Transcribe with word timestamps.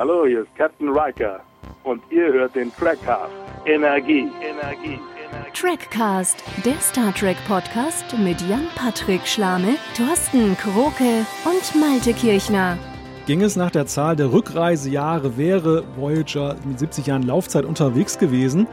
Hallo, 0.00 0.24
hier 0.24 0.40
ist 0.40 0.56
Captain 0.56 0.88
Riker 0.88 1.40
und 1.84 2.00
ihr 2.08 2.32
hört 2.32 2.54
den 2.54 2.74
Trackcast. 2.74 3.30
Energie, 3.66 4.30
Energie, 4.40 4.98
Energie. 5.28 5.52
Trackcast, 5.52 6.42
der 6.64 6.80
Star 6.80 7.14
Trek 7.14 7.36
Podcast 7.46 8.06
mit 8.16 8.40
Jan-Patrick 8.40 9.26
Schlame, 9.26 9.74
Thorsten 9.94 10.56
Kroke 10.56 11.26
und 11.44 11.78
Malte 11.78 12.14
Kirchner. 12.14 12.78
Ging 13.26 13.42
es 13.42 13.56
nach 13.56 13.70
der 13.70 13.84
Zahl 13.84 14.16
der 14.16 14.32
Rückreisejahre, 14.32 15.36
wäre 15.36 15.84
Voyager 15.96 16.56
mit 16.64 16.78
70 16.78 17.06
Jahren 17.06 17.24
Laufzeit 17.24 17.66
unterwegs 17.66 18.18
gewesen. 18.18 18.68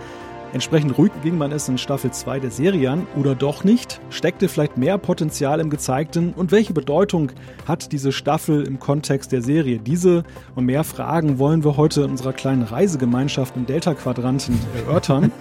Entsprechend 0.53 0.97
ruhig 0.97 1.11
ging 1.23 1.37
man 1.37 1.51
es 1.51 1.67
in 1.67 1.77
Staffel 1.77 2.11
2 2.11 2.39
der 2.39 2.51
Serie 2.51 2.89
an 2.89 3.05
oder 3.17 3.35
doch 3.35 3.63
nicht? 3.65 3.99
Steckte 4.09 4.47
vielleicht 4.47 4.77
mehr 4.77 4.97
Potenzial 4.97 5.59
im 5.59 5.69
Gezeigten? 5.69 6.33
Und 6.33 6.51
welche 6.51 6.73
Bedeutung 6.73 7.31
hat 7.67 7.91
diese 7.91 8.13
Staffel 8.13 8.65
im 8.65 8.79
Kontext 8.79 9.33
der 9.33 9.41
Serie? 9.41 9.79
Diese 9.79 10.23
und 10.55 10.65
mehr 10.65 10.85
Fragen 10.85 11.37
wollen 11.37 11.65
wir 11.65 11.75
heute 11.75 12.03
in 12.03 12.11
unserer 12.11 12.31
kleinen 12.31 12.63
Reisegemeinschaft 12.63 13.57
im 13.57 13.65
Delta-Quadranten 13.65 14.57
erörtern. 14.75 15.31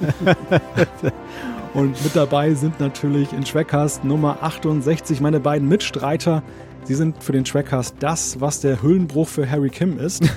und 1.75 2.03
mit 2.03 2.17
dabei 2.17 2.55
sind 2.55 2.81
natürlich 2.81 3.33
in 3.33 3.45
Trackcast 3.45 4.05
Nummer 4.05 4.39
68 4.43 5.21
meine 5.21 5.39
beiden 5.39 5.69
Mitstreiter, 5.69 6.43
Sie 6.87 6.95
sind 6.95 7.21
für 7.21 7.33
den 7.33 7.43
Trackcast 7.43 7.97
das, 7.99 8.41
was 8.41 8.61
der 8.61 8.81
Hüllenbruch 8.81 9.27
für 9.27 9.51
Harry 9.51 9.71
Kim 9.71 9.99
ist. 9.99 10.23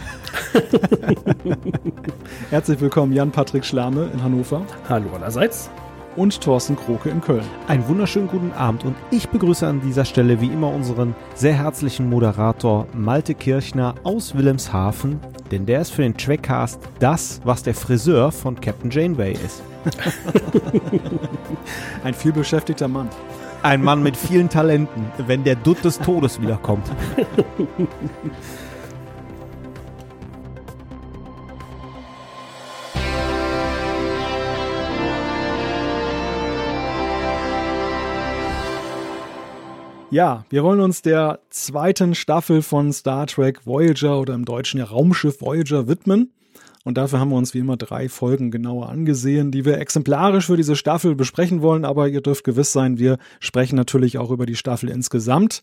Herzlich 2.49 2.81
willkommen, 2.81 3.13
Jan-Patrick 3.13 3.63
Schlame 3.63 4.09
in 4.11 4.23
Hannover. 4.23 4.65
Hallo 4.89 5.11
allerseits. 5.13 5.69
Und 6.15 6.41
Thorsten 6.41 6.75
Kroke 6.75 7.11
in 7.11 7.21
Köln. 7.21 7.45
Einen 7.67 7.87
wunderschönen 7.87 8.27
guten 8.27 8.51
Abend 8.53 8.83
und 8.83 8.95
ich 9.11 9.29
begrüße 9.29 9.67
an 9.67 9.79
dieser 9.81 10.05
Stelle 10.05 10.41
wie 10.41 10.47
immer 10.47 10.73
unseren 10.73 11.13
sehr 11.35 11.53
herzlichen 11.53 12.09
Moderator 12.09 12.87
Malte 12.93 13.35
Kirchner 13.35 13.93
aus 14.03 14.35
Wilhelmshaven, 14.35 15.19
denn 15.51 15.67
der 15.67 15.81
ist 15.81 15.91
für 15.91 16.01
den 16.01 16.17
Trackcast 16.17 16.79
das, 16.97 17.41
was 17.43 17.61
der 17.61 17.75
Friseur 17.75 18.31
von 18.31 18.59
Captain 18.59 18.89
Janeway 18.89 19.33
ist. 19.33 19.61
Ein 22.03 22.15
vielbeschäftigter 22.15 22.87
Mann. 22.87 23.09
Ein 23.61 23.83
Mann 23.83 24.01
mit 24.01 24.15
vielen 24.15 24.49
Talenten, 24.49 25.11
wenn 25.27 25.43
der 25.43 25.55
Dutt 25.55 25.83
des 25.83 25.99
Todes 25.99 26.41
wiederkommt. 26.41 26.89
Ja, 40.11 40.45
wir 40.49 40.63
wollen 40.63 40.79
uns 40.79 41.03
der 41.03 41.39
zweiten 41.49 42.15
Staffel 42.15 42.63
von 42.63 42.91
Star 42.93 43.27
Trek 43.27 43.67
Voyager 43.67 44.19
oder 44.19 44.33
im 44.33 44.45
Deutschen 44.45 44.81
Raumschiff 44.81 45.41
Voyager 45.41 45.87
widmen. 45.87 46.31
Und 46.89 46.95
dafür 46.95 47.19
haben 47.19 47.29
wir 47.29 47.37
uns 47.37 47.53
wie 47.53 47.59
immer 47.59 47.77
drei 47.77 48.09
Folgen 48.09 48.49
genauer 48.49 48.89
angesehen, 48.89 49.51
die 49.51 49.63
wir 49.63 49.77
exemplarisch 49.77 50.47
für 50.47 50.57
diese 50.57 50.75
Staffel 50.75 51.13
besprechen 51.13 51.61
wollen. 51.61 51.85
Aber 51.85 52.07
ihr 52.07 52.21
dürft 52.21 52.43
gewiss 52.43 52.71
sein, 52.71 52.97
wir 52.97 53.19
sprechen 53.39 53.75
natürlich 53.75 54.17
auch 54.17 54.31
über 54.31 54.47
die 54.47 54.55
Staffel 54.55 54.89
insgesamt. 54.89 55.61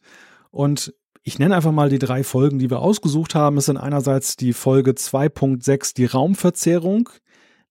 Und 0.52 0.94
ich 1.24 1.40
nenne 1.40 1.56
einfach 1.56 1.72
mal 1.72 1.88
die 1.88 1.98
drei 1.98 2.22
Folgen, 2.22 2.60
die 2.60 2.70
wir 2.70 2.78
ausgesucht 2.78 3.34
haben. 3.34 3.56
Es 3.56 3.64
sind 3.64 3.76
einerseits 3.76 4.36
die 4.36 4.52
Folge 4.52 4.92
2.6, 4.92 5.96
die 5.96 6.04
Raumverzehrung, 6.04 7.08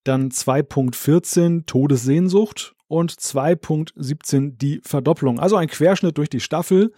dann 0.04 0.32
2.14, 0.32 1.66
Todessehnsucht 1.66 2.76
und 2.90 3.14
2.17, 3.14 4.58
die 4.58 4.82
Verdopplung. 4.84 5.40
Also 5.40 5.56
ein 5.56 5.70
Querschnitt 5.70 6.18
durch 6.18 6.30
die 6.30 6.42
Staffel. 6.42 6.92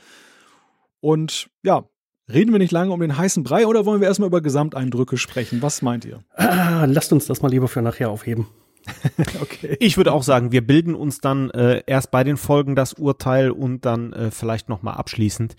Und 1.02 1.52
ja, 1.62 1.88
Reden 2.32 2.52
wir 2.52 2.60
nicht 2.60 2.74
lange 2.74 2.92
um 2.92 3.00
den 3.00 3.18
heißen 3.18 3.44
Brei 3.44 3.66
oder 3.68 3.86
wollen 3.86 4.02
wir 4.02 4.08
erstmal 4.08 4.28
über 4.28 4.42
Gesamteindrücke 4.42 5.18
sprechen? 5.18 5.62
Was 5.62 5.82
meint 5.82 6.04
ihr? 6.04 6.24
Ah, 6.36 6.86
lasst 6.86 7.14
uns 7.14 7.26
das 7.26 7.42
mal 7.42 7.50
lieber 7.50 7.70
für 7.70 7.82
nachher 7.82 8.10
aufheben. 8.10 8.48
okay. 9.42 9.78
Ich 9.80 9.96
würde 9.96 10.12
auch 10.12 10.24
sagen, 10.24 10.52
wir 10.52 10.66
bilden 10.66 10.94
uns 10.94 11.22
dann 11.22 11.50
äh, 11.52 11.84
erst 11.88 12.12
bei 12.12 12.26
den 12.26 12.36
Folgen 12.38 12.76
das 12.76 12.94
Urteil 12.94 13.52
und 13.52 13.86
dann 13.86 14.12
äh, 14.14 14.32
vielleicht 14.32 14.68
nochmal 14.68 14.96
abschließend. 14.96 15.56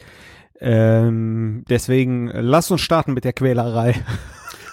Ähm, 0.60 1.64
deswegen 1.70 2.28
äh, 2.28 2.42
lasst 2.42 2.70
uns 2.70 2.82
starten 2.82 3.14
mit 3.14 3.24
der 3.24 3.32
Quälerei. 3.32 3.94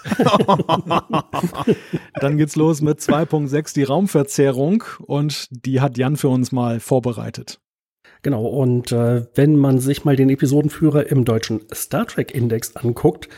dann 2.20 2.36
geht's 2.36 2.56
los 2.56 2.82
mit 2.82 3.00
2.6, 3.00 3.74
die 3.74 3.84
Raumverzerrung 3.84 4.84
und 5.06 5.48
die 5.50 5.80
hat 5.80 5.96
Jan 5.96 6.16
für 6.16 6.28
uns 6.28 6.52
mal 6.52 6.78
vorbereitet. 6.80 7.60
Genau, 8.26 8.44
und 8.44 8.90
äh, 8.90 9.24
wenn 9.36 9.54
man 9.54 9.78
sich 9.78 10.04
mal 10.04 10.16
den 10.16 10.30
Episodenführer 10.30 11.12
im 11.12 11.24
deutschen 11.24 11.60
Star 11.72 12.08
Trek 12.08 12.34
Index 12.34 12.74
anguckt, 12.74 13.28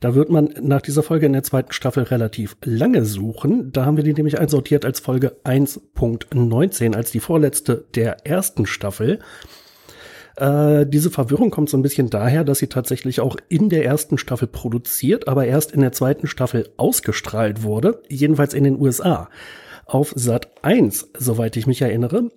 da 0.00 0.14
wird 0.14 0.28
man 0.28 0.50
nach 0.60 0.82
dieser 0.82 1.02
Folge 1.02 1.24
in 1.24 1.32
der 1.32 1.42
zweiten 1.42 1.72
Staffel 1.72 2.02
relativ 2.02 2.54
lange 2.62 3.06
suchen. 3.06 3.72
Da 3.72 3.86
haben 3.86 3.96
wir 3.96 4.04
die 4.04 4.12
nämlich 4.12 4.38
einsortiert 4.38 4.84
als 4.84 5.00
Folge 5.00 5.38
1.19, 5.44 6.94
als 6.94 7.12
die 7.12 7.20
vorletzte 7.20 7.86
der 7.94 8.26
ersten 8.26 8.66
Staffel. 8.66 9.20
Äh, 10.36 10.84
diese 10.84 11.10
Verwirrung 11.10 11.50
kommt 11.50 11.70
so 11.70 11.78
ein 11.78 11.82
bisschen 11.82 12.10
daher, 12.10 12.44
dass 12.44 12.58
sie 12.58 12.66
tatsächlich 12.66 13.20
auch 13.20 13.38
in 13.48 13.70
der 13.70 13.86
ersten 13.86 14.18
Staffel 14.18 14.48
produziert, 14.48 15.28
aber 15.28 15.46
erst 15.46 15.72
in 15.72 15.80
der 15.80 15.92
zweiten 15.92 16.26
Staffel 16.26 16.68
ausgestrahlt 16.76 17.62
wurde, 17.62 18.02
jedenfalls 18.10 18.52
in 18.52 18.64
den 18.64 18.78
USA. 18.78 19.30
Auf 19.86 20.12
Sat 20.14 20.50
1, 20.60 21.12
soweit 21.16 21.56
ich 21.56 21.66
mich 21.66 21.80
erinnere, 21.80 22.28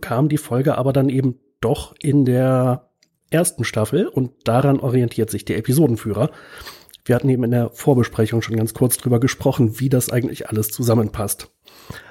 kam 0.00 0.28
die 0.28 0.38
Folge 0.38 0.78
aber 0.78 0.92
dann 0.92 1.08
eben 1.08 1.40
doch 1.60 1.94
in 2.00 2.24
der 2.24 2.90
ersten 3.30 3.64
Staffel 3.64 4.06
und 4.06 4.32
daran 4.44 4.80
orientiert 4.80 5.30
sich 5.30 5.44
der 5.44 5.58
Episodenführer. 5.58 6.30
Wir 7.04 7.14
hatten 7.14 7.28
eben 7.28 7.44
in 7.44 7.50
der 7.50 7.70
Vorbesprechung 7.70 8.42
schon 8.42 8.56
ganz 8.56 8.74
kurz 8.74 8.96
drüber 8.98 9.20
gesprochen, 9.20 9.80
wie 9.80 9.88
das 9.88 10.10
eigentlich 10.10 10.48
alles 10.48 10.68
zusammenpasst. 10.68 11.50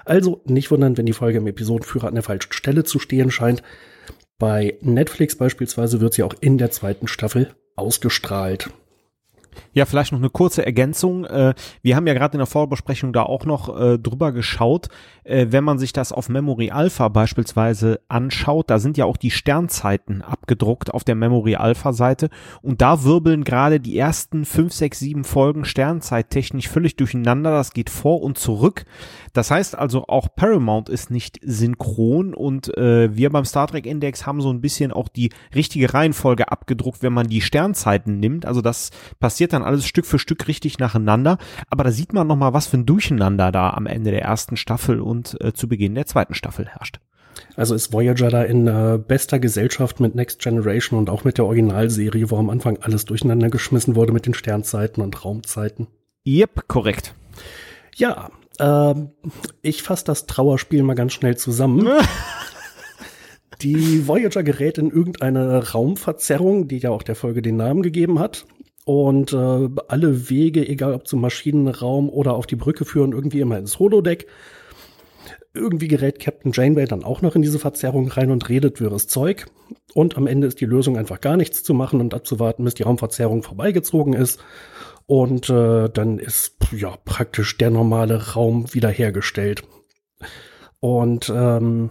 Also 0.06 0.42
nicht 0.46 0.72
wundern, 0.72 0.98
wenn 0.98 1.06
die 1.06 1.14
Folge 1.14 1.38
im 1.38 1.48
Episodenführer 1.48 2.08
an 2.08 2.16
der 2.16 2.24
falschen 2.24 2.52
Stelle 2.52 2.84
zu 2.84 3.00
stehen 3.00 3.30
scheint. 3.32 3.62
Bei 4.40 4.78
Netflix 4.82 5.36
beispielsweise 5.36 6.02
wird 6.02 6.14
sie 6.14 6.24
auch 6.24 6.34
in 6.40 6.58
der 6.58 6.72
zweiten 6.72 7.08
Staffel 7.08 7.56
ausgestrahlt. 7.76 8.72
Ja, 9.74 9.86
vielleicht 9.86 10.12
noch 10.12 10.20
eine 10.20 10.30
kurze 10.30 10.66
Ergänzung. 10.66 11.26
Äh, 11.26 11.54
wir 11.82 11.96
haben 11.96 12.08
ja 12.08 12.14
gerade 12.14 12.34
in 12.34 12.40
der 12.40 12.48
Vorbesprechung 12.48 13.14
da 13.14 13.24
auch 13.24 13.46
noch 13.46 13.80
äh, 13.80 13.98
drüber 13.98 14.32
geschaut. 14.32 14.90
Äh, 15.24 15.48
wenn 15.50 15.64
man 15.64 15.80
sich 15.80 15.94
das 15.94 16.12
auf 16.12 16.30
Memory 16.30 16.72
Alpha 16.72 17.08
beispielsweise 17.10 18.00
anschaut, 18.08 18.70
da 18.70 18.80
sind 18.80 18.98
ja 18.98 19.06
auch 19.06 19.18
die 19.18 19.32
Sternzeiten 19.32 20.22
abgedruckt 20.22 20.94
auf 20.94 21.04
der 21.04 21.16
Memory 21.16 21.56
Alpha 21.56 21.94
Seite 21.94 22.30
und 22.62 22.82
da 22.82 23.04
wirbeln 23.04 23.44
gerade 23.44 23.80
die 23.80 23.98
ersten 23.98 24.46
fünf, 24.46 24.74
sechs, 24.74 25.00
sieben 25.00 25.24
Folgen 25.24 25.66
Sternzeittechnisch 25.66 26.68
völlig 26.68 26.96
durcheinander. 26.96 27.52
Das 27.52 27.72
geht 27.74 27.90
vor 27.90 28.22
und 28.22 28.38
zurück. 28.38 28.86
Das 29.34 29.52
heißt 29.52 29.76
also 29.76 30.06
auch 30.08 30.30
Paramount 30.36 30.90
ist 30.90 31.12
nicht 31.12 31.40
synchron 31.44 32.34
und 32.34 32.68
wir 32.68 33.30
beim 33.30 33.46
Star 33.46 33.68
Trek 33.68 33.86
Index 33.86 34.26
haben 34.26 34.42
so 34.42 34.52
ein 34.52 34.62
bisschen 34.62 34.92
auch 34.92 35.08
die 35.08 35.30
richtige 35.54 35.94
Reihenfolge 35.94 36.52
abgedruckt, 36.52 37.04
wenn 37.04 37.14
man 37.14 37.28
die 37.28 37.42
Sternzeiten 37.42 38.20
nimmt. 38.20 38.46
Also 38.46 38.62
das 38.62 38.92
passiert 39.20 39.47
dann 39.54 39.64
alles 39.64 39.86
Stück 39.86 40.06
für 40.06 40.20
Stück 40.20 40.48
richtig 40.48 40.80
nacheinander. 40.80 41.38
Aber 41.70 41.84
da 41.84 41.92
sieht 41.92 42.14
man 42.14 42.28
nochmal, 42.28 42.54
was 42.54 42.68
für 42.68 42.78
ein 42.78 42.86
Durcheinander 42.86 43.52
da 43.52 43.72
am 43.72 43.86
Ende 43.86 44.12
der 44.12 44.22
ersten 44.22 44.58
Staffel 44.58 45.00
und 45.00 45.38
äh, 45.42 45.54
zu 45.54 45.68
Beginn 45.68 45.96
der 45.96 46.06
zweiten 46.06 46.34
Staffel 46.34 46.68
herrscht. 46.68 47.00
Also 47.56 47.76
ist 47.76 47.94
Voyager 47.94 48.30
da 48.30 48.44
in 48.44 48.68
äh, 48.68 49.00
bester 49.06 49.40
Gesellschaft 49.40 50.00
mit 50.00 50.16
Next 50.16 50.40
Generation 50.40 51.00
und 51.00 51.10
auch 51.10 51.24
mit 51.24 51.38
der 51.38 51.46
Originalserie, 51.46 52.30
wo 52.30 52.38
am 52.38 52.50
Anfang 52.50 52.78
alles 52.82 53.06
durcheinander 53.06 53.50
geschmissen 53.50 53.96
wurde 53.96 54.14
mit 54.14 54.26
den 54.26 54.34
Sternzeiten 54.34 55.04
und 55.04 55.24
Raumzeiten. 55.24 55.88
Yep, 56.26 56.68
korrekt. 56.68 57.16
Ja, 57.96 58.30
ähm, 58.60 59.12
ich 59.62 59.84
fasse 59.84 60.06
das 60.06 60.26
Trauerspiel 60.26 60.84
mal 60.84 60.96
ganz 60.96 61.14
schnell 61.14 61.38
zusammen. 61.38 61.88
die 63.62 64.08
Voyager 64.08 64.44
gerät 64.44 64.78
in 64.78 64.92
irgendeine 64.92 65.72
Raumverzerrung, 65.72 66.68
die 66.68 66.78
ja 66.78 66.92
auch 66.92 67.04
der 67.04 67.16
Folge 67.16 67.42
den 67.42 67.58
Namen 67.58 67.82
gegeben 67.82 68.20
hat. 68.20 68.46
Und 68.88 69.34
äh, 69.34 69.68
alle 69.90 70.30
Wege, 70.30 70.66
egal 70.66 70.94
ob 70.94 71.10
zum 71.10 71.20
Maschinenraum 71.20 72.10
oder 72.10 72.36
auf 72.36 72.48
die 72.48 72.56
Brücke, 72.56 72.86
führen 72.86 73.12
irgendwie 73.12 73.42
immer 73.42 73.58
ins 73.58 73.80
Holodeck. 73.80 74.28
Irgendwie 75.54 75.90
gerät 75.90 76.22
Captain 76.22 76.54
Janeway 76.54 76.86
dann 76.86 77.04
auch 77.04 77.22
noch 77.22 77.36
in 77.36 77.42
diese 77.42 77.60
Verzerrung 77.60 78.08
rein 78.08 78.32
und 78.32 78.48
redet 78.48 78.80
wirres 78.80 79.10
Zeug. 79.10 79.48
Und 79.94 80.16
am 80.16 80.26
Ende 80.26 80.48
ist 80.48 80.62
die 80.62 80.66
Lösung 80.66 80.98
einfach 80.98 81.20
gar 81.20 81.36
nichts 81.36 81.64
zu 81.64 81.74
machen 81.74 82.00
und 82.00 82.14
abzuwarten, 82.14 82.64
bis 82.64 82.76
die 82.76 82.84
Raumverzerrung 82.84 83.44
vorbeigezogen 83.44 84.14
ist. 84.14 84.40
Und 85.06 85.50
äh, 85.50 85.90
dann 85.90 86.18
ist 86.18 86.56
ja 86.72 86.96
praktisch 87.04 87.58
der 87.58 87.72
normale 87.72 88.36
Raum 88.36 88.74
wiederhergestellt. 88.74 89.64
Und 90.80 91.30
ähm, 91.36 91.90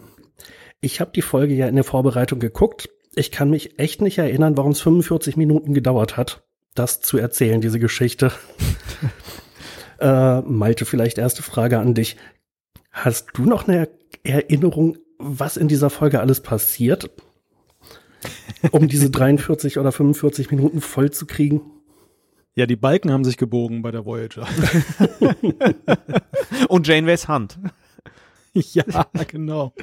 ich 0.81 1.03
habe 1.03 1.11
die 1.15 1.21
Folge 1.21 1.53
ja 1.53 1.69
in 1.69 1.75
der 1.75 1.85
Vorbereitung 1.85 2.39
geguckt. 2.39 2.89
Ich 3.15 3.31
kann 3.31 3.51
mich 3.51 3.79
echt 3.79 4.01
nicht 4.01 4.17
erinnern, 4.17 4.57
warum 4.57 4.73
es 4.73 4.81
45 4.81 5.37
Minuten 5.37 5.75
gedauert 5.75 6.17
hat, 6.17 6.46
das 6.79 7.01
zu 7.01 7.19
erzählen, 7.19 7.61
diese 7.61 7.79
Geschichte. 7.79 8.33
äh, 10.01 10.41
Malte, 10.41 10.85
vielleicht 10.85 11.19
erste 11.19 11.43
Frage 11.43 11.79
an 11.79 11.95
dich. 11.95 12.17
Hast 12.91 13.29
du 13.35 13.45
noch 13.45 13.69
eine 13.69 13.89
Erinnerung, 14.23 14.99
was 15.19 15.57
in 15.57 15.69
dieser 15.69 15.91
Folge 15.91 16.21
alles 16.21 16.41
passiert? 16.41 17.11
Um 18.71 18.89
diese 18.89 19.11
43 19.11 19.79
oder 19.79 19.93
45 19.93 20.51
Minuten 20.51 20.81
voll 20.81 21.11
zu 21.11 21.27
kriegen? 21.27 21.61
Ja, 22.55 22.65
die 22.65 22.77
Balken 22.77 23.13
haben 23.13 23.25
sich 23.25 23.37
gebogen 23.37 23.83
bei 23.83 23.91
der 23.91 24.07
Voyager. 24.07 24.47
Und 26.69 26.89
Janeways 26.89 27.29
Hand. 27.29 27.59
ja, 28.55 28.85
genau. 29.29 29.75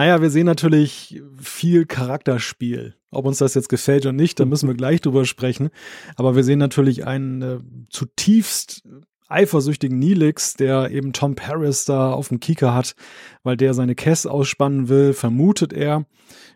Naja, 0.00 0.22
wir 0.22 0.30
sehen 0.30 0.46
natürlich 0.46 1.20
viel 1.38 1.84
Charakterspiel. 1.84 2.94
Ob 3.10 3.26
uns 3.26 3.36
das 3.36 3.52
jetzt 3.52 3.68
gefällt 3.68 4.06
oder 4.06 4.14
nicht, 4.14 4.40
da 4.40 4.46
müssen 4.46 4.66
wir 4.66 4.74
gleich 4.74 5.02
drüber 5.02 5.26
sprechen. 5.26 5.68
Aber 6.16 6.34
wir 6.34 6.42
sehen 6.42 6.58
natürlich 6.58 7.06
einen 7.06 7.42
äh, 7.42 7.58
zutiefst 7.90 8.82
eifersüchtigen 9.28 9.98
Neelix, 9.98 10.54
der 10.54 10.90
eben 10.90 11.12
Tom 11.12 11.34
Paris 11.34 11.84
da 11.84 12.12
auf 12.12 12.28
dem 12.28 12.40
Kieker 12.40 12.72
hat, 12.72 12.94
weil 13.42 13.58
der 13.58 13.74
seine 13.74 13.94
Cass 13.94 14.24
ausspannen 14.24 14.88
will, 14.88 15.12
vermutet 15.12 15.74
er. 15.74 16.06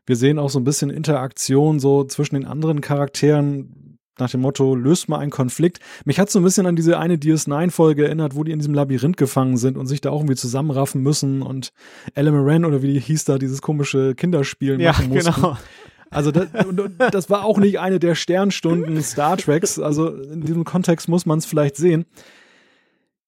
Wir 0.07 0.17
sehen 0.17 0.39
auch 0.39 0.49
so 0.49 0.59
ein 0.59 0.65
bisschen 0.65 0.89
Interaktion 0.89 1.81
so 1.81 2.05
zwischen 2.05 2.37
den 2.37 2.47
anderen 2.47 2.81
Charakteren, 2.81 3.84
nach 4.19 4.31
dem 4.31 4.41
Motto, 4.41 4.75
löst 4.75 5.09
mal 5.09 5.19
einen 5.19 5.31
Konflikt. 5.31 5.81
Mich 6.05 6.19
hat 6.21 6.31
so 6.31 6.39
ein 6.39 6.45
bisschen 6.45 6.67
an 6.67 6.77
diese 6.77 6.99
eine 6.99 7.17
DS9-Folge 7.17 8.05
erinnert, 8.07 8.37
wo 8.37 8.45
die 8.45 8.53
in 8.53 8.59
diesem 8.59 8.75
Labyrinth 8.75 9.17
gefangen 9.17 9.57
sind 9.57 9.77
und 9.77 9.87
sich 9.87 10.01
da 10.01 10.11
auch 10.11 10.21
irgendwie 10.21 10.37
zusammenraffen 10.37 11.03
müssen 11.03 11.43
und 11.43 11.73
Ellen 12.15 12.65
oder 12.65 12.83
wie 12.83 12.93
die 12.93 13.01
hieß 13.01 13.25
da, 13.25 13.39
dieses 13.39 13.63
komische 13.63 14.15
Kinderspiel 14.15 14.81
Ja, 14.81 14.93
machen 14.93 15.09
mussten. 15.09 15.33
genau. 15.35 15.59
Also 16.11 16.31
das, 16.31 16.47
das 17.11 17.29
war 17.29 17.45
auch 17.45 17.59
nicht 17.59 17.81
eine 17.81 17.99
der 17.99 18.15
Sternstunden 18.15 19.03
Star 19.03 19.37
Treks. 19.37 19.81
Also 19.81 20.09
in 20.15 20.43
diesem 20.43 20.65
Kontext 20.65 21.09
muss 21.09 21.27
man 21.27 21.39
es 21.39 21.47
vielleicht 21.47 21.77
sehen. 21.77 22.05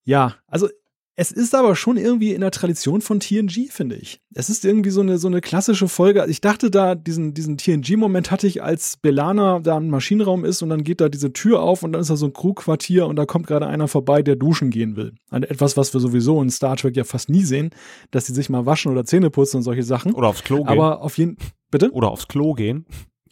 Ja, 0.05 0.37
also 0.47 0.69
es 1.19 1.33
ist 1.33 1.55
aber 1.55 1.75
schon 1.77 1.97
irgendwie 1.97 2.33
in 2.33 2.43
der 2.43 2.51
Tradition 2.51 3.01
von 3.01 3.21
TNG, 3.21 3.71
finde 3.71 3.97
ich. 3.97 4.21
Es 4.35 4.51
ist 4.51 4.67
irgendwie 4.67 4.91
so 4.91 5.01
eine, 5.01 5.17
so 5.17 5.29
eine 5.29 5.41
klassische 5.41 5.89
Folge. 5.89 6.27
Ich 6.29 6.43
dachte 6.43 6.71
da, 6.71 6.95
diesen, 6.95 7.33
diesen 7.33 7.57
TNG-Moment 7.57 8.31
hatte 8.31 8.47
ich, 8.47 8.63
als 8.63 8.99
Belana 8.99 9.61
da 9.61 9.79
im 9.79 9.89
Maschinenraum 9.89 10.45
ist 10.45 10.61
und 10.63 10.69
dann 10.69 10.85
geht 10.85 11.01
da 11.01 11.09
diese 11.09 11.33
Tür 11.33 11.63
auf 11.63 11.83
und 11.83 11.93
dann 11.93 12.03
ist 12.03 12.11
da 12.11 12.17
so 12.17 12.27
ein 12.27 12.35
Crewquartier 12.35 13.07
und 13.07 13.17
da 13.17 13.25
kommt 13.25 13.47
gerade 13.47 13.67
einer 13.67 13.89
vorbei, 13.89 14.23
der 14.23 14.37
duschen 14.37 14.71
gehen 14.71 14.97
will. 14.97 15.15
Etwas, 15.31 15.79
was 15.79 15.95
wir 15.95 16.01
sowieso 16.01 16.43
in 16.43 16.51
Star 16.51 16.77
Trek 16.77 16.95
ja 16.97 17.05
fast 17.05 17.31
nie 17.31 17.45
sehen, 17.45 17.71
dass 18.11 18.27
sie 18.27 18.35
sich 18.35 18.51
mal 18.51 18.67
waschen 18.67 18.93
oder 18.93 19.07
Zähne 19.07 19.31
putzen 19.31 19.59
und 19.59 19.63
solche 19.63 19.85
Sachen. 19.85 20.13
Oder 20.13 20.29
aufs 20.29 20.45
Klo 20.45 20.59
gehen. 20.59 20.69
Aber 20.69 21.01
auf 21.01 21.17
jeden, 21.17 21.39
bitte? 21.71 21.91
Oder 21.93 22.11
aufs 22.11 22.29
Klo 22.29 22.53
gehen. 22.53 22.85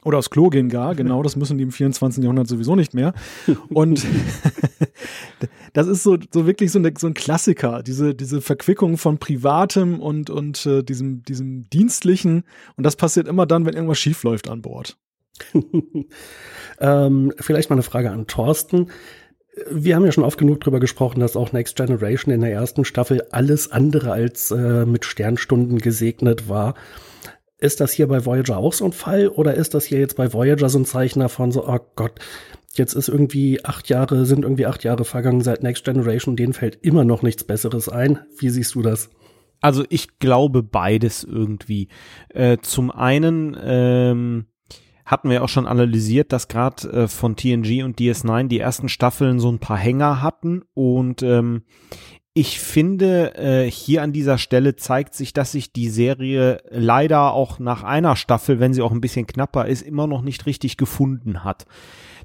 Oder 0.04 0.18
aufs 0.18 0.30
Klo 0.30 0.50
gehen 0.50 0.68
gar, 0.68 0.94
genau, 0.94 1.22
das 1.22 1.34
müssen 1.34 1.56
die 1.56 1.64
im 1.64 1.72
24. 1.72 2.22
Jahrhundert 2.22 2.46
sowieso 2.46 2.76
nicht 2.76 2.92
mehr. 2.92 3.14
Und 3.70 4.06
das 5.72 5.86
ist 5.86 6.02
so, 6.02 6.18
so 6.30 6.46
wirklich 6.46 6.70
so, 6.70 6.78
eine, 6.78 6.92
so 6.96 7.06
ein 7.06 7.14
Klassiker, 7.14 7.82
diese, 7.82 8.14
diese 8.14 8.42
Verquickung 8.42 8.98
von 8.98 9.18
Privatem 9.18 10.00
und, 10.00 10.28
und 10.28 10.66
äh, 10.66 10.82
diesem, 10.82 11.22
diesem 11.22 11.68
Dienstlichen. 11.70 12.44
Und 12.76 12.84
das 12.84 12.96
passiert 12.96 13.26
immer 13.26 13.46
dann, 13.46 13.64
wenn 13.64 13.74
irgendwas 13.74 13.98
schief 13.98 14.22
läuft 14.22 14.48
an 14.48 14.60
Bord. 14.60 14.98
ähm, 16.80 17.32
vielleicht 17.38 17.70
mal 17.70 17.76
eine 17.76 17.82
Frage 17.82 18.10
an 18.10 18.26
Thorsten. 18.26 18.90
Wir 19.70 19.96
haben 19.96 20.04
ja 20.04 20.12
schon 20.12 20.24
oft 20.24 20.38
genug 20.38 20.60
drüber 20.60 20.80
gesprochen, 20.80 21.20
dass 21.20 21.36
auch 21.36 21.52
Next 21.52 21.76
Generation 21.76 22.34
in 22.34 22.40
der 22.42 22.52
ersten 22.52 22.84
Staffel 22.84 23.22
alles 23.30 23.70
andere 23.70 24.12
als 24.12 24.50
äh, 24.50 24.84
mit 24.84 25.04
Sternstunden 25.04 25.78
gesegnet 25.78 26.48
war. 26.48 26.74
Ist 27.58 27.80
das 27.80 27.92
hier 27.92 28.08
bei 28.08 28.24
Voyager 28.24 28.58
auch 28.58 28.72
so 28.72 28.84
ein 28.84 28.92
Fall 28.92 29.28
oder 29.28 29.54
ist 29.54 29.74
das 29.74 29.84
hier 29.84 29.98
jetzt 29.98 30.16
bei 30.16 30.32
Voyager 30.32 30.68
so 30.68 30.78
ein 30.78 30.84
Zeichen 30.84 31.20
davon, 31.20 31.52
so, 31.52 31.66
oh 31.66 31.78
Gott, 31.94 32.18
jetzt 32.74 32.94
ist 32.94 33.08
irgendwie 33.08 33.64
acht 33.64 33.88
Jahre, 33.88 34.26
sind 34.26 34.42
irgendwie 34.42 34.66
acht 34.66 34.84
Jahre 34.84 35.04
vergangen 35.04 35.40
seit 35.40 35.62
Next 35.62 35.84
Generation, 35.84 36.36
denen 36.36 36.52
fällt 36.52 36.78
immer 36.82 37.04
noch 37.04 37.22
nichts 37.22 37.44
Besseres 37.44 37.88
ein. 37.88 38.20
Wie 38.38 38.50
siehst 38.50 38.74
du 38.74 38.82
das? 38.82 39.10
Also 39.60 39.84
ich 39.88 40.18
glaube 40.18 40.62
beides 40.62 41.24
irgendwie. 41.24 41.88
Äh, 42.28 42.58
zum 42.60 42.90
einen 42.90 43.56
ähm, 43.62 44.46
hatten 45.04 45.30
wir 45.30 45.42
auch 45.42 45.48
schon 45.48 45.66
analysiert, 45.66 46.32
dass 46.32 46.48
gerade 46.48 46.88
äh, 46.90 47.08
von 47.08 47.36
TNG 47.36 47.82
und 47.84 47.98
DS9 47.98 48.48
die 48.48 48.58
ersten 48.58 48.88
Staffeln 48.88 49.38
so 49.38 49.50
ein 49.50 49.58
paar 49.58 49.78
Hänger 49.78 50.22
hatten 50.22 50.62
und 50.74 51.22
ähm, 51.22 51.62
ich 52.34 52.58
finde, 52.58 53.36
äh, 53.36 53.70
hier 53.70 54.02
an 54.02 54.12
dieser 54.12 54.38
Stelle 54.38 54.74
zeigt 54.74 55.14
sich, 55.14 55.32
dass 55.32 55.52
sich 55.52 55.72
die 55.72 55.88
Serie 55.88 56.60
leider 56.68 57.32
auch 57.32 57.60
nach 57.60 57.84
einer 57.84 58.16
Staffel, 58.16 58.58
wenn 58.58 58.74
sie 58.74 58.82
auch 58.82 58.90
ein 58.90 59.00
bisschen 59.00 59.28
knapper 59.28 59.66
ist, 59.66 59.82
immer 59.82 60.08
noch 60.08 60.20
nicht 60.20 60.44
richtig 60.46 60.76
gefunden 60.76 61.44
hat. 61.44 61.64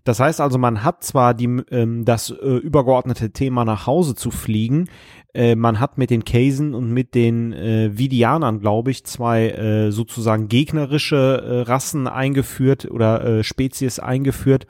Das 0.05 0.19
heißt 0.19 0.41
also, 0.41 0.57
man 0.57 0.83
hat 0.83 1.03
zwar 1.03 1.35
die, 1.35 1.45
ähm, 1.69 2.05
das 2.05 2.31
äh, 2.31 2.33
übergeordnete 2.33 3.31
Thema 3.31 3.65
nach 3.65 3.85
Hause 3.85 4.15
zu 4.15 4.31
fliegen, 4.31 4.89
äh, 5.35 5.55
man 5.55 5.79
hat 5.79 5.99
mit 5.99 6.09
den 6.09 6.25
Kaysen 6.25 6.73
und 6.73 6.91
mit 6.91 7.13
den 7.13 7.53
äh, 7.53 7.95
Vidianern, 7.95 8.61
glaube 8.61 8.89
ich, 8.89 9.03
zwei 9.05 9.49
äh, 9.49 9.91
sozusagen 9.91 10.47
gegnerische 10.47 11.43
äh, 11.65 11.69
Rassen 11.69 12.07
eingeführt 12.07 12.89
oder 12.89 13.23
äh, 13.23 13.43
Spezies 13.43 13.99
eingeführt. 13.99 14.65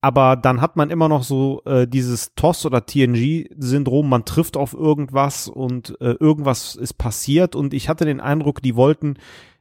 Aber 0.00 0.36
dann 0.36 0.60
hat 0.60 0.76
man 0.76 0.90
immer 0.90 1.08
noch 1.08 1.22
so 1.22 1.62
äh, 1.64 1.88
dieses 1.88 2.34
TOS 2.34 2.66
oder 2.66 2.84
TNG-Syndrom, 2.86 4.08
man 4.08 4.24
trifft 4.24 4.56
auf 4.56 4.74
irgendwas 4.74 5.48
und 5.48 6.00
äh, 6.00 6.12
irgendwas 6.20 6.76
ist 6.76 6.94
passiert 6.94 7.56
und 7.56 7.74
ich 7.74 7.88
hatte 7.88 8.04
den 8.04 8.20
Eindruck, 8.20 8.62
die 8.62 8.76
wollten, 8.76 9.14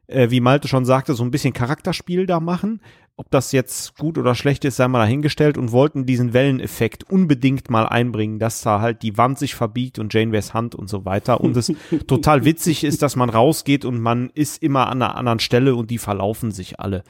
äh, 0.08 0.30
wie 0.30 0.42
Malte 0.42 0.68
schon 0.68 0.86
sagte, 0.86 1.14
so 1.14 1.24
ein 1.24 1.32
bisschen 1.32 1.54
Charakterspiel 1.54 2.26
da 2.26 2.40
machen. 2.40 2.82
Ob 3.18 3.32
das 3.32 3.54
jetzt 3.54 3.98
gut 3.98 4.18
oder 4.18 4.36
schlecht 4.36 4.66
ist, 4.66 4.76
sei 4.76 4.90
mal 4.90 5.00
dahingestellt 5.00 5.58
und 5.58 5.72
wollten 5.72 6.06
diesen 6.06 6.34
Welleneffekt 6.34 7.10
unbedingt 7.10 7.70
mal 7.70 7.88
einbringen, 7.88 8.40
dass 8.40 8.62
da 8.62 8.82
halt 8.82 9.04
die 9.04 9.18
Wand 9.18 9.40
sich 9.40 9.56
verbiegt 9.56 10.00
und 10.00 10.14
Janeways 10.14 10.54
Hand 10.54 10.76
und 10.76 10.90
so 10.90 11.06
weiter. 11.06 11.40
Und 11.40 11.56
es 11.56 11.72
total 12.08 12.44
witzig 12.44 12.84
ist, 12.84 13.02
dass 13.02 13.16
man 13.16 13.30
rausgeht 13.30 13.86
und 13.86 14.02
man 14.02 14.32
ist 14.34 14.62
immer 14.62 14.90
an 14.90 15.02
einer 15.02 15.16
anderen 15.16 15.40
Stelle 15.40 15.76
und 15.78 15.92
die 15.92 15.98
verlaufen 15.98 16.52
sich 16.52 16.82
alle. 16.82 17.06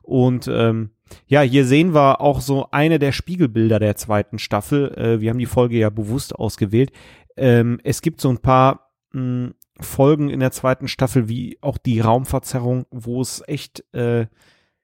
Und 0.00 0.48
ähm, 0.48 0.90
ja, 1.26 1.42
hier 1.42 1.64
sehen 1.64 1.94
wir 1.94 2.20
auch 2.20 2.40
so 2.40 2.68
eine 2.70 2.98
der 2.98 3.12
Spiegelbilder 3.12 3.78
der 3.78 3.96
zweiten 3.96 4.38
Staffel. 4.38 4.92
Äh, 4.96 5.20
wir 5.20 5.30
haben 5.30 5.38
die 5.38 5.46
Folge 5.46 5.78
ja 5.78 5.90
bewusst 5.90 6.34
ausgewählt. 6.34 6.92
Ähm, 7.36 7.80
es 7.84 8.02
gibt 8.02 8.20
so 8.20 8.28
ein 8.28 8.38
paar 8.38 8.90
mh, 9.12 9.52
Folgen 9.80 10.28
in 10.28 10.40
der 10.40 10.52
zweiten 10.52 10.88
Staffel, 10.88 11.28
wie 11.28 11.58
auch 11.60 11.78
die 11.78 12.00
Raumverzerrung, 12.00 12.86
wo 12.90 13.20
es 13.20 13.42
echt 13.46 13.84
äh, 13.94 14.26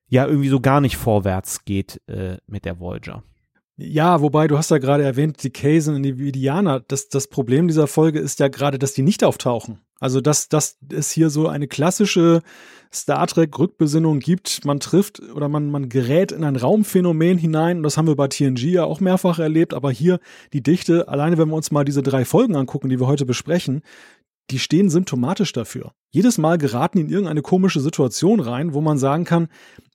ja 0.08 0.26
irgendwie 0.26 0.48
so 0.48 0.60
gar 0.60 0.80
nicht 0.80 0.96
vorwärts 0.96 1.64
geht 1.64 2.00
äh, 2.06 2.38
mit 2.46 2.64
der 2.64 2.80
Voyager. 2.80 3.22
Ja, 3.76 4.22
wobei 4.22 4.46
du 4.46 4.56
hast 4.56 4.70
ja 4.70 4.78
gerade 4.78 5.04
erwähnt, 5.04 5.42
die 5.42 5.50
Kaysen 5.50 5.94
und 5.94 6.02
die 6.02 6.18
Vidianer. 6.18 6.80
Das, 6.80 7.08
das 7.08 7.28
Problem 7.28 7.68
dieser 7.68 7.86
Folge 7.86 8.20
ist 8.20 8.40
ja 8.40 8.48
gerade, 8.48 8.78
dass 8.78 8.94
die 8.94 9.02
nicht 9.02 9.22
auftauchen. 9.22 9.80
Also, 10.00 10.20
dass, 10.20 10.48
dass 10.48 10.78
es 10.92 11.10
hier 11.10 11.30
so 11.30 11.48
eine 11.48 11.68
klassische 11.68 12.42
Star 12.92 13.26
Trek-Rückbesinnung 13.26 14.20
gibt. 14.20 14.64
Man 14.64 14.80
trifft 14.80 15.20
oder 15.20 15.48
man, 15.48 15.70
man 15.70 15.88
gerät 15.88 16.32
in 16.32 16.44
ein 16.44 16.56
Raumphänomen 16.56 17.38
hinein. 17.38 17.78
Und 17.78 17.82
das 17.82 17.96
haben 17.96 18.06
wir 18.06 18.16
bei 18.16 18.28
TNG 18.28 18.64
ja 18.64 18.84
auch 18.84 19.00
mehrfach 19.00 19.38
erlebt. 19.38 19.74
Aber 19.74 19.90
hier 19.90 20.18
die 20.52 20.62
Dichte, 20.62 21.08
alleine 21.08 21.38
wenn 21.38 21.48
wir 21.48 21.56
uns 21.56 21.70
mal 21.70 21.84
diese 21.84 22.02
drei 22.02 22.24
Folgen 22.24 22.56
angucken, 22.56 22.88
die 22.88 23.00
wir 23.00 23.06
heute 23.06 23.26
besprechen, 23.26 23.82
die 24.50 24.58
stehen 24.58 24.90
symptomatisch 24.90 25.52
dafür. 25.52 25.92
Jedes 26.10 26.38
Mal 26.38 26.56
geraten 26.56 26.98
die 26.98 27.04
in 27.04 27.10
irgendeine 27.10 27.42
komische 27.42 27.80
Situation 27.80 28.40
rein, 28.40 28.72
wo 28.74 28.80
man 28.80 28.96
sagen 28.96 29.24
kann, 29.24 29.48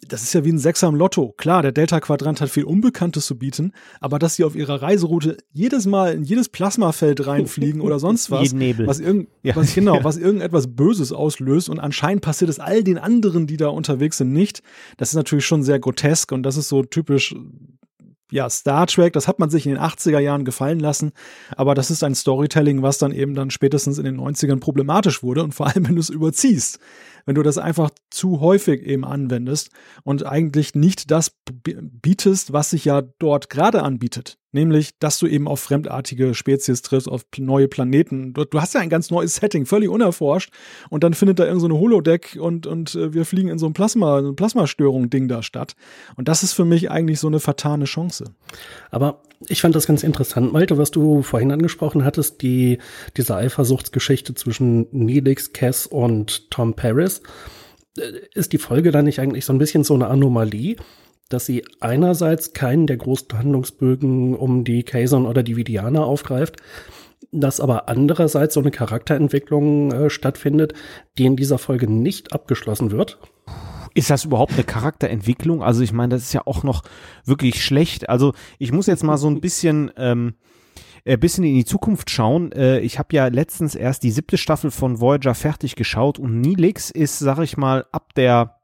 das 0.07 0.23
ist 0.23 0.33
ja 0.33 0.43
wie 0.43 0.51
ein 0.51 0.59
Sechser 0.59 0.87
im 0.87 0.95
Lotto. 0.95 1.33
Klar, 1.37 1.61
der 1.61 1.71
Delta-Quadrant 1.71 2.41
hat 2.41 2.49
viel 2.49 2.63
Unbekanntes 2.65 3.25
zu 3.25 3.37
bieten, 3.39 3.71
aber 3.99 4.19
dass 4.19 4.35
sie 4.35 4.43
auf 4.43 4.55
ihrer 4.55 4.81
Reiseroute 4.81 5.37
jedes 5.51 5.85
Mal 5.87 6.13
in 6.13 6.23
jedes 6.23 6.49
Plasmafeld 6.49 7.25
reinfliegen 7.25 7.81
oder 7.81 7.97
sonst 7.97 8.29
was, 8.31 8.43
Jeden 8.43 8.59
Nebel. 8.59 8.87
was, 8.87 8.99
irgend, 8.99 9.29
Ja. 9.41 9.55
was 9.55 9.73
genau, 9.73 9.95
Ja. 9.95 10.03
was 10.03 10.17
irgendetwas 10.17 10.75
Böses 10.75 11.11
auslöst 11.11 11.69
und 11.69 11.79
anscheinend 11.79 12.21
passiert 12.21 12.49
es 12.49 12.59
all 12.59 12.83
den 12.83 12.97
anderen, 12.97 13.47
die 13.47 13.57
da 13.57 13.69
unterwegs 13.69 14.17
sind, 14.17 14.31
nicht. 14.33 14.61
Das 14.97 15.09
ist 15.09 15.15
natürlich 15.15 15.45
schon 15.45 15.63
sehr 15.63 15.79
grotesk 15.79 16.31
und 16.33 16.43
das 16.43 16.57
ist 16.57 16.67
so 16.67 16.83
typisch 16.83 17.33
ja, 18.31 18.49
Star 18.49 18.87
Trek, 18.87 19.13
das 19.13 19.27
hat 19.27 19.39
man 19.39 19.49
sich 19.49 19.65
in 19.65 19.73
den 19.73 19.81
80er 19.81 20.19
Jahren 20.19 20.45
gefallen 20.45 20.79
lassen, 20.79 21.11
aber 21.55 21.75
das 21.75 21.91
ist 21.91 22.03
ein 22.03 22.15
Storytelling, 22.15 22.81
was 22.81 22.97
dann 22.97 23.11
eben 23.11 23.35
dann 23.35 23.51
spätestens 23.51 23.97
in 23.97 24.05
den 24.05 24.19
90ern 24.19 24.59
problematisch 24.59 25.21
wurde 25.21 25.43
und 25.43 25.53
vor 25.53 25.67
allem, 25.67 25.87
wenn 25.87 25.95
du 25.95 26.01
es 26.01 26.09
überziehst, 26.09 26.79
wenn 27.25 27.35
du 27.35 27.43
das 27.43 27.57
einfach 27.57 27.91
zu 28.09 28.39
häufig 28.39 28.81
eben 28.83 29.05
anwendest 29.05 29.69
und 30.03 30.25
eigentlich 30.25 30.73
nicht 30.73 31.11
das 31.11 31.37
bietest, 31.63 32.53
was 32.53 32.71
sich 32.71 32.85
ja 32.85 33.01
dort 33.01 33.49
gerade 33.49 33.83
anbietet. 33.83 34.37
Nämlich, 34.53 34.97
dass 34.99 35.17
du 35.17 35.27
eben 35.27 35.47
auf 35.47 35.61
fremdartige 35.61 36.33
Spezies 36.33 36.81
triffst, 36.81 37.07
auf 37.07 37.25
neue 37.37 37.69
Planeten. 37.69 38.33
Du, 38.33 38.43
du 38.43 38.59
hast 38.59 38.73
ja 38.73 38.81
ein 38.81 38.89
ganz 38.89 39.09
neues 39.09 39.35
Setting, 39.35 39.65
völlig 39.65 39.89
unerforscht. 39.89 40.51
Und 40.89 41.03
dann 41.03 41.13
findet 41.13 41.39
da 41.39 41.45
irgend 41.45 41.61
so 41.61 41.69
Holodeck 41.69 42.37
und, 42.39 42.67
und 42.67 42.95
äh, 42.95 43.13
wir 43.13 43.25
fliegen 43.25 43.49
in 43.49 43.59
so 43.59 43.65
ein 43.65 43.73
Plasma, 43.73 44.21
so 44.21 44.29
ein 44.29 44.35
Plasmastörung-Ding 44.35 45.29
da 45.29 45.41
statt. 45.41 45.75
Und 46.17 46.27
das 46.27 46.43
ist 46.43 46.53
für 46.53 46.65
mich 46.65 46.91
eigentlich 46.91 47.19
so 47.19 47.27
eine 47.27 47.39
vertane 47.39 47.85
Chance. 47.85 48.25
Aber 48.89 49.23
ich 49.47 49.61
fand 49.61 49.73
das 49.73 49.87
ganz 49.87 50.03
interessant, 50.03 50.51
Malte, 50.51 50.77
was 50.77 50.91
du 50.91 51.23
vorhin 51.23 51.51
angesprochen 51.51 52.03
hattest, 52.03 52.41
die, 52.41 52.79
diese 53.17 53.35
Eifersuchtsgeschichte 53.35 54.33
zwischen 54.35 54.87
Neelix, 54.91 55.53
Cass 55.53 55.87
und 55.87 56.51
Tom 56.51 56.73
Paris. 56.73 57.21
Äh, 57.97 58.11
Ist 58.33 58.53
die 58.53 58.57
Folge 58.57 58.91
dann 58.91 59.05
nicht 59.05 59.19
eigentlich 59.19 59.45
so 59.45 59.53
ein 59.53 59.59
bisschen 59.59 59.83
so 59.83 59.93
eine 59.93 60.07
Anomalie, 60.07 60.75
dass 61.33 61.45
sie 61.45 61.63
einerseits 61.79 62.53
keinen 62.53 62.87
der 62.87 62.97
großen 62.97 63.27
Handlungsbögen 63.33 64.35
um 64.35 64.63
die 64.63 64.83
Kazon 64.83 65.25
oder 65.25 65.43
die 65.43 65.55
Vidianer 65.55 66.05
aufgreift, 66.05 66.57
dass 67.31 67.59
aber 67.59 67.87
andererseits 67.87 68.53
so 68.53 68.59
eine 68.59 68.71
Charakterentwicklung 68.71 69.91
äh, 69.91 70.09
stattfindet, 70.09 70.73
die 71.17 71.25
in 71.25 71.35
dieser 71.35 71.57
Folge 71.57 71.89
nicht 71.89 72.33
abgeschlossen 72.33 72.91
wird? 72.91 73.19
Ist 73.93 74.09
das 74.09 74.25
überhaupt 74.25 74.53
eine 74.53 74.63
Charakterentwicklung? 74.63 75.63
Also 75.63 75.81
ich 75.81 75.91
meine, 75.91 76.15
das 76.15 76.23
ist 76.23 76.33
ja 76.33 76.41
auch 76.45 76.63
noch 76.63 76.83
wirklich 77.25 77.63
schlecht. 77.63 78.09
Also 78.09 78.33
ich 78.57 78.71
muss 78.71 78.87
jetzt 78.87 79.03
mal 79.03 79.17
so 79.17 79.27
ein 79.27 79.41
bisschen 79.41 79.91
ähm, 79.97 80.35
ein 81.05 81.13
äh, 81.13 81.17
bisschen 81.17 81.43
in 81.43 81.55
die 81.55 81.65
Zukunft 81.65 82.09
schauen. 82.09 82.51
Äh, 82.51 82.79
ich 82.79 82.99
habe 82.99 83.15
ja 83.15 83.27
letztens 83.27 83.75
erst 83.75 84.03
die 84.03 84.11
siebte 84.11 84.37
Staffel 84.37 84.71
von 84.71 84.99
Voyager 84.99 85.35
fertig 85.35 85.75
geschaut 85.75 86.19
und 86.19 86.41
Nilix 86.41 86.89
ist, 86.89 87.19
sag 87.19 87.39
ich 87.39 87.57
mal, 87.57 87.85
ab 87.91 88.13
der 88.15 88.57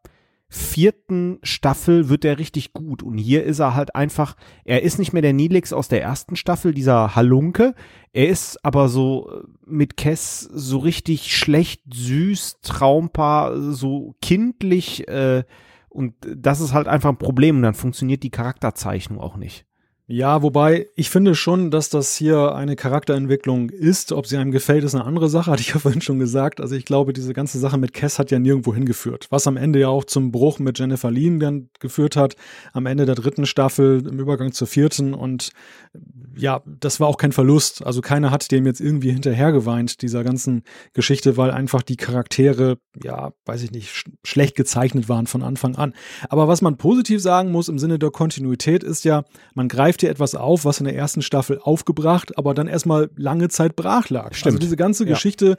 vierten 0.49 1.39
Staffel 1.43 2.07
wird 2.07 2.23
er 2.23 2.39
richtig 2.39 2.73
gut. 2.73 3.03
Und 3.03 3.17
hier 3.17 3.43
ist 3.43 3.59
er 3.59 3.75
halt 3.75 3.95
einfach, 3.95 4.35
er 4.63 4.81
ist 4.81 4.97
nicht 4.97 5.11
mehr 5.11 5.21
der 5.21 5.33
Nilix 5.33 5.73
aus 5.73 5.89
der 5.89 6.01
ersten 6.01 6.35
Staffel, 6.35 6.73
dieser 6.73 7.15
Halunke. 7.15 7.75
Er 8.13 8.29
ist 8.29 8.63
aber 8.63 8.87
so 8.87 9.29
äh, 9.29 9.43
mit 9.65 9.97
Kess 9.97 10.39
so 10.41 10.79
richtig 10.79 11.35
schlecht, 11.35 11.81
süß, 11.93 12.61
Traumpaar, 12.61 13.59
so 13.59 14.15
kindlich. 14.21 15.07
Äh, 15.07 15.43
und 15.89 16.15
das 16.21 16.61
ist 16.61 16.73
halt 16.73 16.87
einfach 16.87 17.09
ein 17.09 17.17
Problem. 17.17 17.57
Und 17.57 17.63
dann 17.63 17.73
funktioniert 17.73 18.23
die 18.23 18.31
Charakterzeichnung 18.31 19.19
auch 19.19 19.35
nicht. 19.35 19.66
Ja, 20.09 20.41
wobei 20.41 20.87
ich 20.95 21.09
finde 21.09 21.35
schon, 21.35 21.69
dass 21.69 21.89
das 21.89 22.15
hier 22.15 22.55
eine 22.55 22.77
Charakterentwicklung 22.77 23.69
ist. 23.69 24.13
Ob 24.13 24.25
sie 24.25 24.37
einem 24.37 24.53
gefällt, 24.53 24.85
ist 24.85 24.95
eine 24.95 25.03
andere 25.03 25.27
Sache, 25.27 25.51
hatte 25.51 25.61
ich 25.61 25.73
ja 25.73 25.79
vorhin 25.79 25.99
schon 25.99 26.17
gesagt. 26.17 26.61
Also 26.61 26.75
ich 26.75 26.85
glaube, 26.85 27.11
diese 27.11 27.33
ganze 27.33 27.59
Sache 27.59 27.77
mit 27.77 27.93
Cass 27.93 28.17
hat 28.17 28.31
ja 28.31 28.39
nirgendwo 28.39 28.73
hingeführt. 28.73 29.27
Was 29.31 29.47
am 29.47 29.57
Ende 29.57 29.79
ja 29.79 29.89
auch 29.89 30.05
zum 30.05 30.31
Bruch 30.31 30.59
mit 30.59 30.79
Jennifer 30.79 31.11
Lean 31.11 31.41
dann 31.41 31.69
geführt 31.81 32.15
hat, 32.15 32.37
am 32.71 32.85
Ende 32.85 33.05
der 33.05 33.15
dritten 33.15 33.45
Staffel, 33.45 34.07
im 34.07 34.17
Übergang 34.17 34.53
zur 34.53 34.67
vierten. 34.67 35.13
Und 35.13 35.51
ja, 36.37 36.61
das 36.65 37.01
war 37.01 37.09
auch 37.09 37.17
kein 37.17 37.33
Verlust. 37.33 37.85
Also 37.85 37.99
keiner 37.99 38.31
hat 38.31 38.49
dem 38.49 38.65
jetzt 38.65 38.79
irgendwie 38.79 39.11
hinterhergeweint, 39.11 40.01
dieser 40.01 40.23
ganzen 40.23 40.63
Geschichte, 40.93 41.35
weil 41.35 41.51
einfach 41.51 41.81
die 41.81 41.97
Charaktere, 41.97 42.77
ja, 43.03 43.33
weiß 43.45 43.61
ich 43.63 43.71
nicht, 43.71 43.89
sch 43.91 44.05
schlecht 44.23 44.55
gezeichnet 44.55 45.09
waren 45.09 45.27
von 45.27 45.43
Anfang 45.43 45.75
an. 45.75 45.93
Aber 46.29 46.47
was 46.47 46.61
man 46.61 46.77
positiv 46.77 47.21
sagen 47.21 47.51
muss 47.51 47.67
im 47.67 47.77
Sinne 47.77 47.99
der 47.99 48.11
Kontinuität 48.11 48.83
ist 48.83 49.03
ja, 49.03 49.25
man 49.53 49.67
greift 49.67 49.96
greift 49.97 50.01
dir 50.01 50.09
etwas 50.09 50.35
auf, 50.35 50.65
was 50.65 50.79
in 50.79 50.85
der 50.85 50.95
ersten 50.95 51.21
Staffel 51.21 51.59
aufgebracht, 51.59 52.37
aber 52.37 52.53
dann 52.53 52.67
erstmal 52.67 53.09
lange 53.15 53.49
Zeit 53.49 53.75
brach 53.75 54.09
lag. 54.09 54.33
Stimmt. 54.33 54.47
Also 54.47 54.59
diese 54.59 54.75
ganze 54.75 55.03
ja. 55.03 55.09
Geschichte, 55.09 55.57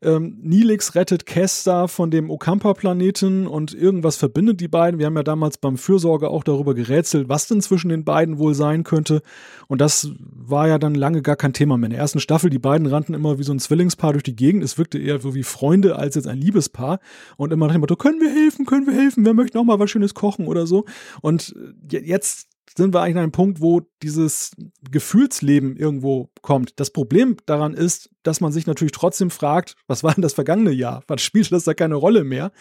ähm, 0.00 0.38
Nilix 0.42 0.94
rettet 0.94 1.26
Kesta 1.26 1.88
von 1.88 2.10
dem 2.10 2.30
Okampa-Planeten 2.30 3.46
und 3.46 3.74
irgendwas 3.74 4.16
verbindet 4.16 4.60
die 4.60 4.68
beiden. 4.68 5.00
Wir 5.00 5.06
haben 5.06 5.16
ja 5.16 5.22
damals 5.22 5.58
beim 5.58 5.76
Fürsorge 5.76 6.28
auch 6.28 6.44
darüber 6.44 6.74
gerätselt, 6.74 7.28
was 7.28 7.48
denn 7.48 7.60
zwischen 7.60 7.88
den 7.88 8.04
beiden 8.04 8.38
wohl 8.38 8.54
sein 8.54 8.84
könnte. 8.84 9.22
Und 9.66 9.80
das 9.80 10.10
war 10.20 10.68
ja 10.68 10.78
dann 10.78 10.94
lange 10.94 11.22
gar 11.22 11.36
kein 11.36 11.52
Thema 11.52 11.76
mehr. 11.78 11.86
In 11.86 11.92
der 11.92 12.00
ersten 12.00 12.20
Staffel, 12.20 12.50
die 12.50 12.58
beiden 12.58 12.86
rannten 12.86 13.14
immer 13.14 13.38
wie 13.38 13.42
so 13.42 13.52
ein 13.52 13.58
Zwillingspaar 13.58 14.12
durch 14.12 14.22
die 14.22 14.36
Gegend. 14.36 14.62
Es 14.62 14.78
wirkte 14.78 14.98
eher 14.98 15.18
so 15.20 15.34
wie 15.34 15.42
Freunde 15.42 15.96
als 15.96 16.14
jetzt 16.14 16.28
ein 16.28 16.38
Liebespaar. 16.38 17.00
Und 17.36 17.52
immer 17.52 17.66
nach 17.66 17.74
dem 17.74 17.80
Motto, 17.80 17.96
können 17.96 18.20
wir 18.20 18.30
helfen, 18.30 18.66
können 18.66 18.86
wir 18.86 18.94
helfen, 18.94 19.24
wer 19.24 19.34
möchte 19.34 19.56
noch 19.56 19.64
mal 19.64 19.78
was 19.80 19.90
Schönes 19.90 20.14
kochen 20.14 20.46
oder 20.46 20.66
so. 20.66 20.84
Und 21.22 21.54
jetzt 21.90 22.48
sind 22.76 22.94
wir 22.94 23.00
eigentlich 23.00 23.16
an 23.16 23.22
einem 23.22 23.32
Punkt, 23.32 23.60
wo 23.60 23.82
dieses 24.02 24.52
Gefühlsleben 24.90 25.76
irgendwo 25.76 26.30
kommt. 26.42 26.78
Das 26.80 26.90
Problem 26.90 27.36
daran 27.46 27.74
ist, 27.74 28.10
dass 28.22 28.40
man 28.40 28.52
sich 28.52 28.66
natürlich 28.66 28.92
trotzdem 28.92 29.30
fragt, 29.30 29.74
was 29.86 30.02
war 30.02 30.14
denn 30.14 30.22
das 30.22 30.34
vergangene 30.34 30.72
Jahr? 30.72 31.02
Was 31.06 31.22
spielt 31.22 31.50
das 31.52 31.64
da 31.64 31.74
keine 31.74 31.94
Rolle 31.94 32.24
mehr? 32.24 32.52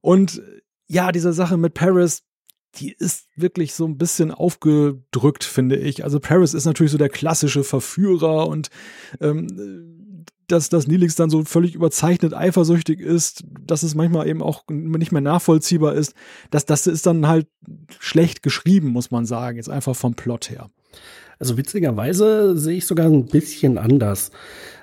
Und 0.00 0.42
ja, 0.86 1.12
diese 1.12 1.32
Sache 1.32 1.56
mit 1.56 1.74
Paris, 1.74 2.22
die 2.76 2.92
ist 2.92 3.28
wirklich 3.36 3.74
so 3.74 3.86
ein 3.86 3.98
bisschen 3.98 4.30
aufgedrückt, 4.30 5.44
finde 5.44 5.76
ich. 5.76 6.04
Also 6.04 6.20
Paris 6.20 6.54
ist 6.54 6.64
natürlich 6.64 6.92
so 6.92 6.98
der 6.98 7.08
klassische 7.08 7.64
Verführer 7.64 8.48
und 8.48 8.70
ähm, 9.20 10.24
dass, 10.48 10.68
dass 10.68 10.86
Nilix 10.86 11.14
dann 11.14 11.30
so 11.30 11.44
völlig 11.44 11.74
überzeichnet 11.74 12.34
eifersüchtig 12.34 13.00
ist, 13.00 13.44
dass 13.66 13.82
es 13.82 13.94
manchmal 13.94 14.28
eben 14.28 14.42
auch 14.42 14.64
nicht 14.68 15.12
mehr 15.12 15.20
nachvollziehbar 15.20 15.94
ist, 15.94 16.14
dass 16.50 16.66
das 16.66 16.86
ist 16.86 17.06
dann 17.06 17.26
halt 17.26 17.46
schlecht 17.98 18.42
geschrieben, 18.42 18.88
muss 18.88 19.10
man 19.10 19.26
sagen, 19.26 19.56
jetzt 19.56 19.70
einfach 19.70 19.96
vom 19.96 20.14
Plot 20.14 20.50
her. 20.50 20.70
Also 21.38 21.56
witzigerweise 21.56 22.56
sehe 22.56 22.78
ich 22.78 22.86
sogar 22.86 23.06
ein 23.06 23.26
bisschen 23.26 23.78
anders. 23.78 24.30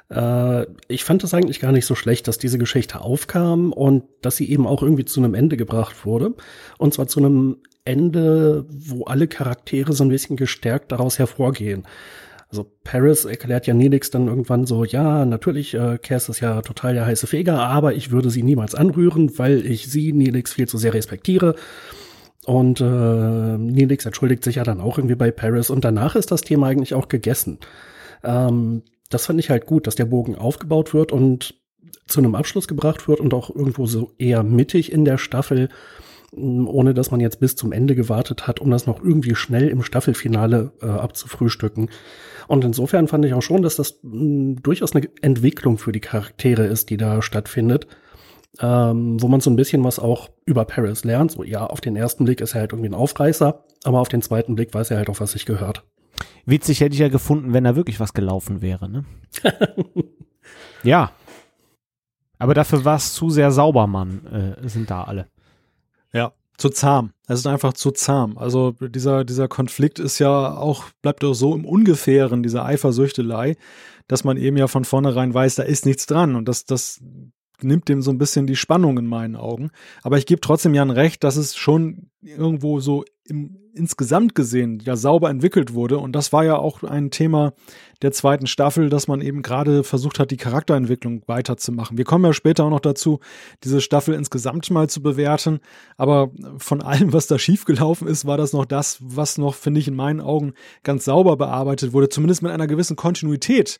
Äh, 0.09 0.65
ich 0.87 1.03
fand 1.03 1.23
das 1.23 1.33
eigentlich 1.33 1.59
gar 1.59 1.71
nicht 1.71 1.85
so 1.85 1.95
schlecht, 1.95 2.27
dass 2.27 2.37
diese 2.37 2.57
Geschichte 2.57 3.01
aufkam 3.01 3.71
und 3.71 4.03
dass 4.21 4.35
sie 4.35 4.49
eben 4.49 4.67
auch 4.67 4.83
irgendwie 4.83 5.05
zu 5.05 5.21
einem 5.21 5.33
Ende 5.33 5.57
gebracht 5.57 6.05
wurde. 6.05 6.33
Und 6.77 6.93
zwar 6.93 7.07
zu 7.07 7.19
einem 7.19 7.57
Ende, 7.85 8.65
wo 8.69 9.05
alle 9.05 9.27
Charaktere 9.27 9.93
so 9.93 10.03
ein 10.03 10.09
bisschen 10.09 10.35
gestärkt 10.35 10.91
daraus 10.91 11.17
hervorgehen. 11.17 11.83
Also 12.51 12.69
Paris 12.83 13.23
erklärt 13.23 13.65
ja 13.65 13.73
Nelix 13.73 14.11
dann 14.11 14.27
irgendwann 14.27 14.65
so, 14.65 14.83
ja, 14.83 15.23
natürlich, 15.23 15.73
äh, 15.73 15.97
Cass 15.97 16.27
ist 16.27 16.41
ja 16.41 16.61
total 16.61 16.93
der 16.93 17.05
heiße 17.05 17.25
Feger, 17.25 17.59
aber 17.59 17.93
ich 17.93 18.11
würde 18.11 18.29
sie 18.29 18.43
niemals 18.43 18.75
anrühren, 18.75 19.37
weil 19.39 19.65
ich 19.65 19.89
sie, 19.89 20.11
Nelix, 20.11 20.51
viel 20.53 20.67
zu 20.67 20.77
sehr 20.77 20.93
respektiere. 20.93 21.55
Und 22.45 22.81
äh, 22.81 22.83
Nelix 22.83 24.05
entschuldigt 24.05 24.43
sich 24.43 24.55
ja 24.55 24.63
dann 24.65 24.81
auch 24.81 24.97
irgendwie 24.97 25.15
bei 25.15 25.31
Paris 25.31 25.69
und 25.69 25.85
danach 25.85 26.17
ist 26.17 26.31
das 26.31 26.41
Thema 26.41 26.67
eigentlich 26.67 26.93
auch 26.93 27.07
gegessen. 27.07 27.59
Ähm, 28.21 28.83
das 29.09 29.27
fand 29.27 29.39
ich 29.39 29.49
halt 29.49 29.65
gut, 29.65 29.87
dass 29.87 29.95
der 29.95 30.05
Bogen 30.05 30.35
aufgebaut 30.35 30.93
wird 30.93 31.13
und 31.13 31.55
zu 32.07 32.19
einem 32.19 32.35
Abschluss 32.35 32.67
gebracht 32.67 33.07
wird 33.07 33.21
und 33.21 33.33
auch 33.33 33.49
irgendwo 33.49 33.85
so 33.85 34.11
eher 34.17 34.43
mittig 34.43 34.91
in 34.91 35.05
der 35.05 35.17
Staffel, 35.17 35.69
ohne 36.31 36.93
dass 36.93 37.11
man 37.11 37.19
jetzt 37.19 37.39
bis 37.39 37.55
zum 37.55 37.71
Ende 37.71 37.95
gewartet 37.95 38.47
hat, 38.47 38.59
um 38.59 38.71
das 38.71 38.87
noch 38.87 39.03
irgendwie 39.03 39.35
schnell 39.35 39.67
im 39.67 39.83
Staffelfinale 39.83 40.71
äh, 40.81 40.85
abzufrühstücken. 40.85 41.89
Und 42.47 42.63
insofern 42.63 43.07
fand 43.07 43.25
ich 43.25 43.33
auch 43.33 43.41
schon, 43.41 43.61
dass 43.61 43.75
das 43.75 43.99
mh, 44.03 44.61
durchaus 44.61 44.95
eine 44.95 45.07
Entwicklung 45.21 45.77
für 45.77 45.91
die 45.91 45.99
Charaktere 45.99 46.65
ist, 46.65 46.89
die 46.89 46.97
da 46.97 47.21
stattfindet. 47.21 47.87
Ähm, 48.59 49.21
wo 49.21 49.29
man 49.29 49.39
so 49.39 49.49
ein 49.49 49.55
bisschen 49.55 49.81
was 49.85 49.97
auch 49.97 50.29
über 50.45 50.65
Paris 50.65 51.05
lernt. 51.05 51.31
So, 51.31 51.43
ja, 51.43 51.65
auf 51.65 51.79
den 51.79 51.95
ersten 51.95 52.25
Blick 52.25 52.41
ist 52.41 52.53
er 52.53 52.61
halt 52.61 52.73
irgendwie 52.73 52.89
ein 52.89 52.93
Aufreißer, 52.93 53.63
aber 53.85 54.01
auf 54.01 54.09
den 54.09 54.21
zweiten 54.21 54.55
Blick 54.55 54.73
weiß 54.73 54.91
er 54.91 54.97
halt, 54.97 55.09
auf 55.09 55.21
was 55.21 55.31
sich 55.31 55.45
gehört. 55.45 55.85
Witzig 56.45 56.81
hätte 56.81 56.93
ich 56.93 56.99
ja 56.99 57.07
gefunden, 57.07 57.53
wenn 57.53 57.63
da 57.63 57.77
wirklich 57.77 58.01
was 58.01 58.13
gelaufen 58.13 58.61
wäre, 58.61 58.89
ne? 58.89 59.05
ja. 60.83 61.11
Aber 62.39 62.53
dafür 62.53 62.83
war 62.83 62.97
es 62.97 63.13
zu 63.13 63.29
sehr 63.29 63.51
sauber, 63.51 63.87
Mann, 63.87 64.25
äh, 64.25 64.67
sind 64.67 64.91
da 64.91 65.03
alle. 65.03 65.27
Ja, 66.13 66.33
zu 66.57 66.69
zahm. 66.69 67.11
Es 67.27 67.39
ist 67.39 67.47
einfach 67.47 67.73
zu 67.73 67.91
zahm. 67.91 68.37
Also 68.37 68.71
dieser, 68.79 69.23
dieser 69.25 69.47
Konflikt 69.47 69.99
ist 69.99 70.19
ja 70.19 70.55
auch, 70.55 70.85
bleibt 71.01 71.23
doch 71.23 71.33
so 71.33 71.55
im 71.55 71.65
Ungefähren, 71.65 72.43
diese 72.43 72.63
Eifersüchtelei, 72.63 73.55
dass 74.07 74.23
man 74.23 74.37
eben 74.37 74.57
ja 74.57 74.67
von 74.67 74.85
vornherein 74.85 75.33
weiß, 75.33 75.55
da 75.55 75.63
ist 75.63 75.85
nichts 75.85 76.05
dran. 76.05 76.35
Und 76.35 76.47
das, 76.47 76.65
das 76.65 77.01
nimmt 77.63 77.89
dem 77.89 78.01
so 78.01 78.11
ein 78.11 78.17
bisschen 78.17 78.47
die 78.47 78.55
Spannung 78.55 78.97
in 78.97 79.07
meinen 79.07 79.35
Augen. 79.35 79.71
Aber 80.03 80.17
ich 80.17 80.25
gebe 80.25 80.41
trotzdem 80.41 80.73
Jan 80.73 80.91
recht, 80.91 81.23
dass 81.23 81.35
es 81.35 81.55
schon 81.55 82.09
irgendwo 82.21 82.79
so 82.79 83.03
im, 83.25 83.57
insgesamt 83.73 84.35
gesehen 84.35 84.79
ja 84.83 84.95
sauber 84.95 85.29
entwickelt 85.29 85.73
wurde. 85.73 85.97
Und 85.97 86.13
das 86.13 86.33
war 86.33 86.43
ja 86.43 86.57
auch 86.57 86.83
ein 86.83 87.11
Thema 87.11 87.53
der 88.01 88.11
zweiten 88.11 88.47
Staffel, 88.47 88.89
dass 88.89 89.07
man 89.07 89.21
eben 89.21 89.41
gerade 89.41 89.83
versucht 89.83 90.19
hat, 90.19 90.31
die 90.31 90.37
Charakterentwicklung 90.37 91.23
weiterzumachen. 91.27 91.97
Wir 91.97 92.05
kommen 92.05 92.25
ja 92.25 92.33
später 92.33 92.65
auch 92.65 92.69
noch 92.69 92.79
dazu, 92.79 93.19
diese 93.63 93.81
Staffel 93.81 94.13
insgesamt 94.13 94.69
mal 94.71 94.89
zu 94.89 95.01
bewerten. 95.01 95.59
Aber 95.97 96.31
von 96.57 96.81
allem, 96.81 97.13
was 97.13 97.27
da 97.27 97.39
schiefgelaufen 97.39 98.07
ist, 98.07 98.25
war 98.25 98.37
das 98.37 98.53
noch 98.53 98.65
das, 98.65 98.97
was 99.01 99.37
noch, 99.37 99.55
finde 99.55 99.79
ich, 99.79 99.87
in 99.87 99.95
meinen 99.95 100.21
Augen 100.21 100.53
ganz 100.83 101.05
sauber 101.05 101.37
bearbeitet 101.37 101.93
wurde, 101.93 102.09
zumindest 102.09 102.41
mit 102.41 102.51
einer 102.51 102.67
gewissen 102.67 102.95
Kontinuität 102.95 103.79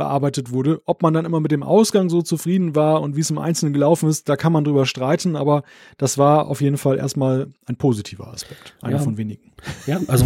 bearbeitet 0.00 0.50
wurde. 0.50 0.80
Ob 0.86 1.02
man 1.02 1.12
dann 1.12 1.26
immer 1.26 1.40
mit 1.40 1.52
dem 1.52 1.62
Ausgang 1.62 2.08
so 2.08 2.22
zufrieden 2.22 2.74
war 2.74 3.02
und 3.02 3.16
wie 3.16 3.20
es 3.20 3.30
im 3.30 3.38
Einzelnen 3.38 3.74
gelaufen 3.74 4.08
ist, 4.08 4.28
da 4.30 4.36
kann 4.36 4.52
man 4.52 4.64
drüber 4.64 4.86
streiten, 4.86 5.36
aber 5.36 5.62
das 5.98 6.16
war 6.16 6.48
auf 6.48 6.62
jeden 6.62 6.78
Fall 6.78 6.96
erstmal 6.96 7.48
ein 7.66 7.76
positiver 7.76 8.28
Aspekt, 8.28 8.74
einer 8.80 8.96
ja. 8.96 9.02
von 9.02 9.18
wenigen. 9.18 9.52
Ja, 9.86 10.00
also 10.08 10.24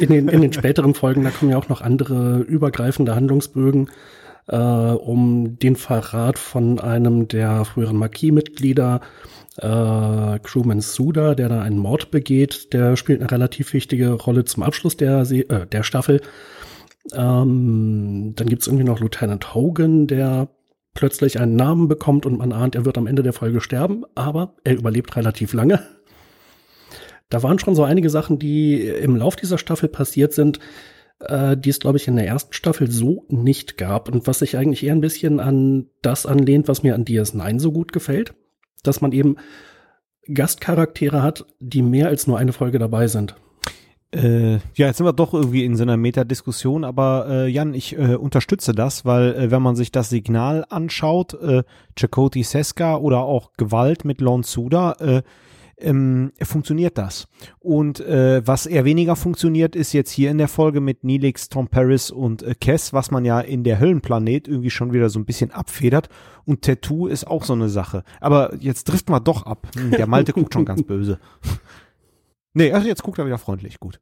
in 0.00 0.08
den, 0.08 0.28
in 0.28 0.40
den 0.40 0.52
späteren 0.52 0.94
Folgen, 0.94 1.24
da 1.24 1.30
kommen 1.30 1.50
ja 1.50 1.58
auch 1.58 1.68
noch 1.68 1.82
andere 1.82 2.38
übergreifende 2.38 3.14
Handlungsbögen, 3.14 3.90
äh, 4.48 4.56
um 4.56 5.58
den 5.58 5.76
Verrat 5.76 6.38
von 6.38 6.80
einem 6.80 7.28
der 7.28 7.66
früheren 7.66 7.98
Marquis-Mitglieder, 7.98 9.02
äh, 9.58 10.38
Crewman 10.42 10.80
Suda, 10.80 11.34
der 11.34 11.50
da 11.50 11.60
einen 11.60 11.78
Mord 11.78 12.10
begeht, 12.10 12.72
der 12.72 12.96
spielt 12.96 13.20
eine 13.20 13.30
relativ 13.30 13.74
wichtige 13.74 14.12
Rolle 14.12 14.44
zum 14.44 14.62
Abschluss 14.62 14.96
der, 14.96 15.26
Se 15.26 15.48
äh, 15.50 15.66
der 15.66 15.82
Staffel. 15.82 16.22
Ähm, 17.12 18.32
dann 18.36 18.46
gibt's 18.48 18.66
irgendwie 18.66 18.84
noch 18.84 19.00
Lieutenant 19.00 19.54
Hogan, 19.54 20.06
der 20.06 20.48
plötzlich 20.94 21.40
einen 21.40 21.56
Namen 21.56 21.88
bekommt 21.88 22.26
und 22.26 22.38
man 22.38 22.52
ahnt, 22.52 22.74
er 22.74 22.84
wird 22.84 22.98
am 22.98 23.06
Ende 23.06 23.22
der 23.22 23.32
Folge 23.32 23.60
sterben, 23.60 24.04
aber 24.14 24.54
er 24.64 24.74
überlebt 24.74 25.16
relativ 25.16 25.52
lange. 25.52 25.80
Da 27.30 27.42
waren 27.42 27.58
schon 27.58 27.74
so 27.74 27.82
einige 27.82 28.10
Sachen, 28.10 28.38
die 28.38 28.86
im 28.86 29.16
Lauf 29.16 29.36
dieser 29.36 29.56
Staffel 29.56 29.88
passiert 29.88 30.34
sind, 30.34 30.58
äh, 31.20 31.56
die 31.56 31.70
es, 31.70 31.80
glaube 31.80 31.96
ich, 31.96 32.06
in 32.06 32.16
der 32.16 32.26
ersten 32.26 32.52
Staffel 32.52 32.90
so 32.90 33.24
nicht 33.28 33.78
gab. 33.78 34.12
Und 34.12 34.26
was 34.26 34.40
sich 34.40 34.56
eigentlich 34.56 34.84
eher 34.84 34.92
ein 34.92 35.00
bisschen 35.00 35.40
an 35.40 35.86
das 36.02 36.26
anlehnt, 36.26 36.68
was 36.68 36.82
mir 36.82 36.94
an 36.94 37.06
DS9 37.06 37.58
so 37.58 37.72
gut 37.72 37.92
gefällt, 37.92 38.34
dass 38.82 39.00
man 39.00 39.12
eben 39.12 39.36
Gastcharaktere 40.32 41.22
hat, 41.22 41.46
die 41.58 41.82
mehr 41.82 42.08
als 42.08 42.26
nur 42.26 42.38
eine 42.38 42.52
Folge 42.52 42.78
dabei 42.78 43.08
sind. 43.08 43.34
Äh, 44.14 44.54
ja, 44.74 44.86
jetzt 44.88 44.98
sind 44.98 45.06
wir 45.06 45.14
doch 45.14 45.32
irgendwie 45.32 45.64
in 45.64 45.76
so 45.76 45.82
einer 45.84 45.96
Metadiskussion, 45.96 46.84
aber 46.84 47.26
äh, 47.28 47.48
Jan, 47.48 47.72
ich 47.72 47.96
äh, 47.96 48.14
unterstütze 48.14 48.72
das, 48.72 49.06
weil 49.06 49.34
äh, 49.34 49.50
wenn 49.50 49.62
man 49.62 49.74
sich 49.74 49.90
das 49.90 50.10
Signal 50.10 50.66
anschaut, 50.68 51.34
äh, 51.34 51.62
Chakoti 51.96 52.42
Seska 52.42 52.96
oder 52.96 53.20
auch 53.20 53.52
Gewalt 53.56 54.04
mit 54.04 54.20
Lon 54.20 54.42
Suda, 54.42 54.92
äh, 55.00 55.22
ähm, 55.78 56.32
funktioniert 56.42 56.98
das. 56.98 57.26
Und 57.58 58.00
äh, 58.00 58.46
was 58.46 58.66
eher 58.66 58.84
weniger 58.84 59.16
funktioniert, 59.16 59.74
ist 59.74 59.92
jetzt 59.92 60.10
hier 60.10 60.30
in 60.30 60.38
der 60.38 60.48
Folge 60.48 60.80
mit 60.80 61.04
Neelix, 61.04 61.48
Tom 61.48 61.68
Paris 61.68 62.10
und 62.10 62.42
äh, 62.42 62.54
Cass, 62.54 62.92
was 62.92 63.10
man 63.10 63.24
ja 63.24 63.40
in 63.40 63.64
der 63.64 63.80
Höllenplanet 63.80 64.48
irgendwie 64.48 64.70
schon 64.70 64.92
wieder 64.92 65.10
so 65.10 65.18
ein 65.18 65.24
bisschen 65.24 65.50
abfedert. 65.50 66.08
Und 66.44 66.62
Tattoo 66.62 67.06
ist 67.06 67.26
auch 67.26 67.44
so 67.44 67.52
eine 67.52 67.68
Sache. 67.68 68.04
Aber 68.20 68.54
jetzt 68.58 68.86
trifft 68.86 69.10
man 69.10 69.24
doch 69.24 69.46
ab. 69.46 69.68
Hm, 69.74 69.92
der 69.92 70.06
Malte 70.06 70.32
guckt 70.32 70.52
schon 70.52 70.64
ganz 70.64 70.82
böse. 70.86 71.18
Nee, 72.54 72.72
also 72.72 72.86
jetzt 72.86 73.02
guckt 73.02 73.18
er 73.18 73.24
wieder 73.24 73.38
freundlich, 73.38 73.80
gut. 73.80 74.00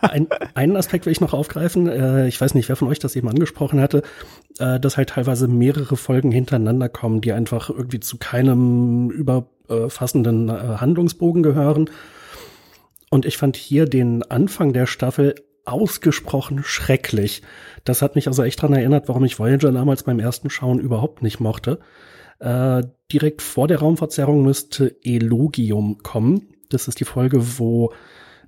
Ein, 0.00 0.26
einen 0.54 0.76
Aspekt 0.76 1.06
will 1.06 1.12
ich 1.12 1.20
noch 1.20 1.34
aufgreifen. 1.34 1.88
Äh, 1.88 2.26
ich 2.26 2.40
weiß 2.40 2.54
nicht, 2.54 2.68
wer 2.68 2.74
von 2.76 2.88
euch 2.88 2.98
das 2.98 3.14
eben 3.14 3.28
angesprochen 3.28 3.80
hatte, 3.80 4.02
äh, 4.58 4.80
dass 4.80 4.96
halt 4.96 5.10
teilweise 5.10 5.46
mehrere 5.46 5.96
Folgen 5.96 6.32
hintereinander 6.32 6.88
kommen, 6.88 7.20
die 7.20 7.32
einfach 7.32 7.70
irgendwie 7.70 8.00
zu 8.00 8.18
keinem 8.18 9.10
überfassenden 9.10 10.48
äh, 10.48 10.52
Handlungsbogen 10.52 11.44
gehören. 11.44 11.90
Und 13.10 13.24
ich 13.24 13.36
fand 13.36 13.56
hier 13.56 13.86
den 13.86 14.22
Anfang 14.24 14.72
der 14.72 14.86
Staffel 14.86 15.36
ausgesprochen 15.64 16.62
schrecklich. 16.64 17.42
Das 17.84 18.02
hat 18.02 18.16
mich 18.16 18.26
also 18.26 18.42
echt 18.42 18.60
dran 18.60 18.72
erinnert, 18.72 19.08
warum 19.08 19.24
ich 19.24 19.38
Voyager 19.38 19.70
damals 19.70 20.02
beim 20.02 20.18
ersten 20.18 20.50
Schauen 20.50 20.80
überhaupt 20.80 21.22
nicht 21.22 21.38
mochte. 21.38 21.78
Äh, 22.40 22.82
direkt 23.12 23.42
vor 23.42 23.68
der 23.68 23.78
Raumverzerrung 23.78 24.42
müsste 24.42 24.96
Elogium 25.04 25.98
kommen. 26.02 26.48
Das 26.68 26.88
ist 26.88 27.00
die 27.00 27.04
Folge, 27.04 27.58
wo 27.58 27.92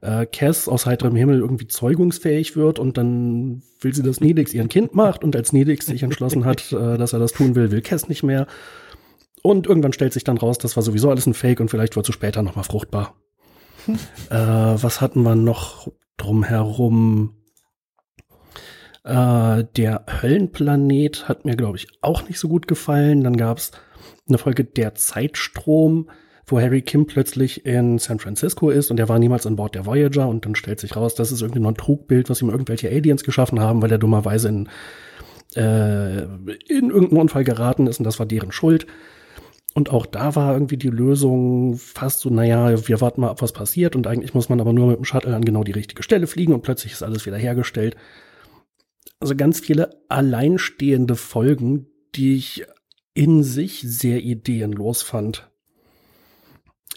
äh, 0.00 0.26
Cass 0.26 0.68
aus 0.68 0.86
heiterem 0.86 1.16
Himmel 1.16 1.40
irgendwie 1.40 1.66
zeugungsfähig 1.66 2.56
wird 2.56 2.78
und 2.78 2.96
dann 2.96 3.62
will 3.80 3.94
sie, 3.94 4.02
dass 4.02 4.20
Nidix 4.20 4.54
ihren 4.54 4.68
Kind 4.68 4.94
macht 4.94 5.24
und 5.24 5.36
als 5.36 5.52
Nidix 5.52 5.86
sich 5.86 6.02
entschlossen 6.02 6.44
hat, 6.44 6.72
äh, 6.72 6.98
dass 6.98 7.12
er 7.12 7.18
das 7.18 7.32
tun 7.32 7.54
will, 7.54 7.70
will 7.70 7.82
Cass 7.82 8.08
nicht 8.08 8.22
mehr. 8.22 8.46
Und 9.42 9.66
irgendwann 9.66 9.92
stellt 9.92 10.12
sich 10.12 10.24
dann 10.24 10.38
raus, 10.38 10.58
das 10.58 10.76
war 10.76 10.82
sowieso 10.82 11.10
alles 11.10 11.26
ein 11.26 11.34
Fake 11.34 11.60
und 11.60 11.70
vielleicht 11.70 11.96
wird 11.96 12.06
sie 12.06 12.12
später 12.12 12.42
nochmal 12.42 12.64
fruchtbar. 12.64 13.14
äh, 14.30 14.34
was 14.34 15.00
hatten 15.00 15.22
wir 15.22 15.34
noch 15.34 15.88
drumherum? 16.16 17.36
Äh, 19.04 19.64
der 19.76 20.04
Höllenplanet 20.22 21.26
hat 21.28 21.46
mir, 21.46 21.56
glaube 21.56 21.78
ich, 21.78 21.88
auch 22.02 22.28
nicht 22.28 22.38
so 22.38 22.48
gut 22.48 22.68
gefallen. 22.68 23.24
Dann 23.24 23.36
gab 23.36 23.58
es 23.58 23.72
eine 24.28 24.38
Folge 24.38 24.64
Der 24.64 24.94
Zeitstrom 24.94 26.10
wo 26.50 26.60
Harry 26.60 26.82
Kim 26.82 27.06
plötzlich 27.06 27.64
in 27.64 27.98
San 27.98 28.18
Francisco 28.18 28.70
ist 28.70 28.90
und 28.90 28.98
er 28.98 29.08
war 29.08 29.18
niemals 29.18 29.46
an 29.46 29.56
Bord 29.56 29.74
der 29.74 29.86
Voyager 29.86 30.28
und 30.28 30.44
dann 30.44 30.54
stellt 30.54 30.80
sich 30.80 30.96
raus, 30.96 31.14
das 31.14 31.32
ist 31.32 31.42
irgendwie 31.42 31.60
nur 31.60 31.72
ein 31.72 31.76
Trugbild, 31.76 32.28
was 32.30 32.42
ihm 32.42 32.50
irgendwelche 32.50 32.88
Aliens 32.88 33.24
geschaffen 33.24 33.60
haben, 33.60 33.82
weil 33.82 33.92
er 33.92 33.98
dummerweise 33.98 34.48
in, 34.48 34.68
äh, 35.56 36.22
in 36.22 36.90
irgendeinen 36.90 37.20
Unfall 37.20 37.44
geraten 37.44 37.86
ist 37.86 37.98
und 37.98 38.04
das 38.04 38.18
war 38.18 38.26
deren 38.26 38.52
Schuld. 38.52 38.86
Und 39.74 39.90
auch 39.90 40.04
da 40.06 40.34
war 40.34 40.52
irgendwie 40.52 40.76
die 40.76 40.88
Lösung 40.88 41.76
fast 41.76 42.20
so, 42.20 42.30
naja, 42.30 42.88
wir 42.88 43.00
warten 43.00 43.20
mal 43.20 43.30
ab, 43.30 43.40
was 43.40 43.52
passiert 43.52 43.94
und 43.94 44.06
eigentlich 44.06 44.34
muss 44.34 44.48
man 44.48 44.60
aber 44.60 44.72
nur 44.72 44.88
mit 44.88 44.96
dem 44.96 45.04
Shuttle 45.04 45.34
an 45.34 45.44
genau 45.44 45.62
die 45.62 45.72
richtige 45.72 46.02
Stelle 46.02 46.26
fliegen 46.26 46.52
und 46.52 46.62
plötzlich 46.62 46.92
ist 46.92 47.02
alles 47.02 47.24
wieder 47.24 47.36
hergestellt. 47.36 47.96
Also 49.20 49.36
ganz 49.36 49.60
viele 49.60 49.90
alleinstehende 50.08 51.14
Folgen, 51.14 51.86
die 52.16 52.34
ich 52.36 52.64
in 53.14 53.44
sich 53.44 53.82
sehr 53.82 54.22
ideenlos 54.22 55.02
fand 55.02 55.49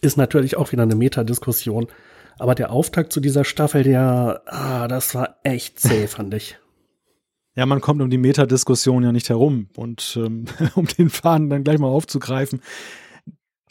ist 0.04 0.18
natürlich 0.18 0.58
auch 0.58 0.72
wieder 0.72 0.84
eine 0.84 0.96
Metadiskussion. 0.96 1.88
Aber 2.40 2.56
der 2.56 2.72
Auftakt 2.72 3.14
zu 3.14 3.20
dieser 3.20 3.44
Staffel, 3.44 3.84
der, 3.84 4.42
ah, 4.46 4.88
das 4.88 5.16
war 5.16 5.38
echt 5.44 5.80
zäh, 5.80 6.08
fand 6.08 6.34
ich. 6.34 6.58
Ja, 7.56 7.68
man 7.68 7.82
kommt 7.82 8.02
um 8.02 8.10
die 8.10 8.18
Metadiskussion 8.18 9.04
ja 9.04 9.12
nicht 9.12 9.30
herum. 9.30 9.70
Und 9.78 10.18
ähm, 10.18 10.46
um 10.76 10.86
den 10.86 11.10
Faden 11.10 11.50
dann 11.50 11.64
gleich 11.64 11.80
mal 11.80 11.88
aufzugreifen, 11.88 12.62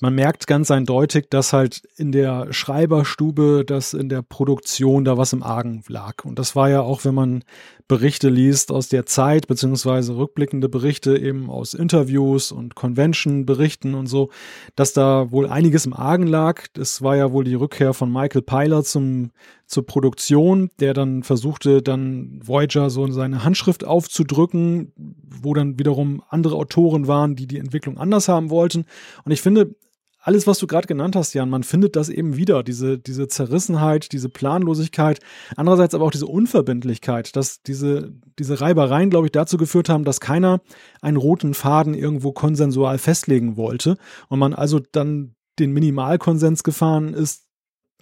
man 0.00 0.16
merkt 0.16 0.48
ganz 0.48 0.70
eindeutig, 0.72 1.26
dass 1.30 1.52
halt 1.52 1.82
in 1.96 2.10
der 2.10 2.52
Schreiberstube, 2.52 3.64
dass 3.64 3.94
in 3.94 4.08
der 4.08 4.22
Produktion 4.22 5.04
da 5.04 5.16
was 5.16 5.32
im 5.32 5.44
Argen 5.44 5.84
lag. 5.86 6.24
Und 6.24 6.40
das 6.40 6.56
war 6.56 6.68
ja 6.68 6.80
auch, 6.80 7.04
wenn 7.04 7.14
man 7.14 7.44
Berichte 7.88 8.28
liest 8.28 8.70
aus 8.70 8.88
der 8.88 9.06
Zeit, 9.06 9.46
beziehungsweise 9.46 10.16
rückblickende 10.16 10.68
Berichte 10.68 11.16
eben 11.18 11.50
aus 11.50 11.74
Interviews 11.74 12.52
und 12.52 12.74
Convention-Berichten 12.74 13.94
und 13.94 14.06
so, 14.06 14.30
dass 14.76 14.92
da 14.92 15.30
wohl 15.30 15.48
einiges 15.48 15.86
im 15.86 15.92
Argen 15.92 16.26
lag. 16.26 16.66
Das 16.72 17.02
war 17.02 17.16
ja 17.16 17.32
wohl 17.32 17.44
die 17.44 17.54
Rückkehr 17.54 17.94
von 17.94 18.12
Michael 18.12 18.42
Pyler 18.42 18.84
zum, 18.84 19.30
zur 19.66 19.86
Produktion, 19.86 20.70
der 20.80 20.94
dann 20.94 21.22
versuchte, 21.22 21.82
dann 21.82 22.40
Voyager 22.42 22.90
so 22.90 23.06
seine 23.10 23.44
Handschrift 23.44 23.84
aufzudrücken, 23.84 24.92
wo 24.96 25.54
dann 25.54 25.78
wiederum 25.78 26.22
andere 26.28 26.56
Autoren 26.56 27.06
waren, 27.06 27.36
die 27.36 27.46
die 27.46 27.58
Entwicklung 27.58 27.98
anders 27.98 28.28
haben 28.28 28.50
wollten. 28.50 28.86
Und 29.24 29.32
ich 29.32 29.42
finde, 29.42 29.74
alles, 30.22 30.46
was 30.46 30.58
du 30.58 30.66
gerade 30.68 30.86
genannt 30.86 31.16
hast, 31.16 31.34
Jan, 31.34 31.50
man 31.50 31.64
findet 31.64 31.96
das 31.96 32.08
eben 32.08 32.36
wieder, 32.36 32.62
diese, 32.62 32.98
diese 32.98 33.26
Zerrissenheit, 33.26 34.12
diese 34.12 34.28
Planlosigkeit, 34.28 35.18
andererseits 35.56 35.94
aber 35.94 36.04
auch 36.04 36.12
diese 36.12 36.26
Unverbindlichkeit, 36.26 37.34
dass 37.34 37.62
diese, 37.62 38.12
diese 38.38 38.60
Reibereien, 38.60 39.10
glaube 39.10 39.26
ich, 39.26 39.32
dazu 39.32 39.56
geführt 39.56 39.88
haben, 39.88 40.04
dass 40.04 40.20
keiner 40.20 40.60
einen 41.00 41.16
roten 41.16 41.54
Faden 41.54 41.94
irgendwo 41.94 42.32
konsensual 42.32 42.98
festlegen 42.98 43.56
wollte 43.56 43.96
und 44.28 44.38
man 44.38 44.54
also 44.54 44.78
dann 44.78 45.34
den 45.58 45.72
Minimalkonsens 45.72 46.62
gefahren 46.62 47.12
ist, 47.14 47.44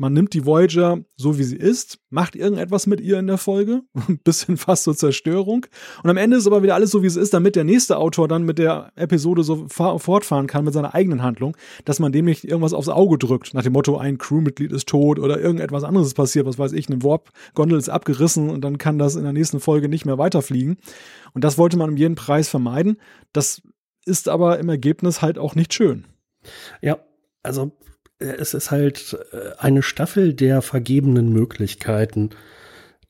man 0.00 0.14
nimmt 0.14 0.32
die 0.32 0.46
Voyager 0.46 1.04
so 1.16 1.36
wie 1.36 1.42
sie 1.42 1.56
ist, 1.56 1.98
macht 2.08 2.34
irgendetwas 2.34 2.86
mit 2.86 3.02
ihr 3.02 3.18
in 3.18 3.26
der 3.26 3.36
Folge, 3.36 3.82
ein 4.08 4.18
bisschen 4.24 4.56
fast 4.56 4.84
zur 4.84 4.96
Zerstörung. 4.96 5.66
Und 6.02 6.08
am 6.08 6.16
Ende 6.16 6.38
ist 6.38 6.46
aber 6.46 6.62
wieder 6.62 6.74
alles 6.74 6.90
so 6.90 7.02
wie 7.02 7.06
es 7.06 7.16
ist, 7.16 7.34
damit 7.34 7.54
der 7.54 7.64
nächste 7.64 7.98
Autor 7.98 8.26
dann 8.26 8.44
mit 8.44 8.58
der 8.58 8.92
Episode 8.96 9.44
so 9.44 9.66
fortfahren 9.68 10.46
kann 10.46 10.64
mit 10.64 10.72
seiner 10.72 10.94
eigenen 10.94 11.22
Handlung, 11.22 11.54
dass 11.84 11.98
man 11.98 12.12
dem 12.12 12.24
nicht 12.24 12.44
irgendwas 12.44 12.72
aufs 12.72 12.88
Auge 12.88 13.18
drückt, 13.18 13.52
nach 13.52 13.62
dem 13.62 13.74
Motto, 13.74 13.98
ein 13.98 14.16
Crewmitglied 14.16 14.72
ist 14.72 14.88
tot 14.88 15.18
oder 15.18 15.38
irgendetwas 15.38 15.84
anderes 15.84 16.06
ist 16.08 16.14
passiert, 16.14 16.46
was 16.46 16.58
weiß 16.58 16.72
ich, 16.72 16.88
eine 16.88 17.02
Warp-Gondel 17.02 17.78
ist 17.78 17.90
abgerissen 17.90 18.48
und 18.48 18.62
dann 18.62 18.78
kann 18.78 18.98
das 18.98 19.16
in 19.16 19.24
der 19.24 19.34
nächsten 19.34 19.60
Folge 19.60 19.90
nicht 19.90 20.06
mehr 20.06 20.16
weiterfliegen. 20.16 20.78
Und 21.34 21.44
das 21.44 21.58
wollte 21.58 21.76
man 21.76 21.90
um 21.90 21.96
jeden 21.98 22.14
Preis 22.14 22.48
vermeiden. 22.48 22.96
Das 23.34 23.60
ist 24.06 24.30
aber 24.30 24.58
im 24.60 24.70
Ergebnis 24.70 25.20
halt 25.20 25.38
auch 25.38 25.54
nicht 25.54 25.74
schön. 25.74 26.06
Ja, 26.80 27.00
also 27.42 27.72
es 28.20 28.54
ist 28.54 28.70
halt 28.70 29.18
äh, 29.32 29.58
eine 29.58 29.82
Staffel 29.82 30.34
der 30.34 30.62
vergebenen 30.62 31.32
Möglichkeiten. 31.32 32.30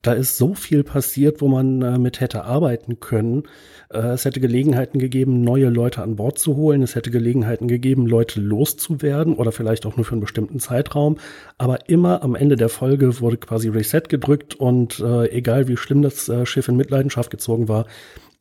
Da 0.02 0.14
ist 0.14 0.38
so 0.38 0.54
viel 0.54 0.82
passiert, 0.82 1.42
wo 1.42 1.48
man 1.48 1.82
äh, 1.82 1.98
mit 1.98 2.20
hätte 2.20 2.44
arbeiten 2.44 3.00
können. 3.00 3.42
Äh, 3.90 3.98
es 3.98 4.24
hätte 4.24 4.40
Gelegenheiten 4.40 4.98
gegeben, 4.98 5.42
neue 5.42 5.68
Leute 5.68 6.02
an 6.02 6.16
Bord 6.16 6.38
zu 6.38 6.56
holen. 6.56 6.82
Es 6.82 6.94
hätte 6.94 7.10
Gelegenheiten 7.10 7.68
gegeben, 7.68 8.06
Leute 8.06 8.40
loszuwerden 8.40 9.34
oder 9.34 9.52
vielleicht 9.52 9.84
auch 9.84 9.96
nur 9.96 10.06
für 10.06 10.12
einen 10.12 10.22
bestimmten 10.22 10.58
Zeitraum. 10.58 11.18
Aber 11.58 11.90
immer 11.90 12.22
am 12.22 12.34
Ende 12.34 12.56
der 12.56 12.70
Folge 12.70 13.20
wurde 13.20 13.36
quasi 13.36 13.68
Reset 13.68 14.02
gedrückt 14.08 14.54
und 14.54 15.00
äh, 15.00 15.26
egal 15.32 15.68
wie 15.68 15.76
schlimm 15.76 16.00
das 16.00 16.30
äh, 16.30 16.46
Schiff 16.46 16.68
in 16.68 16.76
Mitleidenschaft 16.76 17.30
gezogen 17.30 17.68
war, 17.68 17.84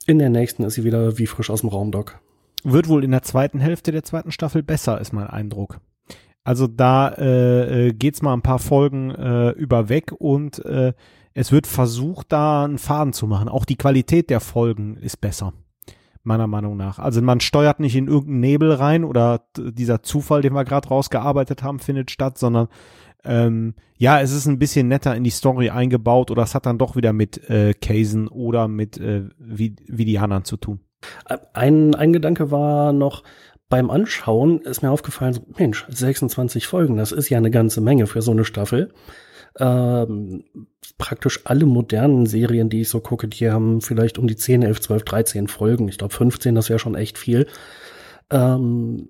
in 0.05 0.17
der 0.17 0.29
nächsten 0.29 0.63
ist 0.63 0.75
sie 0.75 0.85
wieder 0.85 1.17
wie 1.17 1.27
frisch 1.27 1.49
aus 1.49 1.59
dem 1.59 1.69
Raumdock. 1.69 2.19
Wird 2.63 2.87
wohl 2.87 3.03
in 3.03 3.11
der 3.11 3.21
zweiten 3.23 3.59
Hälfte 3.59 3.91
der 3.91 4.03
zweiten 4.03 4.31
Staffel 4.31 4.63
besser, 4.63 4.99
ist 5.01 5.11
mein 5.11 5.27
Eindruck. 5.27 5.81
Also 6.49 6.65
da 6.65 7.09
äh, 7.09 7.89
äh, 7.89 7.93
geht's 7.93 8.23
mal 8.23 8.33
ein 8.33 8.41
paar 8.41 8.57
Folgen 8.57 9.11
äh, 9.11 9.51
über 9.51 9.87
weg 9.87 10.11
und 10.17 10.65
äh, 10.65 10.93
es 11.35 11.51
wird 11.51 11.67
versucht, 11.67 12.31
da 12.31 12.63
einen 12.63 12.79
Faden 12.79 13.13
zu 13.13 13.27
machen. 13.27 13.49
Auch 13.49 13.65
die 13.65 13.75
Qualität 13.75 14.31
der 14.31 14.39
Folgen 14.39 14.97
ist 14.97 15.21
besser, 15.21 15.53
meiner 16.23 16.47
Meinung 16.47 16.75
nach. 16.75 16.97
Also 16.97 17.21
man 17.21 17.39
steuert 17.39 17.79
nicht 17.79 17.95
in 17.95 18.07
irgendeinen 18.07 18.39
Nebel 18.39 18.71
rein 18.71 19.03
oder 19.03 19.43
dieser 19.55 20.01
Zufall, 20.01 20.41
den 20.41 20.53
wir 20.53 20.65
gerade 20.65 20.87
rausgearbeitet 20.87 21.61
haben, 21.61 21.77
findet 21.77 22.09
statt, 22.09 22.39
sondern 22.39 22.67
ähm, 23.23 23.75
ja, 23.99 24.19
es 24.19 24.31
ist 24.31 24.47
ein 24.47 24.57
bisschen 24.57 24.87
netter 24.87 25.15
in 25.15 25.23
die 25.23 25.29
Story 25.29 25.69
eingebaut 25.69 26.31
oder 26.31 26.41
es 26.41 26.55
hat 26.55 26.65
dann 26.65 26.79
doch 26.79 26.95
wieder 26.95 27.13
mit 27.13 27.47
äh, 27.47 27.75
Casen 27.75 28.27
oder 28.27 28.67
mit 28.67 28.97
äh, 28.97 29.25
Vidianern 29.37 30.45
zu 30.45 30.57
tun. 30.57 30.79
Ein, 31.53 31.95
ein 31.95 32.11
Gedanke 32.11 32.51
war 32.51 32.91
noch, 32.91 33.23
beim 33.69 33.91
Anschauen 33.91 34.61
ist 34.61 34.81
mir 34.81 34.91
aufgefallen, 34.91 35.33
so, 35.33 35.41
Mensch, 35.57 35.85
26 35.89 36.67
Folgen, 36.67 36.97
das 36.97 37.11
ist 37.11 37.29
ja 37.29 37.37
eine 37.37 37.51
ganze 37.51 37.81
Menge 37.81 38.07
für 38.07 38.21
so 38.21 38.31
eine 38.31 38.43
Staffel. 38.43 38.91
Ähm, 39.59 40.43
praktisch 40.97 41.41
alle 41.45 41.65
modernen 41.65 42.25
Serien, 42.25 42.69
die 42.69 42.81
ich 42.81 42.89
so 42.89 42.99
gucke, 42.99 43.27
die 43.27 43.49
haben 43.49 43.81
vielleicht 43.81 44.17
um 44.17 44.27
die 44.27 44.35
10, 44.35 44.63
11, 44.63 44.81
12, 44.81 45.03
13 45.03 45.47
Folgen. 45.47 45.87
Ich 45.87 45.97
glaube 45.97 46.13
15, 46.13 46.55
das 46.55 46.69
wäre 46.69 46.79
schon 46.79 46.95
echt 46.95 47.17
viel. 47.17 47.47
Ähm, 48.31 49.09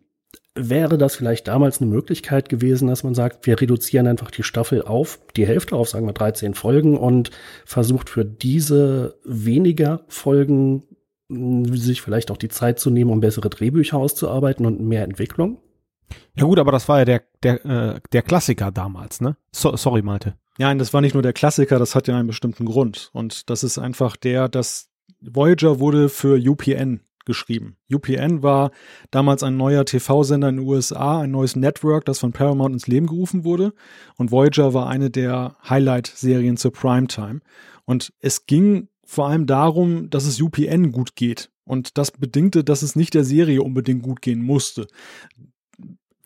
wäre 0.55 0.97
das 0.97 1.15
vielleicht 1.15 1.47
damals 1.47 1.81
eine 1.81 1.89
Möglichkeit 1.89 2.49
gewesen, 2.49 2.87
dass 2.87 3.03
man 3.03 3.15
sagt, 3.15 3.45
wir 3.47 3.59
reduzieren 3.59 4.07
einfach 4.07 4.31
die 4.31 4.43
Staffel 4.43 4.81
auf 4.81 5.19
die 5.35 5.47
Hälfte, 5.47 5.75
auf 5.75 5.89
sagen 5.89 6.05
wir 6.05 6.13
13 6.13 6.53
Folgen 6.53 6.97
und 6.97 7.31
versucht 7.65 8.09
für 8.09 8.25
diese 8.25 9.17
weniger 9.23 10.01
Folgen 10.07 10.83
sich 11.29 12.01
vielleicht 12.01 12.31
auch 12.31 12.37
die 12.37 12.49
Zeit 12.49 12.79
zu 12.79 12.89
nehmen, 12.89 13.11
um 13.11 13.19
bessere 13.19 13.49
Drehbücher 13.49 13.97
auszuarbeiten 13.97 14.65
und 14.65 14.81
mehr 14.81 15.03
Entwicklung. 15.03 15.59
Ja 16.35 16.45
gut, 16.45 16.57
aber 16.57 16.71
das 16.71 16.89
war 16.89 16.99
ja 16.99 17.05
der, 17.05 17.23
der, 17.43 17.65
äh, 17.65 17.99
der 18.11 18.21
Klassiker 18.23 18.71
damals, 18.71 19.21
ne? 19.21 19.37
So, 19.51 19.75
sorry, 19.75 20.01
Malte. 20.01 20.35
Ja, 20.57 20.71
und 20.71 20.79
das 20.79 20.93
war 20.93 21.01
nicht 21.01 21.13
nur 21.13 21.23
der 21.23 21.33
Klassiker, 21.33 21.79
das 21.79 21.95
hat 21.95 22.07
ja 22.07 22.17
einen 22.17 22.27
bestimmten 22.27 22.65
Grund. 22.65 23.11
Und 23.13 23.49
das 23.49 23.63
ist 23.63 23.77
einfach 23.77 24.17
der, 24.17 24.49
dass 24.49 24.89
Voyager 25.21 25.79
wurde 25.79 26.09
für 26.09 26.37
UPN 26.37 27.01
geschrieben. 27.25 27.77
UPN 27.93 28.41
war 28.41 28.71
damals 29.11 29.43
ein 29.43 29.55
neuer 29.55 29.85
TV-Sender 29.85 30.49
in 30.49 30.57
den 30.57 30.65
USA, 30.65 31.21
ein 31.21 31.31
neues 31.31 31.55
Network, 31.55 32.05
das 32.05 32.19
von 32.19 32.31
Paramount 32.31 32.73
ins 32.73 32.87
Leben 32.87 33.05
gerufen 33.05 33.43
wurde. 33.43 33.73
Und 34.17 34.31
Voyager 34.31 34.73
war 34.73 34.87
eine 34.87 35.09
der 35.11 35.55
Highlight-Serien 35.69 36.57
zur 36.57 36.73
Primetime. 36.73 37.41
Und 37.85 38.13
es 38.19 38.45
ging 38.47 38.87
vor 39.09 39.27
allem 39.27 39.47
darum, 39.47 40.11
dass 40.11 40.25
es 40.25 40.39
UPN 40.39 40.91
gut 40.91 41.15
geht. 41.15 41.49
Und 41.63 41.97
das 41.97 42.11
bedingte, 42.11 42.63
dass 42.63 42.83
es 42.83 42.95
nicht 42.95 43.15
der 43.15 43.23
Serie 43.23 43.63
unbedingt 43.63 44.03
gut 44.03 44.21
gehen 44.21 44.43
musste. 44.43 44.85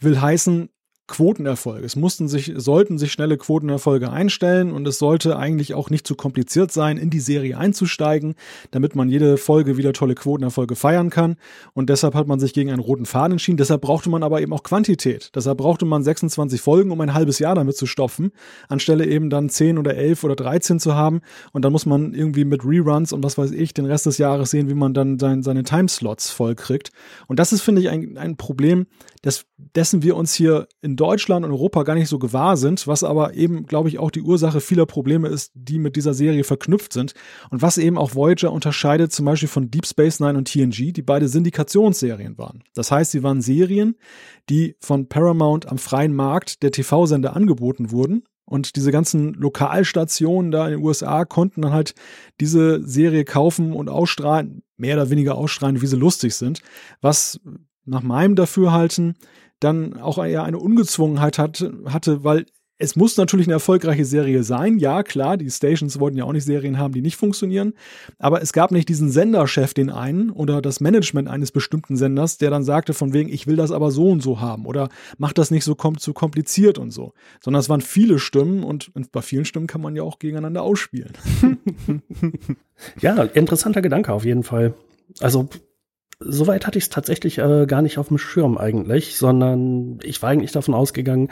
Will 0.01 0.19
heißen, 0.19 0.67
Quotenerfolge. 1.07 1.85
Es 1.85 1.97
mussten 1.97 2.29
sich, 2.29 2.53
sollten 2.55 2.97
sich 2.97 3.11
schnelle 3.11 3.37
Quotenerfolge 3.37 4.09
einstellen 4.09 4.71
und 4.71 4.87
es 4.87 4.99
sollte 4.99 5.37
eigentlich 5.37 5.73
auch 5.73 5.89
nicht 5.89 6.07
zu 6.07 6.15
kompliziert 6.15 6.71
sein, 6.71 6.97
in 6.97 7.09
die 7.09 7.19
Serie 7.19 7.57
einzusteigen, 7.57 8.35
damit 8.71 8.95
man 8.95 9.09
jede 9.09 9.35
Folge 9.35 9.75
wieder 9.75 9.91
tolle 9.91 10.15
Quotenerfolge 10.15 10.75
feiern 10.75 11.09
kann. 11.09 11.35
Und 11.73 11.89
deshalb 11.89 12.15
hat 12.15 12.27
man 12.27 12.39
sich 12.39 12.53
gegen 12.53 12.71
einen 12.71 12.79
roten 12.79 13.05
Faden 13.05 13.33
entschieden. 13.33 13.57
Deshalb 13.57 13.81
brauchte 13.81 14.09
man 14.09 14.23
aber 14.23 14.41
eben 14.41 14.53
auch 14.53 14.63
Quantität. 14.63 15.31
Deshalb 15.35 15.57
brauchte 15.57 15.85
man 15.85 16.03
26 16.03 16.61
Folgen, 16.61 16.91
um 16.91 17.01
ein 17.01 17.13
halbes 17.13 17.37
Jahr 17.37 17.55
damit 17.55 17.75
zu 17.75 17.85
stopfen, 17.85 18.31
anstelle 18.69 19.05
eben 19.05 19.29
dann 19.29 19.49
10 19.49 19.77
oder 19.77 19.95
11 19.95 20.23
oder 20.23 20.37
13 20.37 20.79
zu 20.79 20.95
haben. 20.95 21.19
Und 21.51 21.65
dann 21.65 21.73
muss 21.73 21.85
man 21.85 22.13
irgendwie 22.13 22.45
mit 22.45 22.63
Reruns 22.63 23.11
und 23.11 23.23
was 23.23 23.37
weiß 23.37 23.51
ich 23.51 23.73
den 23.73 23.85
Rest 23.85 24.05
des 24.05 24.19
Jahres 24.19 24.51
sehen, 24.51 24.69
wie 24.69 24.73
man 24.73 24.93
dann 24.93 25.19
sein, 25.19 25.43
seine 25.43 25.63
Timeslots 25.63 26.29
voll 26.29 26.55
kriegt. 26.55 26.91
Und 27.27 27.39
das 27.39 27.51
ist, 27.51 27.61
finde 27.61 27.81
ich, 27.81 27.89
ein, 27.89 28.17
ein 28.17 28.37
Problem, 28.37 28.87
das, 29.23 29.45
dessen 29.57 30.03
wir 30.03 30.15
uns 30.15 30.33
hier 30.33 30.67
in 30.81 30.93
in 30.93 30.97
Deutschland 30.97 31.43
und 31.43 31.51
Europa 31.51 31.81
gar 31.81 31.95
nicht 31.95 32.07
so 32.07 32.19
gewahr 32.19 32.55
sind, 32.55 32.85
was 32.85 33.03
aber 33.03 33.33
eben, 33.33 33.65
glaube 33.65 33.89
ich, 33.89 33.97
auch 33.97 34.11
die 34.11 34.21
Ursache 34.21 34.61
vieler 34.61 34.85
Probleme 34.85 35.27
ist, 35.27 35.51
die 35.55 35.79
mit 35.79 35.95
dieser 35.95 36.13
Serie 36.13 36.43
verknüpft 36.43 36.93
sind. 36.93 37.15
Und 37.49 37.63
was 37.63 37.79
eben 37.79 37.97
auch 37.97 38.13
Voyager 38.13 38.51
unterscheidet 38.51 39.11
zum 39.11 39.25
Beispiel 39.25 39.49
von 39.49 39.71
Deep 39.71 39.87
Space 39.87 40.19
Nine 40.19 40.37
und 40.37 40.47
TNG, 40.47 40.93
die 40.93 41.01
beide 41.01 41.27
Syndikationsserien 41.27 42.37
waren. 42.37 42.63
Das 42.75 42.91
heißt, 42.91 43.09
sie 43.09 43.23
waren 43.23 43.41
Serien, 43.41 43.95
die 44.51 44.75
von 44.79 45.07
Paramount 45.09 45.67
am 45.67 45.79
freien 45.79 46.13
Markt 46.13 46.61
der 46.61 46.69
TV-Sender 46.69 47.35
angeboten 47.35 47.89
wurden. 47.89 48.25
Und 48.45 48.75
diese 48.75 48.91
ganzen 48.91 49.33
Lokalstationen 49.33 50.51
da 50.51 50.67
in 50.67 50.73
den 50.73 50.83
USA 50.83 51.25
konnten 51.25 51.63
dann 51.63 51.73
halt 51.73 51.95
diese 52.39 52.87
Serie 52.87 53.25
kaufen 53.25 53.73
und 53.73 53.89
ausstrahlen, 53.89 54.61
mehr 54.77 54.95
oder 54.95 55.09
weniger 55.09 55.35
ausstrahlen, 55.35 55.81
wie 55.81 55.87
sie 55.87 55.95
lustig 55.95 56.35
sind, 56.35 56.61
was 57.01 57.39
nach 57.85 58.03
meinem 58.03 58.35
Dafürhalten 58.35 59.15
dann 59.59 59.99
auch 59.99 60.23
eher 60.23 60.43
eine 60.43 60.59
Ungezwungenheit 60.59 61.37
hat, 61.39 61.65
hatte, 61.85 62.23
weil 62.23 62.45
es 62.79 62.95
muss 62.95 63.15
natürlich 63.15 63.47
eine 63.47 63.53
erfolgreiche 63.53 64.03
Serie 64.03 64.43
sein. 64.43 64.77
Ja, 64.77 65.03
klar, 65.03 65.37
die 65.37 65.49
Stations 65.49 65.99
wollten 65.99 66.17
ja 66.17 66.25
auch 66.25 66.33
nicht 66.33 66.43
Serien 66.43 66.77
haben, 66.77 66.93
die 66.93 67.01
nicht 67.01 67.15
funktionieren. 67.15 67.73
Aber 68.17 68.41
es 68.41 68.51
gab 68.51 68.71
nicht 68.71 68.89
diesen 68.89 69.09
Senderchef, 69.09 69.73
den 69.73 69.89
einen 69.89 70.31
oder 70.31 70.61
das 70.61 70.81
Management 70.81 71.29
eines 71.29 71.51
bestimmten 71.51 71.95
Senders, 71.95 72.39
der 72.39 72.49
dann 72.49 72.63
sagte 72.63 72.93
von 72.93 73.13
wegen, 73.13 73.29
ich 73.29 73.47
will 73.47 73.55
das 73.55 73.71
aber 73.71 73.91
so 73.91 74.09
und 74.09 74.21
so 74.21 74.41
haben 74.41 74.65
oder 74.65 74.89
macht 75.17 75.37
das 75.37 75.51
nicht 75.51 75.63
so 75.63 75.75
kom 75.75 75.97
zu 75.97 76.13
kompliziert 76.13 76.77
und 76.77 76.91
so. 76.91 77.13
Sondern 77.41 77.61
es 77.61 77.69
waren 77.69 77.81
viele 77.81 78.19
Stimmen 78.19 78.63
und 78.63 78.91
bei 79.11 79.21
vielen 79.21 79.45
Stimmen 79.45 79.67
kann 79.67 79.81
man 79.81 79.95
ja 79.95 80.03
auch 80.03 80.19
gegeneinander 80.19 80.63
ausspielen. 80.63 81.13
ja, 82.99 83.23
interessanter 83.23 83.81
Gedanke 83.81 84.11
auf 84.11 84.25
jeden 84.25 84.43
Fall. 84.43 84.73
Also 85.19 85.47
Soweit 86.25 86.67
hatte 86.67 86.77
ich 86.77 86.85
es 86.85 86.89
tatsächlich 86.89 87.37
äh, 87.37 87.65
gar 87.65 87.81
nicht 87.81 87.97
auf 87.97 88.07
dem 88.07 88.17
Schirm 88.17 88.57
eigentlich, 88.57 89.17
sondern 89.17 89.99
ich 90.03 90.21
war 90.21 90.29
eigentlich 90.29 90.51
davon 90.51 90.73
ausgegangen, 90.73 91.29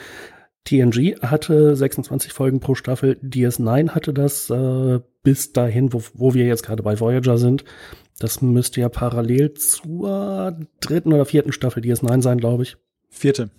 TNG 0.64 1.22
hatte 1.22 1.76
26 1.76 2.34
Folgen 2.34 2.60
pro 2.60 2.76
Staffel, 2.76 3.18
DS9 3.24 3.90
hatte 3.90 4.14
das 4.14 4.50
äh, 4.50 5.00
bis 5.24 5.54
dahin, 5.54 5.92
wo, 5.92 6.02
wo 6.14 6.34
wir 6.34 6.46
jetzt 6.46 6.64
gerade 6.64 6.84
bei 6.84 7.00
Voyager 7.00 7.38
sind. 7.38 7.64
Das 8.20 8.42
müsste 8.42 8.82
ja 8.82 8.90
parallel 8.90 9.54
zur 9.54 10.60
dritten 10.80 11.14
oder 11.14 11.26
vierten 11.26 11.52
Staffel 11.52 11.82
DS9 11.82 12.22
sein, 12.22 12.38
glaube 12.38 12.64
ich. 12.64 12.78
Vierte. 13.10 13.50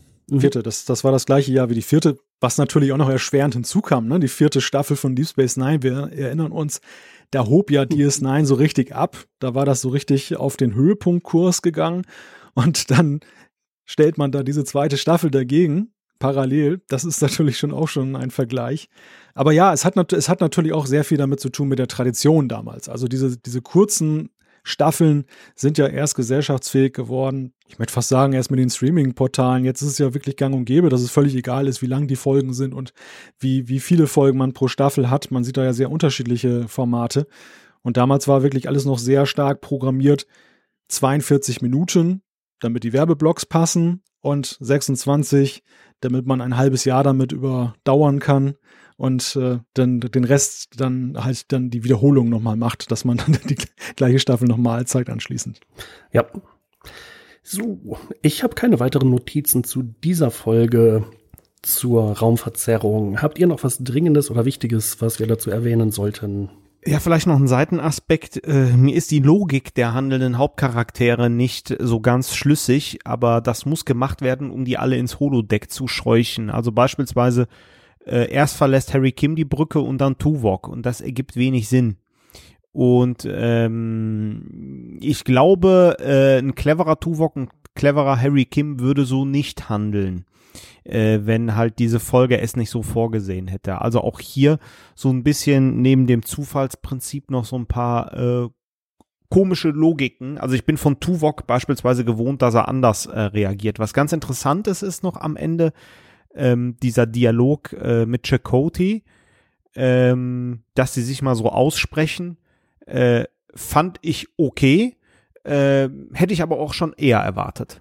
Vierte. 0.40 0.62
Das, 0.62 0.85
das 0.85 1.05
war 1.05 1.12
das 1.12 1.27
gleiche 1.27 1.53
Jahr 1.53 1.71
wie 1.71 1.75
die 1.75 1.83
vierte, 1.83 2.18
was 2.40 2.59
natürlich 2.59 2.92
auch 2.92 2.97
noch 2.97 3.09
erschwerend 3.09 3.55
hinzukam. 3.55 4.09
Ne? 4.09 4.21
Die 4.21 4.29
vierte 4.29 4.61
Staffel 4.61 4.97
von 4.97 5.14
Deep 5.14 5.29
Space 5.29 5.57
Nine, 5.57 5.83
wir 5.83 6.11
erinnern 6.12 6.53
uns, 6.53 6.81
da 7.31 7.47
hob 7.47 7.71
ja 7.71 7.83
DS9 7.83 8.45
so 8.45 8.55
richtig 8.55 8.95
ab. 8.95 9.25
Da 9.38 9.55
war 9.55 9.64
das 9.64 9.81
so 9.81 9.88
richtig 9.88 10.37
auf 10.37 10.57
den 10.57 10.75
Höhepunktkurs 10.75 11.62
gegangen. 11.62 12.05
Und 12.55 12.90
dann 12.90 13.21
stellt 13.85 14.18
man 14.18 14.33
da 14.33 14.42
diese 14.42 14.64
zweite 14.64 14.97
Staffel 14.97 15.31
dagegen, 15.31 15.92
parallel. 16.18 16.83
Das 16.88 17.05
ist 17.05 17.21
natürlich 17.21 17.59
schon 17.59 17.73
auch 17.73 17.88
schon 17.88 18.14
ein 18.16 18.31
Vergleich. 18.31 18.88
Aber 19.35 19.53
ja, 19.53 19.73
es 19.73 19.85
hat, 19.85 20.12
es 20.12 20.29
hat 20.29 20.40
natürlich 20.40 20.73
auch 20.73 20.87
sehr 20.87 21.05
viel 21.05 21.18
damit 21.18 21.40
zu 21.40 21.49
tun 21.49 21.68
mit 21.68 21.79
der 21.79 21.88
Tradition 21.88 22.49
damals. 22.49 22.88
Also 22.88 23.09
diese, 23.09 23.37
diese 23.38 23.62
kurzen 23.62 24.31
Staffeln 24.62 25.25
sind 25.57 25.79
ja 25.79 25.87
erst 25.87 26.14
gesellschaftsfähig 26.14 26.92
geworden. 26.92 27.53
Ich 27.66 27.79
möchte 27.79 27.92
fast 27.92 28.09
sagen, 28.09 28.33
erst 28.33 28.51
mit 28.51 28.61
den 28.61 28.70
Streaming-Portalen. 28.70 29.64
Jetzt 29.64 29.83
ist 29.83 29.88
es 29.88 29.98
ja 29.98 30.14
wirklich 30.14 30.37
gang 30.37 30.55
und 30.55 30.64
gäbe, 30.64 30.88
dass 30.88 31.01
es 31.01 31.11
völlig 31.11 31.35
egal 31.35 31.66
ist, 31.66 31.83
wie 31.83 31.87
lang 31.87 32.07
die 32.07 32.16
Folgen 32.16 32.55
sind 32.55 32.72
und 32.72 32.92
wie, 33.38 33.68
wie 33.68 33.81
viele 33.81 34.07
Folgen 34.07 34.38
man 34.38 34.53
pro 34.53 34.68
Staffel 34.68 35.11
hat. 35.11 35.31
Man 35.31 35.44
sieht 35.44 35.57
da 35.57 35.64
ja 35.64 35.72
sehr 35.72 35.90
unterschiedliche 35.90 36.68
Formate. 36.68 37.27
Und 37.83 37.96
damals 37.96 38.29
war 38.29 38.42
wirklich 38.42 38.68
alles 38.68 38.85
noch 38.85 38.98
sehr 38.98 39.27
stark 39.27 39.61
programmiert. 39.61 40.27
42 40.88 41.62
Minuten, 41.62 42.22
damit 42.61 42.85
die 42.85 42.92
Werbeblocks 42.92 43.46
passen 43.46 44.03
und 44.20 44.57
26, 44.61 45.64
damit 46.01 46.27
man 46.27 46.40
ein 46.40 46.57
halbes 46.57 46.85
Jahr 46.85 47.03
damit 47.03 47.33
überdauern 47.33 48.20
kann 48.20 48.55
und 48.97 49.37
äh, 49.37 49.59
dann 49.75 50.01
den 50.01 50.25
Rest 50.25 50.81
dann 50.81 51.17
halt 51.23 51.53
dann 51.53 51.71
die 51.71 51.85
Wiederholung 51.85 52.29
nochmal 52.29 52.57
macht, 52.57 52.91
dass 52.91 53.05
man 53.05 53.17
dann 53.19 53.39
die 53.49 53.59
gleiche 53.97 54.19
Staffel 54.19 54.49
nochmal 54.49 54.87
zeigt 54.87 55.11
anschließend. 55.11 55.61
Ja. 56.13 56.27
So, 57.43 57.99
ich 58.23 58.43
habe 58.43 58.55
keine 58.55 58.79
weiteren 58.79 59.11
Notizen 59.11 59.65
zu 59.65 59.83
dieser 59.83 60.31
Folge 60.31 61.05
zur 61.63 62.19
Raumverzerrung. 62.19 63.21
Habt 63.21 63.39
ihr 63.39 63.47
noch 63.47 63.65
was 63.65 63.79
Dringendes 63.79 64.31
oder 64.31 64.45
Wichtiges, 64.45 65.01
was 65.01 65.19
wir 65.19 65.27
dazu 65.27 65.51
erwähnen 65.51 65.91
sollten? 65.91 66.51
Ja, 66.85 66.99
vielleicht 66.99 67.29
noch 67.29 67.39
ein 67.39 67.47
Seitenaspekt. 67.47 68.45
Äh, 68.45 68.77
mir 68.77 68.97
ist 68.97 69.13
die 69.13 69.21
Logik 69.21 69.73
der 69.75 69.95
handelnden 69.95 70.37
Hauptcharaktere 70.37 71.31
nicht 71.31 71.77
so 71.79 72.01
ganz 72.01 72.35
schlüssig, 72.35 72.99
aber 73.05 73.41
das 73.41 73.67
muss 73.67 73.85
gemacht 73.85 74.21
werden, 74.21 74.51
um 74.51 74.65
die 74.65 74.79
alle 74.79 74.97
ins 74.97 75.21
Holodeck 75.21 75.71
zu 75.71 75.87
scheuchen. 75.87 76.51
Also 76.51 76.73
beispielsweise 76.73 77.47
äh, 78.07 78.31
erst 78.31 78.57
verlässt 78.57 78.95
Harry 78.95 79.12
Kim 79.12 79.37
die 79.37 79.45
Brücke 79.45 79.81
und 79.81 79.99
dann 79.99 80.19
Tuvok 80.19 80.69
und 80.69 80.87
das 80.87 81.01
ergibt 81.01 81.37
wenig 81.37 81.69
Sinn. 81.69 81.97
Und 82.73 83.29
ähm, 83.31 84.99
ich 85.01 85.25
glaube, 85.25 85.97
äh, 86.01 86.38
ein 86.38 86.55
cleverer 86.55 86.99
Tuvok, 86.99 87.37
ein 87.37 87.49
cleverer 87.75 88.21
Harry 88.21 88.47
Kim 88.47 88.81
würde 88.81 89.05
so 89.05 89.27
nicht 89.27 89.69
handeln, 89.69 90.25
äh, 90.85 91.21
wenn 91.23 91.55
halt 91.55 91.79
diese 91.79 92.01
Folge 92.01 92.41
es 92.41 92.57
nicht 92.57 92.71
so 92.71 92.83
vorgesehen 92.83 93.47
hätte. 93.49 93.83
Also 93.83 94.01
auch 94.01 94.21
hier 94.21 94.59
so 94.95 95.11
ein 95.11 95.23
bisschen 95.23 95.83
neben 95.83 96.07
dem 96.07 96.25
Zufallsprinzip 96.25 97.31
noch 97.31 97.45
so 97.45 97.57
ein 97.57 97.67
paar 97.67 98.15
äh, 98.15 98.49
komische 99.29 99.69
Logiken. 99.69 100.38
Also 100.38 100.55
ich 100.55 100.65
bin 100.65 100.77
von 100.79 101.01
Tuvok 101.01 101.47
beispielsweise 101.47 102.05
gewohnt, 102.05 102.43
dass 102.43 102.55
er 102.55 102.69
anders 102.69 103.07
äh, 103.07 103.19
reagiert. 103.19 103.79
Was 103.79 103.95
ganz 103.95 104.12
interessant 104.12 104.67
ist, 104.67 104.83
ist 104.83 105.03
noch 105.03 105.17
am 105.17 105.37
Ende, 105.37 105.73
ähm, 106.35 106.77
dieser 106.83 107.07
Dialog 107.07 107.73
äh, 107.73 108.07
mit 108.07 108.27
Chakotay, 108.27 109.03
ähm, 109.75 110.62
dass 110.75 110.95
sie 110.95 111.03
sich 111.03 111.23
mal 111.23 111.35
so 111.35 111.49
aussprechen, 111.49 112.38
äh, 112.87 113.25
fand 113.55 113.99
ich 114.03 114.29
okay, 114.37 114.97
äh, 115.45 115.88
hätte 116.12 116.33
ich 116.33 116.42
aber 116.42 116.59
auch 116.59 116.75
schon 116.75 116.92
eher 116.95 117.18
erwartet. 117.18 117.81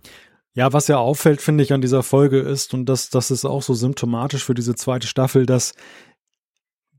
Ja, 0.53 0.73
was 0.73 0.87
ja 0.87 0.97
auffällt, 0.97 1.41
finde 1.41 1.63
ich, 1.63 1.71
an 1.71 1.81
dieser 1.81 2.03
Folge 2.03 2.39
ist, 2.39 2.73
und 2.73 2.85
das, 2.87 3.09
das 3.09 3.31
ist 3.31 3.45
auch 3.45 3.63
so 3.63 3.73
symptomatisch 3.73 4.43
für 4.43 4.53
diese 4.53 4.75
zweite 4.75 5.07
Staffel, 5.07 5.45
dass 5.45 5.73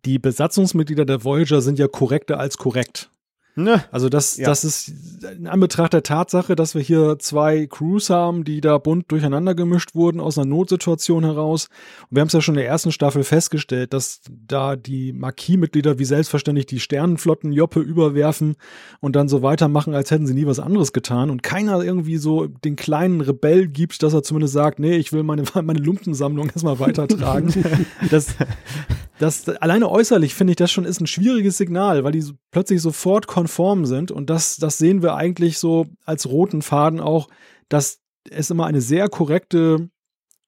die 0.04 0.18
Besatzungsmitglieder 0.18 1.04
der 1.04 1.22
Voyager 1.24 1.60
sind 1.60 1.78
ja 1.78 1.86
korrekter 1.86 2.40
als 2.40 2.56
korrekt. 2.56 3.10
Ne. 3.54 3.84
Also 3.90 4.08
das, 4.08 4.38
ja. 4.38 4.46
das 4.46 4.64
ist 4.64 4.92
in 5.36 5.46
Anbetracht 5.46 5.92
der 5.92 6.02
Tatsache, 6.02 6.56
dass 6.56 6.74
wir 6.74 6.80
hier 6.80 7.18
zwei 7.18 7.66
Crews 7.66 8.08
haben, 8.08 8.44
die 8.44 8.62
da 8.62 8.78
bunt 8.78 9.12
durcheinander 9.12 9.54
gemischt 9.54 9.94
wurden 9.94 10.20
aus 10.20 10.38
einer 10.38 10.46
Notsituation 10.46 11.24
heraus. 11.24 11.68
Und 12.08 12.16
wir 12.16 12.20
haben 12.22 12.28
es 12.28 12.32
ja 12.32 12.40
schon 12.40 12.54
in 12.54 12.60
der 12.60 12.68
ersten 12.68 12.92
Staffel 12.92 13.24
festgestellt, 13.24 13.92
dass 13.92 14.22
da 14.30 14.74
die 14.74 15.12
Marquis-Mitglieder 15.12 15.98
wie 15.98 16.06
selbstverständlich 16.06 16.64
die 16.64 16.80
Sternenflotten 16.80 17.52
Joppe 17.52 17.80
überwerfen 17.80 18.56
und 19.00 19.16
dann 19.16 19.28
so 19.28 19.42
weitermachen, 19.42 19.94
als 19.94 20.10
hätten 20.10 20.26
sie 20.26 20.34
nie 20.34 20.46
was 20.46 20.58
anderes 20.58 20.94
getan. 20.94 21.28
Und 21.28 21.42
keiner 21.42 21.82
irgendwie 21.82 22.16
so 22.16 22.46
den 22.46 22.76
kleinen 22.76 23.20
Rebell 23.20 23.68
gibt, 23.68 24.02
dass 24.02 24.14
er 24.14 24.22
zumindest 24.22 24.54
sagt, 24.54 24.78
nee, 24.78 24.96
ich 24.96 25.12
will 25.12 25.24
meine, 25.24 25.44
meine 25.62 25.80
Lumpensammlung 25.80 26.48
erstmal 26.48 26.78
weitertragen. 26.78 27.52
das, 28.10 28.34
das 29.22 29.48
alleine 29.48 29.88
äußerlich 29.88 30.35
finde 30.35 30.50
ich 30.52 30.56
das 30.56 30.72
schon 30.72 30.85
ist 30.85 31.00
ein 31.00 31.06
schwieriges 31.06 31.56
Signal, 31.56 32.02
weil 32.02 32.11
die 32.11 32.22
so, 32.22 32.32
plötzlich 32.50 32.82
sofort 32.82 33.28
konform 33.28 33.87
sind. 33.87 34.11
Und 34.11 34.28
das, 34.28 34.56
das 34.56 34.78
sehen 34.78 35.00
wir 35.00 35.14
eigentlich 35.14 35.58
so 35.58 35.87
als 36.04 36.28
roten 36.28 36.61
Faden 36.61 36.98
auch, 36.98 37.28
dass 37.68 38.00
es 38.28 38.50
immer 38.50 38.66
eine 38.66 38.80
sehr 38.80 39.08
korrekte 39.08 39.88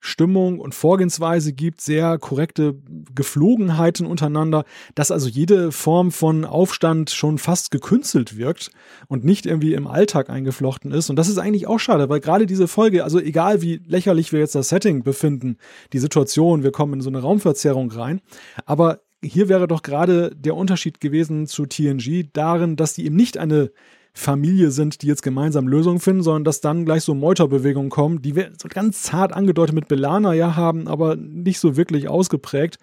Stimmung 0.07 0.61
und 0.61 0.75
Vorgehensweise 0.75 1.55
gibt, 1.55 1.81
sehr 1.81 2.19
korrekte 2.19 2.75
Geflogenheiten 3.15 4.05
untereinander, 4.05 4.67
dass 4.95 5.11
also 5.11 5.31
jede 5.31 5.73
Form 5.73 6.13
von 6.13 6.45
Aufstand 6.45 7.09
schon 7.11 7.39
fast 7.39 7.71
gekünstelt 7.71 8.37
wirkt 8.37 8.71
und 9.09 9.25
nicht 9.25 9.47
irgendwie 9.47 9.73
im 9.73 9.87
Alltag 9.87 10.29
eingeflochten 10.29 10.93
ist. 10.93 11.09
Und 11.09 11.17
das 11.17 11.31
ist 11.31 11.39
eigentlich 11.39 11.67
auch 11.69 11.79
schade, 11.79 12.11
weil 12.11 12.21
gerade 12.21 12.45
diese 12.45 12.69
Folge, 12.69 13.03
also 13.03 13.19
egal 13.19 13.63
wie 13.63 13.81
lächerlich 13.87 14.31
wir 14.31 14.41
jetzt 14.41 14.55
das 14.55 14.69
Setting 14.69 15.05
befinden, 15.05 15.57
die 15.95 15.99
Situation, 15.99 16.63
wir 16.63 16.71
kommen 16.71 16.93
in 16.93 17.01
so 17.01 17.09
eine 17.09 17.23
Raumverzerrung 17.23 17.91
rein, 17.91 18.21
aber 18.67 19.01
hier 19.23 19.49
wäre 19.49 19.67
doch 19.67 19.81
gerade 19.81 20.37
der 20.37 20.55
Unterschied 20.55 21.01
gewesen 21.01 21.47
zu 21.47 21.65
TNG 21.65 22.29
darin, 22.35 22.77
dass 22.77 22.93
die 22.93 23.07
eben 23.07 23.17
nicht 23.17 23.39
eine 23.39 23.71
Familie 24.17 24.71
sind, 24.71 25.03
die 25.03 25.09
jetzt 25.09 25.23
gemeinsam 25.23 25.67
Lösungen 25.67 25.99
finden, 25.99 26.23
sondern 26.23 26.45
dass 26.45 26.61
dann 26.61 26.85
gleich 26.85 27.03
so 27.03 27.15
Meuterbewegungen 27.15 27.91
kommen, 27.91 28.23
die 28.23 28.37
wir 28.37 28.53
so 28.61 28.69
ganz 28.69 29.03
zart 29.03 29.33
angedeutet 29.33 29.75
mit 29.75 29.89
Belana 29.89 30.35
ja 30.35 30.55
haben, 30.55 30.87
aber 30.87 31.17
nicht 31.17 31.59
so 31.59 31.77
wirklich 31.77 32.09
ausgeprägt, 32.09 32.79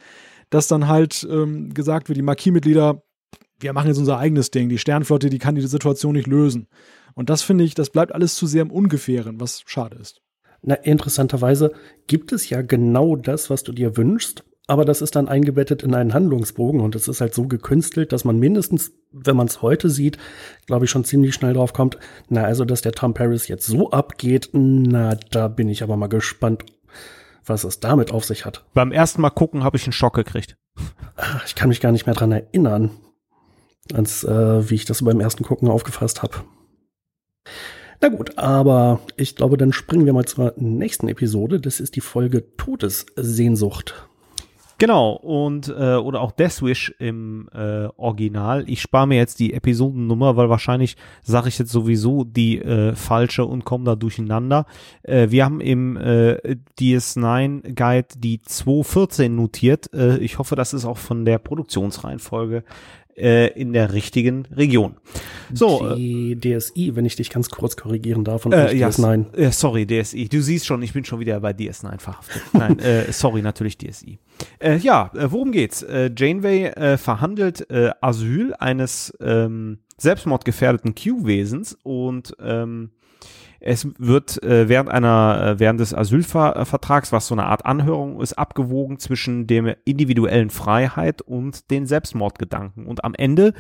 dass 0.50 0.68
dann 0.68 0.90
halt 0.90 1.26
ähm, 1.32 1.74
gesagt 1.74 2.10
wird, 2.10 2.18
die 2.18 2.24
Marquis-Mitglieder, 2.24 3.02
wir 3.60 3.74
machen 3.74 3.88
jetzt 3.88 3.98
unser 3.98 4.18
eigenes 4.18 4.52
Ding, 4.52 4.68
die 4.68 4.78
Sternflotte, 4.78 5.30
die 5.30 5.40
kann 5.40 5.56
die 5.56 5.62
Situation 5.62 6.14
nicht 6.14 6.28
lösen. 6.28 6.68
Und 7.16 7.30
das 7.30 7.42
finde 7.42 7.64
ich, 7.64 7.76
das 7.76 7.90
bleibt 7.90 8.14
alles 8.14 8.36
zu 8.36 8.46
sehr 8.46 8.62
im 8.62 8.72
Ungefähren, 8.72 9.40
was 9.40 9.64
schade 9.66 9.98
ist. 9.98 10.22
Na, 10.62 10.76
interessanterweise 10.76 11.72
gibt 12.08 12.34
es 12.34 12.50
ja 12.50 12.62
genau 12.62 13.16
das, 13.16 13.50
was 13.50 13.64
du 13.64 13.72
dir 13.72 13.96
wünschst, 13.96 14.44
aber 14.68 14.86
das 14.86 15.02
ist 15.02 15.16
dann 15.16 15.28
eingebettet 15.28 15.84
in 15.84 15.94
einen 15.94 16.14
Handlungsbogen 16.14 16.82
und 16.82 16.96
es 16.96 17.08
ist 17.08 17.22
halt 17.22 17.34
so 17.34 17.48
gekünstelt, 17.48 18.12
dass 18.12 18.24
man 18.24 18.40
mindestens, 18.40 18.92
wenn 19.12 19.36
man 19.36 19.48
es 19.48 19.62
heute 19.62 19.90
sieht, 19.90 20.18
glaube 20.66 20.86
ich, 20.86 20.92
schon 20.92 21.04
ziemlich 21.04 21.34
schnell 21.34 21.54
drauf 21.54 21.74
kommt, 21.74 21.98
na, 22.30 22.44
also, 22.44 22.64
dass 22.66 22.82
der 22.82 22.94
Tom 22.94 23.14
Paris 23.14 23.48
jetzt 23.48 23.66
so 23.66 23.92
abgeht, 23.92 24.50
na, 24.54 25.16
da 25.32 25.48
bin 25.48 25.68
ich 25.68 25.84
aber 25.84 25.98
mal 25.98 26.08
gespannt, 26.08 26.64
was 27.46 27.64
es 27.64 27.80
damit 27.80 28.12
auf 28.12 28.24
sich 28.24 28.46
hat. 28.46 28.64
Beim 28.74 28.92
ersten 28.92 29.22
Mal 29.22 29.32
gucken 29.32 29.64
habe 29.64 29.78
ich 29.78 29.84
einen 29.84 29.94
Schock 29.94 30.14
gekriegt. 30.14 30.56
Ah, 31.18 31.42
ich 31.46 31.56
kann 31.56 31.70
mich 31.70 31.82
gar 31.82 31.92
nicht 31.92 32.06
mehr 32.06 32.16
dran 32.16 32.32
erinnern, 32.32 32.92
als 33.94 34.24
äh, 34.24 34.70
wie 34.70 34.76
ich 34.76 34.86
das 34.86 35.04
beim 35.04 35.20
ersten 35.20 35.44
Gucken 35.44 35.68
aufgefasst 35.68 36.22
habe. 36.22 36.44
Na 38.00 38.10
gut, 38.10 38.38
aber 38.38 39.02
ich 39.16 39.36
glaube, 39.36 39.58
dann 39.58 39.74
springen 39.74 40.06
wir 40.06 40.14
mal 40.14 40.26
zur 40.26 40.54
nächsten 40.58 41.08
Episode. 41.08 41.60
Das 41.60 41.80
ist 41.80 41.96
die 41.96 42.02
Folge 42.02 42.56
Todessehnsucht. 42.58 44.08
Genau, 44.82 45.12
und 45.12 45.68
äh, 45.68 45.94
oder 45.94 46.22
auch 46.22 46.32
Death 46.32 46.64
Wish 46.64 46.92
im 46.98 47.48
äh, 47.54 47.86
Original. 47.98 48.64
Ich 48.66 48.82
spare 48.82 49.06
mir 49.06 49.18
jetzt 49.18 49.40
die 49.40 49.54
Episodennummer, 49.54 50.38
weil 50.38 50.50
wahrscheinlich 50.50 50.98
sage 51.22 51.50
ich 51.50 51.60
jetzt 51.60 51.72
sowieso 51.72 52.24
die 52.24 52.58
äh, 52.58 52.96
falsche 52.96 53.46
und 53.46 53.64
komme 53.64 53.86
da 53.86 53.96
durcheinander. 53.96 54.66
Äh, 55.04 55.30
wir 55.30 55.46
haben 55.46 55.62
im 55.62 55.98
äh, 55.98 56.56
DS9 56.80 57.76
Guide 57.76 58.08
die 58.18 58.42
214 58.42 59.36
notiert. 59.36 59.94
Äh, 59.94 60.18
ich 60.18 60.40
hoffe, 60.40 60.56
das 60.56 60.74
ist 60.74 60.86
auch 60.86 60.98
von 60.98 61.26
der 61.26 61.38
Produktionsreihenfolge 61.38 62.64
äh, 63.22 63.48
in 63.48 63.74
der 63.74 63.94
richtigen 63.94 64.46
Region. 64.56 64.96
So, 65.54 65.96
die 65.96 66.40
DSI, 66.40 66.96
wenn 66.96 67.06
ich 67.06 67.16
dich 67.16 67.30
ganz 67.30 67.50
kurz 67.50 67.76
korrigieren 67.76 68.24
darf, 68.24 68.46
und 68.46 68.54
äh, 68.54 68.74
ja, 68.74 68.90
DS9. 68.90 69.36
Äh, 69.36 69.52
sorry, 69.52 69.86
DSI. 69.86 70.28
Du 70.30 70.42
siehst 70.42 70.66
schon, 70.66 70.82
ich 70.82 70.94
bin 70.94 71.06
schon 71.06 71.20
wieder 71.20 71.40
bei 71.40 71.52
DS9 71.52 72.00
verhaftet. 72.00 72.42
Nein, 72.54 72.80
äh, 72.80 73.12
sorry, 73.12 73.42
natürlich 73.42 73.78
DSI. 73.78 74.18
Äh, 74.60 74.78
ja, 74.78 75.12
äh, 75.14 75.32
worum 75.32 75.52
geht's? 75.52 75.84
Äh, 75.84 76.10
Janeway 76.16 76.98
verhandelt 76.98 77.68
Asyl 78.02 78.54
eines 78.56 79.14
ähm, 79.22 79.80
selbstmordgefährdeten 79.98 80.96
Q-Wesens 80.96 81.78
und 81.84 82.36
ähm, 82.42 82.92
es 83.62 83.88
wird 83.98 84.44
äh, 84.44 84.68
während 84.68 84.90
einer, 84.90 85.54
äh, 85.56 85.60
während 85.60 85.80
des 85.80 85.94
Asylvertrags, 85.94 87.12
was 87.12 87.28
so 87.28 87.36
eine 87.36 87.46
Art 87.46 87.66
Anhörung 87.66 88.20
ist, 88.20 88.34
abgewogen 88.34 89.00
zwischen 89.00 89.48
der 89.48 89.78
individuellen 89.86 90.50
Freiheit 90.50 91.22
und 91.22 91.70
den 91.70 91.86
Selbstmordgedanken. 91.86 92.88
Und 92.88 93.04
am 93.04 93.14
Ende 93.14 93.54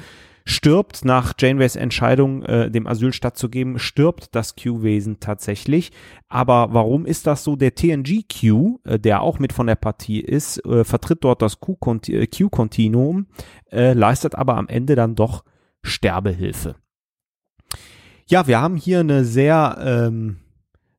stirbt 0.43 1.05
nach 1.05 1.33
Janeways 1.37 1.75
Entscheidung, 1.75 2.43
äh, 2.43 2.71
dem 2.71 2.87
Asyl 2.87 3.13
stattzugeben, 3.13 3.77
stirbt 3.77 4.35
das 4.35 4.55
Q-Wesen 4.55 5.19
tatsächlich. 5.19 5.91
Aber 6.29 6.73
warum 6.73 7.05
ist 7.05 7.27
das 7.27 7.43
so? 7.43 7.55
Der 7.55 7.75
TNG-Q, 7.75 8.79
äh, 8.83 8.99
der 8.99 9.21
auch 9.21 9.37
mit 9.37 9.53
von 9.53 9.67
der 9.67 9.75
Partie 9.75 10.19
ist, 10.19 10.65
äh, 10.65 10.83
vertritt 10.83 11.23
dort 11.23 11.43
das 11.43 11.59
Q-Kontinuum, 11.59 13.27
äh, 13.71 13.93
leistet 13.93 14.33
aber 14.33 14.57
am 14.57 14.67
Ende 14.67 14.95
dann 14.95 15.13
doch 15.13 15.43
Sterbehilfe. 15.83 16.75
Ja, 18.31 18.47
wir 18.47 18.61
haben 18.61 18.77
hier 18.77 19.01
eine 19.01 19.25
sehr, 19.25 19.77
ähm, 19.81 20.37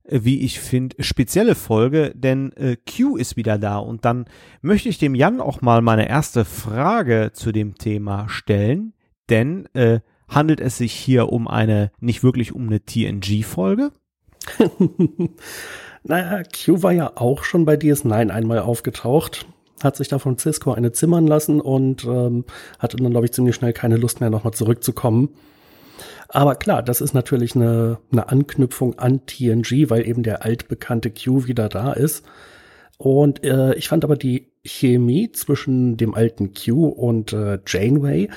wie 0.04 0.42
ich 0.42 0.60
finde, 0.60 1.02
spezielle 1.02 1.54
Folge, 1.54 2.12
denn 2.14 2.52
äh, 2.58 2.76
Q 2.76 3.16
ist 3.16 3.38
wieder 3.38 3.56
da 3.56 3.78
und 3.78 4.04
dann 4.04 4.26
möchte 4.60 4.90
ich 4.90 4.98
dem 4.98 5.14
Jan 5.14 5.40
auch 5.40 5.62
mal 5.62 5.80
meine 5.80 6.10
erste 6.10 6.44
Frage 6.44 7.30
zu 7.32 7.50
dem 7.50 7.78
Thema 7.78 8.28
stellen, 8.28 8.92
denn 9.30 9.66
äh, 9.72 10.00
handelt 10.28 10.60
es 10.60 10.76
sich 10.76 10.92
hier 10.92 11.32
um 11.32 11.48
eine, 11.48 11.90
nicht 12.00 12.22
wirklich 12.22 12.52
um 12.52 12.66
eine 12.66 12.84
TNG-Folge? 12.84 13.92
naja, 16.04 16.42
Q 16.42 16.82
war 16.82 16.92
ja 16.92 17.12
auch 17.14 17.44
schon 17.44 17.64
bei 17.64 17.76
DS9 17.76 18.28
einmal 18.28 18.58
aufgetaucht, 18.58 19.46
hat 19.82 19.96
sich 19.96 20.08
da 20.08 20.18
von 20.18 20.36
Cisco 20.36 20.74
eine 20.74 20.92
zimmern 20.92 21.26
lassen 21.26 21.62
und 21.62 22.04
ähm, 22.04 22.44
hatte 22.78 22.98
dann, 22.98 23.10
glaube 23.10 23.24
ich, 23.24 23.32
ziemlich 23.32 23.54
schnell 23.54 23.72
keine 23.72 23.96
Lust 23.96 24.20
mehr, 24.20 24.28
nochmal 24.28 24.52
zurückzukommen. 24.52 25.30
Aber 26.34 26.54
klar, 26.54 26.82
das 26.82 27.02
ist 27.02 27.12
natürlich 27.12 27.54
eine, 27.54 27.98
eine 28.10 28.30
Anknüpfung 28.30 28.98
an 28.98 29.26
TNG, 29.26 29.90
weil 29.90 30.08
eben 30.08 30.22
der 30.22 30.42
altbekannte 30.42 31.10
Q 31.10 31.46
wieder 31.46 31.68
da 31.68 31.92
ist. 31.92 32.24
Und 32.96 33.44
äh, 33.44 33.74
ich 33.74 33.88
fand 33.88 34.02
aber 34.02 34.16
die 34.16 34.50
Chemie 34.64 35.30
zwischen 35.32 35.98
dem 35.98 36.14
alten 36.14 36.54
Q 36.54 36.86
und 36.86 37.34
äh, 37.34 37.58
Janeway 37.66 38.30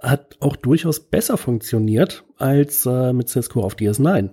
hat 0.00 0.36
auch 0.38 0.54
durchaus 0.54 1.00
besser 1.00 1.36
funktioniert 1.36 2.22
als 2.36 2.86
äh, 2.86 3.12
mit 3.12 3.28
Cisco 3.28 3.62
auf 3.62 3.74
DS9. 3.74 4.30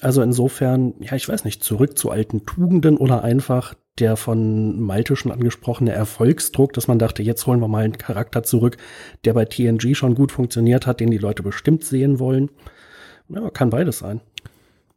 Also 0.00 0.22
insofern, 0.22 0.94
ja, 1.00 1.12
ich 1.12 1.28
weiß 1.28 1.44
nicht, 1.44 1.62
zurück 1.62 1.98
zu 1.98 2.10
alten 2.10 2.46
Tugenden 2.46 2.96
oder 2.96 3.22
einfach 3.22 3.74
der 4.00 4.16
von 4.16 4.80
Malte 4.80 5.16
schon 5.16 5.32
angesprochene 5.32 5.92
Erfolgsdruck, 5.92 6.72
dass 6.72 6.88
man 6.88 6.98
dachte, 6.98 7.22
jetzt 7.22 7.46
holen 7.46 7.60
wir 7.60 7.68
mal 7.68 7.84
einen 7.84 7.98
Charakter 7.98 8.42
zurück, 8.42 8.76
der 9.24 9.34
bei 9.34 9.44
TNG 9.44 9.94
schon 9.94 10.14
gut 10.14 10.32
funktioniert 10.32 10.86
hat, 10.86 11.00
den 11.00 11.10
die 11.10 11.18
Leute 11.18 11.42
bestimmt 11.42 11.84
sehen 11.84 12.18
wollen. 12.18 12.50
Ja, 13.28 13.50
kann 13.50 13.70
beides 13.70 13.98
sein. 13.98 14.20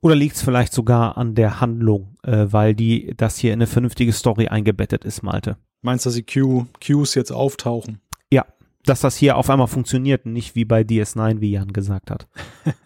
Oder 0.01 0.15
liegt 0.15 0.35
es 0.35 0.41
vielleicht 0.41 0.73
sogar 0.73 1.17
an 1.17 1.35
der 1.35 1.61
Handlung, 1.61 2.15
äh, 2.23 2.47
weil 2.49 2.73
die 2.73 3.13
das 3.15 3.37
hier 3.37 3.53
in 3.53 3.59
eine 3.59 3.67
vernünftige 3.67 4.13
Story 4.13 4.47
eingebettet 4.47 5.05
ist, 5.05 5.21
Malte? 5.21 5.57
Meinst 5.81 6.05
du, 6.05 6.09
dass 6.09 6.15
die 6.15 6.25
Q, 6.25 6.65
Qs 6.79 7.13
jetzt 7.15 7.31
auftauchen? 7.31 7.99
Ja, 8.31 8.45
dass 8.85 9.01
das 9.01 9.15
hier 9.15 9.37
auf 9.37 9.49
einmal 9.49 9.67
funktioniert, 9.67 10.25
nicht 10.25 10.55
wie 10.55 10.65
bei 10.65 10.81
DS9, 10.81 11.39
wie 11.39 11.51
Jan 11.51 11.73
gesagt 11.73 12.09
hat. 12.09 12.27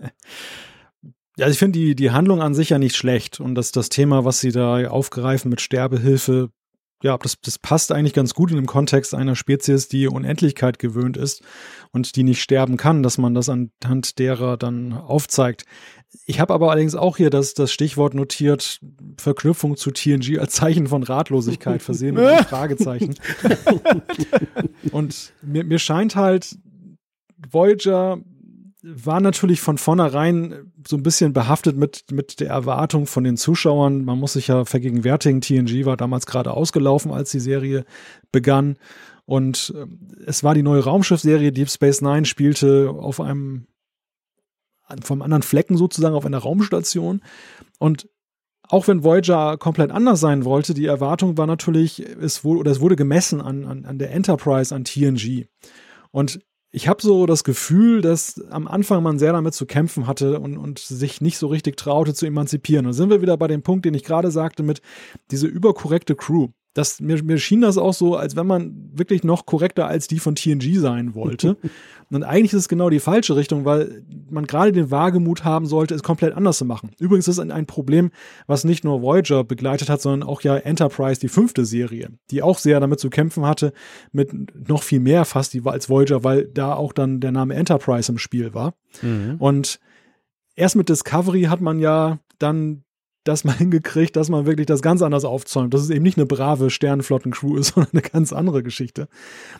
Ja, 1.37 1.45
also 1.45 1.53
ich 1.53 1.59
finde 1.59 1.79
die, 1.79 1.95
die 1.95 2.11
Handlung 2.11 2.41
an 2.41 2.53
sich 2.53 2.69
ja 2.69 2.79
nicht 2.79 2.95
schlecht 2.95 3.39
und 3.39 3.55
das, 3.55 3.71
das 3.71 3.89
Thema, 3.89 4.23
was 4.25 4.39
sie 4.39 4.51
da 4.51 4.87
aufgreifen 4.87 5.49
mit 5.49 5.61
Sterbehilfe, 5.61 6.49
ja, 7.03 7.17
das, 7.17 7.39
das 7.41 7.59
passt 7.59 7.91
eigentlich 7.91 8.13
ganz 8.13 8.33
gut 8.33 8.51
in 8.51 8.55
dem 8.55 8.65
Kontext 8.65 9.13
einer 9.13 9.35
Spezies, 9.35 9.89
die 9.89 10.07
Unendlichkeit 10.07 10.79
gewöhnt 10.79 11.17
ist 11.17 11.43
und 11.91 12.15
die 12.15 12.23
nicht 12.23 12.41
sterben 12.41 12.77
kann, 12.77 13.03
dass 13.03 13.17
man 13.17 13.33
das 13.33 13.49
anhand 13.49 14.17
derer 14.17 14.57
dann 14.57 14.93
aufzeigt. 14.93 15.65
Ich 16.25 16.39
habe 16.39 16.53
aber 16.53 16.71
allerdings 16.71 16.95
auch 16.95 17.17
hier 17.17 17.29
das, 17.29 17.53
das 17.53 17.71
Stichwort 17.73 18.13
notiert, 18.13 18.79
Verknüpfung 19.17 19.75
zu 19.75 19.91
TNG 19.91 20.39
als 20.39 20.53
Zeichen 20.53 20.87
von 20.87 21.03
Ratlosigkeit 21.03 21.81
versehen 21.81 22.15
mit 22.15 22.25
einem 22.25 22.45
Fragezeichen. 22.45 23.15
und 24.91 25.33
mir, 25.41 25.65
mir 25.65 25.79
scheint 25.79 26.15
halt, 26.15 26.57
Voyager 27.51 28.19
war 28.87 29.19
natürlich 29.19 29.61
von 29.61 29.77
vornherein 29.77 30.71
so 30.87 30.95
ein 30.95 31.03
bisschen 31.03 31.33
behaftet 31.33 31.75
mit, 31.75 32.05
mit 32.11 32.39
der 32.39 32.49
Erwartung 32.49 33.07
von 33.07 33.23
den 33.23 33.35
Zuschauern. 33.35 34.05
Man 34.05 34.19
muss 34.19 34.33
sich 34.33 34.47
ja 34.47 34.63
vergegenwärtigen, 34.65 35.41
TNG 35.41 35.85
war 35.85 35.97
damals 35.97 36.25
gerade 36.27 36.51
ausgelaufen, 36.51 37.11
als 37.11 37.31
die 37.31 37.39
Serie 37.39 37.85
begann. 38.31 38.77
Und 39.25 39.73
äh, 39.75 39.87
es 40.27 40.43
war 40.43 40.53
die 40.53 40.63
neue 40.63 40.83
Raumschiffserie, 40.83 41.51
Deep 41.51 41.69
Space 41.69 42.01
Nine 42.01 42.25
spielte 42.25 42.91
auf 42.91 43.19
einem, 43.19 43.67
vom 45.01 45.23
anderen 45.23 45.43
Flecken 45.43 45.77
sozusagen, 45.77 46.15
auf 46.15 46.25
einer 46.25 46.37
Raumstation. 46.37 47.21
Und 47.79 48.07
auch 48.67 48.87
wenn 48.87 49.03
Voyager 49.03 49.57
komplett 49.57 49.89
anders 49.89 50.19
sein 50.19 50.45
wollte, 50.45 50.75
die 50.75 50.85
Erwartung 50.85 51.37
war 51.37 51.47
natürlich, 51.47 51.99
es 51.99 52.43
wurde, 52.43 52.59
oder 52.59 52.71
es 52.71 52.81
wurde 52.81 52.95
gemessen 52.95 53.41
an, 53.41 53.65
an, 53.65 53.85
an 53.85 53.97
der 53.97 54.11
Enterprise, 54.11 54.73
an 54.73 54.83
TNG. 54.83 55.47
Und 56.11 56.39
ich 56.75 56.89
habe 56.89 57.01
so 57.01 57.25
das 57.25 57.45
Gefühl, 57.45 58.01
dass 58.01 58.37
am 58.49 58.67
Anfang 58.67 59.01
man 59.01 59.17
sehr 59.17 59.31
damit 59.31 59.53
zu 59.53 59.65
kämpfen 59.65 60.07
hatte 60.07 60.41
und, 60.41 60.57
und 60.57 60.79
sich 60.79 61.21
nicht 61.21 61.37
so 61.37 61.47
richtig 61.47 61.77
traute 61.77 62.13
zu 62.13 62.25
emanzipieren. 62.25 62.85
Und 62.85 62.91
sind 62.91 63.09
wir 63.09 63.21
wieder 63.21 63.37
bei 63.37 63.47
dem 63.47 63.61
Punkt, 63.61 63.85
den 63.85 63.93
ich 63.93 64.03
gerade 64.03 64.29
sagte, 64.29 64.61
mit 64.61 64.81
diese 65.31 65.47
überkorrekte 65.47 66.15
Crew. 66.15 66.49
Das, 66.75 66.99
mir, 66.99 67.23
mir 67.23 67.37
schien 67.37 67.61
das 67.61 67.77
auch 67.77 67.93
so, 67.93 68.17
als 68.17 68.35
wenn 68.35 68.45
man 68.45 68.91
wirklich 68.93 69.23
noch 69.23 69.45
korrekter 69.45 69.87
als 69.87 70.07
die 70.07 70.19
von 70.19 70.35
TNG 70.35 70.77
sein 70.77 71.15
wollte. 71.15 71.57
Und 72.11 72.23
eigentlich 72.23 72.51
ist 72.53 72.59
es 72.59 72.67
genau 72.67 72.89
die 72.89 72.99
falsche 72.99 73.35
Richtung, 73.35 73.65
weil 73.65 74.03
man 74.29 74.45
gerade 74.45 74.73
den 74.73 74.91
Wagemut 74.91 75.43
haben 75.43 75.65
sollte, 75.65 75.95
es 75.95 76.03
komplett 76.03 76.35
anders 76.35 76.57
zu 76.57 76.65
machen. 76.65 76.91
Übrigens 76.99 77.27
ist 77.27 77.39
es 77.39 77.49
ein 77.49 77.65
Problem, 77.65 78.11
was 78.45 78.65
nicht 78.65 78.83
nur 78.83 79.01
Voyager 79.01 79.43
begleitet 79.43 79.89
hat, 79.89 80.01
sondern 80.01 80.27
auch 80.27 80.41
ja 80.41 80.57
Enterprise, 80.57 81.19
die 81.19 81.29
fünfte 81.29 81.65
Serie, 81.65 82.09
die 82.29 82.43
auch 82.43 82.59
sehr 82.59 82.79
damit 82.81 82.99
zu 82.99 83.09
kämpfen 83.09 83.45
hatte, 83.45 83.71
mit 84.11 84.33
noch 84.67 84.83
viel 84.83 84.99
mehr 84.99 85.25
fast 85.25 85.53
die, 85.53 85.61
als 85.65 85.89
Voyager, 85.89 86.23
weil 86.25 86.45
da 86.45 86.75
auch 86.75 86.91
dann 86.91 87.21
der 87.21 87.31
Name 87.31 87.55
Enterprise 87.55 88.11
im 88.11 88.17
Spiel 88.17 88.53
war. 88.53 88.75
Mhm. 89.01 89.37
Und 89.39 89.79
erst 90.55 90.75
mit 90.75 90.89
Discovery 90.89 91.43
hat 91.43 91.61
man 91.61 91.79
ja 91.79 92.19
dann 92.37 92.84
das 93.25 93.43
mal 93.43 93.53
hingekriegt, 93.57 94.15
dass 94.15 94.29
man 94.29 94.45
wirklich 94.45 94.67
das 94.67 94.81
ganz 94.81 95.01
anders 95.01 95.25
aufzäumt, 95.25 95.73
dass 95.73 95.81
es 95.81 95.89
eben 95.89 96.03
nicht 96.03 96.17
eine 96.17 96.25
brave 96.25 96.69
Sternenflotten-Crew 96.69 97.57
ist, 97.57 97.67
sondern 97.75 97.91
eine 97.91 98.01
ganz 98.01 98.31
andere 98.31 98.63
Geschichte. 98.63 99.07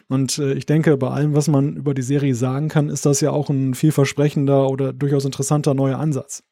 Und 0.08 0.38
äh, 0.39 0.54
ich 0.54 0.65
denke, 0.65 0.95
bei 0.97 1.10
allem, 1.10 1.36
was 1.36 1.47
man 1.47 1.75
über 1.75 1.93
die 1.93 2.01
Serie 2.01 2.36
sagen 2.36 2.69
kann, 2.69 2.89
ist 2.89 3.06
das 3.06 3.21
ja 3.21 3.32
auch 3.32 3.49
ein 3.49 3.73
vielversprechender 3.73 4.69
oder 4.69 4.93
durchaus 4.93 5.25
interessanter 5.25 5.73
neuer 5.73 5.99
Ansatz. 5.99 6.43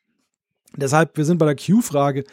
Deshalb, 0.76 1.17
wir 1.17 1.26
sind 1.26 1.38
bei 1.38 1.45
der 1.45 1.56
Q-Frage. 1.56 2.23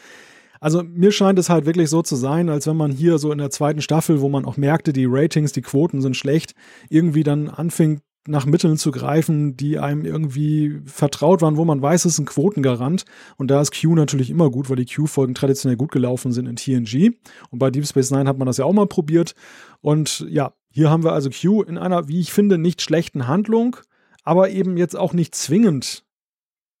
Also 0.59 0.83
mir 0.83 1.11
scheint 1.11 1.39
es 1.39 1.49
halt 1.49 1.65
wirklich 1.65 1.89
so 1.89 2.03
zu 2.03 2.15
sein, 2.15 2.49
als 2.49 2.67
wenn 2.67 2.77
man 2.77 2.91
hier 2.91 3.17
so 3.17 3.31
in 3.31 3.39
der 3.39 3.49
zweiten 3.49 3.81
Staffel, 3.81 4.21
wo 4.21 4.29
man 4.29 4.45
auch 4.45 4.57
merkte, 4.57 4.93
die 4.93 5.07
Ratings, 5.07 5.53
die 5.53 5.63
Quoten 5.63 6.01
sind 6.01 6.15
schlecht, 6.15 6.53
irgendwie 6.89 7.23
dann 7.23 7.49
anfing 7.49 8.01
nach 8.27 8.45
Mitteln 8.45 8.77
zu 8.77 8.91
greifen, 8.91 9.57
die 9.57 9.79
einem 9.79 10.05
irgendwie 10.05 10.81
vertraut 10.85 11.41
waren, 11.41 11.57
wo 11.57 11.65
man 11.65 11.81
weiß, 11.81 12.05
es 12.05 12.13
ist 12.13 12.19
ein 12.19 12.25
Quotengarant. 12.25 13.05
Und 13.37 13.49
da 13.49 13.61
ist 13.61 13.79
Q 13.79 13.95
natürlich 13.95 14.29
immer 14.29 14.49
gut, 14.49 14.69
weil 14.69 14.75
die 14.75 14.85
Q-Folgen 14.85 15.33
traditionell 15.33 15.77
gut 15.77 15.91
gelaufen 15.91 16.31
sind 16.31 16.47
in 16.47 16.55
TNG. 16.55 17.17
Und 17.49 17.59
bei 17.59 17.71
Deep 17.71 17.87
Space 17.87 18.11
Nine 18.11 18.29
hat 18.29 18.37
man 18.37 18.45
das 18.45 18.57
ja 18.57 18.65
auch 18.65 18.73
mal 18.73 18.87
probiert. 18.87 19.33
Und 19.81 20.25
ja, 20.29 20.53
hier 20.69 20.89
haben 20.89 21.03
wir 21.03 21.13
also 21.13 21.29
Q 21.29 21.63
in 21.63 21.77
einer, 21.77 22.07
wie 22.07 22.19
ich 22.19 22.31
finde, 22.31 22.57
nicht 22.57 22.81
schlechten 22.81 23.27
Handlung, 23.27 23.77
aber 24.23 24.49
eben 24.49 24.77
jetzt 24.77 24.95
auch 24.95 25.13
nicht 25.13 25.33
zwingend 25.33 26.03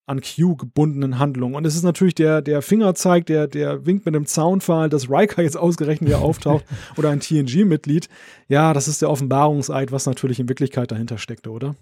an 0.05 0.21
Q 0.21 0.55
gebundenen 0.55 1.19
Handlungen. 1.19 1.55
Und 1.55 1.65
es 1.65 1.75
ist 1.75 1.83
natürlich 1.83 2.15
der, 2.15 2.41
der 2.41 2.61
Fingerzeig, 2.61 3.25
der, 3.27 3.47
der 3.47 3.85
winkt 3.85 4.05
mit 4.05 4.15
dem 4.15 4.25
Zaunpfahl, 4.25 4.89
dass 4.89 5.09
Riker 5.09 5.41
jetzt 5.41 5.57
ausgerechnet 5.57 6.09
hier 6.09 6.19
auftaucht 6.19 6.65
oder 6.97 7.09
ein 7.09 7.19
TNG-Mitglied. 7.19 8.09
Ja, 8.47 8.73
das 8.73 8.87
ist 8.87 9.01
der 9.01 9.09
Offenbarungseid, 9.09 9.91
was 9.91 10.05
natürlich 10.05 10.39
in 10.39 10.49
Wirklichkeit 10.49 10.91
dahinter 10.91 11.17
steckte, 11.17 11.51
oder? 11.51 11.75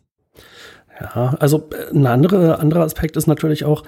Ja, 0.99 1.35
also 1.39 1.69
äh, 1.71 1.95
ein 1.95 2.05
andere, 2.05 2.59
anderer 2.59 2.83
Aspekt 2.83 3.17
ist 3.17 3.27
natürlich 3.27 3.65
auch, 3.65 3.83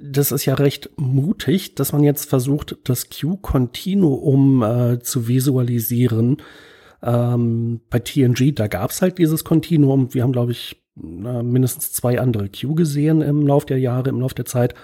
das 0.00 0.32
ist 0.32 0.44
ja 0.44 0.54
recht 0.54 0.90
mutig, 0.96 1.74
dass 1.74 1.92
man 1.92 2.02
jetzt 2.02 2.28
versucht, 2.28 2.76
das 2.84 3.08
Q-Kontinuum 3.08 4.62
äh, 4.62 4.98
zu 5.00 5.28
visualisieren. 5.28 6.42
Ähm, 7.02 7.80
bei 7.88 8.00
TNG, 8.00 8.54
da 8.54 8.66
gab 8.66 8.90
es 8.90 9.00
halt 9.00 9.18
dieses 9.18 9.44
Kontinuum. 9.44 10.12
Wir 10.12 10.24
haben, 10.24 10.32
glaube 10.32 10.52
ich, 10.52 10.82
mindestens 11.00 11.92
zwei 11.92 12.20
andere 12.20 12.48
Q 12.48 12.74
gesehen 12.74 13.20
im 13.20 13.46
Lauf 13.46 13.66
der 13.66 13.78
Jahre, 13.78 14.10
im 14.10 14.20
Lauf 14.20 14.34
der 14.34 14.44
Zeit. 14.44 14.74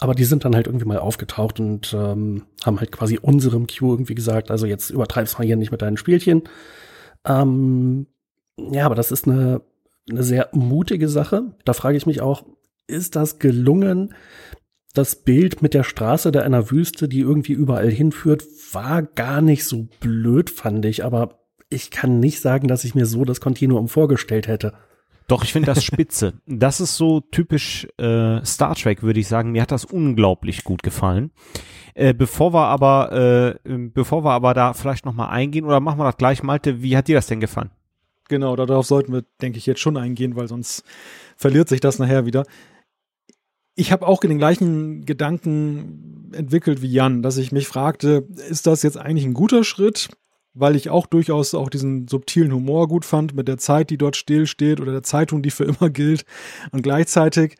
Aber 0.00 0.14
die 0.14 0.24
sind 0.24 0.44
dann 0.44 0.54
halt 0.54 0.66
irgendwie 0.66 0.86
mal 0.86 0.98
aufgetaucht 0.98 1.60
und 1.60 1.92
ähm, 1.92 2.44
haben 2.64 2.80
halt 2.80 2.92
quasi 2.92 3.18
unserem 3.20 3.66
Q 3.66 3.92
irgendwie 3.92 4.14
gesagt, 4.14 4.50
also 4.50 4.66
jetzt 4.66 4.90
übertreib's 4.90 5.38
mal 5.38 5.44
hier 5.44 5.56
nicht 5.56 5.70
mit 5.70 5.82
deinen 5.82 5.98
Spielchen. 5.98 6.42
Ähm, 7.26 8.06
ja, 8.58 8.86
aber 8.86 8.94
das 8.94 9.12
ist 9.12 9.28
eine, 9.28 9.62
eine 10.10 10.22
sehr 10.22 10.48
mutige 10.52 11.08
Sache. 11.08 11.54
Da 11.64 11.72
frage 11.74 11.96
ich 11.96 12.06
mich 12.06 12.20
auch, 12.20 12.44
ist 12.86 13.16
das 13.16 13.38
gelungen? 13.38 14.14
Das 14.94 15.16
Bild 15.16 15.62
mit 15.62 15.72
der 15.74 15.84
Straße 15.84 16.32
da 16.32 16.42
einer 16.42 16.70
Wüste, 16.70 17.08
die 17.08 17.20
irgendwie 17.20 17.52
überall 17.52 17.90
hinführt, 17.90 18.44
war 18.72 19.02
gar 19.02 19.40
nicht 19.40 19.64
so 19.64 19.88
blöd, 20.00 20.50
fand 20.50 20.84
ich. 20.84 21.04
Aber 21.04 21.46
ich 21.70 21.90
kann 21.90 22.20
nicht 22.20 22.40
sagen, 22.40 22.68
dass 22.68 22.84
ich 22.84 22.94
mir 22.94 23.06
so 23.06 23.24
das 23.24 23.40
Kontinuum 23.40 23.88
vorgestellt 23.88 24.48
hätte. 24.48 24.74
Doch, 25.32 25.44
ich 25.44 25.52
finde 25.54 25.72
das 25.72 25.82
spitze. 25.84 26.34
Das 26.44 26.78
ist 26.78 26.94
so 26.98 27.20
typisch 27.20 27.88
äh, 27.96 28.44
Star 28.44 28.74
Trek, 28.74 29.02
würde 29.02 29.18
ich 29.18 29.28
sagen. 29.28 29.52
Mir 29.52 29.62
hat 29.62 29.72
das 29.72 29.86
unglaublich 29.86 30.62
gut 30.62 30.82
gefallen. 30.82 31.30
Äh, 31.94 32.12
bevor 32.12 32.52
wir 32.52 32.66
aber, 32.66 33.58
äh, 33.64 33.78
bevor 33.88 34.26
wir 34.26 34.32
aber 34.32 34.52
da 34.52 34.74
vielleicht 34.74 35.06
nochmal 35.06 35.30
eingehen, 35.30 35.64
oder 35.64 35.80
machen 35.80 35.98
wir 35.98 36.04
das 36.04 36.18
gleich, 36.18 36.42
Malte, 36.42 36.82
wie 36.82 36.98
hat 36.98 37.08
dir 37.08 37.14
das 37.14 37.28
denn 37.28 37.40
gefallen? 37.40 37.70
Genau, 38.28 38.54
darauf 38.56 38.84
sollten 38.84 39.10
wir, 39.10 39.24
denke 39.40 39.56
ich, 39.56 39.64
jetzt 39.64 39.80
schon 39.80 39.96
eingehen, 39.96 40.36
weil 40.36 40.48
sonst 40.48 40.84
verliert 41.38 41.70
sich 41.70 41.80
das 41.80 41.98
nachher 41.98 42.26
wieder. 42.26 42.44
Ich 43.74 43.90
habe 43.90 44.06
auch 44.06 44.20
den 44.20 44.36
gleichen 44.36 45.06
Gedanken 45.06 46.30
entwickelt 46.34 46.82
wie 46.82 46.92
Jan, 46.92 47.22
dass 47.22 47.38
ich 47.38 47.52
mich 47.52 47.68
fragte, 47.68 48.28
ist 48.50 48.66
das 48.66 48.82
jetzt 48.82 48.98
eigentlich 48.98 49.24
ein 49.24 49.32
guter 49.32 49.64
Schritt? 49.64 50.10
Weil 50.54 50.76
ich 50.76 50.90
auch 50.90 51.06
durchaus 51.06 51.54
auch 51.54 51.70
diesen 51.70 52.08
subtilen 52.08 52.52
Humor 52.52 52.88
gut 52.88 53.04
fand 53.04 53.34
mit 53.34 53.48
der 53.48 53.58
Zeit, 53.58 53.90
die 53.90 53.98
dort 53.98 54.16
stillsteht 54.16 54.80
oder 54.80 54.92
der 54.92 55.02
Zeitung, 55.02 55.42
die 55.42 55.50
für 55.50 55.64
immer 55.64 55.90
gilt. 55.90 56.24
Und 56.72 56.82
gleichzeitig 56.82 57.56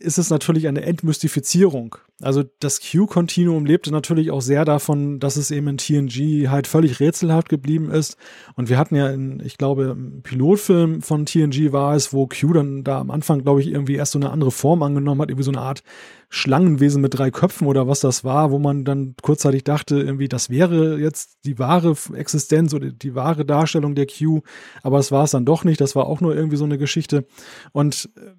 ist 0.00 0.18
es 0.18 0.30
natürlich 0.30 0.66
eine 0.66 0.82
Entmystifizierung. 0.82 1.96
Also 2.22 2.42
das 2.58 2.80
Q-Kontinuum 2.80 3.66
lebte 3.66 3.92
natürlich 3.92 4.30
auch 4.30 4.40
sehr 4.40 4.64
davon, 4.64 5.20
dass 5.20 5.36
es 5.36 5.50
eben 5.50 5.68
in 5.68 5.78
TNG 5.78 6.48
halt 6.48 6.66
völlig 6.66 7.00
rätselhaft 7.00 7.48
geblieben 7.48 7.90
ist. 7.90 8.16
Und 8.56 8.68
wir 8.68 8.78
hatten 8.78 8.96
ja 8.96 9.08
in, 9.08 9.40
ich 9.40 9.58
glaube, 9.58 9.96
im 9.96 10.22
Pilotfilm 10.22 11.02
von 11.02 11.26
TNG 11.26 11.72
war 11.72 11.94
es, 11.94 12.12
wo 12.12 12.26
Q 12.26 12.54
dann 12.54 12.82
da 12.82 12.98
am 12.98 13.10
Anfang, 13.10 13.42
glaube 13.42 13.60
ich, 13.60 13.68
irgendwie 13.68 13.94
erst 13.94 14.12
so 14.12 14.18
eine 14.18 14.30
andere 14.30 14.50
Form 14.50 14.82
angenommen 14.82 15.20
hat, 15.20 15.30
irgendwie 15.30 15.44
so 15.44 15.52
eine 15.52 15.60
Art 15.60 15.82
Schlangenwesen 16.30 17.02
mit 17.02 17.18
drei 17.18 17.30
Köpfen 17.30 17.66
oder 17.66 17.86
was 17.88 18.00
das 18.00 18.24
war, 18.24 18.50
wo 18.50 18.58
man 18.58 18.84
dann 18.84 19.14
kurzzeitig 19.20 19.64
dachte, 19.64 20.00
irgendwie, 20.00 20.28
das 20.28 20.48
wäre 20.48 20.98
jetzt 20.98 21.38
die 21.44 21.58
wahre 21.58 21.94
Existenz 22.14 22.72
oder 22.72 22.90
die 22.90 23.14
wahre 23.14 23.44
Darstellung 23.44 23.94
der 23.94 24.06
Q. 24.06 24.40
Aber 24.82 24.98
es 24.98 25.12
war 25.12 25.24
es 25.24 25.32
dann 25.32 25.44
doch 25.44 25.64
nicht. 25.64 25.80
Das 25.80 25.94
war 25.94 26.06
auch 26.06 26.20
nur 26.20 26.34
irgendwie 26.34 26.56
so 26.56 26.64
eine 26.64 26.78
Geschichte. 26.78 27.26
Und 27.72 28.10
äh, 28.16 28.30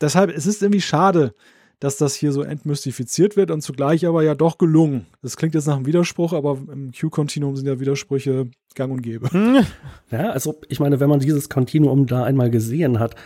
deshalb, 0.00 0.30
es 0.30 0.46
ist 0.46 0.62
irgendwie 0.62 0.80
schade, 0.80 1.34
dass 1.80 1.96
das 1.96 2.14
hier 2.14 2.32
so 2.32 2.42
entmystifiziert 2.42 3.36
wird 3.36 3.50
und 3.50 3.60
zugleich 3.60 4.06
aber 4.06 4.22
ja 4.22 4.34
doch 4.34 4.58
gelungen. 4.58 5.06
Das 5.22 5.36
klingt 5.36 5.54
jetzt 5.54 5.66
nach 5.66 5.76
einem 5.76 5.86
Widerspruch, 5.86 6.32
aber 6.32 6.58
im 6.72 6.92
Q-Kontinuum 6.92 7.56
sind 7.56 7.66
ja 7.66 7.78
Widersprüche 7.78 8.50
gang 8.74 8.92
und 8.92 9.02
gäbe. 9.02 9.30
Hm. 9.30 9.66
Ja, 10.10 10.30
also 10.30 10.60
ich 10.68 10.80
meine, 10.80 11.00
wenn 11.00 11.10
man 11.10 11.20
dieses 11.20 11.48
Kontinuum 11.48 12.06
da 12.06 12.24
einmal 12.24 12.50
gesehen 12.50 13.00
hat, 13.00 13.16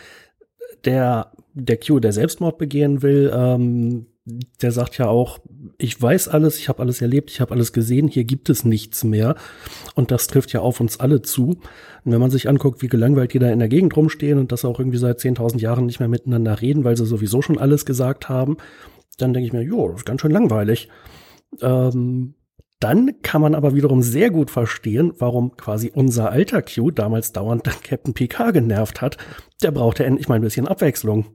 der, 0.84 1.32
der 1.54 1.78
Q, 1.78 2.00
der 2.00 2.12
Selbstmord 2.12 2.58
begehen 2.58 3.02
will, 3.02 3.30
ähm, 3.34 4.06
der 4.62 4.72
sagt 4.72 4.98
ja 4.98 5.06
auch, 5.06 5.38
ich 5.78 6.00
weiß 6.00 6.28
alles, 6.28 6.58
ich 6.58 6.68
habe 6.68 6.80
alles 6.80 7.00
erlebt, 7.00 7.30
ich 7.30 7.40
habe 7.40 7.52
alles 7.54 7.72
gesehen, 7.72 8.08
hier 8.08 8.24
gibt 8.24 8.50
es 8.50 8.64
nichts 8.64 9.04
mehr. 9.04 9.36
Und 9.94 10.10
das 10.10 10.26
trifft 10.26 10.52
ja 10.52 10.60
auf 10.60 10.80
uns 10.80 11.00
alle 11.00 11.22
zu. 11.22 11.60
Und 12.04 12.12
wenn 12.12 12.20
man 12.20 12.30
sich 12.30 12.48
anguckt, 12.48 12.82
wie 12.82 12.88
gelangweilt 12.88 13.34
die 13.34 13.38
da 13.38 13.50
in 13.50 13.58
der 13.58 13.68
Gegend 13.68 13.96
rumstehen 13.96 14.38
und 14.38 14.52
das 14.52 14.64
auch 14.64 14.78
irgendwie 14.78 14.98
seit 14.98 15.18
10.000 15.18 15.58
Jahren 15.58 15.86
nicht 15.86 16.00
mehr 16.00 16.08
miteinander 16.08 16.60
reden, 16.60 16.84
weil 16.84 16.96
sie 16.96 17.06
sowieso 17.06 17.42
schon 17.42 17.58
alles 17.58 17.86
gesagt 17.86 18.28
haben, 18.28 18.56
dann 19.18 19.32
denke 19.32 19.46
ich 19.46 19.52
mir, 19.52 19.62
jo, 19.62 19.88
das 19.88 19.98
ist 19.98 20.06
ganz 20.06 20.20
schön 20.20 20.30
langweilig. 20.30 20.88
Ähm, 21.60 22.34
dann 22.80 23.20
kann 23.22 23.42
man 23.42 23.56
aber 23.56 23.74
wiederum 23.74 24.02
sehr 24.02 24.30
gut 24.30 24.50
verstehen, 24.50 25.12
warum 25.18 25.56
quasi 25.56 25.90
unser 25.92 26.30
alter 26.30 26.62
Q 26.62 26.92
damals 26.92 27.32
dauernd 27.32 27.64
Captain 27.82 28.14
Picard 28.14 28.54
genervt 28.54 29.00
hat. 29.00 29.16
Der 29.62 29.72
brauchte 29.72 30.04
endlich 30.04 30.28
mal 30.28 30.36
ein 30.36 30.42
bisschen 30.42 30.68
Abwechslung. 30.68 31.26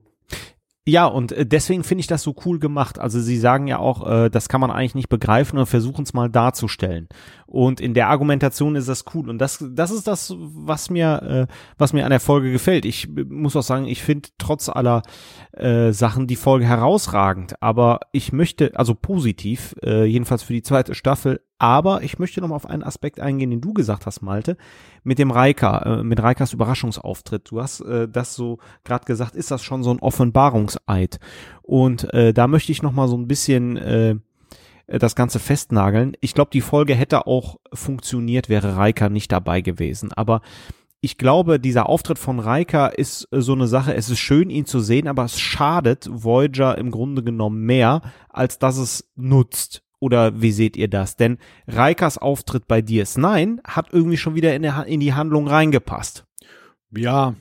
Ja, 0.85 1.05
und 1.05 1.31
äh, 1.31 1.45
deswegen 1.45 1.83
finde 1.83 2.01
ich 2.01 2.07
das 2.07 2.23
so 2.23 2.35
cool 2.45 2.59
gemacht. 2.59 2.99
Also 2.99 3.21
sie 3.21 3.37
sagen 3.37 3.67
ja 3.67 3.79
auch, 3.79 4.05
äh, 4.05 4.29
das 4.29 4.49
kann 4.49 4.59
man 4.59 4.69
eigentlich 4.69 4.95
nicht 4.95 5.07
begreifen 5.07 5.57
und 5.57 5.65
versuchen 5.65 6.03
es 6.03 6.13
mal 6.13 6.29
darzustellen. 6.29 7.07
Und 7.45 7.79
in 7.79 7.93
der 7.93 8.09
Argumentation 8.09 8.75
ist 8.75 8.89
das 8.89 9.05
cool. 9.13 9.29
Und 9.29 9.39
das, 9.39 9.63
das 9.71 9.91
ist 9.91 10.07
das, 10.07 10.35
was 10.37 10.89
mir, 10.89 11.47
äh, 11.49 11.53
was 11.77 11.93
mir 11.93 12.03
an 12.03 12.09
der 12.09 12.19
Folge 12.19 12.51
gefällt. 12.51 12.83
Ich 12.83 13.07
muss 13.07 13.55
auch 13.55 13.63
sagen, 13.63 13.85
ich 13.85 14.03
finde 14.03 14.29
trotz 14.37 14.67
aller 14.67 15.03
äh, 15.53 15.93
Sachen 15.93 16.27
die 16.27 16.35
Folge 16.35 16.65
herausragend. 16.65 17.61
Aber 17.61 18.01
ich 18.11 18.33
möchte, 18.33 18.77
also 18.77 18.93
positiv, 18.93 19.75
äh, 19.83 20.03
jedenfalls 20.03 20.43
für 20.43 20.53
die 20.53 20.63
zweite 20.63 20.95
Staffel. 20.95 21.39
Aber 21.63 22.03
ich 22.03 22.19
möchte 22.19 22.41
noch 22.41 22.49
mal 22.49 22.57
auf 22.57 22.65
einen 22.65 22.83
Aspekt 22.83 23.21
eingehen, 23.21 23.49
den 23.49 23.61
du 23.61 23.73
gesagt 23.73 24.05
hast, 24.05 24.21
Malte, 24.21 24.57
mit 25.05 25.17
dem 25.17 25.31
Reika, 25.31 25.99
äh, 25.99 26.03
mit 26.03 26.21
Reikas 26.21 26.51
Überraschungsauftritt. 26.51 27.49
Du 27.49 27.61
hast 27.61 27.79
äh, 27.79 28.09
das 28.09 28.35
so 28.35 28.57
gerade 28.83 29.05
gesagt, 29.05 29.37
ist 29.37 29.49
das 29.49 29.63
schon 29.63 29.81
so 29.81 29.91
ein 29.91 29.99
Offenbarungseid? 29.99 31.21
Und 31.61 32.13
äh, 32.13 32.33
da 32.33 32.47
möchte 32.47 32.73
ich 32.73 32.83
noch 32.83 32.91
mal 32.91 33.07
so 33.07 33.15
ein 33.15 33.29
bisschen 33.29 33.77
äh, 33.77 34.15
das 34.87 35.15
Ganze 35.15 35.39
festnageln. 35.39 36.17
Ich 36.19 36.33
glaube, 36.33 36.51
die 36.51 36.59
Folge 36.59 36.95
hätte 36.95 37.27
auch 37.27 37.55
funktioniert, 37.73 38.49
wäre 38.49 38.75
Reika 38.75 39.07
nicht 39.07 39.31
dabei 39.31 39.61
gewesen. 39.61 40.11
Aber 40.11 40.41
ich 40.99 41.17
glaube, 41.17 41.61
dieser 41.61 41.87
Auftritt 41.87 42.19
von 42.19 42.41
Reika 42.41 42.87
ist 42.87 43.25
äh, 43.31 43.39
so 43.39 43.53
eine 43.53 43.67
Sache. 43.67 43.95
Es 43.95 44.09
ist 44.09 44.19
schön, 44.19 44.49
ihn 44.49 44.65
zu 44.65 44.81
sehen, 44.81 45.07
aber 45.07 45.23
es 45.23 45.39
schadet 45.39 46.09
Voyager 46.11 46.77
im 46.77 46.91
Grunde 46.91 47.23
genommen 47.23 47.61
mehr, 47.61 48.01
als 48.27 48.59
dass 48.59 48.75
es 48.75 49.09
nutzt. 49.15 49.82
Oder 50.03 50.41
wie 50.41 50.51
seht 50.51 50.75
ihr 50.75 50.89
das? 50.89 51.15
Denn 51.15 51.37
Reikas 51.65 52.17
Auftritt 52.17 52.67
bei 52.67 52.79
DS9 52.79 53.63
hat 53.63 53.93
irgendwie 53.93 54.17
schon 54.17 54.35
wieder 54.35 54.53
in, 54.53 54.63
der, 54.63 54.85
in 54.85 54.99
die 54.99 55.13
Handlung 55.13 55.47
reingepasst. 55.47 56.25
Ja, 56.93 57.35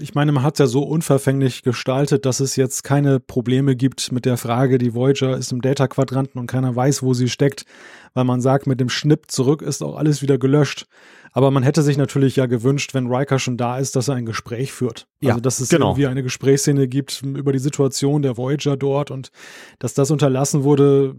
ich 0.00 0.14
meine, 0.14 0.30
man 0.30 0.44
hat 0.44 0.54
es 0.54 0.58
ja 0.60 0.66
so 0.68 0.84
unverfänglich 0.84 1.64
gestaltet, 1.64 2.24
dass 2.24 2.38
es 2.38 2.54
jetzt 2.54 2.84
keine 2.84 3.18
Probleme 3.18 3.74
gibt 3.74 4.12
mit 4.12 4.26
der 4.26 4.36
Frage, 4.36 4.78
die 4.78 4.94
Voyager 4.94 5.36
ist 5.36 5.50
im 5.50 5.60
Delta-Quadranten 5.60 6.38
und 6.38 6.46
keiner 6.46 6.76
weiß, 6.76 7.02
wo 7.02 7.14
sie 7.14 7.28
steckt, 7.28 7.64
weil 8.12 8.22
man 8.22 8.40
sagt, 8.40 8.68
mit 8.68 8.78
dem 8.78 8.88
Schnipp 8.88 9.32
zurück 9.32 9.60
ist 9.60 9.82
auch 9.82 9.96
alles 9.96 10.22
wieder 10.22 10.38
gelöscht. 10.38 10.86
Aber 11.32 11.50
man 11.50 11.64
hätte 11.64 11.82
sich 11.82 11.96
natürlich 11.96 12.36
ja 12.36 12.46
gewünscht, 12.46 12.94
wenn 12.94 13.08
Riker 13.08 13.40
schon 13.40 13.56
da 13.56 13.78
ist, 13.78 13.96
dass 13.96 14.06
er 14.06 14.14
ein 14.14 14.24
Gespräch 14.24 14.72
führt. 14.72 15.08
Ja, 15.20 15.30
also, 15.30 15.40
dass 15.40 15.58
es 15.58 15.68
genau. 15.68 15.88
irgendwie 15.88 16.06
eine 16.06 16.22
Gesprächsszene 16.22 16.86
gibt 16.86 17.22
über 17.22 17.52
die 17.52 17.58
Situation 17.58 18.22
der 18.22 18.36
Voyager 18.36 18.76
dort 18.76 19.10
und 19.10 19.32
dass 19.80 19.94
das 19.94 20.12
unterlassen 20.12 20.62
wurde, 20.62 21.16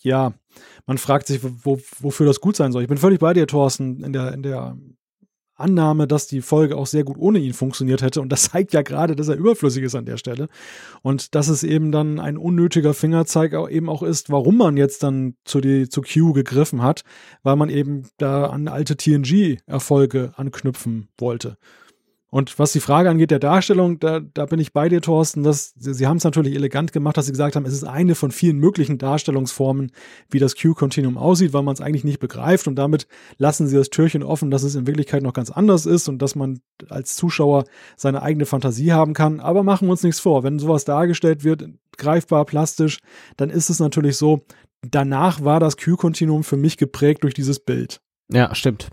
ja, 0.00 0.32
man 0.86 0.98
fragt 0.98 1.26
sich, 1.26 1.40
wo, 1.42 1.78
wofür 1.98 2.26
das 2.26 2.40
gut 2.40 2.56
sein 2.56 2.72
soll. 2.72 2.82
Ich 2.82 2.88
bin 2.88 2.98
völlig 2.98 3.20
bei 3.20 3.32
dir, 3.32 3.46
Thorsten, 3.46 4.02
in 4.02 4.12
der, 4.12 4.32
in 4.32 4.42
der 4.42 4.76
Annahme, 5.60 6.06
dass 6.08 6.26
die 6.26 6.40
Folge 6.40 6.76
auch 6.76 6.86
sehr 6.86 7.04
gut 7.04 7.18
ohne 7.18 7.38
ihn 7.38 7.52
funktioniert 7.52 8.02
hätte. 8.02 8.20
Und 8.20 8.30
das 8.30 8.50
zeigt 8.50 8.72
ja 8.72 8.82
gerade, 8.82 9.14
dass 9.14 9.28
er 9.28 9.36
überflüssig 9.36 9.84
ist 9.84 9.94
an 9.94 10.06
der 10.06 10.16
Stelle. 10.16 10.48
Und 11.02 11.34
dass 11.34 11.48
es 11.48 11.62
eben 11.62 11.92
dann 11.92 12.18
ein 12.18 12.36
unnötiger 12.36 12.94
Fingerzeig 12.94 13.54
auch 13.54 13.68
eben 13.68 13.88
auch 13.88 14.02
ist, 14.02 14.30
warum 14.30 14.56
man 14.56 14.76
jetzt 14.76 15.02
dann 15.02 15.34
zu, 15.44 15.60
die, 15.60 15.88
zu 15.88 16.02
Q 16.02 16.32
gegriffen 16.32 16.82
hat, 16.82 17.02
weil 17.42 17.56
man 17.56 17.68
eben 17.68 18.04
da 18.16 18.46
an 18.46 18.68
alte 18.68 18.96
TNG-Erfolge 18.96 20.32
anknüpfen 20.36 21.08
wollte. 21.18 21.56
Und 22.30 22.60
was 22.60 22.70
die 22.72 22.80
Frage 22.80 23.10
angeht 23.10 23.32
der 23.32 23.40
Darstellung, 23.40 23.98
da, 23.98 24.20
da 24.20 24.46
bin 24.46 24.60
ich 24.60 24.72
bei 24.72 24.88
dir, 24.88 25.00
Thorsten. 25.00 25.42
Dass, 25.42 25.74
sie 25.76 25.92
sie 25.92 26.06
haben 26.06 26.18
es 26.18 26.24
natürlich 26.24 26.54
elegant 26.54 26.92
gemacht, 26.92 27.16
dass 27.16 27.26
sie 27.26 27.32
gesagt 27.32 27.56
haben, 27.56 27.66
es 27.66 27.72
ist 27.72 27.82
eine 27.82 28.14
von 28.14 28.30
vielen 28.30 28.58
möglichen 28.58 28.98
Darstellungsformen, 28.98 29.90
wie 30.30 30.38
das 30.38 30.54
Q-Continuum 30.56 31.18
aussieht, 31.18 31.52
weil 31.52 31.64
man 31.64 31.74
es 31.74 31.80
eigentlich 31.80 32.04
nicht 32.04 32.20
begreift. 32.20 32.68
Und 32.68 32.76
damit 32.76 33.08
lassen 33.38 33.66
sie 33.66 33.76
das 33.76 33.90
Türchen 33.90 34.22
offen, 34.22 34.52
dass 34.52 34.62
es 34.62 34.76
in 34.76 34.86
Wirklichkeit 34.86 35.24
noch 35.24 35.32
ganz 35.32 35.50
anders 35.50 35.86
ist 35.86 36.08
und 36.08 36.22
dass 36.22 36.36
man 36.36 36.60
als 36.88 37.16
Zuschauer 37.16 37.64
seine 37.96 38.22
eigene 38.22 38.46
Fantasie 38.46 38.92
haben 38.92 39.12
kann. 39.12 39.40
Aber 39.40 39.64
machen 39.64 39.88
wir 39.88 39.92
uns 39.92 40.04
nichts 40.04 40.20
vor. 40.20 40.44
Wenn 40.44 40.60
sowas 40.60 40.84
dargestellt 40.84 41.42
wird, 41.42 41.68
greifbar, 41.96 42.44
plastisch, 42.44 42.98
dann 43.36 43.50
ist 43.50 43.70
es 43.70 43.80
natürlich 43.80 44.16
so, 44.16 44.44
danach 44.82 45.42
war 45.42 45.58
das 45.58 45.76
Q-Continuum 45.76 46.44
für 46.44 46.56
mich 46.56 46.76
geprägt 46.76 47.24
durch 47.24 47.34
dieses 47.34 47.58
Bild. 47.58 48.00
Ja, 48.32 48.54
stimmt. 48.54 48.88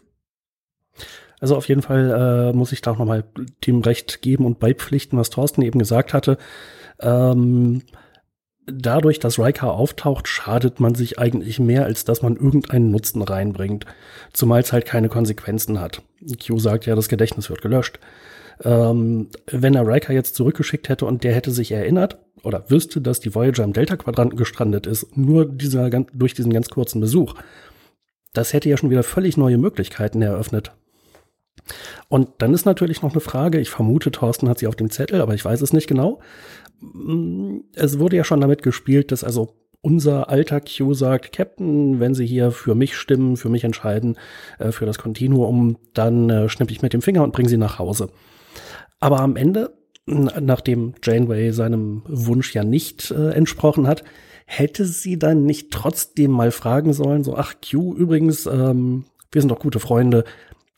Also 1.40 1.56
auf 1.56 1.68
jeden 1.68 1.82
Fall 1.82 2.52
äh, 2.52 2.56
muss 2.56 2.72
ich 2.72 2.82
da 2.82 2.92
auch 2.92 2.98
nochmal 2.98 3.24
dem 3.66 3.82
Recht 3.82 4.22
geben 4.22 4.46
und 4.46 4.60
beipflichten, 4.60 5.20
was 5.20 5.30
Thorsten 5.30 5.62
eben 5.62 5.80
gesagt 5.80 6.14
hatte. 6.14 6.38
Ähm, 7.00 7.84
dadurch, 8.66 9.20
dass 9.20 9.40
Riker 9.40 9.72
auftaucht, 9.74 10.28
schadet 10.28 10.80
man 10.80 10.96
sich 10.96 11.20
eigentlich 11.20 11.60
mehr, 11.60 11.86
als 11.86 12.06
dass 12.06 12.22
man 12.22 12.36
irgendeinen 12.36 12.92
Nutzen 12.92 13.22
reinbringt. 13.22 13.86
Zumal 14.34 14.62
es 14.62 14.74
halt 14.74 14.86
keine 14.86 15.10
Konsequenzen 15.10 15.80
hat. 15.80 16.02
Q 16.46 16.60
sagt 16.60 16.86
ja, 16.86 16.96
das 16.96 17.10
Gedächtnis 17.10 17.50
wird 17.50 17.62
gelöscht. 17.62 18.00
Ähm, 18.64 19.30
wenn 19.46 19.76
er 19.76 19.88
Riker 19.88 20.14
jetzt 20.14 20.36
zurückgeschickt 20.36 20.90
hätte 20.90 21.06
und 21.06 21.24
der 21.24 21.34
hätte 21.34 21.52
sich 21.52 21.72
erinnert 21.72 22.18
oder 22.44 22.70
wüsste, 22.70 23.02
dass 23.02 23.20
die 23.20 23.36
Voyager 23.36 23.64
im 23.64 23.74
Delta-Quadranten 23.74 24.38
gestrandet 24.38 24.88
ist, 24.88 25.16
nur 25.16 25.46
dieser, 25.46 25.90
durch 25.90 26.34
diesen 26.34 26.52
ganz 26.52 26.70
kurzen 26.70 27.00
Besuch, 27.00 27.36
das 28.34 28.54
hätte 28.54 28.70
ja 28.70 28.78
schon 28.78 28.90
wieder 28.90 29.04
völlig 29.04 29.38
neue 29.38 29.60
Möglichkeiten 29.60 30.22
eröffnet. 30.24 30.72
Und 32.10 32.30
dann 32.40 32.54
ist 32.54 32.66
natürlich 32.66 33.02
noch 33.02 33.12
eine 33.12 33.22
Frage, 33.22 33.60
ich 33.60 33.70
vermute, 33.70 34.12
Thorsten 34.12 34.50
hat 34.50 34.60
sie 34.60 34.68
auf 34.68 34.76
dem 34.76 34.90
Zettel, 34.90 35.22
aber 35.22 35.34
ich 35.34 35.44
weiß 35.44 35.62
es 35.62 35.74
nicht 35.74 35.88
genau. 35.88 36.20
Mm, 36.80 37.60
es 37.74 38.00
wurde 38.00 38.16
ja 38.16 38.24
schon 38.24 38.42
damit 38.42 38.64
gespielt, 38.64 39.12
dass 39.12 39.24
also 39.24 39.54
unser 39.82 40.30
alter 40.30 40.60
Q 40.60 40.94
sagt, 40.94 41.32
Captain, 41.32 42.00
wenn 42.00 42.16
Sie 42.16 42.26
hier 42.26 42.52
für 42.52 42.76
mich 42.76 42.96
stimmen, 42.98 43.38
für 43.38 43.50
mich 43.50 43.64
entscheiden, 43.64 44.18
äh, 44.60 44.72
für 44.72 44.86
das 44.86 44.98
Kontinuum, 44.98 45.78
dann 45.94 46.30
äh, 46.30 46.50
schnippe 46.50 46.72
ich 46.72 46.82
mit 46.82 46.94
dem 46.94 47.02
Finger 47.02 47.24
und 47.24 47.32
bringe 47.32 47.50
Sie 47.50 47.58
nach 47.58 47.80
Hause. 47.80 48.10
Aber 49.00 49.20
am 49.20 49.36
Ende, 49.36 49.74
nachdem 50.06 50.96
Janeway 51.04 51.52
seinem 51.52 52.02
Wunsch 52.08 52.54
ja 52.56 52.64
nicht 52.64 53.12
äh, 53.12 53.32
entsprochen 53.32 53.88
hat, 53.88 54.04
hätte 54.46 54.86
sie 54.86 55.20
dann 55.20 55.46
nicht 55.46 55.72
trotzdem 55.72 56.32
mal 56.32 56.52
fragen 56.52 56.94
sollen, 56.94 57.24
so, 57.24 57.36
ach 57.36 57.56
Q, 57.62 57.94
übrigens, 57.94 58.46
ähm, 58.46 59.04
wir 59.32 59.42
sind 59.42 59.50
doch 59.50 59.60
gute 59.60 59.80
Freunde, 59.80 60.24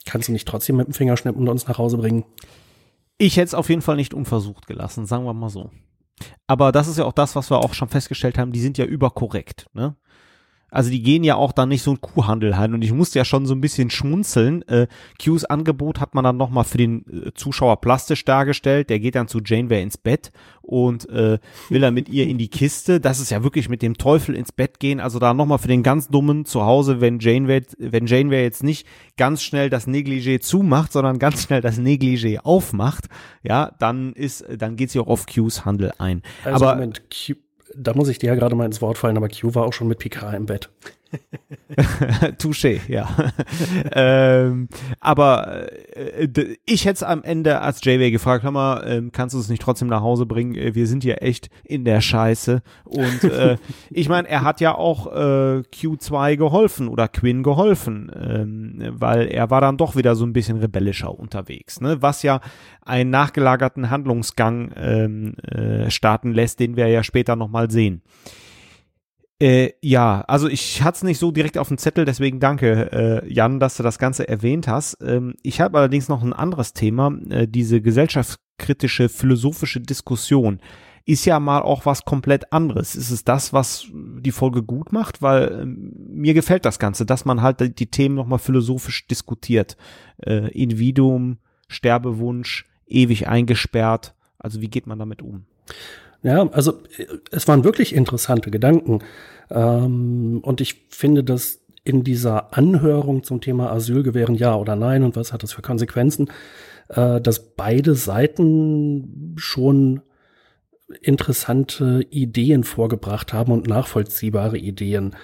Kannst 0.06 0.28
du 0.28 0.32
nicht 0.32 0.48
trotzdem 0.48 0.76
mit 0.76 0.86
dem 0.86 0.94
Finger 0.94 1.16
schnippen 1.16 1.42
und 1.42 1.48
uns 1.48 1.66
nach 1.66 1.78
Hause 1.78 1.98
bringen? 1.98 2.24
Ich 3.18 3.36
hätte 3.36 3.48
es 3.48 3.54
auf 3.54 3.68
jeden 3.68 3.82
Fall 3.82 3.96
nicht 3.96 4.14
unversucht 4.14 4.66
gelassen, 4.66 5.06
sagen 5.06 5.24
wir 5.24 5.34
mal 5.34 5.50
so. 5.50 5.70
Aber 6.46 6.72
das 6.72 6.88
ist 6.88 6.98
ja 6.98 7.04
auch 7.04 7.12
das, 7.12 7.36
was 7.36 7.50
wir 7.50 7.58
auch 7.58 7.74
schon 7.74 7.88
festgestellt 7.88 8.38
haben, 8.38 8.52
die 8.52 8.60
sind 8.60 8.78
ja 8.78 8.84
überkorrekt, 8.84 9.66
ne? 9.72 9.96
Also 10.70 10.90
die 10.90 11.02
gehen 11.02 11.24
ja 11.24 11.36
auch 11.36 11.52
dann 11.52 11.68
nicht 11.68 11.82
so 11.82 11.90
einen 11.90 12.00
Kuhhandel 12.00 12.52
ein 12.52 12.74
und 12.74 12.82
ich 12.82 12.92
musste 12.92 13.18
ja 13.18 13.24
schon 13.24 13.46
so 13.46 13.54
ein 13.54 13.60
bisschen 13.60 13.90
schmunzeln. 13.90 14.62
Äh, 14.68 14.86
Qs 15.18 15.44
Angebot 15.44 16.00
hat 16.00 16.14
man 16.14 16.24
dann 16.24 16.36
nochmal 16.36 16.64
für 16.64 16.78
den 16.78 17.04
äh, 17.06 17.34
Zuschauer 17.34 17.80
plastisch 17.80 18.24
dargestellt. 18.24 18.90
Der 18.90 19.00
geht 19.00 19.14
dann 19.14 19.28
zu 19.28 19.40
Janeway 19.44 19.82
ins 19.82 19.98
Bett 19.98 20.32
und 20.62 21.08
äh, 21.08 21.38
will 21.68 21.80
dann 21.80 21.94
mit 21.94 22.08
ihr 22.08 22.26
in 22.26 22.38
die 22.38 22.48
Kiste. 22.48 23.00
Das 23.00 23.20
ist 23.20 23.30
ja 23.30 23.42
wirklich 23.42 23.68
mit 23.68 23.82
dem 23.82 23.98
Teufel 23.98 24.34
ins 24.34 24.52
Bett 24.52 24.78
gehen. 24.78 25.00
Also 25.00 25.18
da 25.18 25.34
nochmal 25.34 25.58
für 25.58 25.68
den 25.68 25.82
ganz 25.82 26.08
Dummen 26.08 26.44
zu 26.44 26.64
Hause, 26.64 27.00
wenn 27.00 27.18
Janeway, 27.18 27.62
wenn 27.78 28.06
Janeway 28.06 28.42
jetzt 28.42 28.62
nicht 28.62 28.86
ganz 29.16 29.42
schnell 29.42 29.70
das 29.70 29.86
Negligé 29.86 30.40
zumacht, 30.40 30.92
sondern 30.92 31.18
ganz 31.18 31.42
schnell 31.42 31.60
das 31.60 31.78
Negligé 31.78 32.38
aufmacht, 32.38 33.06
ja, 33.42 33.72
dann 33.78 34.12
ist, 34.12 34.44
dann 34.56 34.76
geht 34.76 34.90
sie 34.90 35.00
auch 35.00 35.08
auf 35.08 35.26
Qs 35.26 35.64
Handel 35.64 35.92
ein. 35.98 36.22
Also 36.44 36.66
Aber 36.66 36.76
Moment, 36.76 37.02
Q, 37.10 37.34
da 37.74 37.94
muss 37.94 38.08
ich 38.08 38.18
dir 38.18 38.28
ja 38.28 38.34
gerade 38.34 38.54
mal 38.54 38.66
ins 38.66 38.82
Wort 38.82 38.98
fallen, 38.98 39.16
aber 39.16 39.28
Q 39.28 39.54
war 39.54 39.64
auch 39.64 39.72
schon 39.72 39.88
mit 39.88 39.98
Picard 39.98 40.34
im 40.34 40.46
Bett. 40.46 40.68
Touché, 42.38 42.80
ja. 42.88 43.08
ähm, 43.92 44.68
aber 45.00 45.70
äh, 45.94 46.28
ich 46.66 46.84
hätte 46.84 46.94
es 46.94 47.02
am 47.02 47.22
Ende 47.22 47.60
als 47.60 47.84
JW 47.84 48.10
gefragt, 48.10 48.42
hör 48.42 48.50
mal, 48.50 48.82
ähm, 48.86 49.12
kannst 49.12 49.34
du 49.34 49.38
es 49.38 49.48
nicht 49.48 49.62
trotzdem 49.62 49.88
nach 49.88 50.02
Hause 50.02 50.26
bringen? 50.26 50.54
Äh, 50.54 50.74
wir 50.74 50.86
sind 50.86 51.04
ja 51.04 51.14
echt 51.16 51.48
in 51.64 51.84
der 51.84 52.00
Scheiße. 52.00 52.62
Und 52.84 53.24
äh, 53.24 53.56
ich 53.90 54.08
meine, 54.08 54.28
er 54.28 54.42
hat 54.42 54.60
ja 54.60 54.74
auch 54.74 55.06
äh, 55.06 55.62
Q2 55.72 56.36
geholfen 56.36 56.88
oder 56.88 57.08
Quinn 57.08 57.42
geholfen, 57.42 58.10
ähm, 58.14 58.92
weil 58.92 59.28
er 59.28 59.50
war 59.50 59.60
dann 59.60 59.76
doch 59.76 59.96
wieder 59.96 60.16
so 60.16 60.24
ein 60.24 60.32
bisschen 60.32 60.58
rebellischer 60.58 61.16
unterwegs, 61.16 61.80
ne? 61.80 62.02
Was 62.02 62.22
ja 62.22 62.40
einen 62.82 63.10
nachgelagerten 63.10 63.90
Handlungsgang 63.90 64.72
ähm, 64.76 65.34
äh, 65.46 65.90
starten 65.90 66.32
lässt, 66.32 66.60
den 66.60 66.76
wir 66.76 66.88
ja 66.88 67.02
später 67.02 67.36
nochmal 67.36 67.70
sehen. 67.70 68.02
Äh, 69.40 69.72
ja, 69.80 70.22
also 70.28 70.48
ich 70.48 70.82
hatte 70.82 70.96
es 70.96 71.02
nicht 71.02 71.18
so 71.18 71.32
direkt 71.32 71.56
auf 71.56 71.68
dem 71.68 71.78
Zettel, 71.78 72.04
deswegen 72.04 72.40
danke, 72.40 72.92
äh, 73.24 73.32
Jan, 73.32 73.58
dass 73.58 73.76
du 73.76 73.82
das 73.82 73.98
Ganze 73.98 74.28
erwähnt 74.28 74.68
hast. 74.68 74.98
Ähm, 75.02 75.34
ich 75.42 75.60
habe 75.60 75.78
allerdings 75.78 76.08
noch 76.08 76.22
ein 76.22 76.34
anderes 76.34 76.74
Thema, 76.74 77.12
äh, 77.30 77.48
diese 77.48 77.80
gesellschaftskritische, 77.80 79.08
philosophische 79.08 79.80
Diskussion 79.80 80.60
ist 81.06 81.24
ja 81.24 81.40
mal 81.40 81.62
auch 81.62 81.86
was 81.86 82.04
komplett 82.04 82.52
anderes. 82.52 82.94
Ist 82.94 83.10
es 83.10 83.24
das, 83.24 83.52
was 83.52 83.86
die 83.92 84.30
Folge 84.30 84.62
gut 84.62 84.92
macht? 84.92 85.22
Weil 85.22 85.60
ähm, 85.62 85.92
mir 86.08 86.34
gefällt 86.34 86.64
das 86.64 86.78
Ganze, 86.78 87.06
dass 87.06 87.24
man 87.24 87.42
halt 87.42 87.78
die 87.78 87.90
Themen 87.90 88.14
nochmal 88.14 88.38
philosophisch 88.38 89.06
diskutiert. 89.06 89.76
Äh, 90.18 90.50
Individuum, 90.50 91.38
Sterbewunsch, 91.66 92.66
ewig 92.86 93.26
eingesperrt. 93.26 94.14
Also 94.38 94.60
wie 94.60 94.68
geht 94.68 94.86
man 94.86 94.98
damit 94.98 95.22
um? 95.22 95.46
Ja, 96.22 96.48
also 96.50 96.72
äh, 96.96 97.06
es 97.30 97.48
waren 97.48 97.64
wirklich 97.64 97.94
interessante 97.94 98.50
Gedanken. 98.50 99.00
Ähm, 99.50 100.40
und 100.42 100.60
ich 100.60 100.86
finde, 100.88 101.24
dass 101.24 101.60
in 101.82 102.04
dieser 102.04 102.56
Anhörung 102.56 103.24
zum 103.24 103.40
Thema 103.40 103.72
Asylgewähren 103.72 104.34
ja 104.34 104.54
oder 104.54 104.76
nein 104.76 105.02
und 105.02 105.16
was 105.16 105.32
hat 105.32 105.42
das 105.42 105.52
für 105.52 105.62
Konsequenzen, 105.62 106.30
äh, 106.88 107.20
dass 107.20 107.54
beide 107.54 107.94
Seiten 107.94 109.34
schon 109.36 110.02
interessante 111.02 112.04
Ideen 112.10 112.64
vorgebracht 112.64 113.32
haben 113.32 113.52
und 113.52 113.68
nachvollziehbare 113.68 114.58
Ideen. 114.58 115.14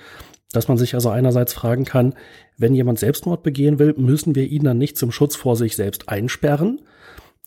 Dass 0.53 0.68
man 0.68 0.78
sich 0.78 0.94
also 0.94 1.11
einerseits 1.11 1.53
fragen 1.53 1.84
kann, 1.84 2.14
wenn 2.57 2.74
jemand 2.74 2.99
Selbstmord 2.99 3.42
begehen 3.42 3.78
will, 3.78 3.94
müssen 3.99 4.34
wir 4.34 4.44
ihn 4.47 4.64
dann 4.64 4.78
nicht 4.78 4.97
zum 4.97 5.11
Schutz 5.11 5.36
vor 5.36 5.57
sich 5.57 5.76
selbst 5.76 6.09
einsperren. 6.09 6.80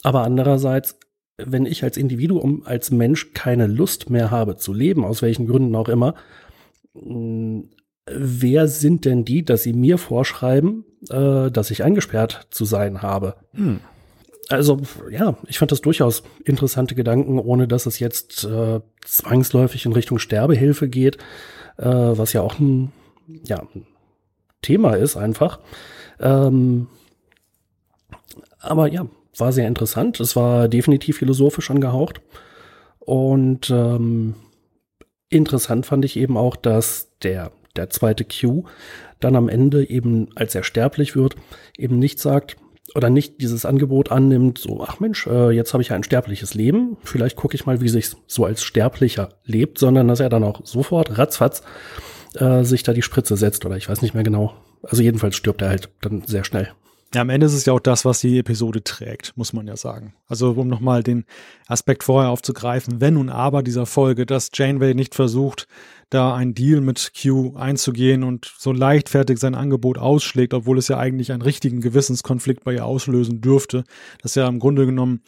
Aber 0.04 0.24
andererseits 0.24 1.00
wenn 1.46 1.66
ich 1.66 1.84
als 1.84 1.98
Individuum, 1.98 2.64
als 2.66 2.92
Mensch 2.92 3.34
keine 3.34 3.68
Lust 3.68 4.10
mehr 4.10 4.32
habe 4.32 4.58
zu 4.58 4.74
leben, 4.74 5.06
aus 5.06 5.22
welchen 5.22 5.48
Gründen 5.48 5.76
auch 5.76 5.90
immer, 5.90 6.16
mm, 6.94 7.62
wer 8.06 8.68
sind 8.68 9.06
denn 9.06 9.26
die, 9.26 9.44
dass 9.44 9.64
sie 9.64 9.74
mir 9.74 9.98
vorschreiben, 9.98 10.86
äh, 11.10 11.52
dass 11.52 11.72
ich 11.72 11.84
eingesperrt 11.84 12.48
zu 12.50 12.66
sein 12.66 13.02
habe? 13.02 13.36
Hm. 13.54 13.80
Also 14.50 14.82
ja, 15.12 15.38
ich 15.48 15.60
fand 15.60 15.72
das 15.72 15.82
durchaus 15.82 16.24
interessante 16.44 16.96
Gedanken, 16.96 17.38
ohne 17.38 17.68
dass 17.68 17.86
es 17.86 18.00
jetzt 18.00 18.46
äh, 18.46 18.80
zwangsläufig 19.06 19.86
in 19.86 19.94
Richtung 19.94 20.18
Sterbehilfe 20.18 20.90
geht, 20.90 21.18
äh, 21.78 21.86
was 21.86 22.34
ja 22.34 22.42
auch 22.42 22.58
ein, 22.60 22.92
ja, 23.28 23.60
ein 23.76 23.86
Thema 24.64 24.96
ist 24.96 25.18
einfach. 25.18 25.60
Ähm, 26.20 26.88
aber 28.60 28.92
ja, 28.92 29.06
war 29.40 29.52
sehr 29.52 29.68
interessant. 29.68 30.20
Es 30.20 30.36
war 30.36 30.68
definitiv 30.68 31.18
philosophisch 31.18 31.70
angehaucht. 31.72 32.22
Und 33.00 33.70
ähm, 33.70 34.36
interessant 35.30 35.86
fand 35.86 36.06
ich 36.06 36.18
eben 36.18 36.38
auch, 36.38 36.56
dass 36.56 37.10
der, 37.24 37.52
der 37.76 37.90
zweite 37.90 38.26
Q 38.26 38.66
dann 39.20 39.36
am 39.36 39.50
Ende 39.50 39.90
eben, 39.90 40.30
als 40.36 40.56
er 40.56 40.64
sterblich 40.64 41.16
wird, 41.16 41.36
eben 41.78 42.00
nicht 42.00 42.20
sagt, 42.20 42.58
oder 42.96 43.10
nicht 43.10 43.42
dieses 43.42 43.66
Angebot 43.66 44.12
annimmt, 44.12 44.58
so, 44.58 44.84
ach 44.84 45.00
Mensch, 45.00 45.28
äh, 45.28 45.52
jetzt 45.52 45.74
habe 45.74 45.84
ich 45.84 45.90
ja 45.90 45.96
ein 45.96 46.04
sterbliches 46.04 46.54
Leben, 46.54 46.98
vielleicht 47.04 47.36
gucke 47.36 47.56
ich 47.56 47.66
mal, 47.66 47.82
wie 47.82 47.90
sich 47.90 48.12
so 48.28 48.46
als 48.46 48.64
Sterblicher 48.64 49.30
lebt, 49.46 49.78
sondern 49.78 50.08
dass 50.08 50.20
er 50.20 50.30
dann 50.30 50.44
auch 50.44 50.66
sofort 50.66 51.18
ratzfatz 51.18 51.62
äh, 52.36 52.64
sich 52.64 52.84
da 52.84 52.94
die 52.94 53.02
Spritze 53.02 53.38
setzt 53.38 53.66
oder 53.66 53.78
ich 53.78 53.90
weiß 53.90 54.02
nicht 54.02 54.14
mehr 54.14 54.24
genau. 54.24 54.54
Also 54.82 55.04
jedenfalls 55.04 55.36
stirbt 55.36 55.62
er 55.62 55.70
halt 55.70 55.90
dann 56.02 56.24
sehr 56.26 56.44
schnell. 56.44 56.70
Ja, 57.14 57.22
am 57.22 57.30
Ende 57.30 57.47
ist 57.47 57.53
es 57.53 57.66
ja 57.66 57.74
auch 57.74 57.80
das, 57.80 58.05
was 58.05 58.20
die 58.20 58.38
Episode 58.38 58.84
trägt, 58.84 59.36
muss 59.36 59.51
man 59.51 59.66
ja 59.66 59.76
sagen. 59.76 60.14
Also 60.28 60.51
um 60.51 60.68
nochmal 60.68 61.01
den 61.01 61.26
Aspekt 61.66 62.03
vorher 62.03 62.30
aufzugreifen, 62.30 63.01
wenn 63.01 63.18
und 63.18 63.30
aber 63.30 63.64
dieser 63.64 63.88
Folge, 63.88 64.28
dass 64.28 64.51
Janeway 64.53 64.93
nicht 64.93 65.16
versucht, 65.16 65.68
da 66.12 66.36
einen 66.36 66.53
Deal 66.53 66.82
mit 66.82 67.14
Q 67.20 67.55
einzugehen 67.55 68.24
und 68.24 68.53
so 68.57 68.72
leichtfertig 68.72 69.39
sein 69.39 69.55
Angebot 69.55 69.97
ausschlägt, 69.97 70.53
obwohl 70.53 70.78
es 70.78 70.88
ja 70.88 70.99
eigentlich 70.99 71.32
einen 71.32 71.41
richtigen 71.41 71.82
Gewissenskonflikt 71.82 72.64
bei 72.64 72.74
ihr 72.74 72.86
auslösen 72.86 73.41
dürfte. 73.41 73.86
Das 74.22 74.36
ja 74.36 74.47
im 74.47 74.60
Grunde 74.60 74.86
genommen 74.86 75.24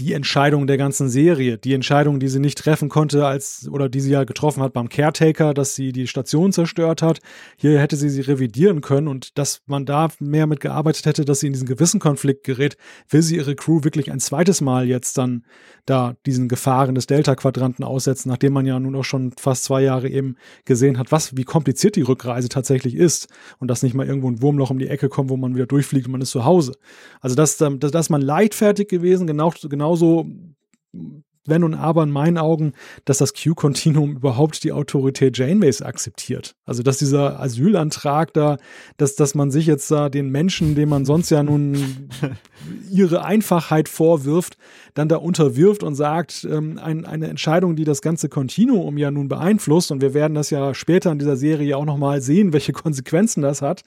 die 0.00 0.14
Entscheidung 0.14 0.66
der 0.66 0.78
ganzen 0.78 1.10
Serie, 1.10 1.58
die 1.58 1.74
Entscheidung, 1.74 2.20
die 2.20 2.28
sie 2.28 2.40
nicht 2.40 2.56
treffen 2.56 2.88
konnte, 2.88 3.26
als 3.26 3.68
oder 3.70 3.90
die 3.90 4.00
sie 4.00 4.12
ja 4.12 4.24
getroffen 4.24 4.62
hat 4.62 4.72
beim 4.72 4.88
Caretaker, 4.88 5.52
dass 5.52 5.74
sie 5.74 5.92
die 5.92 6.06
Station 6.06 6.52
zerstört 6.52 7.02
hat. 7.02 7.20
Hier 7.58 7.78
hätte 7.78 7.96
sie 7.96 8.08
sie 8.08 8.22
revidieren 8.22 8.80
können 8.80 9.08
und 9.08 9.36
dass 9.36 9.60
man 9.66 9.84
da 9.84 10.08
mehr 10.18 10.46
mit 10.46 10.60
gearbeitet 10.60 11.04
hätte, 11.04 11.26
dass 11.26 11.40
sie 11.40 11.48
in 11.48 11.52
diesen 11.52 11.68
gewissen 11.68 12.00
Konflikt 12.00 12.44
gerät, 12.44 12.78
will 13.10 13.20
sie 13.20 13.36
ihre 13.36 13.54
Crew 13.54 13.84
wirklich 13.84 14.10
ein 14.10 14.20
zweites 14.20 14.62
Mal 14.62 14.86
jetzt 14.86 15.18
dann 15.18 15.44
da 15.84 16.14
diesen 16.24 16.48
Gefahren 16.48 16.94
des 16.94 17.06
Delta-Quadranten 17.06 17.84
aussetzen, 17.84 18.30
nachdem 18.30 18.54
man 18.54 18.64
ja 18.64 18.80
nun 18.80 18.96
auch 18.96 19.04
schon 19.04 19.32
fast 19.38 19.64
zwei 19.64 19.82
Jahre 19.82 20.08
eben 20.08 20.36
gesehen 20.64 20.98
hat, 20.98 21.12
was, 21.12 21.36
wie 21.36 21.44
kompliziert 21.44 21.96
die 21.96 22.02
Rückreise 22.02 22.48
tatsächlich 22.48 22.94
ist 22.94 23.28
und 23.58 23.68
dass 23.68 23.82
nicht 23.82 23.94
mal 23.94 24.06
irgendwo 24.06 24.30
ein 24.30 24.40
Wurmloch 24.40 24.70
um 24.70 24.78
die 24.78 24.88
Ecke 24.88 25.10
kommt, 25.10 25.28
wo 25.28 25.36
man 25.36 25.54
wieder 25.54 25.66
durchfliegt 25.66 26.06
und 26.06 26.12
man 26.12 26.22
ist 26.22 26.30
zu 26.30 26.46
Hause. 26.46 26.72
Also 27.20 27.36
dass, 27.36 27.58
dass, 27.58 27.78
dass 27.78 28.08
man 28.08 28.22
leichtfertig 28.22 28.88
gewesen, 28.88 29.26
genau, 29.26 29.52
genauso 29.90 30.26
wenn 31.46 31.64
und 31.64 31.74
aber 31.74 32.02
in 32.02 32.10
meinen 32.10 32.38
Augen, 32.38 32.74
dass 33.06 33.18
das 33.18 33.32
Q-Kontinuum 33.32 34.16
überhaupt 34.16 34.62
die 34.62 34.72
Autorität 34.72 35.36
Janeways 35.36 35.82
akzeptiert. 35.82 36.54
Also, 36.64 36.82
dass 36.82 36.98
dieser 36.98 37.40
Asylantrag 37.40 38.32
da, 38.34 38.58
dass, 38.98 39.16
dass 39.16 39.34
man 39.34 39.50
sich 39.50 39.66
jetzt 39.66 39.90
da 39.90 40.10
den 40.10 40.28
Menschen, 40.28 40.74
denen 40.74 40.90
man 40.90 41.04
sonst 41.06 41.30
ja 41.30 41.42
nun 41.42 42.08
ihre 42.90 43.24
Einfachheit 43.24 43.88
vorwirft, 43.88 44.58
dann 44.94 45.08
da 45.08 45.16
unterwirft 45.16 45.82
und 45.82 45.94
sagt, 45.94 46.46
ähm, 46.48 46.78
ein, 46.78 47.06
eine 47.06 47.28
Entscheidung, 47.28 47.74
die 47.74 47.84
das 47.84 48.02
ganze 48.02 48.28
Kontinuum 48.28 48.98
ja 48.98 49.10
nun 49.10 49.28
beeinflusst, 49.28 49.90
und 49.90 50.02
wir 50.02 50.14
werden 50.14 50.34
das 50.34 50.50
ja 50.50 50.74
später 50.74 51.10
in 51.10 51.18
dieser 51.18 51.36
Serie 51.36 51.76
auch 51.76 51.86
nochmal 51.86 52.20
sehen, 52.20 52.52
welche 52.52 52.72
Konsequenzen 52.72 53.42
das 53.42 53.62
hat, 53.62 53.82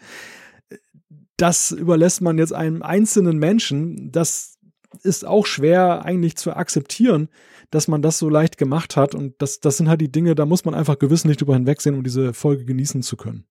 das 1.38 1.72
überlässt 1.72 2.22
man 2.22 2.38
jetzt 2.38 2.54
einem 2.54 2.82
einzelnen 2.82 3.38
Menschen, 3.38 4.12
das 4.12 4.53
ist 5.02 5.26
auch 5.26 5.46
schwer 5.46 6.06
eigentlich 6.06 6.36
zu 6.36 6.56
akzeptieren, 6.56 7.30
dass 7.72 7.88
man 7.88 8.02
das 8.02 8.20
so 8.20 8.30
leicht 8.30 8.58
gemacht 8.58 8.96
hat. 8.96 9.16
Und 9.16 9.34
das, 9.40 9.60
das 9.60 9.78
sind 9.78 9.90
halt 9.90 10.02
die 10.02 10.12
Dinge, 10.12 10.36
da 10.36 10.46
muss 10.46 10.66
man 10.66 10.74
einfach 10.74 11.00
gewiss 11.00 11.26
nicht 11.26 11.42
drüber 11.42 11.56
hinwegsehen, 11.56 11.96
um 11.96 12.04
diese 12.04 12.34
Folge 12.34 12.66
genießen 12.66 13.02
zu 13.02 13.18
können. 13.18 13.46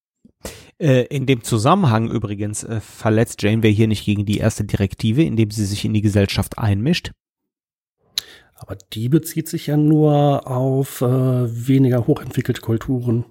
Äh, 0.79 1.03
in 1.05 1.25
dem 1.25 1.43
Zusammenhang 1.43 2.09
übrigens 2.09 2.63
äh, 2.63 2.79
verletzt 2.79 3.41
Janeway 3.41 3.73
hier 3.73 3.87
nicht 3.87 4.05
gegen 4.05 4.25
die 4.25 4.37
erste 4.37 4.63
Direktive, 4.63 5.23
indem 5.23 5.51
sie 5.51 5.65
sich 5.65 5.85
in 5.85 5.93
die 5.93 6.01
Gesellschaft 6.01 6.57
einmischt. 6.57 7.11
Aber 8.55 8.77
die 8.93 9.09
bezieht 9.09 9.49
sich 9.49 9.67
ja 9.67 9.77
nur 9.77 10.47
auf 10.47 11.01
äh, 11.01 11.05
weniger 11.05 12.07
hochentwickelte 12.07 12.61
Kulturen 12.61 13.25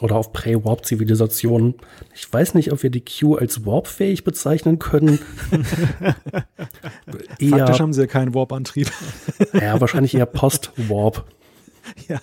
oder 0.00 0.16
auf 0.16 0.32
Prä-Warp-Zivilisationen. 0.32 1.74
Ich 2.14 2.30
weiß 2.32 2.54
nicht, 2.54 2.72
ob 2.72 2.82
wir 2.82 2.90
die 2.90 3.04
Q 3.04 3.36
als 3.36 3.64
warpfähig 3.64 4.24
bezeichnen 4.24 4.78
können. 4.78 5.20
eher, 7.38 7.58
Faktisch 7.58 7.80
haben 7.80 7.92
sie 7.92 8.02
ja 8.02 8.06
keinen 8.06 8.34
Warp-Antrieb. 8.34 8.90
ja, 9.52 9.80
wahrscheinlich 9.80 10.14
eher 10.14 10.26
Post-Warp. 10.26 11.24
Ja. 12.08 12.18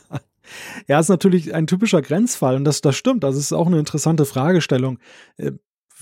Ja, 0.88 1.00
ist 1.00 1.10
natürlich 1.10 1.54
ein 1.54 1.68
typischer 1.68 2.02
Grenzfall 2.02 2.56
und 2.56 2.66
das, 2.66 2.82
das 2.82 2.96
stimmt. 2.96 3.24
Das 3.24 3.38
ist 3.38 3.54
auch 3.54 3.68
eine 3.68 3.78
interessante 3.78 4.26
Fragestellung, 4.26 4.98
äh, 5.38 5.52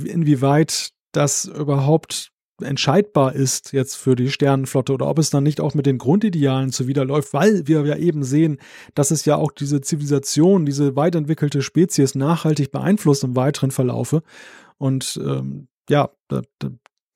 inwieweit 0.04 0.92
das 1.12 1.44
überhaupt 1.44 2.32
entscheidbar 2.62 3.34
ist 3.34 3.74
jetzt 3.74 3.96
für 3.96 4.16
die 4.16 4.30
Sternenflotte 4.30 4.94
oder 4.94 5.08
ob 5.08 5.20
es 5.20 5.30
dann 5.30 5.44
nicht 5.44 5.62
auch 5.62 5.74
mit 5.74 5.86
den 5.86 5.98
Grundidealen 5.98 6.72
zuwiderläuft, 6.72 7.34
weil 7.34 7.68
wir 7.68 7.86
ja 7.86 7.96
eben 7.96 8.24
sehen, 8.24 8.58
dass 8.96 9.12
es 9.12 9.26
ja 9.26 9.36
auch 9.36 9.52
diese 9.52 9.82
Zivilisation, 9.82 10.66
diese 10.66 10.96
weit 10.96 11.16
entwickelte 11.16 11.62
Spezies 11.62 12.16
nachhaltig 12.16 12.72
beeinflusst 12.72 13.24
im 13.24 13.36
weiteren 13.36 13.72
Verlaufe. 13.72 14.24
Und 14.78 15.20
ähm, 15.24 15.68
ja, 15.90 16.10
da, 16.28 16.42
da, 16.60 16.70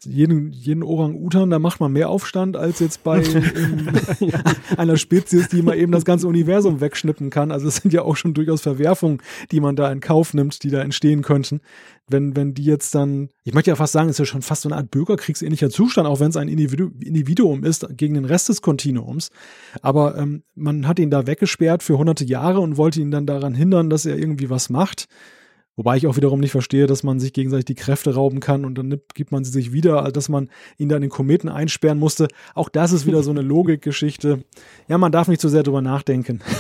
jeden, 0.06 0.51
jeden 0.51 0.84
Orang-Utan, 0.84 1.49
da 1.49 1.60
macht 1.60 1.80
man 1.80 1.91
mehr 1.91 2.10
Aufstand 2.10 2.58
als 2.58 2.80
jetzt 2.80 3.04
bei 3.04 3.22
in, 4.20 4.34
einer 4.78 4.97
Spezies, 4.97 5.49
die 5.49 5.62
mal 5.62 5.78
eben 5.78 5.91
das 5.91 6.06
ganze 6.06 6.28
Universum 6.28 6.82
wegschnippen 6.82 7.30
kann. 7.30 7.51
Also 7.51 7.68
es 7.68 7.78
sind 7.78 7.93
ja 7.93 8.01
auch 8.04 8.16
schon 8.16 8.34
durchaus 8.34 8.62
Verwerfungen, 8.62 9.22
die 9.51 9.60
man 9.60 9.76
da 9.76 9.91
in 9.91 9.99
Kauf 9.99 10.34
nimmt, 10.34 10.64
die 10.64 10.70
da 10.70 10.82
entstehen 10.82 11.22
könnten. 11.22 11.62
Wenn, 12.08 12.36
wenn 12.36 12.54
die 12.54 12.66
jetzt 12.66 12.93
dann, 12.95 13.30
ich 13.43 13.54
möchte 13.54 13.72
ja 13.72 13.76
fast 13.76 13.93
sagen, 13.93 14.10
es 14.10 14.16
ist 14.16 14.20
ja 14.20 14.26
schon 14.26 14.41
fast 14.41 14.64
so 14.64 14.70
eine 14.70 14.76
Art 14.76 14.91
bürgerkriegsähnlicher 14.91 15.70
Zustand, 15.70 16.08
auch 16.08 16.20
wenn 16.20 16.30
es 16.30 16.38
ein 16.38 16.49
Individu 16.49 16.91
Individuum 16.99 17.64
ist 17.64 17.88
gegen 17.95 18.16
den 18.16 18.26
Rest 18.26 18.49
des 18.49 18.62
Kontinuums. 18.62 19.30
Aber 19.82 20.18
ähm, 20.18 20.43
man 20.56 20.88
hat 20.88 20.99
ihn 20.99 21.10
da 21.10 21.28
weggesperrt 21.28 21.82
für 21.82 21.97
hunderte 21.97 22.26
Jahre 22.26 22.60
und 22.60 22.78
wollte 22.78 23.01
ihn 23.01 23.12
dann 23.12 23.26
daran 23.26 23.56
hindern, 23.56 23.89
dass 23.89 24.06
er 24.06 24.18
irgendwie 24.18 24.49
was 24.49 24.70
macht. 24.70 25.08
Wobei 25.76 25.97
ich 25.97 26.05
auch 26.05 26.15
wiederum 26.15 26.39
nicht 26.39 26.51
verstehe, 26.51 26.86
dass 26.86 27.03
man 27.03 27.19
sich 27.19 27.34
gegenseitig 27.34 27.65
die 27.65 27.76
Kräfte 27.76 28.13
rauben 28.13 28.39
kann 28.39 28.63
und 28.63 28.78
dann 28.78 29.01
gibt 29.15 29.32
man 29.32 29.43
sie 29.43 29.51
sich 29.51 29.74
wieder, 29.74 30.11
dass 30.11 30.30
man 30.30 30.49
ihn 30.78 30.89
da 30.89 30.95
in 30.95 31.01
den 31.01 31.09
Kometen 31.09 31.49
einsperren 31.49 31.97
musste. 31.97 32.28
Auch 32.53 32.69
das 32.69 32.91
ist 32.91 33.07
wieder 33.07 33.24
so 33.24 33.32
eine 33.32 33.41
Logikgeschichte. 33.53 34.43
Ja, 34.88 34.97
man 34.97 35.11
darf 35.11 35.28
nicht 35.28 35.41
zu 35.41 35.47
so 35.47 35.53
sehr 35.53 35.63
drüber 35.63 35.82
nachdenken. 35.82 36.41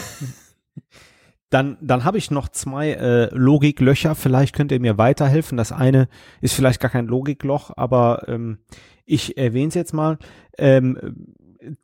Dann, 1.49 1.77
dann 1.81 2.03
habe 2.03 2.17
ich 2.17 2.31
noch 2.31 2.49
zwei 2.49 2.93
äh, 2.93 3.29
Logiklöcher. 3.31 4.15
Vielleicht 4.15 4.55
könnt 4.55 4.71
ihr 4.71 4.79
mir 4.79 4.97
weiterhelfen. 4.97 5.55
Das 5.55 5.71
eine 5.71 6.07
ist 6.41 6.55
vielleicht 6.55 6.79
gar 6.79 6.89
kein 6.89 7.05
Logikloch, 7.05 7.69
aber 7.77 8.27
ähm, 8.27 8.57
ich 9.05 9.37
erwähne 9.37 9.67
es 9.67 9.75
jetzt 9.75 9.93
mal. 9.93 10.17
Ähm, 10.57 10.97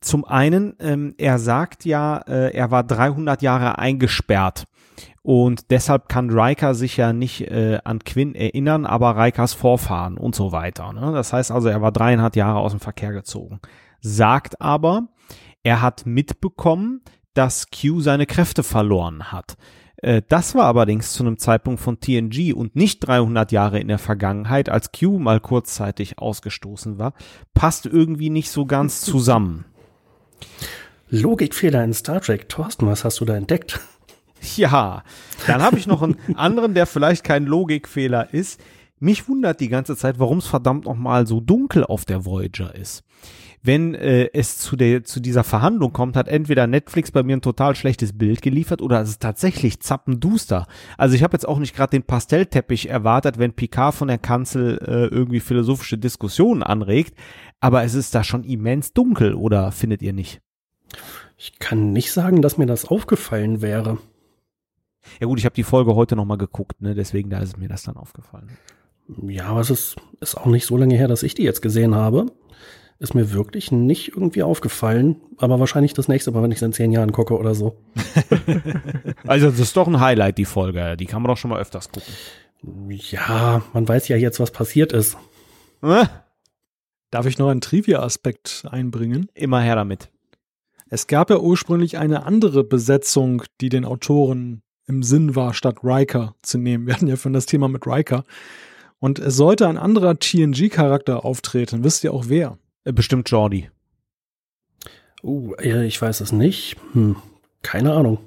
zum 0.01 0.25
einen, 0.25 0.73
ähm, 0.79 1.13
er 1.19 1.37
sagt 1.37 1.85
ja, 1.85 2.17
äh, 2.17 2.51
er 2.51 2.71
war 2.71 2.83
300 2.83 3.43
Jahre 3.43 3.77
eingesperrt. 3.77 4.65
Und 5.21 5.71
deshalb 5.71 6.09
kann 6.09 6.29
Riker 6.29 6.75
sich 6.75 6.97
ja 6.97 7.13
nicht 7.13 7.41
äh, 7.41 7.79
an 7.83 7.99
Quinn 7.99 8.35
erinnern, 8.35 8.85
aber 8.85 9.17
Rikers 9.17 9.53
Vorfahren 9.53 10.17
und 10.17 10.35
so 10.35 10.51
weiter. 10.51 10.91
Ne? 10.93 11.11
Das 11.13 11.33
heißt 11.33 11.51
also, 11.51 11.69
er 11.69 11.81
war 11.81 11.91
dreieinhalb 11.91 12.35
Jahre 12.35 12.59
aus 12.59 12.71
dem 12.71 12.79
Verkehr 12.79 13.11
gezogen. 13.11 13.59
Sagt 14.01 14.61
aber, 14.61 15.09
er 15.63 15.81
hat 15.81 16.05
mitbekommen, 16.05 17.01
dass 17.33 17.67
Q 17.69 18.01
seine 18.01 18.25
Kräfte 18.25 18.63
verloren 18.63 19.31
hat. 19.31 19.57
Äh, 19.97 20.21
das 20.27 20.55
war 20.55 20.65
allerdings 20.65 21.13
zu 21.13 21.23
einem 21.23 21.37
Zeitpunkt 21.37 21.79
von 21.79 21.99
TNG 21.99 22.53
und 22.53 22.75
nicht 22.75 22.99
300 22.99 23.51
Jahre 23.51 23.79
in 23.79 23.87
der 23.87 23.99
Vergangenheit, 23.99 24.69
als 24.69 24.91
Q 24.91 25.19
mal 25.19 25.39
kurzzeitig 25.39 26.19
ausgestoßen 26.19 26.97
war. 26.97 27.13
Passt 27.53 27.85
irgendwie 27.85 28.29
nicht 28.29 28.51
so 28.51 28.65
ganz 28.65 29.01
zusammen. 29.01 29.65
Logikfehler 31.09 31.83
in 31.83 31.93
Star 31.93 32.21
Trek. 32.21 32.49
Thorsten, 32.49 32.85
was 32.87 33.03
hast 33.03 33.19
du 33.19 33.25
da 33.25 33.35
entdeckt? 33.35 33.79
Ja, 34.55 35.03
dann 35.47 35.61
habe 35.61 35.77
ich 35.77 35.87
noch 35.87 36.01
einen 36.01 36.17
anderen, 36.35 36.73
der 36.73 36.85
vielleicht 36.85 37.23
kein 37.23 37.45
Logikfehler 37.45 38.33
ist. 38.33 38.59
Mich 38.99 39.27
wundert 39.29 39.59
die 39.59 39.69
ganze 39.69 39.95
Zeit, 39.95 40.19
warum 40.19 40.39
es 40.39 40.47
verdammt 40.47 40.85
noch 40.85 40.95
mal 40.95 41.25
so 41.25 41.39
dunkel 41.39 41.85
auf 41.85 42.05
der 42.05 42.25
Voyager 42.25 42.75
ist. 42.75 43.03
Wenn 43.61 43.93
äh, 43.93 44.29
es 44.33 44.57
zu, 44.57 44.77
der, 44.77 45.03
zu 45.03 45.19
dieser 45.19 45.43
Verhandlung 45.43 45.91
kommt, 45.91 46.15
hat 46.15 46.29
entweder 46.29 46.65
Netflix 46.65 47.11
bei 47.11 47.23
mir 47.23 47.35
ein 47.35 47.41
total 47.41 47.75
schlechtes 47.75 48.17
Bild 48.17 48.41
geliefert 48.41 48.81
oder 48.81 49.01
es 49.01 49.09
ist 49.09 49.21
tatsächlich 49.21 49.81
zappenduster. 49.81 50.65
Also 50.97 51.15
ich 51.15 51.23
habe 51.23 51.33
jetzt 51.33 51.47
auch 51.47 51.59
nicht 51.59 51.75
gerade 51.75 51.91
den 51.91 52.03
Pastellteppich 52.03 52.89
erwartet, 52.89 53.37
wenn 53.37 53.53
Picard 53.53 53.95
von 53.95 54.07
der 54.07 54.17
Kanzel 54.17 54.79
äh, 54.85 55.13
irgendwie 55.13 55.41
philosophische 55.41 55.97
Diskussionen 55.97 56.63
anregt, 56.63 57.17
aber 57.59 57.83
es 57.83 57.95
ist 57.95 58.15
da 58.15 58.23
schon 58.23 58.45
immens 58.45 58.93
dunkel, 58.93 59.33
oder 59.33 59.73
findet 59.73 60.01
ihr 60.01 60.13
nicht? 60.13 60.41
Ich 61.37 61.59
kann 61.59 61.91
nicht 61.91 62.11
sagen, 62.13 62.41
dass 62.41 62.57
mir 62.57 62.65
das 62.65 62.85
aufgefallen 62.85 63.61
wäre. 63.61 63.97
Ja 65.19 65.27
gut, 65.27 65.39
ich 65.39 65.45
habe 65.45 65.55
die 65.55 65.63
Folge 65.63 65.95
heute 65.95 66.15
nochmal 66.15 66.37
geguckt, 66.37 66.81
ne? 66.81 66.95
deswegen 66.95 67.29
da 67.29 67.39
ist 67.39 67.57
mir 67.57 67.69
das 67.69 67.83
dann 67.83 67.97
aufgefallen. 67.97 68.49
Ja, 69.27 69.47
aber 69.47 69.61
es 69.61 69.69
ist, 69.69 69.95
ist 70.19 70.35
auch 70.35 70.45
nicht 70.45 70.65
so 70.65 70.77
lange 70.77 70.95
her, 70.95 71.07
dass 71.07 71.23
ich 71.23 71.33
die 71.33 71.43
jetzt 71.43 71.61
gesehen 71.61 71.95
habe. 71.95 72.27
Ist 72.99 73.15
mir 73.15 73.31
wirklich 73.31 73.71
nicht 73.71 74.09
irgendwie 74.09 74.43
aufgefallen, 74.43 75.21
aber 75.37 75.59
wahrscheinlich 75.59 75.93
das 75.93 76.09
nächste 76.09 76.31
Mal, 76.31 76.43
wenn 76.43 76.51
ich 76.51 76.57
es 76.57 76.63
in 76.63 76.73
zehn 76.73 76.91
Jahren 76.91 77.13
gucke 77.13 77.37
oder 77.37 77.55
so. 77.55 77.77
also 79.25 79.49
das 79.49 79.59
ist 79.59 79.77
doch 79.77 79.87
ein 79.87 80.01
Highlight, 80.01 80.37
die 80.37 80.45
Folge. 80.45 80.97
Die 80.97 81.05
kann 81.05 81.21
man 81.21 81.29
doch 81.29 81.37
schon 81.37 81.49
mal 81.49 81.61
öfters 81.61 81.89
gucken. 81.89 82.13
Ja, 82.89 83.63
man 83.73 83.87
weiß 83.87 84.09
ja 84.09 84.17
jetzt, 84.17 84.41
was 84.41 84.51
passiert 84.51 84.91
ist. 84.91 85.17
Äh? 85.81 86.05
Darf 87.09 87.25
ich 87.25 87.37
noch 87.37 87.47
einen 87.47 87.61
Trivia-Aspekt 87.61 88.65
einbringen? 88.69 89.29
Immer 89.33 89.61
her 89.61 89.75
damit. 89.75 90.09
Es 90.89 91.07
gab 91.07 91.29
ja 91.29 91.39
ursprünglich 91.39 91.97
eine 91.97 92.23
andere 92.23 92.63
Besetzung, 92.63 93.43
die 93.61 93.69
den 93.69 93.85
Autoren 93.85 94.61
im 94.89 95.03
Sinn 95.03 95.35
war, 95.35 95.53
statt 95.53 95.77
Riker 95.83 96.35
zu 96.41 96.57
nehmen. 96.57 96.87
Wir 96.87 96.95
hatten 96.95 97.07
ja 97.07 97.15
von 97.15 97.31
das 97.31 97.45
Thema 97.45 97.69
mit 97.69 97.85
Riker. 97.85 98.25
Und 98.99 99.19
es 99.19 99.37
sollte 99.37 99.67
ein 99.67 99.77
anderer 99.77 100.19
TNG-Charakter 100.19 101.23
auftreten. 101.23 101.83
Wisst 101.83 102.03
ihr 102.03 102.13
auch 102.13 102.25
wer? 102.27 102.57
Äh, 102.83 102.91
Bestimmt 102.91 103.29
Jordi. 103.29 103.69
Uh, 105.23 105.53
äh, 105.55 105.85
ich 105.85 106.01
weiß 106.01 106.21
es 106.21 106.31
nicht. 106.31 106.75
Hm, 106.93 107.15
keine 107.61 107.93
Ahnung. 107.93 108.17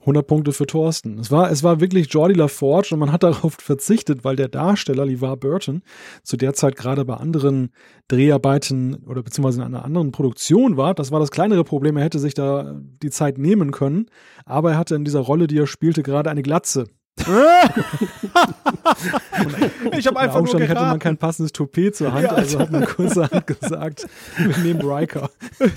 100 0.00 0.26
Punkte 0.26 0.52
für 0.52 0.66
Thorsten. 0.66 1.18
Es 1.18 1.30
war, 1.30 1.50
es 1.50 1.62
war 1.62 1.80
wirklich 1.80 2.12
Jordi 2.12 2.34
LaForge 2.34 2.88
und 2.92 3.00
man 3.00 3.12
hat 3.12 3.22
darauf 3.22 3.54
verzichtet, 3.54 4.24
weil 4.24 4.36
der 4.36 4.48
Darsteller 4.48 5.04
LeVar 5.04 5.36
Burton 5.36 5.82
zu 6.22 6.36
der 6.36 6.54
Zeit 6.54 6.76
gerade 6.76 7.04
bei 7.04 7.14
anderen 7.14 7.70
Dreharbeiten 8.08 9.04
oder 9.06 9.22
beziehungsweise 9.22 9.60
in 9.60 9.66
einer 9.66 9.84
anderen 9.84 10.10
Produktion 10.10 10.76
war. 10.76 10.94
Das 10.94 11.12
war 11.12 11.20
das 11.20 11.30
kleinere 11.30 11.64
Problem. 11.64 11.96
Er 11.96 12.04
hätte 12.04 12.18
sich 12.18 12.34
da 12.34 12.80
die 13.02 13.10
Zeit 13.10 13.38
nehmen 13.38 13.70
können, 13.72 14.06
aber 14.44 14.72
er 14.72 14.78
hatte 14.78 14.94
in 14.94 15.04
dieser 15.04 15.20
Rolle, 15.20 15.46
die 15.46 15.58
er 15.58 15.66
spielte, 15.66 16.02
gerade 16.02 16.30
eine 16.30 16.42
Glatze. 16.42 16.86
ich 19.96 20.06
habe 20.06 20.20
einfach 20.20 20.42
nur 20.42 20.54
geraten. 20.54 20.70
hatte 20.70 20.86
man 20.86 20.98
kein 20.98 21.16
passendes 21.16 21.52
Toupet 21.52 21.96
zur 21.96 22.12
Hand, 22.12 22.28
also 22.28 22.58
hat 22.58 22.70
man 22.70 22.84
kurzerhand 22.84 23.46
gesagt, 23.46 24.06
wir 24.36 24.56
nehmen 24.58 24.80
Riker. 24.80 25.30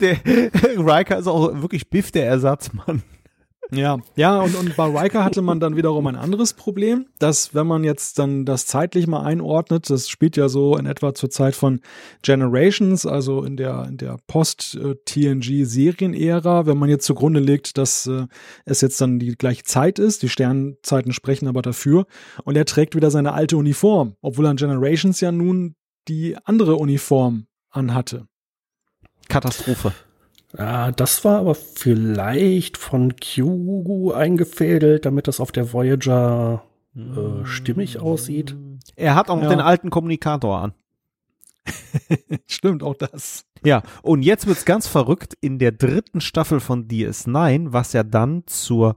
Der 0.00 0.16
Riker 0.76 1.18
ist 1.18 1.26
auch 1.26 1.60
wirklich 1.60 1.88
Biff 1.88 2.10
der 2.10 2.26
Ersatzmann. 2.26 3.02
Ja, 3.76 3.98
ja, 4.16 4.40
und, 4.40 4.56
und 4.56 4.76
bei 4.76 4.84
Riker 4.84 5.24
hatte 5.24 5.40
man 5.42 5.60
dann 5.60 5.76
wiederum 5.76 6.06
ein 6.06 6.16
anderes 6.16 6.52
Problem, 6.52 7.06
dass 7.18 7.54
wenn 7.54 7.66
man 7.66 7.82
jetzt 7.84 8.18
dann 8.18 8.44
das 8.44 8.66
zeitlich 8.66 9.06
mal 9.06 9.22
einordnet, 9.22 9.88
das 9.90 10.08
spielt 10.08 10.36
ja 10.36 10.48
so 10.48 10.76
in 10.76 10.86
etwa 10.86 11.14
zur 11.14 11.30
Zeit 11.30 11.54
von 11.54 11.80
Generations, 12.22 13.06
also 13.06 13.44
in 13.44 13.56
der, 13.56 13.86
in 13.88 13.96
der 13.96 14.16
Post-TNG-Serienära, 14.26 16.66
wenn 16.66 16.78
man 16.78 16.88
jetzt 16.88 17.06
zugrunde 17.06 17.38
legt, 17.40 17.78
dass 17.78 18.06
äh, 18.06 18.26
es 18.64 18.80
jetzt 18.80 19.00
dann 19.00 19.18
die 19.18 19.34
gleiche 19.36 19.64
Zeit 19.64 19.98
ist, 19.98 20.22
die 20.22 20.28
Sternzeiten 20.28 21.12
sprechen 21.12 21.48
aber 21.48 21.62
dafür, 21.62 22.06
und 22.44 22.56
er 22.56 22.66
trägt 22.66 22.94
wieder 22.94 23.10
seine 23.10 23.32
alte 23.32 23.56
Uniform, 23.56 24.14
obwohl 24.20 24.46
er 24.46 24.52
in 24.52 24.56
Generations 24.56 25.20
ja 25.20 25.32
nun 25.32 25.74
die 26.08 26.36
andere 26.44 26.76
Uniform 26.76 27.46
anhatte. 27.70 28.28
Katastrophe. 29.28 29.92
Ah, 30.56 30.92
das 30.92 31.24
war 31.24 31.38
aber 31.40 31.54
vielleicht 31.54 32.76
von 32.76 33.14
Q 33.16 34.12
eingefädelt, 34.12 35.04
damit 35.04 35.26
das 35.26 35.40
auf 35.40 35.50
der 35.52 35.72
Voyager 35.72 36.62
äh, 36.96 37.44
stimmig 37.44 37.98
aussieht. 37.98 38.54
Er 38.94 39.14
hat 39.16 39.30
auch 39.30 39.36
noch 39.36 39.44
Ja. 39.44 39.48
den 39.50 39.60
alten 39.60 39.90
Kommunikator 39.90 40.58
an. 40.58 40.72
Stimmt, 42.46 42.82
auch 42.82 42.94
das. 42.94 43.44
Ja, 43.64 43.82
und 44.02 44.22
jetzt 44.22 44.46
wird's 44.46 44.64
ganz 44.64 44.86
verrückt 44.86 45.34
in 45.40 45.58
der 45.58 45.72
dritten 45.72 46.20
Staffel 46.20 46.60
von 46.60 46.86
DS9, 46.86 47.72
was 47.72 47.92
ja 47.94 48.02
dann 48.02 48.42
zur, 48.46 48.96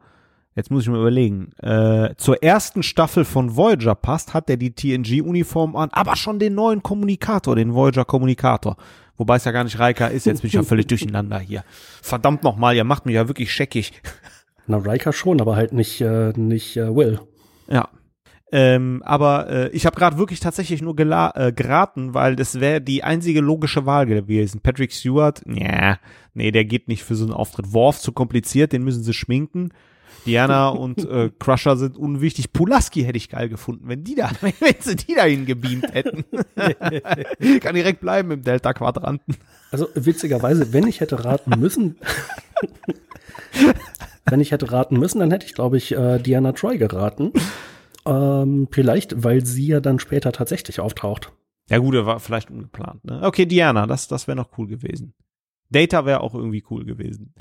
jetzt 0.56 0.70
muss 0.70 0.84
ich 0.84 0.90
mal 0.90 1.00
überlegen, 1.00 1.54
äh, 1.60 2.14
zur 2.18 2.44
ersten 2.44 2.84
Staffel 2.84 3.24
von 3.24 3.56
Voyager 3.56 3.96
passt, 3.96 4.34
hat 4.34 4.50
er 4.50 4.58
die 4.58 4.76
TNG-Uniform 4.76 5.76
an, 5.78 5.90
aber 5.92 6.16
schon 6.18 6.38
den 6.40 6.56
neuen 6.56 6.84
Kommunikator, 6.84 7.56
den 7.56 7.74
Voyager-Kommunikator. 7.74 8.76
Wobei 9.18 9.38
es 9.38 9.46
ja 9.46 9.52
gar 9.52 9.64
nicht 9.64 9.80
Riker 9.80 10.12
ist, 10.12 10.26
jetzt 10.26 10.42
bin 10.42 10.48
ich 10.48 10.54
ja 10.54 10.64
völlig 10.64 10.88
durcheinander 10.88 11.40
hier. 11.40 11.64
Verdammt 12.02 12.44
nochmal, 12.44 12.76
ihr 12.76 12.84
macht 12.84 13.06
mich 13.06 13.16
ja 13.16 13.28
wirklich 13.28 13.52
scheckig. 13.52 13.94
Na, 14.68 14.78
Riker 14.78 15.14
schon, 15.14 15.42
aber 15.42 15.56
halt 15.56 15.74
nicht, 15.74 16.02
äh, 16.02 16.34
nicht 16.36 16.78
äh, 16.78 16.96
Will. 16.96 17.20
Ja. 17.68 17.90
Ähm, 18.50 19.02
aber 19.04 19.50
äh, 19.50 19.70
ich 19.70 19.86
habe 19.86 19.98
gerade 19.98 20.18
wirklich 20.18 20.40
tatsächlich 20.40 20.82
nur 20.82 20.98
äh, 20.98 21.52
geraten, 21.52 22.14
weil 22.14 22.38
das 22.38 22.62
wäre 22.62 22.80
die 22.80 23.04
einzige 23.04 23.42
logische 23.42 23.86
Wahl 23.86 24.06
gewesen. 24.06 24.62
Patrick 24.62 24.94
Stewart, 24.94 25.42
ja, 25.46 25.98
nee, 26.34 26.52
der 26.52 26.64
geht 26.64 26.88
nicht 26.88 27.04
für 27.04 27.16
so 27.16 27.26
einen 27.26 27.34
Auftritt. 27.34 27.74
Worf 27.74 28.00
zu 28.00 28.14
kompliziert, 28.14 28.72
den 28.72 28.84
müssen 28.84 29.04
sie 29.04 29.14
schminken. 29.14 29.74
Diana 30.26 30.70
und 30.70 31.06
äh, 31.10 31.32
Crusher 31.40 31.78
sind 31.78 31.98
unwichtig. 31.98 32.52
Pulaski 32.52 33.04
hätte 33.04 33.18
ich 33.18 33.30
geil 33.30 33.50
gefunden, 33.50 33.88
wenn 33.88 34.04
die 34.04 34.16
da, 34.16 34.32
wenn 34.42 34.76
sie 34.80 34.96
die 34.96 35.16
dahin 35.16 35.46
gebeamt 35.46 35.94
hätten. 35.94 36.26
Kann 37.62 37.76
direkt 37.76 38.02
bleiben 38.02 38.32
im 38.32 38.42
Delta-Quadranten. 38.42 39.36
Also 39.72 39.88
witzigerweise, 39.96 40.74
wenn 40.74 40.88
ich 40.88 41.00
hätte 41.00 41.24
raten 41.24 41.60
müssen, 41.60 41.98
wenn 44.26 44.42
ich 44.42 44.52
hätte 44.52 44.72
raten 44.72 44.98
müssen, 44.98 45.20
dann 45.20 45.32
hätte 45.32 45.46
ich, 45.46 45.54
glaube 45.54 45.78
ich, 45.78 45.94
äh, 45.94 46.20
Diana 46.20 46.52
Troy 46.52 46.78
geraten. 46.78 47.32
Ähm, 48.06 48.68
vielleicht, 48.72 49.24
weil 49.24 49.46
sie 49.46 49.68
ja 49.68 49.80
dann 49.80 50.00
später 50.00 50.32
tatsächlich 50.32 50.80
auftaucht. 50.80 51.32
Ja 51.70 51.80
gut, 51.80 51.96
er 51.96 52.06
war 52.06 52.20
vielleicht 52.20 52.50
ungeplant. 52.50 53.04
Ne? 53.04 53.22
Okay, 53.24 53.46
Diana, 53.46 53.86
das, 53.88 54.08
das 54.08 54.28
wäre 54.28 54.38
noch 54.38 54.58
cool 54.58 54.68
gewesen. 54.68 55.14
Data 55.70 56.06
wäre 56.06 56.22
auch 56.22 56.34
irgendwie 56.34 56.64
cool 56.70 56.86
gewesen. 56.86 57.34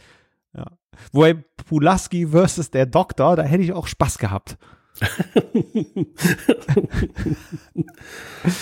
Ja. 0.56 0.64
Wobei 1.12 1.34
Pulaski 1.68 2.26
versus 2.28 2.70
der 2.70 2.86
Doktor, 2.86 3.36
da 3.36 3.42
hätte 3.42 3.62
ich 3.62 3.72
auch 3.72 3.86
Spaß 3.86 4.18
gehabt. 4.18 4.56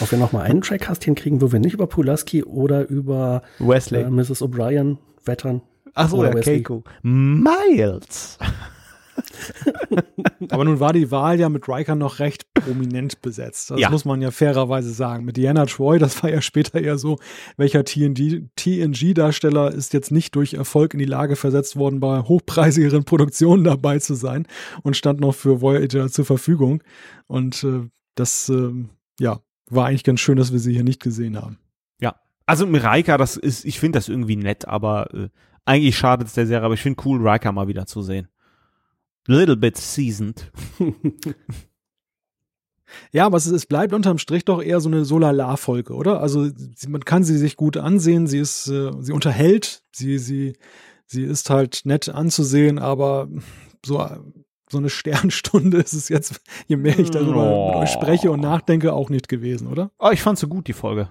Ob 0.01 0.11
wir 0.11 0.18
noch 0.18 0.32
mal 0.32 0.42
einen 0.42 0.62
Trackcast 0.62 1.05
hinkriegen, 1.05 1.40
wo 1.40 1.53
wir 1.53 1.61
nicht 1.61 1.74
über 1.74 1.86
Pulaski 1.86 2.42
oder 2.42 2.88
über 2.88 3.42
Wesley. 3.61 4.03
äh, 4.03 4.11
Mrs. 4.11 4.42
O'Brien 4.42 4.99
wettern. 5.24 5.62
Ach 5.95 6.09
so, 6.09 6.16
oder 6.18 6.30
der 6.30 6.40
Wesley. 6.40 6.57
Keiko. 6.62 6.82
Miles. 7.03 8.38
Aber 10.51 10.64
nun 10.64 10.80
war 10.80 10.93
die 10.93 11.11
Wahl 11.11 11.39
ja 11.39 11.49
mit 11.49 11.68
Riker 11.68 11.95
noch 11.95 12.18
recht 12.18 12.53
prominent 12.55 13.22
besetzt. 13.22 13.70
Das 13.70 13.80
Ja. 13.80 13.91
muss 13.91 14.05
man 14.05 14.20
ja 14.22 14.30
fairerweise 14.30 14.91
sagen. 14.91 15.24
Mit 15.24 15.37
Diana 15.37 15.66
Troy, 15.66 15.99
das 15.99 16.22
war 16.22 16.30
ja 16.30 16.41
später 16.41 16.80
eher 16.80 16.99
so, 16.99 17.18
welcher 17.57 17.85
TNG 17.85 18.49
TNG-Darsteller 18.57 19.72
ist 19.72 19.93
jetzt 19.93 20.11
nicht 20.11 20.35
durch 20.35 20.55
Erfolg 20.55 20.95
in 20.95 20.99
die 20.99 21.05
Lage 21.05 21.37
versetzt 21.37 21.76
worden, 21.76 22.01
bei 22.01 22.20
hochpreisigeren 22.20 23.05
Produktionen 23.05 23.64
dabei 23.64 23.99
zu 23.99 24.14
sein 24.14 24.47
und 24.82 24.97
stand 24.97 25.20
noch 25.20 25.35
für 25.35 25.61
Voyager 25.61 26.09
zur 26.09 26.24
Verfügung. 26.24 26.82
Und 27.26 27.64
äh, 27.64 27.89
das, 28.14 28.49
ähm, 28.49 28.91
ja, 29.18 29.41
war 29.70 29.87
eigentlich 29.87 30.05
ganz 30.05 30.20
schön, 30.20 30.37
dass 30.37 30.53
wir 30.53 30.59
sie 30.59 30.72
hier 30.72 30.85
nicht 30.85 31.03
gesehen 31.03 31.41
haben. 31.41 31.59
Also 32.47 32.66
mit 32.66 32.85
Riker, 32.85 33.16
das 33.16 33.39
ist, 33.39 33.64
ich 33.64 33.80
finde 33.80 33.97
das 33.97 34.11
irgendwie 34.11 34.37
nett, 34.37 34.68
aber 34.68 35.09
äh, 35.14 35.28
eigentlich 35.64 35.97
schadet 35.97 36.28
es 36.28 36.35
der 36.35 36.47
Serie, 36.47 36.66
aber 36.66 36.74
ich 36.74 36.82
finde 36.82 37.03
cool, 37.07 37.26
Riker 37.26 37.53
mal 37.53 37.68
wieder 37.68 37.87
zu 37.87 38.03
sehen. 38.03 38.28
Little 39.27 39.57
bit 39.57 39.77
seasoned. 39.77 40.51
Ja, 43.12 43.27
aber 43.27 43.37
es, 43.37 43.47
es 43.47 43.66
bleibt 43.66 43.93
unterm 43.93 44.18
Strich 44.18 44.45
doch 44.45 44.62
eher 44.62 44.81
so 44.81 44.89
eine 44.89 45.05
Solala-Folge, 45.05 45.95
oder? 45.95 46.20
Also 46.20 46.47
sie, 46.47 46.89
man 46.89 47.05
kann 47.05 47.25
sie 47.25 47.37
sich 47.37 47.57
gut 47.57 47.77
ansehen, 47.77 48.27
sie 48.27 48.39
ist, 48.39 48.68
äh, 48.68 48.93
sie 49.01 49.12
unterhält, 49.12 49.83
sie, 49.93 50.18
sie, 50.18 50.57
sie 51.07 51.25
ist 51.25 51.51
halt 51.51 51.81
nett 51.85 52.09
anzusehen, 52.09 52.79
aber 52.79 53.29
so, 53.85 54.07
so 54.70 54.79
eine 54.79 54.91
Sternstunde 54.91 55.79
ist 55.79 55.93
es 55.95 56.09
jetzt, 56.09 56.41
je 56.68 56.77
mehr 56.77 56.99
ich 56.99 57.11
darüber 57.11 57.51
Oh. 57.51 57.66
mit 57.68 57.77
euch 57.85 57.91
spreche 57.91 58.31
und 58.31 58.41
nachdenke, 58.41 58.93
auch 58.93 59.11
nicht 59.11 59.29
gewesen, 59.29 59.66
oder? 59.66 59.91
Oh, 59.99 60.11
ich 60.12 60.22
fand 60.22 60.39
sie 60.39 60.47
gut, 60.47 60.68
die 60.68 60.72
Folge. 60.72 61.09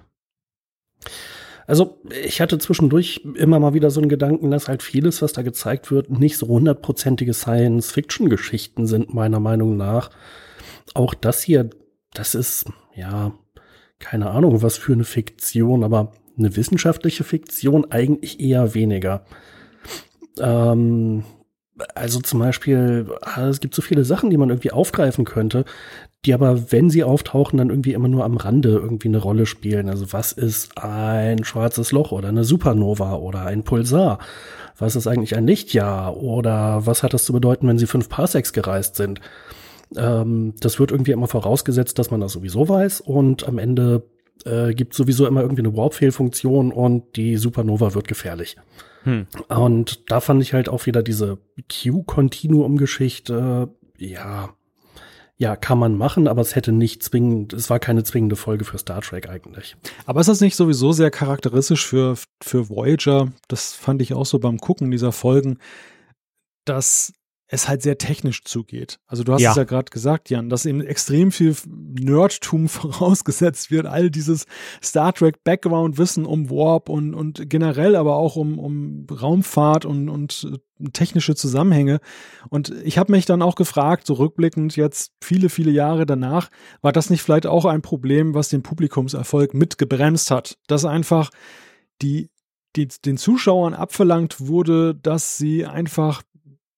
Also 1.66 2.00
ich 2.24 2.40
hatte 2.40 2.58
zwischendurch 2.58 3.22
immer 3.36 3.58
mal 3.58 3.74
wieder 3.74 3.90
so 3.90 4.00
einen 4.00 4.08
Gedanken, 4.08 4.50
dass 4.50 4.68
halt 4.68 4.82
vieles, 4.82 5.22
was 5.22 5.32
da 5.32 5.42
gezeigt 5.42 5.90
wird, 5.90 6.10
nicht 6.10 6.36
so 6.36 6.48
hundertprozentige 6.48 7.32
Science-Fiction-Geschichten 7.32 8.86
sind, 8.86 9.14
meiner 9.14 9.40
Meinung 9.40 9.76
nach. 9.76 10.10
Auch 10.92 11.14
das 11.14 11.42
hier, 11.42 11.70
das 12.12 12.34
ist, 12.34 12.66
ja, 12.94 13.32
keine 13.98 14.30
Ahnung, 14.30 14.62
was 14.62 14.76
für 14.76 14.92
eine 14.92 15.04
Fiktion, 15.04 15.84
aber 15.84 16.12
eine 16.36 16.56
wissenschaftliche 16.56 17.24
Fiktion 17.24 17.90
eigentlich 17.90 18.40
eher 18.40 18.74
weniger. 18.74 19.24
Ähm, 20.38 21.24
also 21.94 22.20
zum 22.20 22.40
Beispiel, 22.40 23.06
ah, 23.22 23.48
es 23.48 23.60
gibt 23.60 23.74
so 23.74 23.82
viele 23.82 24.04
Sachen, 24.04 24.30
die 24.30 24.36
man 24.36 24.50
irgendwie 24.50 24.72
aufgreifen 24.72 25.24
könnte, 25.24 25.64
die 26.24 26.34
aber, 26.34 26.72
wenn 26.72 26.90
sie 26.90 27.04
auftauchen, 27.04 27.58
dann 27.58 27.70
irgendwie 27.70 27.92
immer 27.92 28.08
nur 28.08 28.24
am 28.24 28.36
Rande 28.36 28.70
irgendwie 28.70 29.08
eine 29.08 29.18
Rolle 29.18 29.46
spielen. 29.46 29.88
Also 29.88 30.12
was 30.12 30.32
ist 30.32 30.78
ein 30.78 31.44
schwarzes 31.44 31.92
Loch 31.92 32.12
oder 32.12 32.28
eine 32.28 32.44
Supernova 32.44 33.14
oder 33.16 33.42
ein 33.42 33.62
Pulsar? 33.62 34.18
Was 34.78 34.96
ist 34.96 35.06
eigentlich 35.06 35.36
ein 35.36 35.46
Lichtjahr? 35.46 36.16
Oder 36.16 36.86
was 36.86 37.02
hat 37.02 37.12
das 37.14 37.24
zu 37.24 37.32
bedeuten, 37.32 37.68
wenn 37.68 37.78
sie 37.78 37.86
fünf 37.86 38.08
Parsecs 38.08 38.52
gereist 38.52 38.96
sind? 38.96 39.20
Ähm, 39.96 40.54
das 40.60 40.80
wird 40.80 40.90
irgendwie 40.90 41.12
immer 41.12 41.28
vorausgesetzt, 41.28 41.98
dass 41.98 42.10
man 42.10 42.20
das 42.20 42.32
sowieso 42.32 42.68
weiß 42.68 43.00
und 43.02 43.46
am 43.46 43.58
Ende 43.58 44.04
äh, 44.44 44.74
gibt 44.74 44.94
sowieso 44.94 45.26
immer 45.26 45.42
irgendwie 45.42 45.62
eine 45.62 45.76
Warp-Fehlfunktion 45.76 46.72
und 46.72 47.16
die 47.16 47.36
Supernova 47.36 47.94
wird 47.94 48.08
gefährlich. 48.08 48.56
Hm. 49.04 49.26
Und 49.48 50.10
da 50.10 50.20
fand 50.20 50.42
ich 50.42 50.54
halt 50.54 50.68
auch 50.68 50.86
wieder 50.86 51.02
diese 51.02 51.38
Q-Continuum-Geschichte, 51.70 53.68
ja, 53.98 54.54
ja, 55.36 55.56
kann 55.56 55.78
man 55.78 55.96
machen, 55.96 56.28
aber 56.28 56.42
es 56.42 56.54
hätte 56.54 56.70
nicht 56.70 57.02
zwingend, 57.02 57.52
es 57.52 57.68
war 57.68 57.80
keine 57.80 58.04
zwingende 58.04 58.36
Folge 58.36 58.64
für 58.64 58.78
Star 58.78 59.00
Trek 59.00 59.28
eigentlich. 59.28 59.76
Aber 60.06 60.20
ist 60.20 60.28
das 60.28 60.40
nicht 60.40 60.54
sowieso 60.54 60.92
sehr 60.92 61.10
charakteristisch 61.10 61.84
für, 61.84 62.16
für 62.42 62.68
Voyager? 62.68 63.32
Das 63.48 63.72
fand 63.72 64.00
ich 64.00 64.14
auch 64.14 64.26
so 64.26 64.38
beim 64.38 64.58
Gucken 64.58 64.92
dieser 64.92 65.10
Folgen, 65.10 65.58
dass 66.64 67.12
es 67.54 67.68
halt 67.68 67.82
sehr 67.82 67.96
technisch 67.98 68.44
zugeht. 68.44 68.98
Also 69.06 69.24
du 69.24 69.32
hast 69.32 69.40
Ja. 69.40 69.50
es 69.50 69.56
ja 69.56 69.64
gerade 69.64 69.90
gesagt, 69.90 70.28
Jan, 70.30 70.48
dass 70.48 70.66
eben 70.66 70.80
extrem 70.80 71.32
viel 71.32 71.56
Nerdtum 71.66 72.68
vorausgesetzt 72.68 73.70
wird, 73.70 73.86
all 73.86 74.10
dieses 74.10 74.44
Star 74.82 75.12
Trek 75.12 75.42
Background-Wissen 75.44 76.26
um 76.26 76.50
Warp 76.50 76.88
und, 76.88 77.14
und 77.14 77.48
generell 77.48 77.96
aber 77.96 78.16
auch 78.16 78.36
um, 78.36 78.58
um 78.58 79.06
Raumfahrt 79.10 79.84
und, 79.86 80.08
und 80.08 80.46
äh, 80.52 80.90
technische 80.92 81.34
Zusammenhänge. 81.34 82.00
Und 82.50 82.70
ich 82.84 82.98
habe 82.98 83.12
mich 83.12 83.24
dann 83.26 83.42
auch 83.42 83.54
gefragt, 83.54 84.06
so 84.06 84.14
rückblickend 84.14 84.76
jetzt 84.76 85.12
viele, 85.22 85.48
viele 85.48 85.70
Jahre 85.70 86.04
danach, 86.06 86.50
war 86.82 86.92
das 86.92 87.08
nicht 87.10 87.22
vielleicht 87.22 87.46
auch 87.46 87.64
ein 87.64 87.82
Problem, 87.82 88.34
was 88.34 88.48
den 88.48 88.62
Publikumserfolg 88.62 89.54
mitgebremst 89.54 90.30
hat? 90.30 90.58
Dass 90.66 90.84
einfach 90.84 91.30
die, 92.02 92.30
die 92.76 92.88
den 93.04 93.16
Zuschauern 93.16 93.72
abverlangt 93.74 94.40
wurde, 94.40 94.94
dass 94.96 95.36
sie 95.38 95.64
einfach 95.64 96.22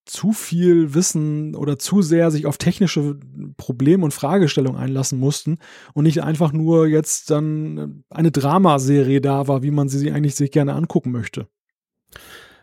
zu 0.06 0.32
viel 0.32 0.94
Wissen 0.94 1.54
oder 1.54 1.78
zu 1.78 2.00
sehr 2.00 2.30
sich 2.30 2.46
auf 2.46 2.58
technische 2.58 3.18
Probleme 3.56 4.04
und 4.04 4.14
Fragestellungen 4.14 4.80
einlassen 4.80 5.18
mussten 5.18 5.58
und 5.94 6.04
nicht 6.04 6.22
einfach 6.22 6.52
nur 6.52 6.86
jetzt 6.86 7.30
dann 7.30 8.04
eine 8.08 8.30
Dramaserie 8.30 9.20
da 9.20 9.48
war, 9.48 9.62
wie 9.62 9.72
man 9.72 9.88
sie 9.88 10.10
eigentlich 10.12 10.36
sich 10.36 10.52
gerne 10.52 10.74
angucken 10.74 11.10
möchte. 11.10 11.48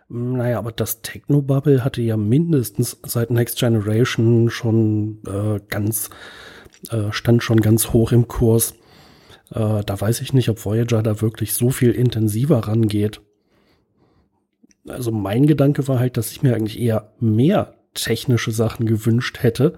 Naja, 0.07 0.57
aber 0.57 0.71
das 0.71 1.01
Technobubble 1.01 1.83
hatte 1.83 2.01
ja 2.01 2.17
mindestens 2.17 2.99
seit 3.05 3.29
Next 3.29 3.57
Generation 3.59 4.49
schon 4.49 5.19
äh, 5.27 5.59
ganz, 5.69 6.09
äh, 6.91 7.11
stand 7.11 7.43
schon 7.43 7.61
ganz 7.61 7.93
hoch 7.93 8.11
im 8.11 8.27
Kurs. 8.27 8.73
Äh, 9.51 9.83
da 9.83 9.99
weiß 9.99 10.21
ich 10.21 10.33
nicht, 10.33 10.49
ob 10.49 10.63
Voyager 10.63 11.03
da 11.03 11.21
wirklich 11.21 11.53
so 11.53 11.71
viel 11.71 11.91
intensiver 11.91 12.59
rangeht. 12.59 13.21
Also 14.87 15.11
mein 15.11 15.47
Gedanke 15.47 15.87
war 15.87 15.99
halt, 15.99 16.17
dass 16.17 16.31
ich 16.31 16.43
mir 16.43 16.55
eigentlich 16.55 16.79
eher 16.79 17.11
mehr 17.19 17.75
technische 17.93 18.51
Sachen 18.51 18.85
gewünscht 18.85 19.41
hätte 19.41 19.77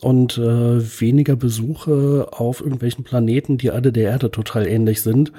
und 0.00 0.38
äh, 0.38 1.00
weniger 1.00 1.34
Besuche 1.34 2.28
auf 2.30 2.60
irgendwelchen 2.60 3.04
Planeten, 3.04 3.58
die 3.58 3.70
alle 3.70 3.92
der 3.92 4.10
Erde 4.10 4.30
total 4.30 4.66
ähnlich 4.66 5.02
sind 5.02 5.32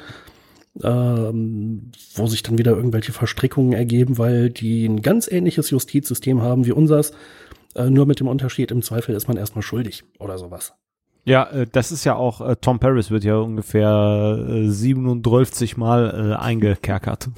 ähm, 0.84 1.91
wo 2.16 2.28
sich 2.28 2.43
dann 2.43 2.58
wieder 2.58 2.76
irgendwelche 2.76 3.12
Verstrickungen 3.12 3.74
ergeben, 3.74 4.18
weil 4.18 4.50
die 4.50 4.86
ein 4.86 5.02
ganz 5.02 5.30
ähnliches 5.30 5.70
Justizsystem 5.70 6.41
haben 6.41 6.66
wie 6.66 6.72
unseres. 6.72 7.12
Äh, 7.76 7.89
nur 7.89 8.06
mit 8.06 8.20
dem 8.20 8.28
Unterschied, 8.28 8.72
im 8.72 8.82
Zweifel 8.82 9.16
ist 9.16 9.28
man 9.28 9.38
erstmal 9.38 9.62
schuldig 9.62 10.04
oder 10.20 10.38
sowas. 10.38 10.74
Ja, 11.26 11.50
äh, 11.50 11.68
das 11.72 11.91
ist 11.91 12.06
ja 12.06 12.16
auch, 12.16 12.41
äh, 12.41 12.56
Tom 12.60 12.80
Paris 12.80 13.12
wird 13.12 13.24
ja 13.24 13.38
ungefähr 13.38 14.45
äh, 14.50 14.70
37 14.70 15.78
Mal 15.78 16.32
äh, 16.32 16.36
eingekerkert. 16.36 17.30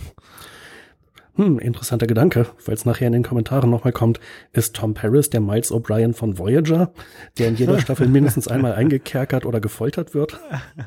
Hm, 1.41 1.57
interessanter 1.57 2.05
Gedanke, 2.05 2.45
es 2.67 2.85
nachher 2.85 3.07
in 3.07 3.13
den 3.13 3.23
Kommentaren 3.23 3.71
nochmal 3.71 3.93
kommt. 3.93 4.19
Ist 4.53 4.75
Tom 4.75 4.93
Paris 4.93 5.31
der 5.31 5.41
Miles 5.41 5.71
O'Brien 5.71 6.13
von 6.13 6.37
Voyager, 6.37 6.93
der 7.39 7.47
in 7.47 7.55
jeder 7.55 7.79
Staffel 7.79 8.07
mindestens 8.09 8.47
einmal 8.47 8.73
eingekerkert 8.73 9.47
oder 9.47 9.59
gefoltert 9.59 10.13
wird? 10.13 10.39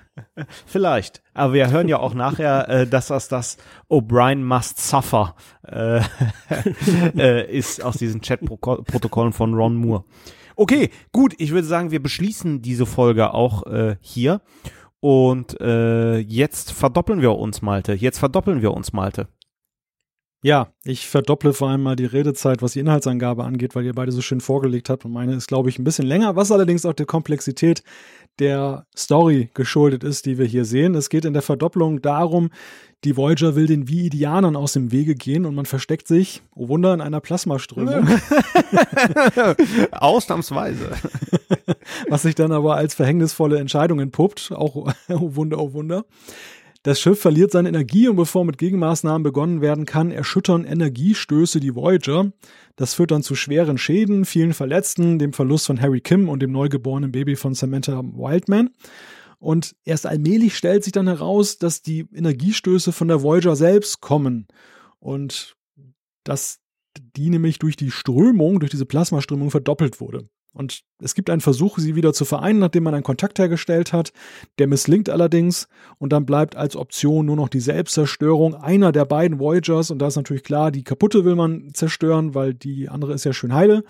Vielleicht. 0.65 1.25
Aber 1.33 1.55
wir 1.55 1.73
hören 1.73 1.89
ja 1.89 1.99
auch 1.99 2.15
nachher, 2.15 2.69
äh, 2.69 2.87
dass 2.87 3.09
das 3.09 3.27
das 3.27 3.57
O'Brien 3.91 4.45
Must 4.45 4.79
Suffer 4.79 5.35
äh, 5.67 5.99
äh, 7.17 7.53
ist 7.53 7.83
aus 7.83 7.97
diesen 7.97 8.21
Chat-Protokollen 8.21 9.33
von 9.33 9.55
Ron 9.55 9.75
Moore. 9.75 10.05
Okay, 10.55 10.91
gut. 11.11 11.35
Ich 11.39 11.51
würde 11.51 11.67
sagen, 11.67 11.91
wir 11.91 12.01
beschließen 12.01 12.63
diese 12.63 12.87
Folge 12.87 13.35
auch 13.35 13.67
äh, 13.67 13.97
hier. 14.01 14.41
Und 15.01 15.61
äh, 15.61 16.19
jetzt 16.19 16.71
verdoppeln 16.71 17.21
wir 17.23 17.35
uns, 17.35 17.61
Malte. 17.61 17.93
Jetzt 17.93 18.21
verdoppeln 18.21 18.63
wir 18.63 18.73
uns, 18.73 18.93
Malte. 18.93 19.27
Ja, 20.45 20.69
ich 20.85 21.09
verdopple 21.09 21.55
vor 21.55 21.71
allem 21.71 21.83
mal 21.83 21.97
die 21.97 22.05
Redezeit, 22.05 22.61
was 22.61 22.75
die 22.75 22.81
Inhaltsangabe 22.81 23.45
angeht, 23.45 23.75
weil 23.75 23.87
ihr 23.87 23.95
beide 23.95 24.13
so 24.13 24.21
schön 24.21 24.43
vorgelegt 24.43 24.91
habt. 24.91 25.07
Und 25.07 25.13
meine 25.13 25.35
ist, 25.35 25.47
glaube 25.47 25.71
ich, 25.71 25.79
ein 25.79 25.85
bisschen 25.85 26.05
länger, 26.05 26.37
was 26.37 26.53
allerdings 26.53 26.85
auch 26.85 26.93
der 26.93 27.07
Komplexität 27.07 27.83
der 28.39 28.85
Story 28.95 29.49
geschuldet 29.55 30.05
ist, 30.05 30.27
die 30.27 30.37
wir 30.37 30.45
hier 30.45 30.67
sehen. 30.67 30.95
Es 30.97 31.09
geht 31.09 31.25
in 31.25 31.33
der 31.33 31.41
Verdopplung 31.41 32.03
darum, 32.03 32.51
die 33.05 33.17
Voyager 33.17 33.57
will 33.57 33.67
den 33.67 33.89
Viidianern 33.89 34.55
aus 34.55 34.75
dem 34.75 34.93
Wege 34.93 35.15
gehen 35.15 35.47
und 35.47 35.55
man 35.55 35.65
versteckt 35.65 36.09
sich, 36.09 36.43
oh 36.55 36.69
Wunder, 36.69 36.93
in 36.93 37.01
einer 37.01 37.21
Plasmaströmung, 37.21 38.07
Ausnahmsweise. 39.93 40.91
was 42.11 42.21
sich 42.21 42.35
dann 42.35 42.53
aber 42.53 42.77
als 42.77 42.93
verhängnisvolle 42.93 43.59
Entscheidung 43.61 43.99
entpuppt. 43.99 44.53
Auch, 44.53 44.93
oh 45.09 45.37
Wunder, 45.37 45.59
oh 45.59 45.73
Wunder. 45.73 46.05
Das 46.85 47.01
Schiff 47.01 47.18
verliert 47.18 47.51
seine 47.51 47.70
Energie 47.70 48.09
und 48.09 48.16
bevor 48.16 48.45
mit 48.45 48.59
Gegenmaßnahmen 48.59 49.22
begonnen 49.22 49.62
werden 49.62 49.87
kann, 49.87 50.11
erschüttern 50.11 50.66
Energiestöße 50.66 51.59
die 51.59 51.74
Voyager. 51.74 52.30
Das 52.76 52.93
führt 52.93 53.11
dann 53.11 53.22
zu 53.22 53.35
schweren 53.35 53.78
Schäden, 53.78 54.26
vielen 54.26 54.53
Verletzten, 54.53 55.18
dem 55.18 55.32
Verlust 55.32 55.66
von 55.66 55.80
Harry 55.80 56.03
Kim 56.03 56.28
und 56.28 56.41
dem 56.41 56.53
neugeborenen 56.53 57.11
Baby 57.11 57.37
von 57.37 57.55
Samantha 57.55 58.03
Wildman. 58.03 58.68
Und 59.39 59.74
erst 59.85 60.05
allmählich 60.05 60.59
stellt 60.59 60.85
sich 60.85 60.93
dann 60.93 61.07
heraus, 61.07 61.57
dass 61.57 61.80
die 61.80 62.07
Energiestöße 62.14 62.93
von 62.93 63.09
der 63.09 63.22
Voyager 63.22 63.57
selbst 63.57 64.03
kommen. 64.03 64.47
Und 64.99 65.57
dass 66.22 66.61
die 67.16 67.30
nämlich 67.30 67.59
durch 67.59 67.76
die 67.76 67.93
Strömung, 67.93 68.61
durch 68.61 68.70
diese 68.70 68.85
Plasmaströmung 68.85 69.51
verdoppelt 69.51 70.03
wurde. 70.03 70.28
Und 70.55 70.83
es 71.01 71.15
gibt 71.15 71.31
einen 71.31 71.41
Versuch, 71.41 71.79
sie 71.79 71.97
wieder 71.97 72.13
zu 72.13 72.25
vereinen, 72.25 72.61
nachdem 72.61 72.85
man 72.85 72.95
einen 72.95 73.03
Kontakt 73.03 73.39
hergestellt 73.41 73.93
hat. 73.93 74.13
Der 74.59 74.69
misslingt 74.69 75.11
allerdings 75.11 75.69
und 75.99 76.13
dann 76.13 76.25
bleibt 76.25 76.55
als 76.57 76.77
Option 76.77 77.27
nur 77.27 77.35
noch 77.37 77.49
die 77.49 77.61
Selbstzerstörung 77.61 78.55
einer 78.55 78.93
der 78.93 79.05
beiden 79.05 79.41
Voyagers. 79.41 79.91
Und 79.91 79.99
da 79.99 80.07
ist 80.07 80.17
natürlich 80.17 80.45
klar, 80.45 80.71
die 80.71 80.85
kaputte 80.85 81.25
will 81.25 81.35
man 81.35 81.71
zerstören, 81.75 82.35
weil 82.35 82.55
die 82.55 82.89
andere 82.89 83.15
ist 83.15 83.25
ja 83.25 83.33
schön 83.33 83.53
heile. 83.53 83.83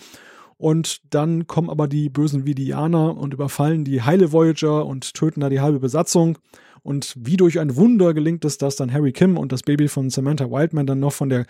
Und 0.56 1.02
dann 1.12 1.46
kommen 1.46 1.68
aber 1.68 1.86
die 1.86 2.08
bösen 2.08 2.46
Vidianer 2.46 3.14
und 3.16 3.34
überfallen 3.34 3.84
die 3.84 4.00
heile 4.00 4.32
Voyager 4.32 4.86
und 4.86 5.12
töten 5.12 5.40
da 5.40 5.50
die 5.50 5.60
halbe 5.60 5.80
Besatzung. 5.80 6.38
Und 6.82 7.14
wie 7.18 7.36
durch 7.36 7.60
ein 7.60 7.76
Wunder 7.76 8.14
gelingt 8.14 8.44
es, 8.46 8.56
dass 8.56 8.76
dann 8.76 8.92
Harry 8.92 9.12
Kim 9.12 9.36
und 9.36 9.52
das 9.52 9.62
Baby 9.62 9.88
von 9.88 10.08
Samantha 10.08 10.50
Wildman 10.50 10.86
dann 10.86 11.00
noch 11.00 11.12
von 11.12 11.28
der 11.28 11.44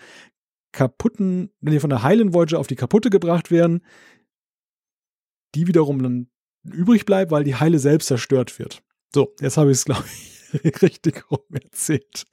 kaputten, 0.73 1.51
nee, 1.61 1.79
von 1.79 1.89
der 1.89 2.03
heilen 2.03 2.33
Voyager 2.33 2.59
auf 2.59 2.67
die 2.67 2.75
kaputte 2.75 3.09
gebracht 3.09 3.49
werden 3.49 3.81
die 5.55 5.67
wiederum 5.67 6.01
dann 6.01 6.27
übrig 6.63 7.05
bleibt, 7.05 7.31
weil 7.31 7.43
die 7.43 7.55
Heile 7.55 7.79
selbst 7.79 8.07
zerstört 8.07 8.57
wird. 8.59 8.81
So, 9.13 9.33
jetzt 9.39 9.57
habe 9.57 9.71
ich 9.71 9.77
es, 9.77 9.85
glaube 9.85 10.03
ich, 10.63 10.81
richtig 10.81 11.29
rum 11.31 11.39
erzählt. 11.51 12.25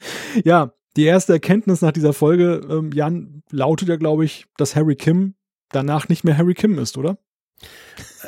Ja, 0.45 0.73
die 0.97 1.05
erste 1.05 1.33
Erkenntnis 1.33 1.81
nach 1.81 1.93
dieser 1.93 2.13
Folge, 2.13 2.61
ähm, 2.69 2.91
Jan, 2.93 3.43
lautet 3.51 3.89
ja, 3.89 3.97
glaube 3.97 4.25
ich, 4.25 4.47
dass 4.57 4.77
Harry 4.77 4.97
Kim 4.97 5.35
danach 5.71 6.09
nicht 6.09 6.25
mehr 6.25 6.37
Harry 6.37 6.55
Kim 6.55 6.79
ist, 6.79 6.99
oder? 6.99 7.19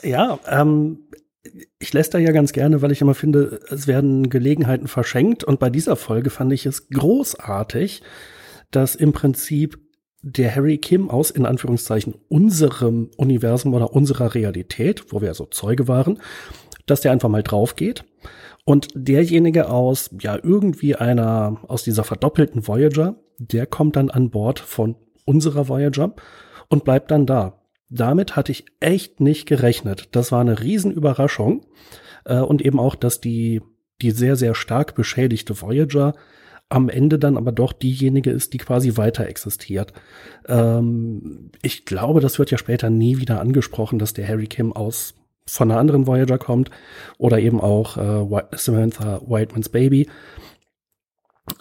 Ja, 0.02 0.38
ähm, 0.48 1.08
ich 1.78 1.92
lässt 1.92 2.14
da 2.14 2.18
ja 2.18 2.32
ganz 2.32 2.52
gerne, 2.52 2.80
weil 2.80 2.92
ich 2.92 3.00
immer 3.00 3.14
finde, 3.14 3.60
es 3.68 3.86
werden 3.86 4.30
Gelegenheiten 4.30 4.88
verschenkt. 4.88 5.44
Und 5.44 5.60
bei 5.60 5.70
dieser 5.70 5.96
Folge 5.96 6.30
fand 6.30 6.52
ich 6.52 6.64
es 6.64 6.88
großartig, 6.88 8.02
dass 8.70 8.94
im 8.94 9.12
Prinzip 9.12 9.78
der 10.26 10.56
Harry 10.56 10.78
Kim 10.78 11.10
aus, 11.10 11.30
in 11.30 11.44
Anführungszeichen, 11.44 12.14
unserem 12.28 13.10
Universum 13.18 13.74
oder 13.74 13.92
unserer 13.92 14.34
Realität, 14.34 15.12
wo 15.12 15.20
wir 15.20 15.28
also 15.28 15.44
Zeuge 15.44 15.86
waren, 15.86 16.18
dass 16.86 17.02
der 17.02 17.12
einfach 17.12 17.28
mal 17.28 17.42
drauf 17.42 17.76
geht. 17.76 18.04
Und 18.64 18.88
derjenige 18.94 19.68
aus, 19.68 20.08
ja, 20.18 20.38
irgendwie 20.42 20.96
einer, 20.96 21.58
aus 21.68 21.84
dieser 21.84 22.04
verdoppelten 22.04 22.66
Voyager, 22.66 23.16
der 23.38 23.66
kommt 23.66 23.96
dann 23.96 24.08
an 24.08 24.30
Bord 24.30 24.60
von 24.60 24.96
unserer 25.26 25.68
Voyager 25.68 26.14
und 26.68 26.84
bleibt 26.84 27.10
dann 27.10 27.26
da. 27.26 27.60
Damit 27.90 28.34
hatte 28.34 28.52
ich 28.52 28.64
echt 28.80 29.20
nicht 29.20 29.44
gerechnet. 29.44 30.08
Das 30.12 30.32
war 30.32 30.40
eine 30.40 30.62
Riesenüberraschung. 30.62 31.66
Äh, 32.24 32.38
und 32.38 32.62
eben 32.62 32.80
auch, 32.80 32.94
dass 32.94 33.20
die, 33.20 33.60
die 34.00 34.10
sehr, 34.10 34.36
sehr 34.36 34.54
stark 34.54 34.94
beschädigte 34.94 35.60
Voyager 35.60 36.14
am 36.68 36.88
Ende 36.88 37.18
dann 37.18 37.36
aber 37.36 37.52
doch 37.52 37.72
diejenige 37.72 38.30
ist, 38.30 38.52
die 38.52 38.58
quasi 38.58 38.96
weiter 38.96 39.26
existiert. 39.26 39.92
Ähm, 40.46 41.50
ich 41.62 41.84
glaube, 41.84 42.20
das 42.20 42.38
wird 42.38 42.50
ja 42.50 42.58
später 42.58 42.90
nie 42.90 43.18
wieder 43.18 43.40
angesprochen, 43.40 43.98
dass 43.98 44.14
der 44.14 44.26
Harry 44.26 44.46
Kim 44.46 44.72
aus 44.72 45.14
von 45.46 45.70
einer 45.70 45.78
anderen 45.78 46.06
Voyager 46.06 46.38
kommt 46.38 46.70
oder 47.18 47.38
eben 47.38 47.60
auch 47.60 47.96
äh, 47.96 48.42
Samantha 48.56 49.20
Whitemans 49.26 49.68
Baby. 49.68 50.08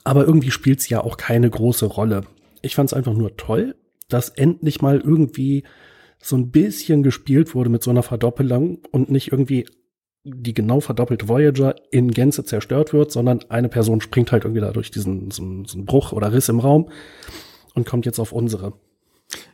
Aber 0.05 0.25
irgendwie 0.25 0.51
spielt 0.51 0.79
es 0.79 0.89
ja 0.89 1.01
auch 1.01 1.17
keine 1.17 1.49
große 1.49 1.85
Rolle. 1.85 2.21
Ich 2.61 2.75
fand 2.75 2.89
es 2.89 2.93
einfach 2.93 3.13
nur 3.13 3.35
toll, 3.35 3.75
dass 4.07 4.29
endlich 4.29 4.81
mal 4.81 5.01
irgendwie 5.01 5.63
so 6.19 6.37
ein 6.37 6.51
bisschen 6.51 7.03
gespielt 7.03 7.53
wurde 7.53 7.69
mit 7.69 7.83
so 7.83 7.91
einer 7.91 8.03
Verdoppelung 8.03 8.79
und 8.91 9.11
nicht 9.11 9.33
irgendwie 9.33 9.65
die 10.23 10.53
genau 10.53 10.79
verdoppelte 10.79 11.27
Voyager 11.27 11.75
in 11.91 12.11
Gänze 12.11 12.45
zerstört 12.45 12.93
wird, 12.93 13.11
sondern 13.11 13.41
eine 13.49 13.69
Person 13.69 13.99
springt 14.01 14.31
halt 14.31 14.45
irgendwie 14.45 14.61
da 14.61 14.71
durch 14.71 14.89
diesen 14.89 15.31
so, 15.31 15.43
so 15.65 15.77
einen 15.77 15.85
Bruch 15.85 16.13
oder 16.13 16.31
Riss 16.31 16.49
im 16.49 16.59
Raum 16.59 16.89
und 17.73 17.85
kommt 17.85 18.05
jetzt 18.05 18.19
auf 18.19 18.31
unsere. 18.31 18.73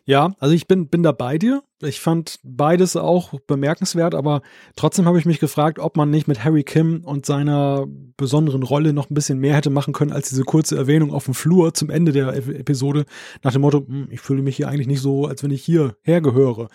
Ja, 0.06 0.34
also 0.40 0.56
ich 0.56 0.68
bin, 0.68 0.88
bin 0.88 1.04
da 1.04 1.12
bei 1.12 1.38
dir. 1.38 1.62
Ich 1.82 2.00
fand 2.00 2.40
beides 2.44 2.96
auch 2.96 3.40
bemerkenswert, 3.48 4.16
aber 4.16 4.42
trotzdem 4.76 5.06
habe 5.06 5.20
ich 5.20 5.26
mich 5.26 5.40
gefragt, 5.40 5.80
ob 5.80 5.98
man 5.98 6.10
nicht 6.10 6.28
mit 6.28 6.44
Harry 6.44 6.64
Kim 6.64 7.04
und 7.06 7.26
seiner 7.26 7.86
besonderen 8.18 8.64
Rolle 8.64 8.92
noch 8.92 9.10
ein 9.10 9.14
bisschen 9.14 9.40
mehr 9.40 9.56
hätte 9.56 9.70
machen 9.70 9.94
können, 9.94 10.12
als 10.12 10.30
diese 10.30 10.44
kurze 10.44 10.76
Erwähnung 10.76 11.14
auf 11.14 11.26
dem 11.26 11.36
Flur 11.36 11.74
zum 11.74 11.90
Ende 11.90 12.12
der 12.12 12.36
Episode 12.36 13.06
nach 13.44 13.54
dem 13.54 13.62
Motto, 13.62 13.86
hm, 13.88 14.08
ich 14.10 14.20
fühle 14.20 14.42
mich 14.42 14.58
hier 14.58 14.68
eigentlich 14.68 14.88
nicht 14.88 15.02
so, 15.02 15.26
als 15.26 15.44
wenn 15.44 15.52
ich 15.52 15.64
hier 15.64 15.96
hergehöre. 16.02 16.70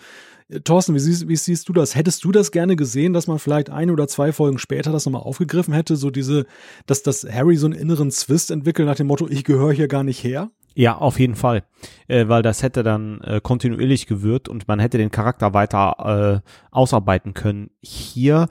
Äh, 0.47 0.61
Thorsten, 0.61 0.95
wie 0.95 0.99
siehst, 0.99 1.27
wie 1.27 1.35
siehst 1.35 1.67
du 1.69 1.73
das? 1.73 1.93
Hättest 1.93 2.23
du 2.23 2.31
das 2.31 2.51
gerne 2.51 2.75
gesehen, 2.75 3.13
dass 3.13 3.27
man 3.27 3.39
vielleicht 3.39 3.69
ein 3.69 3.91
oder 3.91 4.07
zwei 4.07 4.31
Folgen 4.31 4.59
später 4.59 4.91
das 4.91 5.05
nochmal 5.05 5.23
aufgegriffen 5.23 5.73
hätte, 5.73 5.97
so 5.97 6.09
diese, 6.09 6.45
dass, 6.85 7.03
dass 7.03 7.25
Harry 7.29 7.57
so 7.57 7.67
einen 7.67 7.75
inneren 7.75 8.11
Zwist 8.11 8.49
entwickelt 8.49 8.87
nach 8.87 8.95
dem 8.95 9.07
Motto, 9.07 9.27
ich 9.27 9.43
gehöre 9.43 9.73
hier 9.73 9.87
gar 9.87 10.03
nicht 10.03 10.23
her? 10.23 10.51
Ja, 10.77 10.97
auf 10.97 11.19
jeden 11.19 11.35
Fall, 11.35 11.63
äh, 12.09 12.27
weil 12.27 12.41
das 12.41 12.61
hätte 12.61 12.83
dann 12.83 13.21
äh, 13.21 13.39
kontinuierlich 13.41 14.07
gewirkt 14.07 14.49
und 14.49 14.67
man 14.67 14.79
hätte 14.79 14.97
den 14.97 15.09
Charakter 15.09 15.53
weiter 15.53 16.43
äh, 16.43 16.49
ausarbeiten 16.69 17.33
können. 17.33 17.71
Hier, 17.81 18.49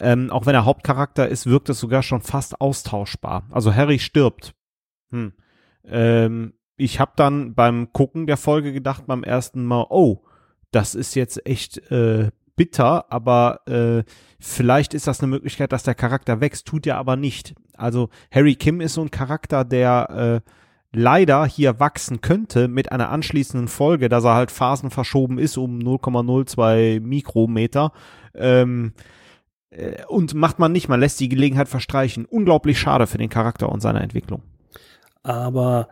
ähm, 0.00 0.30
auch 0.30 0.46
wenn 0.46 0.54
er 0.54 0.64
Hauptcharakter 0.64 1.28
ist, 1.28 1.44
wirkt 1.46 1.68
es 1.68 1.78
sogar 1.78 2.02
schon 2.02 2.22
fast 2.22 2.62
austauschbar. 2.62 3.46
Also 3.50 3.74
Harry 3.74 3.98
stirbt. 3.98 4.54
Hm. 5.10 5.34
Ähm, 5.84 6.54
ich 6.78 6.98
habe 6.98 7.12
dann 7.16 7.54
beim 7.54 7.92
Gucken 7.92 8.26
der 8.26 8.38
Folge 8.38 8.72
gedacht 8.72 9.06
beim 9.06 9.22
ersten 9.22 9.64
Mal, 9.64 9.86
oh, 9.90 10.24
das 10.70 10.94
ist 10.94 11.14
jetzt 11.14 11.46
echt 11.46 11.90
äh, 11.90 12.30
bitter, 12.56 13.12
aber 13.12 13.60
äh, 13.66 14.02
vielleicht 14.40 14.94
ist 14.94 15.06
das 15.06 15.20
eine 15.20 15.28
Möglichkeit, 15.28 15.72
dass 15.72 15.82
der 15.82 15.94
Charakter 15.94 16.40
wächst, 16.40 16.66
tut 16.66 16.86
er 16.86 16.96
aber 16.96 17.16
nicht. 17.16 17.54
Also 17.76 18.08
Harry 18.30 18.54
Kim 18.54 18.80
ist 18.80 18.94
so 18.94 19.02
ein 19.02 19.10
Charakter, 19.10 19.64
der 19.64 20.42
äh, 20.46 20.50
leider 20.96 21.44
hier 21.44 21.78
wachsen 21.78 22.22
könnte 22.22 22.68
mit 22.68 22.90
einer 22.90 23.10
anschließenden 23.10 23.68
Folge, 23.68 24.08
dass 24.08 24.24
er 24.24 24.34
halt 24.34 24.50
Phasen 24.50 24.90
verschoben 24.90 25.38
ist 25.38 25.58
um 25.58 25.78
0,02 25.78 27.00
Mikrometer. 27.00 27.92
Ähm, 28.34 28.94
äh, 29.68 30.04
und 30.08 30.32
macht 30.32 30.58
man 30.58 30.72
nicht, 30.72 30.88
man 30.88 31.00
lässt 31.00 31.20
die 31.20 31.28
Gelegenheit 31.28 31.68
verstreichen. 31.68 32.24
Unglaublich 32.24 32.78
schade 32.78 33.06
für 33.06 33.18
den 33.18 33.28
Charakter 33.28 33.70
und 33.70 33.80
seine 33.80 34.00
Entwicklung. 34.00 34.42
Aber 35.22 35.88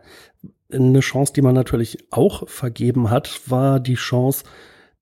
eine 0.73 1.01
Chance, 1.01 1.33
die 1.33 1.43
man 1.43 1.53
natürlich 1.53 1.99
auch 2.09 2.49
vergeben 2.49 3.11
hat, 3.11 3.41
war 3.45 3.79
die 3.79 3.95
Chance, 3.95 4.43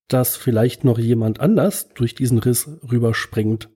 dass 0.10 0.36
vielleicht 0.36 0.84
noch 0.84 1.00
jemand 1.00 1.40
anders 1.40 1.94
durch 1.94 2.14
diesen 2.14 2.40
Riss 2.40 2.70
rüberspringt. 2.92 3.70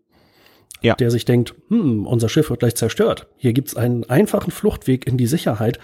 Ja. 0.82 0.94
Der 0.96 1.10
sich 1.10 1.24
denkt, 1.24 1.56
hm, 1.70 2.06
unser 2.06 2.28
Schiff 2.28 2.50
wird 2.50 2.60
gleich 2.60 2.76
zerstört. 2.76 3.28
Hier 3.38 3.54
gibt's 3.54 3.76
einen 3.76 4.04
einfachen 4.04 4.52
Fluchtweg 4.52 5.08
in 5.08 5.18
die 5.18 5.26
Sicherheit 5.26 5.80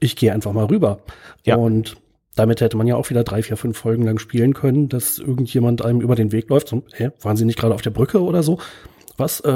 ich 0.00 0.16
gehe 0.16 0.32
einfach 0.32 0.52
mal 0.52 0.66
rüber. 0.66 1.00
Ja. 1.44 1.56
Und 1.56 1.96
damit 2.36 2.60
hätte 2.60 2.76
man 2.76 2.86
ja 2.86 2.96
auch 2.96 3.08
wieder 3.10 3.24
drei, 3.24 3.42
vier, 3.42 3.56
fünf 3.56 3.78
Folgen 3.78 4.04
lang 4.04 4.18
spielen 4.18 4.54
können, 4.54 4.88
dass 4.88 5.18
irgendjemand 5.18 5.84
einem 5.84 6.00
über 6.00 6.16
den 6.16 6.32
Weg 6.32 6.48
läuft. 6.48 6.68
So, 6.68 6.82
hä, 6.92 7.10
waren 7.22 7.36
Sie 7.36 7.44
nicht 7.44 7.58
gerade 7.58 7.74
auf 7.74 7.82
der 7.82 7.90
Brücke 7.90 8.22
oder 8.22 8.42
so? 8.42 8.58
Was? 9.16 9.40
Äh, 9.40 9.50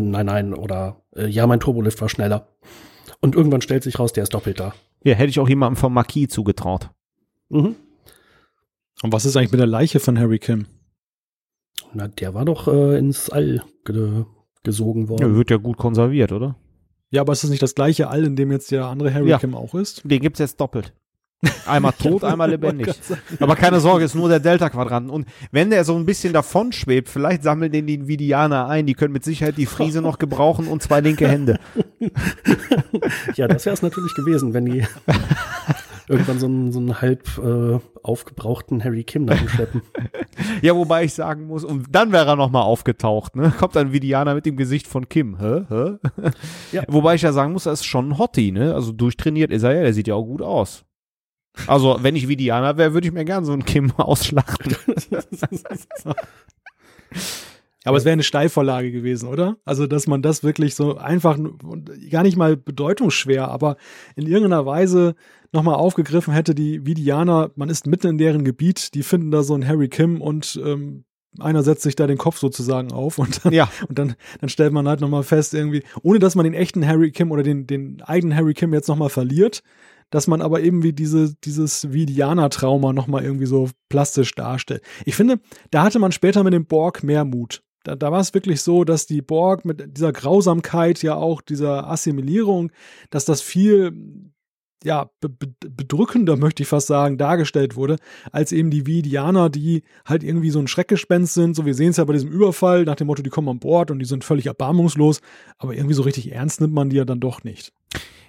nein, 0.00 0.26
nein. 0.26 0.54
Oder 0.54 1.02
äh, 1.14 1.26
ja, 1.26 1.46
mein 1.46 1.60
Turbolift 1.60 2.00
war 2.00 2.08
schneller. 2.08 2.48
Und 3.20 3.36
irgendwann 3.36 3.60
stellt 3.60 3.84
sich 3.84 3.98
raus, 3.98 4.12
der 4.12 4.24
ist 4.24 4.34
doppelt 4.34 4.58
da. 4.60 4.74
Ja, 5.04 5.14
hätte 5.14 5.30
ich 5.30 5.38
auch 5.38 5.48
jemandem 5.48 5.76
vom 5.76 5.94
Marquis 5.94 6.28
zugetraut. 6.28 6.90
Mhm. 7.48 7.76
Und 9.02 9.12
was 9.12 9.24
ist 9.24 9.36
eigentlich 9.36 9.52
mit 9.52 9.60
der 9.60 9.66
Leiche 9.66 10.00
von 10.00 10.18
Harry 10.18 10.38
Kim? 10.38 10.66
Na, 11.92 12.08
der 12.08 12.34
war 12.34 12.44
doch 12.44 12.68
äh, 12.68 12.98
ins 12.98 13.30
All 13.30 13.62
ge 13.84 14.24
gesogen 14.62 15.08
worden. 15.10 15.22
Ja, 15.22 15.36
wird 15.36 15.50
ja 15.50 15.58
gut 15.58 15.76
konserviert, 15.76 16.32
oder? 16.32 16.56
Ja, 17.14 17.20
aber 17.20 17.32
ist 17.32 17.44
das 17.44 17.50
nicht 17.50 17.62
das 17.62 17.76
gleiche 17.76 18.08
All, 18.08 18.24
in 18.24 18.34
dem 18.34 18.50
jetzt 18.50 18.72
der 18.72 18.86
andere 18.86 19.14
Harry 19.14 19.28
ja. 19.28 19.38
Kim 19.38 19.54
auch 19.54 19.72
ist? 19.76 20.02
Den 20.04 20.20
gibt's 20.20 20.40
jetzt 20.40 20.60
doppelt. 20.60 20.92
Einmal 21.64 21.92
tot, 21.98 22.24
einmal 22.24 22.50
lebendig. 22.50 22.92
Aber 23.38 23.54
keine 23.54 23.78
Sorge, 23.78 24.04
ist 24.04 24.16
nur 24.16 24.28
der 24.28 24.40
Delta-Quadranten. 24.40 25.10
Und 25.10 25.28
wenn 25.52 25.70
der 25.70 25.84
so 25.84 25.94
ein 25.94 26.06
bisschen 26.06 26.32
davon 26.32 26.72
schwebt, 26.72 27.08
vielleicht 27.08 27.44
sammeln 27.44 27.70
den 27.70 27.86
die 27.86 28.08
Vidianer 28.08 28.66
ein. 28.66 28.86
Die 28.86 28.94
können 28.94 29.12
mit 29.12 29.22
Sicherheit 29.22 29.56
die 29.56 29.66
Friese 29.66 30.02
noch 30.02 30.18
gebrauchen 30.18 30.66
und 30.66 30.82
zwei 30.82 31.00
linke 31.00 31.28
Hände. 31.28 31.60
ja, 33.36 33.46
das 33.46 33.64
wäre 33.64 33.74
es 33.74 33.82
natürlich 33.82 34.14
gewesen, 34.14 34.52
wenn 34.52 34.64
die 34.64 34.84
irgendwann 36.08 36.38
so 36.38 36.46
einen, 36.46 36.72
so 36.72 36.78
einen 36.80 37.00
halb 37.00 37.38
äh, 37.38 37.78
aufgebrauchten 38.02 38.84
Harry 38.84 39.04
Kim 39.04 39.26
da 39.26 39.36
schleppen. 39.36 39.82
ja, 40.62 40.74
wobei 40.74 41.04
ich 41.04 41.14
sagen 41.14 41.46
muss, 41.46 41.64
und 41.64 41.86
dann 41.90 42.12
wäre 42.12 42.26
er 42.26 42.36
nochmal 42.36 42.62
aufgetaucht, 42.62 43.36
ne? 43.36 43.52
Kommt 43.58 43.76
ein 43.76 43.92
Vidianer 43.92 44.34
mit 44.34 44.46
dem 44.46 44.56
Gesicht 44.56 44.86
von 44.86 45.08
Kim, 45.08 45.38
hä? 45.38 45.64
hä? 45.68 45.96
Ja. 46.72 46.82
Wobei 46.88 47.14
ich 47.14 47.22
ja 47.22 47.32
sagen 47.32 47.52
muss, 47.52 47.66
er 47.66 47.72
ist 47.72 47.84
schon 47.84 48.10
ein 48.10 48.18
Hottie, 48.18 48.52
ne? 48.52 48.74
Also 48.74 48.92
durchtrainiert 48.92 49.50
ist 49.50 49.62
er 49.62 49.74
ja, 49.74 49.82
der 49.82 49.94
sieht 49.94 50.08
ja 50.08 50.14
auch 50.14 50.24
gut 50.24 50.42
aus. 50.42 50.84
Also, 51.66 51.98
wenn 52.00 52.16
ich 52.16 52.28
Vidianer 52.28 52.76
wäre, 52.76 52.94
würde 52.94 53.06
ich 53.06 53.12
mir 53.12 53.24
gern 53.24 53.44
so 53.44 53.52
einen 53.52 53.64
Kim 53.64 53.92
ausschlachten. 53.96 54.76
Aber 57.84 57.98
es 57.98 58.04
wäre 58.04 58.14
eine 58.14 58.22
Steilvorlage 58.22 58.90
gewesen, 58.90 59.28
oder? 59.28 59.56
Also, 59.64 59.86
dass 59.86 60.06
man 60.06 60.22
das 60.22 60.42
wirklich 60.42 60.74
so 60.74 60.96
einfach, 60.96 61.38
gar 62.10 62.22
nicht 62.22 62.36
mal 62.36 62.56
bedeutungsschwer, 62.56 63.48
aber 63.48 63.76
in 64.16 64.26
irgendeiner 64.26 64.66
Weise 64.66 65.14
nochmal 65.54 65.76
aufgegriffen 65.76 66.34
hätte, 66.34 66.54
die 66.54 66.84
Vidianer, 66.86 67.50
man 67.56 67.70
ist 67.70 67.86
mitten 67.86 68.08
in 68.08 68.18
deren 68.18 68.44
Gebiet, 68.44 68.94
die 68.94 69.02
finden 69.02 69.30
da 69.30 69.42
so 69.42 69.54
einen 69.54 69.66
Harry 69.66 69.88
Kim 69.88 70.20
und 70.20 70.60
ähm, 70.64 71.04
einer 71.38 71.62
setzt 71.62 71.82
sich 71.82 71.96
da 71.96 72.06
den 72.06 72.18
Kopf 72.18 72.38
sozusagen 72.38 72.92
auf 72.92 73.18
und 73.18 73.44
dann, 73.44 73.52
ja. 73.52 73.68
und 73.88 73.98
dann, 73.98 74.14
dann 74.40 74.48
stellt 74.48 74.72
man 74.72 74.86
halt 74.86 75.00
nochmal 75.00 75.22
fest, 75.22 75.54
irgendwie, 75.54 75.82
ohne 76.02 76.18
dass 76.18 76.34
man 76.34 76.44
den 76.44 76.54
echten 76.54 76.86
Harry 76.86 77.10
Kim 77.10 77.30
oder 77.30 77.42
den, 77.42 77.66
den 77.66 78.02
eigenen 78.02 78.36
Harry 78.36 78.54
Kim 78.54 78.72
jetzt 78.74 78.88
nochmal 78.88 79.08
verliert, 79.08 79.62
dass 80.10 80.26
man 80.26 80.42
aber 80.42 80.60
eben 80.60 80.82
wie 80.82 80.92
diese, 80.92 81.34
dieses 81.44 81.92
Vidianer-Trauma 81.92 82.92
nochmal 82.92 83.24
irgendwie 83.24 83.46
so 83.46 83.70
plastisch 83.88 84.34
darstellt. 84.34 84.82
Ich 85.06 85.16
finde, 85.16 85.40
da 85.70 85.82
hatte 85.82 85.98
man 85.98 86.12
später 86.12 86.44
mit 86.44 86.52
dem 86.52 86.66
Borg 86.66 87.02
mehr 87.02 87.24
Mut 87.24 87.62
da, 87.84 87.94
da 87.94 88.10
war 88.10 88.20
es 88.20 88.34
wirklich 88.34 88.62
so, 88.62 88.82
dass 88.84 89.06
die 89.06 89.22
Borg 89.22 89.64
mit 89.64 89.96
dieser 89.96 90.12
Grausamkeit, 90.12 91.02
ja 91.02 91.14
auch 91.16 91.42
dieser 91.42 91.88
Assimilierung, 91.88 92.72
dass 93.10 93.26
das 93.26 93.42
viel 93.42 94.32
ja, 94.84 95.10
be 95.20 95.30
bedrückender, 95.68 96.36
möchte 96.36 96.62
ich 96.62 96.68
fast 96.68 96.86
sagen, 96.86 97.18
dargestellt 97.18 97.76
wurde, 97.76 97.96
als 98.32 98.52
eben 98.52 98.70
die 98.70 98.86
Vidianer, 98.86 99.50
die 99.50 99.82
halt 100.04 100.22
irgendwie 100.22 100.50
so 100.50 100.58
ein 100.58 100.68
Schreckgespenst 100.68 101.34
sind. 101.34 101.56
So, 101.56 101.66
wir 101.66 101.74
sehen 101.74 101.90
es 101.90 101.96
ja 101.96 102.04
bei 102.04 102.12
diesem 102.12 102.30
Überfall, 102.30 102.84
nach 102.84 102.96
dem 102.96 103.06
Motto, 103.06 103.22
die 103.22 103.30
kommen 103.30 103.48
an 103.48 103.58
Bord 103.58 103.90
und 103.90 103.98
die 103.98 104.04
sind 104.04 104.24
völlig 104.24 104.46
erbarmungslos, 104.46 105.20
aber 105.58 105.74
irgendwie 105.74 105.94
so 105.94 106.02
richtig 106.02 106.32
ernst 106.32 106.60
nimmt 106.60 106.74
man 106.74 106.90
die 106.90 106.96
ja 106.96 107.04
dann 107.04 107.20
doch 107.20 107.44
nicht. 107.44 107.72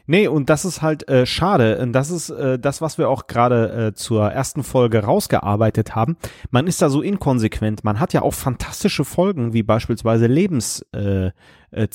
Nee, 0.07 0.27
und 0.27 0.51
das 0.51 0.65
ist 0.65 0.81
halt 0.83 1.07
äh, 1.09 1.25
schade. 1.25 1.79
Und 1.79 1.93
das 1.93 2.11
ist 2.11 2.29
äh, 2.29 2.59
das, 2.59 2.79
was 2.79 2.97
wir 2.97 3.09
auch 3.09 3.25
gerade 3.25 3.87
äh, 3.87 3.93
zur 3.95 4.31
ersten 4.31 4.63
Folge 4.63 4.99
rausgearbeitet 4.99 5.95
haben. 5.95 6.17
Man 6.51 6.67
ist 6.67 6.81
da 6.81 6.89
so 6.89 7.01
inkonsequent. 7.01 7.83
Man 7.83 7.99
hat 7.99 8.13
ja 8.13 8.21
auch 8.21 8.33
fantastische 8.33 9.03
Folgen, 9.03 9.53
wie 9.53 9.63
beispielsweise 9.63 10.27
Lebenszeichen 10.27 11.31
äh, 11.31 11.31
äh, 11.75 11.87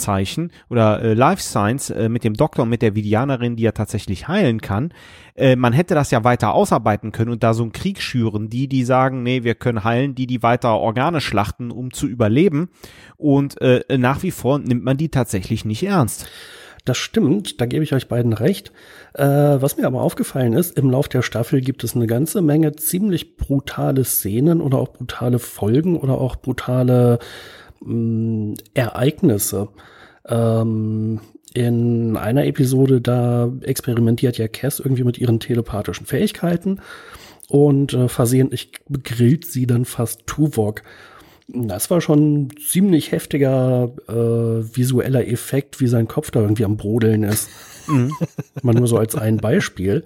oder 0.68 1.03
äh, 1.03 1.14
Life 1.14 1.43
Science 1.43 1.91
äh, 1.91 2.09
mit 2.09 2.24
dem 2.24 2.35
Doktor 2.35 2.62
und 2.62 2.68
mit 2.68 2.83
der 2.83 2.95
Vidianerin, 2.95 3.57
die 3.57 3.62
ja 3.62 3.72
tatsächlich 3.72 4.28
heilen 4.28 4.61
kann. 4.61 4.93
Äh, 5.35 5.57
man 5.57 5.72
hätte 5.72 5.95
das 5.95 6.11
ja 6.11 6.24
weiter 6.24 6.55
ausarbeiten 6.55 7.12
können 7.12 7.31
und 7.31 7.43
da 7.43 7.55
so 7.55 7.62
einen 7.62 7.72
Krieg 7.72 8.01
schüren. 8.01 8.51
Die, 8.51 8.68
die 8.68 8.85
sagen, 8.85 9.22
nee, 9.22 9.45
wir 9.45 9.55
können 9.55 9.85
heilen, 9.85 10.14
die, 10.14 10.26
die 10.26 10.43
weiter 10.43 10.76
Organe 10.76 11.20
schlachten, 11.20 11.70
um 11.70 11.93
zu 11.93 12.07
überleben. 12.07 12.68
Und 13.16 13.61
äh, 13.61 13.83
nach 13.97 14.22
wie 14.22 14.31
vor 14.31 14.59
nimmt 14.59 14.85
man 14.85 14.97
die 14.97 15.09
tatsächlich 15.09 15.64
nicht 15.64 15.83
ernst. 15.83 16.26
Das 16.85 16.97
stimmt, 16.97 17.61
da 17.61 17.66
gebe 17.66 17.85
ich 17.85 17.93
euch 17.93 18.09
beiden 18.09 18.33
recht. 18.33 18.72
Äh, 19.14 19.24
was 19.24 19.76
mir 19.76 19.87
aber 19.87 20.01
aufgefallen 20.01 20.55
ist, 20.55 20.78
im 20.78 20.91
Lauf 20.91 21.09
der 21.09 21.22
Staffel 21.22 21.61
gibt 21.61 21.85
es 21.85 21.95
eine 21.95 22.07
ganze 22.07 22.41
Menge 22.41 22.74
ziemlich 22.74 23.37
brutale 23.37 24.05
Szenen 24.05 24.61
oder 24.61 24.78
auch 24.78 24.89
brutale 24.89 25.39
Folgen 25.39 25.97
oder 25.97 26.18
auch 26.18 26.37
brutale 26.37 27.18
mh, 27.81 27.95
mm, 27.95 28.55
Ereignisse. 28.74 29.68
Ähm, 30.26 31.20
in 31.53 32.16
einer 32.16 32.47
Episode, 32.47 33.01
da 33.01 33.53
experimentiert 33.62 34.39
ja 34.39 34.47
Cass 34.47 34.78
irgendwie 34.78 35.05
mit 35.05 35.18
ihren 35.18 35.41
telepathischen 35.41 36.07
Fähigkeiten 36.07 36.81
und 37.49 37.93
äh, 37.93 38.09
versehentlich 38.09 38.70
grillt 39.03 39.45
sie 39.45 39.66
dann 39.66 39.85
fast 39.85 40.26
Tuvok. 40.26 40.83
Das 41.49 41.91
war 41.91 42.01
schon 42.01 42.43
ein 42.43 42.49
ziemlich 42.64 43.11
heftiger 43.11 43.91
äh, 44.09 44.76
visueller 44.76 45.26
Effekt, 45.26 45.81
wie 45.81 45.89
sein 45.89 46.07
Kopf 46.07 46.31
da 46.31 46.41
irgendwie 46.41 46.64
am 46.64 46.76
Brodeln 46.76 47.24
ist. 47.24 47.51
Mhm. 47.89 48.12
Mal 48.62 48.74
nur 48.76 48.87
so 48.87 48.97
als 48.99 49.16
ein 49.16 49.39
Beispiel. 49.39 50.05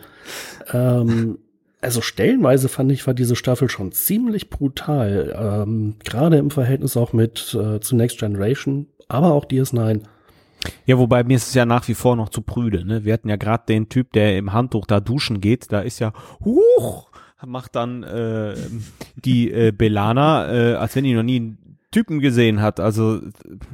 Ähm, 0.73 1.39
also 1.85 2.01
stellenweise 2.01 2.69
fand 2.69 2.91
ich, 2.91 3.07
war 3.07 3.15
diese 3.15 3.37
Staffel 3.37 3.69
schon 3.69 3.93
ziemlich 3.93 4.51
brutal. 4.51 5.35
Ähm, 5.39 5.97
Gerade 6.05 6.39
im 6.39 6.51
Verhältnis 6.51 6.97
auch 6.97 7.13
mit 7.13 7.55
äh, 7.55 7.81
zu 7.81 7.95
Next 7.95 8.19
Generation, 8.19 8.87
aber 9.09 9.33
auch 9.33 9.45
DS9. 9.45 10.03
Ja, 10.87 10.99
wobei 10.99 11.25
mir 11.25 11.37
ist 11.37 11.49
es 11.49 11.55
ja 11.55 11.67
nach 11.67 11.87
wie 11.89 11.95
vor 11.95 12.17
noch 12.17 12.31
zu 12.31 12.43
prüde. 12.43 12.85
Ne? 12.85 13.05
Wir 13.05 13.13
hatten 13.13 13.29
ja 13.29 13.37
gerade 13.37 13.65
den 13.69 13.89
Typ, 13.89 14.13
der 14.13 14.37
im 14.39 14.53
Handtuch 14.53 14.87
da 14.87 15.01
duschen 15.01 15.41
geht. 15.41 15.71
Da 15.71 15.81
ist 15.81 15.99
ja, 15.99 16.13
huch, 16.43 17.11
macht 17.47 17.77
dann 17.77 18.03
äh, 18.03 18.55
die 19.17 19.51
äh, 19.51 19.73
Belana, 19.73 20.53
äh, 20.53 20.75
als 20.75 20.97
wenn 20.97 21.05
die 21.05 21.15
noch 21.15 21.23
nie 21.23 21.37
einen 21.37 21.79
Typen 21.91 22.21
gesehen 22.21 22.61
hat. 22.61 22.81
Also 22.81 23.21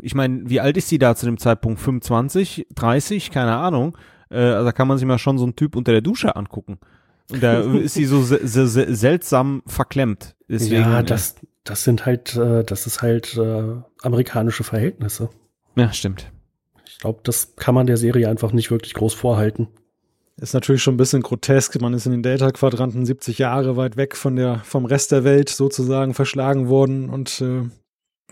ich 0.00 0.14
meine, 0.14 0.50
wie 0.50 0.60
alt 0.60 0.76
ist 0.76 0.88
sie 0.88 0.98
da 0.98 1.14
zu 1.14 1.26
dem 1.26 1.38
Zeitpunkt? 1.38 1.80
25, 1.80 2.66
30, 2.74 3.30
keine 3.30 3.56
Ahnung. 3.56 3.96
Äh, 4.30 4.38
also 4.38 4.64
da 4.64 4.72
kann 4.72 4.88
man 4.88 4.98
sich 4.98 5.06
mal 5.06 5.18
schon 5.18 5.38
so 5.38 5.44
einen 5.44 5.56
Typ 5.56 5.76
unter 5.76 5.92
der 5.92 6.02
Dusche 6.02 6.34
angucken. 6.36 6.78
Und 7.30 7.42
da 7.42 7.60
ist 7.60 7.94
sie 7.94 8.04
so 8.04 8.22
se 8.22 8.40
se 8.46 8.94
seltsam 8.94 9.62
verklemmt. 9.66 10.34
Deswegen, 10.48 10.82
ja, 10.82 11.02
das, 11.02 11.36
das 11.64 11.84
sind 11.84 12.06
halt, 12.06 12.36
äh, 12.36 12.64
das 12.64 12.86
ist 12.86 13.02
halt 13.02 13.36
äh, 13.36 13.76
amerikanische 14.02 14.64
Verhältnisse. 14.64 15.30
Ja, 15.76 15.92
stimmt. 15.92 16.30
Ich 16.86 16.98
glaube, 16.98 17.20
das 17.22 17.54
kann 17.56 17.74
man 17.74 17.86
der 17.86 17.96
Serie 17.96 18.28
einfach 18.28 18.52
nicht 18.52 18.70
wirklich 18.70 18.94
groß 18.94 19.14
vorhalten. 19.14 19.68
Ist 20.36 20.54
natürlich 20.54 20.82
schon 20.82 20.94
ein 20.94 20.98
bisschen 20.98 21.22
grotesk. 21.22 21.80
Man 21.80 21.92
ist 21.92 22.06
in 22.06 22.12
den 22.12 22.22
Delta-Quadranten 22.22 23.04
70 23.04 23.38
Jahre 23.38 23.76
weit 23.76 23.96
weg 23.96 24.16
von 24.16 24.36
der, 24.36 24.60
vom 24.64 24.86
Rest 24.86 25.12
der 25.12 25.22
Welt 25.22 25.50
sozusagen 25.50 26.14
verschlagen 26.14 26.68
worden 26.68 27.10
und 27.10 27.40
äh, 27.42 27.68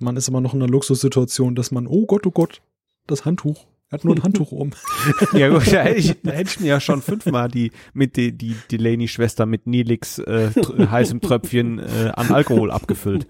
man 0.00 0.16
ist 0.16 0.28
immer 0.28 0.40
noch 0.40 0.54
in 0.54 0.62
einer 0.62 0.70
Luxussituation, 0.70 1.54
dass 1.54 1.70
man, 1.70 1.86
oh 1.86 2.06
Gott, 2.06 2.26
oh 2.26 2.30
Gott, 2.30 2.62
das 3.06 3.24
Handtuch. 3.24 3.66
Er 3.90 3.92
hat 3.92 4.04
nur 4.04 4.14
ein 4.14 4.22
Handtuch 4.22 4.52
um. 4.52 4.72
ja 5.32 5.48
gut, 5.48 5.72
da 5.72 5.82
hätte 5.82 5.98
ich, 5.98 6.14
da 6.22 6.32
hätte 6.32 6.50
ich 6.50 6.60
mir 6.60 6.66
ja 6.66 6.80
schon 6.80 7.00
fünfmal 7.00 7.48
die 7.48 7.72
mit 7.94 8.16
die, 8.16 8.32
die 8.32 8.54
Delaney-Schwester 8.70 9.46
mit 9.46 9.66
Nilix 9.66 10.18
äh, 10.18 10.50
heißem 10.78 11.22
Tröpfchen 11.22 11.78
äh, 11.78 12.12
an 12.14 12.30
Alkohol 12.30 12.70
abgefüllt. 12.70 13.26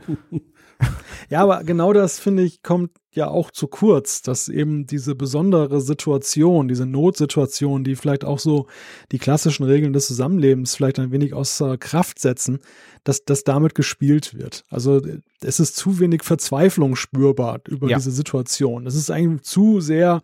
Ja, 1.30 1.42
aber 1.42 1.62
genau 1.62 1.92
das 1.92 2.18
finde 2.18 2.42
ich 2.42 2.62
kommt 2.62 2.90
ja 3.12 3.28
auch 3.28 3.50
zu 3.50 3.66
kurz, 3.66 4.22
dass 4.22 4.48
eben 4.48 4.86
diese 4.86 5.14
besondere 5.14 5.82
Situation, 5.82 6.68
diese 6.68 6.86
Notsituation, 6.86 7.84
die 7.84 7.96
vielleicht 7.96 8.24
auch 8.24 8.38
so 8.38 8.66
die 9.12 9.18
klassischen 9.18 9.64
Regeln 9.64 9.92
des 9.92 10.06
Zusammenlebens 10.06 10.74
vielleicht 10.74 10.98
ein 10.98 11.10
wenig 11.10 11.34
außer 11.34 11.76
Kraft 11.76 12.18
setzen, 12.18 12.60
dass 13.04 13.24
das 13.26 13.44
damit 13.44 13.74
gespielt 13.74 14.38
wird. 14.38 14.64
Also 14.70 15.02
es 15.42 15.60
ist 15.60 15.76
zu 15.76 15.98
wenig 15.98 16.22
Verzweiflung 16.22 16.96
spürbar 16.96 17.60
über 17.68 17.90
Ja. 17.90 17.98
diese 17.98 18.10
Situation. 18.10 18.86
Es 18.86 18.94
ist 18.94 19.10
eigentlich 19.10 19.42
zu 19.42 19.80
sehr 19.80 20.22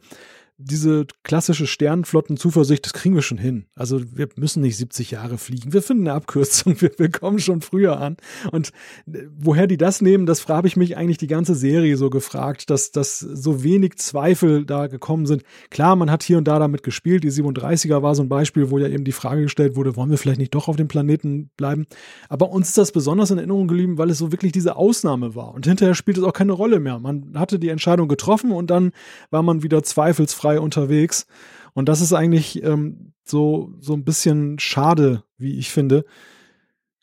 diese 0.57 1.07
klassische 1.25 1.67
Sternenflotten-Zuversicht, 1.67 2.85
das 2.85 2.93
kriegen 2.93 3.17
wir 3.17 3.23
schon 3.23 3.39
hin. 3.39 3.67
Also 3.75 4.01
wir 4.17 4.29
müssen 4.37 4.63
nicht 4.63 4.77
70 4.77 5.11
Jahre 5.11 5.37
fliegen. 5.37 5.73
Wir 5.73 5.83
finden 5.83 6.07
eine 6.07 6.17
Abkürzung. 6.17 6.77
Wir, 6.85 6.91
wir 6.97 7.11
kommen 7.11 7.39
schon 7.39 7.61
früher 7.61 8.01
an. 8.01 8.17
Und 8.51 8.71
äh, 9.07 9.27
woher 9.37 9.67
die 9.67 9.77
das 9.77 10.01
nehmen, 10.01 10.27
das 10.27 10.47
habe 10.49 10.67
ich 10.67 10.77
mich 10.77 10.97
eigentlich 10.97 11.19
die 11.19 11.29
ganze 11.29 11.55
Serie 11.55 11.97
so 11.97 12.11
gefragt, 12.11 12.69
dass, 12.69 12.91
dass 12.91 13.21
so 13.21 13.63
wenig 13.63 13.97
Zweifel 13.97 14.65
da 14.67 14.89
gekommen 14.89 15.27
sind. 15.27 15.45
Klar, 15.71 15.95
man 15.97 16.11
hat 16.11 16.23
hier 16.23 16.39
und 16.39 16.49
da 16.49 16.59
damit 16.59 16.83
gespielt. 16.83 17.25
Die 17.25 17.31
37er 17.31 18.03
war 18.03 18.15
so 18.15 18.23
ein 18.23 18.29
Beispiel, 18.29 18.71
wo 18.71 18.79
ja 18.79 18.89
eben 18.89 19.05
die 19.05 19.13
Frage 19.13 19.43
gestellt 19.43 19.77
wurde, 19.77 19.97
wollen 19.97 20.11
wir 20.11 20.19
vielleicht 20.19 20.41
nicht 20.41 20.55
doch 20.55 20.69
auf 20.69 20.77
dem 20.77 20.89
Planeten 20.89 21.51
bleiben? 21.57 21.87
Aber 22.29 22.51
uns 22.51 22.69
ist 22.69 22.79
das 22.79 22.93
besonders 22.93 23.31
in 23.31 23.39
Erinnerung 23.39 23.69
geblieben, 23.69 23.99
weil 23.99 24.11
es 24.11 24.19
so 24.19 24.33
wirklich 24.33 24.53
diese 24.53 24.77
Ausnahme 24.77 25.35
war. 25.35 25.55
Und 25.55 25.67
hinterher 25.67 25.95
spielt 25.95 26.19
es 26.19 26.25
auch 26.25 26.33
keine 26.33 26.53
Rolle 26.53 26.81
mehr. 26.81 26.99
Man 26.99 27.33
hatte 27.35 27.59
die 27.59 27.69
Entscheidung 27.69 28.09
getroffen 28.09 28.53
und 28.53 28.71
dann 28.71 28.91
war 29.31 29.43
man 29.43 29.63
wieder 29.63 29.83
zweifelsfrei 29.83 30.44
unterwegs. 30.45 31.27
Und 31.75 31.89
das 31.89 32.01
ist 32.01 32.13
eigentlich 32.13 32.63
ähm, 32.63 33.13
so, 33.25 33.73
so 33.81 33.95
ein 33.95 34.05
bisschen 34.05 34.59
schade, 34.59 35.25
wie 35.39 35.59
ich 35.59 35.71
finde. 35.71 36.05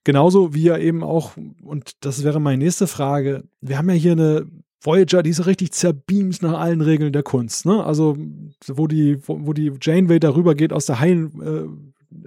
Genauso 0.04 0.54
wie 0.54 0.64
ja 0.64 0.78
eben 0.78 1.04
auch, 1.04 1.34
und 1.62 1.92
das 2.04 2.24
wäre 2.24 2.40
meine 2.40 2.64
nächste 2.64 2.88
Frage, 2.88 3.44
wir 3.60 3.78
haben 3.78 3.90
ja 3.90 3.96
hier 3.96 4.14
eine 4.14 4.48
Voyager, 4.84 5.22
die 5.22 5.30
ist 5.30 5.46
richtig 5.46 5.74
zerbeamt 5.74 6.42
nach 6.42 6.60
allen 6.60 6.82
Regeln 6.82 7.14
der 7.14 7.22
Kunst, 7.22 7.68
ne? 7.68 7.84
Also, 7.84 8.18
wo 8.68 8.88
die, 8.88 9.20
wo, 9.28 9.46
wo 9.46 9.54
die 9.54 9.72
Janeway 9.80 10.20
darüber 10.20 10.56
geht 10.56 10.74
aus 10.74 10.88
der 10.88 11.00
heilen 11.00 11.42
äh, 11.42 11.68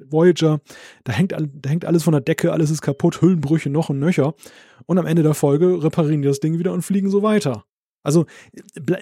Voyager, 0.08 0.60
da 1.02 1.12
hängt, 1.12 1.32
da 1.32 1.68
hängt 1.68 1.84
alles 1.84 2.04
von 2.04 2.12
der 2.12 2.20
Decke, 2.20 2.52
alles 2.52 2.70
ist 2.70 2.80
kaputt, 2.80 3.20
Hüllenbrüche 3.20 3.70
noch 3.70 3.88
und 3.90 3.98
nöcher. 3.98 4.34
Und 4.86 4.98
am 4.98 5.06
Ende 5.06 5.24
der 5.24 5.34
Folge 5.34 5.82
reparieren 5.82 6.22
die 6.22 6.28
das 6.28 6.40
Ding 6.40 6.58
wieder 6.58 6.72
und 6.72 6.82
fliegen 6.82 7.10
so 7.10 7.22
weiter. 7.22 7.64
Also 8.04 8.26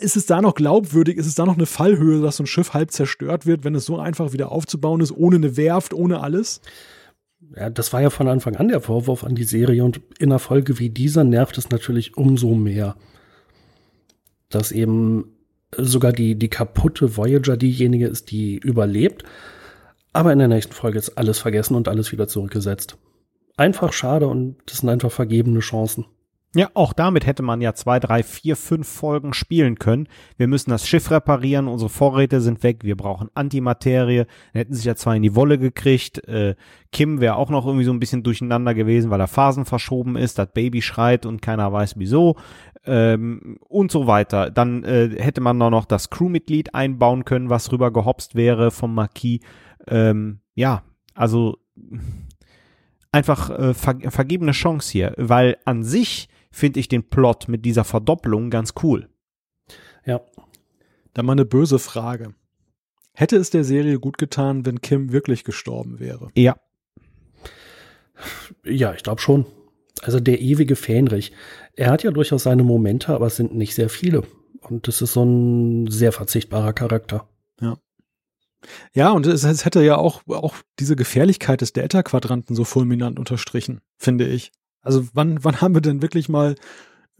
ist 0.00 0.16
es 0.16 0.26
da 0.26 0.40
noch 0.40 0.54
glaubwürdig, 0.54 1.18
ist 1.18 1.26
es 1.26 1.34
da 1.34 1.44
noch 1.44 1.56
eine 1.56 1.66
Fallhöhe, 1.66 2.22
dass 2.22 2.36
so 2.36 2.44
ein 2.44 2.46
Schiff 2.46 2.72
halb 2.72 2.92
zerstört 2.92 3.46
wird, 3.46 3.64
wenn 3.64 3.74
es 3.74 3.84
so 3.84 3.98
einfach 3.98 4.32
wieder 4.32 4.52
aufzubauen 4.52 5.00
ist, 5.00 5.10
ohne 5.10 5.36
eine 5.36 5.56
Werft, 5.56 5.92
ohne 5.92 6.20
alles? 6.20 6.60
Ja, 7.56 7.68
das 7.68 7.92
war 7.92 8.00
ja 8.00 8.10
von 8.10 8.28
Anfang 8.28 8.54
an 8.56 8.68
der 8.68 8.80
Vorwurf 8.80 9.24
an 9.24 9.34
die 9.34 9.44
Serie 9.44 9.84
und 9.84 10.00
in 10.20 10.30
einer 10.30 10.38
Folge 10.38 10.78
wie 10.78 10.88
dieser 10.88 11.24
nervt 11.24 11.58
es 11.58 11.70
natürlich 11.70 12.16
umso 12.16 12.54
mehr, 12.54 12.94
dass 14.48 14.70
eben 14.70 15.32
sogar 15.76 16.12
die, 16.12 16.36
die 16.36 16.48
kaputte 16.48 17.16
Voyager 17.16 17.56
diejenige 17.56 18.06
ist, 18.06 18.30
die 18.30 18.56
überlebt, 18.58 19.24
aber 20.12 20.32
in 20.32 20.38
der 20.38 20.48
nächsten 20.48 20.74
Folge 20.74 20.98
ist 20.98 21.18
alles 21.18 21.40
vergessen 21.40 21.74
und 21.74 21.88
alles 21.88 22.12
wieder 22.12 22.28
zurückgesetzt. 22.28 22.96
Einfach 23.56 23.92
schade 23.92 24.28
und 24.28 24.56
das 24.66 24.78
sind 24.78 24.88
einfach 24.88 25.10
vergebene 25.10 25.58
Chancen. 25.58 26.06
Ja, 26.54 26.68
auch 26.74 26.92
damit 26.92 27.24
hätte 27.24 27.42
man 27.42 27.62
ja 27.62 27.72
zwei, 27.72 27.98
drei, 27.98 28.22
vier, 28.22 28.56
fünf 28.56 28.86
Folgen 28.86 29.32
spielen 29.32 29.78
können. 29.78 30.06
Wir 30.36 30.48
müssen 30.48 30.68
das 30.68 30.86
Schiff 30.86 31.10
reparieren, 31.10 31.66
unsere 31.66 31.88
Vorräte 31.88 32.42
sind 32.42 32.62
weg, 32.62 32.84
wir 32.84 32.94
brauchen 32.94 33.30
Antimaterie. 33.32 34.26
Dann 34.26 34.60
hätten 34.60 34.74
sich 34.74 34.84
ja 34.84 34.94
zwei 34.94 35.16
in 35.16 35.22
die 35.22 35.34
Wolle 35.34 35.58
gekriegt. 35.58 36.28
Äh, 36.28 36.54
Kim 36.90 37.20
wäre 37.20 37.36
auch 37.36 37.48
noch 37.48 37.64
irgendwie 37.64 37.86
so 37.86 37.92
ein 37.92 38.00
bisschen 38.00 38.22
durcheinander 38.22 38.74
gewesen, 38.74 39.10
weil 39.10 39.20
er 39.20 39.28
Phasen 39.28 39.64
verschoben 39.64 40.16
ist, 40.16 40.38
das 40.38 40.52
Baby 40.52 40.82
schreit 40.82 41.24
und 41.24 41.40
keiner 41.40 41.72
weiß 41.72 41.94
wieso. 41.96 42.36
Ähm, 42.84 43.56
und 43.68 43.90
so 43.90 44.06
weiter. 44.06 44.50
Dann 44.50 44.84
äh, 44.84 45.08
hätte 45.18 45.40
man 45.40 45.58
da 45.58 45.70
noch 45.70 45.86
das 45.86 46.10
Crewmitglied 46.10 46.74
einbauen 46.74 47.24
können, 47.24 47.48
was 47.48 47.72
rüber 47.72 47.90
gehopst 47.90 48.34
wäre 48.34 48.70
vom 48.70 48.94
Marquis. 48.94 49.40
Ähm, 49.88 50.40
ja, 50.54 50.82
also 51.14 51.56
einfach 53.10 53.48
äh, 53.50 53.72
ver 53.72 53.96
vergebene 54.08 54.52
Chance 54.52 54.92
hier, 54.92 55.14
weil 55.16 55.56
an 55.64 55.82
sich 55.82 56.28
finde 56.52 56.78
ich 56.80 56.88
den 56.88 57.08
Plot 57.08 57.48
mit 57.48 57.64
dieser 57.64 57.84
Verdopplung 57.84 58.50
ganz 58.50 58.74
cool. 58.82 59.08
Ja, 60.04 60.20
Dann 61.14 61.26
mal 61.26 61.32
eine 61.32 61.44
böse 61.44 61.78
Frage. 61.78 62.34
Hätte 63.14 63.36
es 63.36 63.50
der 63.50 63.64
Serie 63.64 63.98
gut 63.98 64.18
getan, 64.18 64.64
wenn 64.64 64.80
Kim 64.80 65.12
wirklich 65.12 65.44
gestorben 65.44 65.98
wäre? 66.00 66.28
Ja. 66.34 66.56
ja, 68.64 68.94
ich 68.94 69.02
glaube 69.02 69.20
schon. 69.20 69.46
Also 70.02 70.18
der 70.20 70.40
ewige 70.40 70.76
Fähnrich. 70.76 71.32
Er 71.74 71.90
hat 71.90 72.02
ja 72.02 72.10
durchaus 72.10 72.44
seine 72.44 72.62
Momente, 72.62 73.12
aber 73.14 73.26
es 73.26 73.36
sind 73.36 73.54
nicht 73.54 73.74
sehr 73.74 73.88
viele. 73.88 74.22
Und 74.60 74.88
das 74.88 75.02
ist 75.02 75.12
so 75.12 75.24
ein 75.24 75.88
sehr 75.88 76.12
verzichtbarer 76.12 76.72
Charakter. 76.72 77.28
Ja, 78.94 79.10
und 79.10 79.26
es, 79.26 79.44
es 79.44 79.64
hätte 79.64 79.82
ja 79.82 79.96
auch, 79.96 80.22
auch 80.28 80.54
diese 80.78 80.96
Gefährlichkeit 80.96 81.60
des 81.60 81.72
Delta-Quadranten 81.72 82.54
so 82.54 82.64
fulminant 82.64 83.18
unterstrichen, 83.18 83.80
finde 83.98 84.26
ich. 84.26 84.52
Also 84.82 85.06
wann, 85.14 85.42
wann 85.42 85.60
haben 85.60 85.74
wir 85.74 85.80
denn 85.80 86.02
wirklich 86.02 86.28
mal 86.28 86.54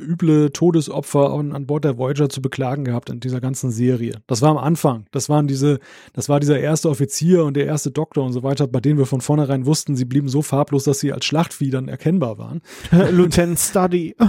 üble 0.00 0.50
Todesopfer 0.50 1.32
an, 1.32 1.52
an 1.52 1.66
Bord 1.66 1.84
der 1.84 1.96
Voyager 1.98 2.28
zu 2.28 2.42
beklagen 2.42 2.84
gehabt 2.84 3.10
in 3.10 3.20
dieser 3.20 3.40
ganzen 3.40 3.70
Serie? 3.70 4.22
Das 4.26 4.42
war 4.42 4.50
am 4.50 4.58
Anfang. 4.58 5.06
Das 5.12 5.28
waren 5.28 5.46
diese, 5.46 5.78
das 6.12 6.28
war 6.28 6.40
dieser 6.40 6.58
erste 6.58 6.88
Offizier 6.88 7.44
und 7.44 7.54
der 7.54 7.66
erste 7.66 7.90
Doktor 7.90 8.24
und 8.24 8.32
so 8.32 8.42
weiter, 8.42 8.66
bei 8.66 8.80
denen 8.80 8.98
wir 8.98 9.06
von 9.06 9.20
vornherein 9.20 9.66
wussten, 9.66 9.96
sie 9.96 10.04
blieben 10.04 10.28
so 10.28 10.42
farblos, 10.42 10.84
dass 10.84 11.00
sie 11.00 11.12
als 11.12 11.24
Schlachtvieh 11.24 11.70
dann 11.70 11.88
erkennbar 11.88 12.38
waren. 12.38 12.60
Lieutenant 13.10 13.58
Study. 13.58 14.16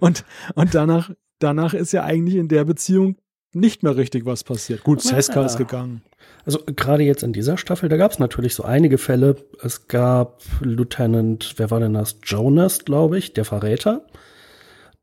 Und, 0.00 0.24
und 0.54 0.74
danach, 0.74 1.10
danach 1.38 1.74
ist 1.74 1.92
ja 1.92 2.04
eigentlich 2.04 2.36
in 2.36 2.48
der 2.48 2.64
Beziehung 2.64 3.16
nicht 3.56 3.82
mehr 3.82 3.96
richtig 3.96 4.26
was 4.26 4.44
passiert. 4.44 4.84
Gut, 4.84 5.02
Ja. 5.04 5.10
Seska 5.10 5.44
ist 5.44 5.56
gegangen. 5.56 6.02
Also 6.44 6.60
gerade 6.64 7.02
jetzt 7.02 7.22
in 7.22 7.32
dieser 7.32 7.56
Staffel, 7.58 7.88
da 7.88 7.96
gab 7.96 8.12
es 8.12 8.18
natürlich 8.18 8.54
so 8.54 8.62
einige 8.62 8.98
Fälle. 8.98 9.36
Es 9.62 9.88
gab 9.88 10.42
Lieutenant, 10.60 11.54
wer 11.56 11.70
war 11.70 11.80
denn 11.80 11.94
das? 11.94 12.18
Jonas, 12.22 12.84
glaube 12.84 13.18
ich, 13.18 13.32
der 13.32 13.44
Verräter, 13.44 14.06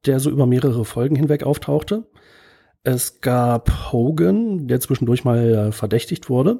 der 0.06 0.20
so 0.20 0.30
über 0.30 0.45
mehrere 0.45 0.86
Folgen 0.86 1.16
hinweg 1.16 1.43
auftauchte. 1.43 2.06
Es 2.84 3.22
gab 3.22 3.91
Hogan, 3.91 4.68
der 4.68 4.80
zwischendurch 4.80 5.24
mal 5.24 5.54
äh, 5.54 5.72
verdächtigt 5.72 6.30
wurde. 6.30 6.60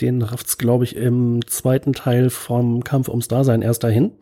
Den 0.00 0.22
rafft's, 0.22 0.58
glaube 0.58 0.84
ich, 0.84 0.96
im 0.96 1.46
zweiten 1.46 1.92
Teil 1.92 2.30
vom 2.30 2.82
Kampf 2.84 3.08
ums 3.08 3.28
Dasein 3.28 3.62
erst 3.62 3.84
dahin. 3.84 4.12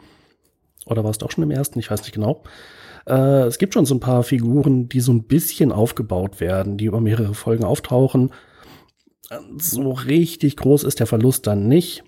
Oder 0.86 1.04
war 1.04 1.10
es 1.10 1.18
doch 1.18 1.30
schon 1.30 1.44
im 1.44 1.50
ersten? 1.50 1.78
Ich 1.78 1.90
weiß 1.90 2.02
nicht 2.02 2.12
genau. 2.14 2.42
Äh, 3.08 3.46
es 3.46 3.58
gibt 3.58 3.74
schon 3.74 3.86
so 3.86 3.94
ein 3.94 4.00
paar 4.00 4.22
Figuren, 4.22 4.88
die 4.88 5.00
so 5.00 5.12
ein 5.12 5.24
bisschen 5.24 5.72
aufgebaut 5.72 6.40
werden, 6.40 6.76
die 6.76 6.84
über 6.84 7.00
mehrere 7.00 7.34
Folgen 7.34 7.64
auftauchen. 7.64 8.32
So 9.58 9.92
richtig 9.92 10.56
groß 10.56 10.84
ist 10.84 11.00
der 11.00 11.06
Verlust 11.06 11.46
dann 11.46 11.68
nicht. 11.68 12.04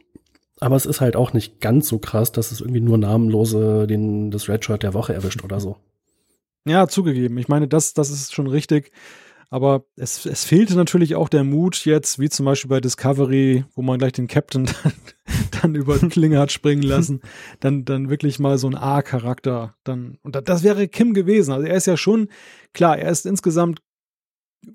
Aber 0.60 0.76
es 0.76 0.84
ist 0.84 1.00
halt 1.00 1.16
auch 1.16 1.32
nicht 1.32 1.60
ganz 1.60 1.88
so 1.88 1.98
krass, 1.98 2.32
dass 2.32 2.52
es 2.52 2.60
irgendwie 2.60 2.82
nur 2.82 2.98
namenlose 2.98 3.86
den, 3.86 4.30
das 4.30 4.48
Redshirt 4.48 4.82
der 4.82 4.92
Woche 4.92 5.14
erwischt 5.14 5.42
oder 5.42 5.58
so. 5.58 5.76
Ja, 6.66 6.86
zugegeben. 6.86 7.38
Ich 7.38 7.48
meine, 7.48 7.66
das, 7.66 7.94
das 7.94 8.10
ist 8.10 8.34
schon 8.34 8.46
richtig. 8.46 8.92
Aber 9.48 9.84
es, 9.96 10.26
es 10.26 10.44
fehlte 10.44 10.76
natürlich 10.76 11.16
auch 11.16 11.30
der 11.30 11.44
Mut 11.44 11.84
jetzt, 11.86 12.18
wie 12.18 12.28
zum 12.28 12.44
Beispiel 12.46 12.68
bei 12.68 12.80
Discovery, 12.80 13.64
wo 13.74 13.82
man 13.82 13.98
gleich 13.98 14.12
den 14.12 14.28
Captain 14.28 14.70
dann, 15.62 15.74
über 15.74 15.98
die 15.98 16.08
Klinge 16.08 16.38
hat 16.38 16.52
springen 16.52 16.82
lassen, 16.82 17.20
dann, 17.60 17.84
dann 17.84 18.10
wirklich 18.10 18.38
mal 18.38 18.58
so 18.58 18.68
ein 18.68 18.76
A-Charakter 18.76 19.74
dann. 19.84 20.18
Und 20.22 20.36
das, 20.48 20.62
wäre 20.62 20.88
Kim 20.88 21.14
gewesen. 21.14 21.52
Also 21.52 21.66
er 21.66 21.76
ist 21.76 21.86
ja 21.86 21.96
schon, 21.96 22.28
klar, 22.72 22.98
er 22.98 23.10
ist 23.10 23.26
insgesamt 23.26 23.80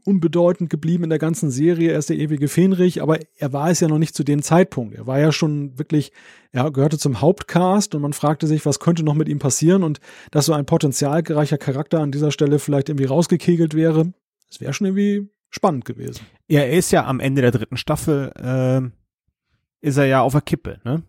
unbedeutend 0.03 0.69
geblieben 0.69 1.03
in 1.03 1.09
der 1.09 1.19
ganzen 1.19 1.51
Serie. 1.51 1.91
Er 1.91 1.99
ist 1.99 2.09
der 2.09 2.17
ewige 2.17 2.47
Fähnrich, 2.47 3.01
aber 3.01 3.19
er 3.37 3.53
war 3.53 3.69
es 3.69 3.79
ja 3.79 3.87
noch 3.87 3.99
nicht 3.99 4.15
zu 4.15 4.23
dem 4.23 4.41
Zeitpunkt. 4.41 4.95
Er 4.95 5.07
war 5.07 5.19
ja 5.19 5.31
schon 5.31 5.77
wirklich, 5.77 6.11
er 6.51 6.71
gehörte 6.71 6.97
zum 6.97 7.21
Hauptcast 7.21 7.93
und 7.93 8.01
man 8.01 8.13
fragte 8.13 8.47
sich, 8.47 8.65
was 8.65 8.79
könnte 8.79 9.03
noch 9.03 9.13
mit 9.13 9.29
ihm 9.29 9.39
passieren 9.39 9.83
und 9.83 9.99
dass 10.31 10.47
so 10.47 10.53
ein 10.53 10.65
potenzialreicher 10.65 11.57
Charakter 11.57 11.99
an 11.99 12.11
dieser 12.11 12.31
Stelle 12.31 12.59
vielleicht 12.59 12.89
irgendwie 12.89 13.05
rausgekegelt 13.05 13.75
wäre, 13.75 14.13
das 14.49 14.59
wäre 14.59 14.73
schon 14.73 14.87
irgendwie 14.87 15.29
spannend 15.49 15.85
gewesen. 15.85 16.25
Ja, 16.47 16.61
er 16.61 16.77
ist 16.77 16.91
ja 16.91 17.05
am 17.05 17.19
Ende 17.19 17.41
der 17.41 17.51
dritten 17.51 17.77
Staffel, 17.77 18.31
äh, 18.35 18.89
ist 19.85 19.97
er 19.97 20.05
ja 20.05 20.21
auf 20.21 20.33
der 20.33 20.41
Kippe, 20.41 20.79
ne? 20.83 21.03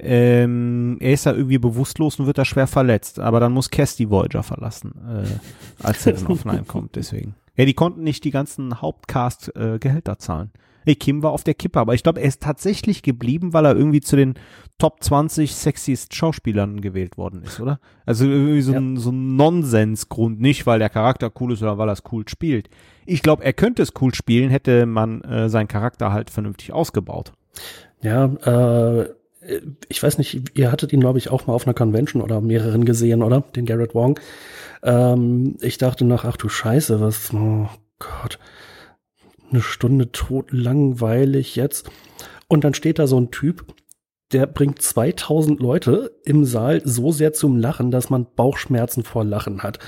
Ähm, 0.00 0.96
er 1.00 1.12
ist 1.12 1.26
da 1.26 1.32
irgendwie 1.32 1.58
bewusstlos 1.58 2.20
und 2.20 2.26
wird 2.26 2.38
da 2.38 2.44
schwer 2.44 2.68
verletzt, 2.68 3.18
aber 3.18 3.40
dann 3.40 3.52
muss 3.52 3.68
Cass 3.68 3.96
die 3.96 4.08
Voyager 4.08 4.44
verlassen, 4.44 4.92
äh, 5.08 5.84
als 5.84 6.06
er 6.06 6.12
dann 6.12 6.28
auf 6.28 6.44
Nine 6.44 6.62
kommt, 6.66 6.94
deswegen. 6.94 7.34
Ja, 7.56 7.64
die 7.64 7.74
konnten 7.74 8.04
nicht 8.04 8.22
die 8.22 8.30
ganzen 8.30 8.80
Hauptcast-Gehälter 8.80 10.12
äh, 10.12 10.18
zahlen. 10.18 10.52
Nee, 10.84 10.94
Kim 10.94 11.22
war 11.22 11.32
auf 11.32 11.42
der 11.42 11.54
Kippe, 11.54 11.80
aber 11.80 11.94
ich 11.94 12.04
glaube, 12.04 12.20
er 12.20 12.28
ist 12.28 12.40
tatsächlich 12.40 13.02
geblieben, 13.02 13.52
weil 13.52 13.66
er 13.66 13.76
irgendwie 13.76 14.00
zu 14.00 14.14
den 14.14 14.34
Top 14.78 15.02
20 15.02 15.54
sexiest 15.54 16.14
Schauspielern 16.14 16.80
gewählt 16.80 17.18
worden 17.18 17.42
ist, 17.42 17.60
oder? 17.60 17.80
Also 18.06 18.24
irgendwie 18.24 18.62
so 18.62 18.72
ja. 18.72 18.78
ein, 18.78 18.96
so 18.96 19.10
ein 19.10 19.36
Nonsensgrund, 19.36 20.40
nicht 20.40 20.64
weil 20.66 20.78
der 20.78 20.88
Charakter 20.88 21.32
cool 21.40 21.52
ist 21.52 21.62
oder 21.62 21.76
weil 21.76 21.88
er 21.90 21.92
es 21.92 22.04
cool 22.12 22.26
spielt. 22.28 22.70
Ich 23.04 23.22
glaube, 23.22 23.44
er 23.44 23.52
könnte 23.52 23.82
es 23.82 23.92
cool 24.00 24.14
spielen, 24.14 24.50
hätte 24.50 24.86
man 24.86 25.20
äh, 25.22 25.48
seinen 25.48 25.68
Charakter 25.68 26.12
halt 26.12 26.30
vernünftig 26.30 26.72
ausgebaut. 26.72 27.32
Ja, 28.02 28.26
äh, 28.26 29.14
ich 29.88 30.02
weiß 30.02 30.18
nicht, 30.18 30.58
ihr 30.58 30.70
hattet 30.70 30.92
ihn, 30.92 31.00
glaube 31.00 31.18
ich, 31.18 31.30
auch 31.30 31.46
mal 31.46 31.54
auf 31.54 31.66
einer 31.66 31.74
Convention 31.74 32.22
oder 32.22 32.40
mehreren 32.40 32.84
gesehen, 32.84 33.22
oder? 33.22 33.42
Den 33.56 33.66
Garrett 33.66 33.94
Wong. 33.94 34.20
Ähm, 34.82 35.56
ich 35.60 35.78
dachte 35.78 36.04
nach, 36.04 36.24
ach 36.24 36.36
du 36.36 36.48
Scheiße, 36.48 37.00
was, 37.00 37.32
oh 37.32 37.68
Gott 37.98 38.38
eine 39.50 39.62
Stunde 39.62 40.12
tot 40.12 40.52
langweilig 40.52 41.56
jetzt. 41.56 41.90
Und 42.48 42.64
dann 42.64 42.74
steht 42.74 42.98
da 42.98 43.06
so 43.06 43.20
ein 43.20 43.30
Typ, 43.30 43.64
der 44.32 44.46
bringt 44.46 44.82
2000 44.82 45.60
Leute 45.60 46.18
im 46.24 46.44
Saal 46.44 46.82
so 46.84 47.12
sehr 47.12 47.32
zum 47.32 47.56
Lachen, 47.56 47.90
dass 47.90 48.10
man 48.10 48.26
Bauchschmerzen 48.36 49.04
vor 49.04 49.24
Lachen 49.24 49.62
hat. 49.62 49.78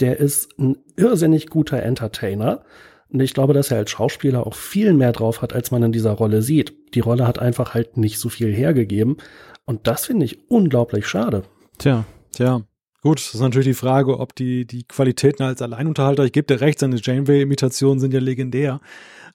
Der 0.00 0.18
ist 0.18 0.58
ein 0.58 0.78
irrsinnig 0.96 1.48
guter 1.48 1.82
Entertainer. 1.82 2.64
Und 3.08 3.20
ich 3.20 3.34
glaube, 3.34 3.54
dass 3.54 3.70
er 3.70 3.78
als 3.78 3.90
Schauspieler 3.90 4.46
auch 4.46 4.54
viel 4.54 4.92
mehr 4.92 5.12
drauf 5.12 5.42
hat, 5.42 5.52
als 5.52 5.70
man 5.70 5.82
in 5.82 5.92
dieser 5.92 6.12
Rolle 6.12 6.42
sieht. 6.42 6.74
Die 6.94 7.00
Rolle 7.00 7.26
hat 7.26 7.38
einfach 7.38 7.74
halt 7.74 7.96
nicht 7.96 8.18
so 8.18 8.28
viel 8.28 8.52
hergegeben. 8.52 9.16
Und 9.64 9.86
das 9.86 10.06
finde 10.06 10.24
ich 10.24 10.50
unglaublich 10.50 11.06
schade. 11.06 11.42
Tja, 11.78 12.04
tja. 12.32 12.62
Gut, 13.02 13.18
das 13.18 13.34
ist 13.34 13.40
natürlich 13.40 13.68
die 13.68 13.74
Frage, 13.74 14.18
ob 14.18 14.34
die, 14.34 14.66
die 14.66 14.84
Qualitäten 14.84 15.44
als 15.44 15.62
Alleinunterhalter, 15.62 16.24
ich 16.24 16.32
gebe 16.32 16.52
dir 16.52 16.60
recht, 16.60 16.80
seine 16.80 16.96
Janeway-Imitationen 16.96 18.00
sind 18.00 18.12
ja 18.12 18.18
legendär, 18.18 18.80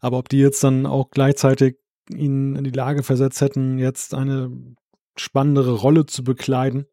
aber 0.01 0.17
ob 0.17 0.27
die 0.27 0.39
jetzt 0.39 0.61
dann 0.63 0.85
auch 0.85 1.09
gleichzeitig 1.09 1.77
ihn 2.13 2.55
in 2.57 2.65
die 2.65 2.71
Lage 2.71 3.03
versetzt 3.03 3.39
hätten, 3.39 3.77
jetzt 3.77 4.13
eine 4.13 4.51
spannendere 5.15 5.73
Rolle 5.73 6.05
zu 6.05 6.23
bekleiden. 6.23 6.85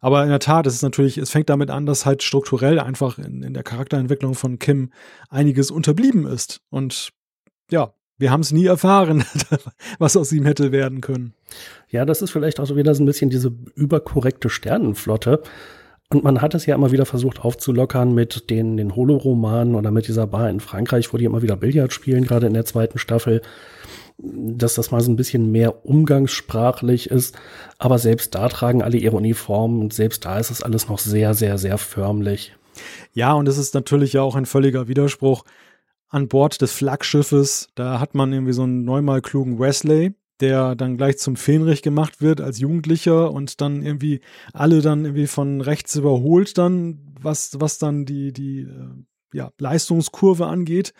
Aber 0.00 0.22
in 0.22 0.28
der 0.28 0.38
Tat, 0.38 0.66
es 0.66 0.74
ist 0.74 0.82
natürlich, 0.82 1.18
es 1.18 1.30
fängt 1.30 1.50
damit 1.50 1.70
an, 1.70 1.86
dass 1.86 2.06
halt 2.06 2.22
strukturell 2.22 2.78
einfach 2.78 3.18
in, 3.18 3.42
in 3.42 3.54
der 3.54 3.62
Charakterentwicklung 3.62 4.34
von 4.34 4.58
Kim 4.58 4.90
einiges 5.28 5.70
unterblieben 5.70 6.26
ist. 6.26 6.60
Und 6.70 7.10
ja, 7.70 7.92
wir 8.18 8.30
haben 8.30 8.40
es 8.40 8.52
nie 8.52 8.66
erfahren, 8.66 9.24
was 9.98 10.16
aus 10.16 10.32
ihm 10.32 10.44
hätte 10.44 10.72
werden 10.72 11.00
können. 11.00 11.34
Ja, 11.88 12.04
das 12.04 12.22
ist 12.22 12.30
vielleicht 12.30 12.60
auch 12.60 12.66
so 12.66 12.76
wieder 12.76 12.94
so 12.94 13.02
ein 13.02 13.06
bisschen 13.06 13.30
diese 13.30 13.52
überkorrekte 13.74 14.48
Sternenflotte. 14.48 15.42
Und 16.08 16.22
man 16.22 16.40
hat 16.40 16.54
es 16.54 16.66
ja 16.66 16.74
immer 16.76 16.92
wieder 16.92 17.04
versucht 17.04 17.40
aufzulockern 17.40 18.14
mit 18.14 18.48
den, 18.48 18.76
den 18.76 18.94
Holoromanen 18.94 19.74
oder 19.74 19.90
mit 19.90 20.06
dieser 20.06 20.28
Bar 20.28 20.48
in 20.48 20.60
Frankreich, 20.60 21.12
wo 21.12 21.16
die 21.16 21.24
immer 21.24 21.42
wieder 21.42 21.56
Billard 21.56 21.92
spielen, 21.92 22.24
gerade 22.24 22.46
in 22.46 22.54
der 22.54 22.64
zweiten 22.64 22.98
Staffel, 22.98 23.42
dass 24.18 24.74
das 24.74 24.90
mal 24.90 25.00
so 25.00 25.10
ein 25.10 25.16
bisschen 25.16 25.52
mehr 25.52 25.84
umgangssprachlich 25.84 27.10
ist. 27.10 27.36
Aber 27.78 27.98
selbst 27.98 28.34
da 28.34 28.48
tragen 28.48 28.82
alle 28.82 28.96
ihre 28.96 29.16
Uniformen 29.16 29.80
und 29.80 29.92
selbst 29.92 30.24
da 30.24 30.38
ist 30.38 30.50
es 30.50 30.62
alles 30.62 30.88
noch 30.88 30.98
sehr, 30.98 31.34
sehr, 31.34 31.58
sehr 31.58 31.78
förmlich. 31.78 32.54
Ja, 33.12 33.32
und 33.34 33.48
es 33.48 33.58
ist 33.58 33.74
natürlich 33.74 34.14
ja 34.14 34.22
auch 34.22 34.36
ein 34.36 34.46
völliger 34.46 34.88
Widerspruch. 34.88 35.44
An 36.08 36.28
Bord 36.28 36.60
des 36.60 36.72
Flaggschiffes, 36.72 37.68
da 37.74 38.00
hat 38.00 38.14
man 38.14 38.32
irgendwie 38.32 38.52
so 38.52 38.62
einen 38.62 38.84
neunmal 38.84 39.20
klugen 39.22 39.58
Wesley, 39.58 40.14
der 40.40 40.74
dann 40.76 40.96
gleich 40.96 41.18
zum 41.18 41.36
Fähnrich 41.36 41.82
gemacht 41.82 42.20
wird 42.20 42.40
als 42.40 42.58
Jugendlicher 42.58 43.32
und 43.32 43.60
dann 43.60 43.82
irgendwie 43.82 44.20
alle 44.52 44.82
dann 44.82 45.04
irgendwie 45.04 45.26
von 45.26 45.60
rechts 45.60 45.96
überholt 45.96 46.58
dann, 46.58 47.14
was, 47.20 47.56
was 47.58 47.78
dann 47.78 48.04
die, 48.04 48.32
die 48.32 48.60
äh, 48.60 49.36
ja, 49.36 49.50
Leistungskurve 49.58 50.46
angeht. 50.46 50.92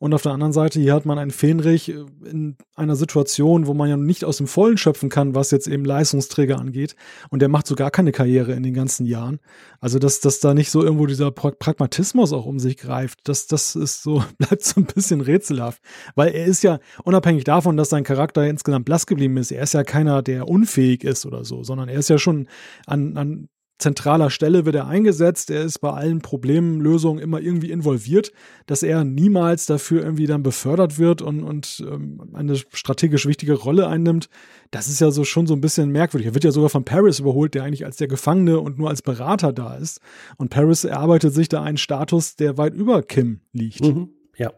Und 0.00 0.14
auf 0.14 0.22
der 0.22 0.32
anderen 0.32 0.54
Seite, 0.54 0.80
hier 0.80 0.94
hat 0.94 1.04
man 1.04 1.18
einen 1.18 1.30
Fähnrich 1.30 1.90
äh, 1.90 2.04
in 2.24 2.56
einer 2.74 2.96
Situation, 2.96 3.66
wo 3.66 3.74
man 3.74 3.88
ja 3.90 3.98
nicht 3.98 4.24
aus 4.24 4.38
dem 4.38 4.46
Vollen 4.46 4.78
schöpfen 4.78 5.10
kann, 5.10 5.34
was 5.34 5.50
jetzt 5.50 5.68
eben 5.68 5.84
Leistungsträger 5.84 6.58
angeht. 6.58 6.96
Und 7.28 7.42
der 7.42 7.50
macht 7.50 7.66
so 7.66 7.74
gar 7.74 7.90
keine 7.90 8.10
Karriere 8.10 8.54
in 8.54 8.62
den 8.62 8.72
ganzen 8.72 9.04
Jahren. 9.04 9.40
Also, 9.78 9.98
dass, 9.98 10.20
dass 10.20 10.40
da 10.40 10.54
nicht 10.54 10.70
so 10.70 10.82
irgendwo 10.82 11.04
dieser 11.04 11.30
Pragmatismus 11.30 12.32
auch 12.32 12.46
um 12.46 12.58
sich 12.58 12.78
greift, 12.78 13.20
das, 13.24 13.46
das 13.46 13.76
ist 13.76 14.02
so, 14.02 14.24
bleibt 14.38 14.64
so 14.64 14.80
ein 14.80 14.86
bisschen 14.86 15.20
rätselhaft. 15.20 15.82
Weil 16.14 16.34
er 16.34 16.46
ist 16.46 16.62
ja, 16.62 16.80
unabhängig 17.04 17.44
davon, 17.44 17.76
dass 17.76 17.90
sein 17.90 18.02
Charakter 18.02 18.46
insgesamt 18.46 18.86
blass 18.86 19.06
geblieben 19.06 19.36
ist, 19.36 19.52
er 19.52 19.62
ist 19.62 19.74
ja 19.74 19.84
keiner, 19.84 20.22
der 20.22 20.48
unfähig 20.48 21.04
ist 21.04 21.26
oder 21.26 21.44
so, 21.44 21.62
sondern 21.62 21.90
er 21.90 21.98
ist 21.98 22.08
ja 22.08 22.16
schon 22.16 22.48
an, 22.86 23.18
an 23.18 23.48
zentraler 23.80 24.30
Stelle 24.30 24.64
wird 24.64 24.76
er 24.76 24.86
eingesetzt. 24.86 25.50
Er 25.50 25.62
ist 25.62 25.80
bei 25.80 25.90
allen 25.90 26.20
Problemlösungen 26.20 27.22
immer 27.22 27.40
irgendwie 27.40 27.70
involviert, 27.70 28.32
dass 28.66 28.82
er 28.82 29.04
niemals 29.04 29.66
dafür 29.66 30.02
irgendwie 30.02 30.26
dann 30.26 30.42
befördert 30.42 30.98
wird 30.98 31.22
und, 31.22 31.42
und 31.42 31.84
ähm, 31.90 32.30
eine 32.32 32.56
strategisch 32.56 33.26
wichtige 33.26 33.54
Rolle 33.54 33.88
einnimmt. 33.88 34.28
Das 34.70 34.88
ist 34.88 35.00
ja 35.00 35.10
so 35.10 35.24
schon 35.24 35.46
so 35.46 35.54
ein 35.54 35.60
bisschen 35.60 35.90
merkwürdig. 35.90 36.28
Er 36.28 36.34
wird 36.34 36.44
ja 36.44 36.52
sogar 36.52 36.70
von 36.70 36.84
Paris 36.84 37.18
überholt, 37.18 37.54
der 37.54 37.64
eigentlich 37.64 37.84
als 37.84 37.96
der 37.96 38.08
Gefangene 38.08 38.60
und 38.60 38.78
nur 38.78 38.88
als 38.88 39.02
Berater 39.02 39.52
da 39.52 39.74
ist. 39.74 40.00
Und 40.36 40.50
Paris 40.50 40.84
erarbeitet 40.84 41.34
sich 41.34 41.48
da 41.48 41.62
einen 41.62 41.78
Status, 41.78 42.36
der 42.36 42.58
weit 42.58 42.74
über 42.74 43.02
Kim 43.02 43.40
liegt. 43.52 43.82
Mhm, 43.82 44.10
ja. 44.36 44.52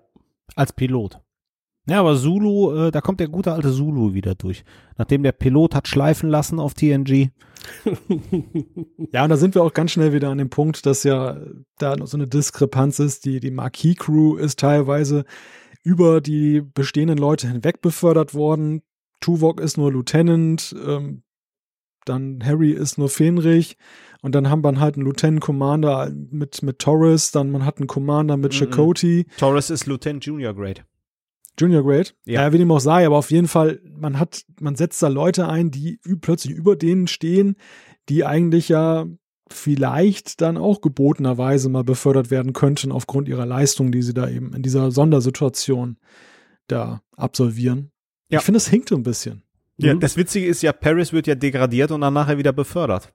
Als 0.55 0.73
Pilot. 0.73 1.19
Ja, 1.89 1.99
aber 2.01 2.17
Zulu, 2.17 2.75
äh, 2.75 2.91
da 2.93 3.01
kommt 3.01 3.19
der 3.19 3.29
gute 3.29 3.53
alte 3.53 3.73
Zulu 3.73 4.15
wieder 4.15 4.35
durch. 4.35 4.65
Nachdem 4.99 5.23
der 5.23 5.33
Pilot 5.33 5.75
hat 5.75 5.89
schleifen 5.89 6.29
lassen 6.29 6.61
auf 6.61 6.75
TNG. 6.75 7.31
Ja, 9.13 9.25
und 9.25 9.31
da 9.31 9.37
sind 9.37 9.55
wir 9.55 9.63
auch 9.63 9.75
ganz 9.75 9.93
schnell 9.93 10.13
wieder 10.13 10.31
an 10.31 10.39
dem 10.39 10.51
Punkt, 10.51 10.87
dass 10.87 11.05
ja 11.05 11.41
da 11.79 11.97
so 12.07 12.17
eine 12.17 12.27
Diskrepanz 12.27 12.99
ist. 12.99 13.25
Die, 13.25 13.41
die 13.41 13.51
Marquis-Crew 13.51 14.37
ist 14.37 14.59
teilweise 14.59 15.25
über 15.83 16.21
die 16.21 16.61
bestehenden 16.61 17.19
Leute 17.19 17.49
hinweg 17.49 17.81
befördert 17.81 18.35
worden. 18.35 18.83
Tuvok 19.21 19.61
ist 19.61 19.77
nur 19.77 19.93
Lieutenant, 19.93 20.75
ähm, 20.85 21.23
dann 22.05 22.45
Harry 22.45 22.73
ist 22.73 22.99
nur 22.99 23.09
Fenrich 23.09 23.77
und 24.23 24.35
dann 24.35 24.51
haben 24.51 24.65
wir 24.65 24.81
halt 24.81 24.97
einen 24.97 25.07
Lieutenant 25.07 25.41
Commander 25.41 26.11
mit, 26.31 26.63
mit 26.63 26.79
Torres, 26.81 27.31
dann 27.31 27.51
man 27.51 27.65
hat 27.65 27.79
einen 27.79 27.87
Commander 27.87 28.37
mit 28.37 28.53
mm 28.53 28.57
-mm. 28.57 28.59
Torres 29.39 29.71
ist 29.71 29.87
Lieutenant 29.87 30.25
Junior 30.25 30.55
Grade. 30.55 30.83
Junior 31.59 31.83
Grade. 31.83 32.11
Ja, 32.25 32.43
ja 32.43 32.53
wie 32.53 32.59
dem 32.59 32.71
auch 32.71 32.81
sei, 32.81 33.07
aber 33.07 33.17
auf 33.17 33.31
jeden 33.31 33.49
Fall, 33.49 33.81
man 33.97 34.19
hat, 34.19 34.43
man 34.61 34.75
setzt 34.75 35.03
da 35.03 35.09
Leute 35.09 35.49
ein, 35.49 35.71
die 35.71 36.01
plötzlich 36.21 36.55
über 36.55 36.77
denen 36.77 37.07
stehen, 37.07 37.57
die 38.09 38.25
eigentlich 38.25 38.69
ja 38.69 39.07
vielleicht 39.51 40.41
dann 40.41 40.57
auch 40.57 40.81
gebotenerweise 40.81 41.69
mal 41.69 41.85
befördert 41.85 42.31
werden 42.31 42.53
könnten 42.53 42.91
aufgrund 42.91 43.29
ihrer 43.29 43.47
Leistung, 43.47 43.93
die 43.93 44.03
sie 44.03 44.15
da 44.15 44.29
eben 44.29 44.55
in 44.55 44.63
dieser 44.63 44.91
Sondersituation 44.91 45.99
da 46.67 47.03
absolvieren. 47.17 47.91
Ja. 48.31 48.39
Ich 48.39 48.45
finde, 48.45 48.59
es 48.59 48.69
hinkt 48.69 48.91
ein 48.93 49.03
bisschen. 49.03 49.43
Ja, 49.77 49.95
mhm. 49.95 50.01
das 50.01 50.17
Witzige 50.17 50.47
ist 50.47 50.63
ja, 50.63 50.73
Paris 50.73 51.13
wird 51.13 51.27
ja 51.27 51.35
degradiert 51.35 51.91
und 51.91 52.01
dann 52.01 52.15
nachher 52.15 52.39
wieder 52.39 52.53
befördert. 52.53 53.13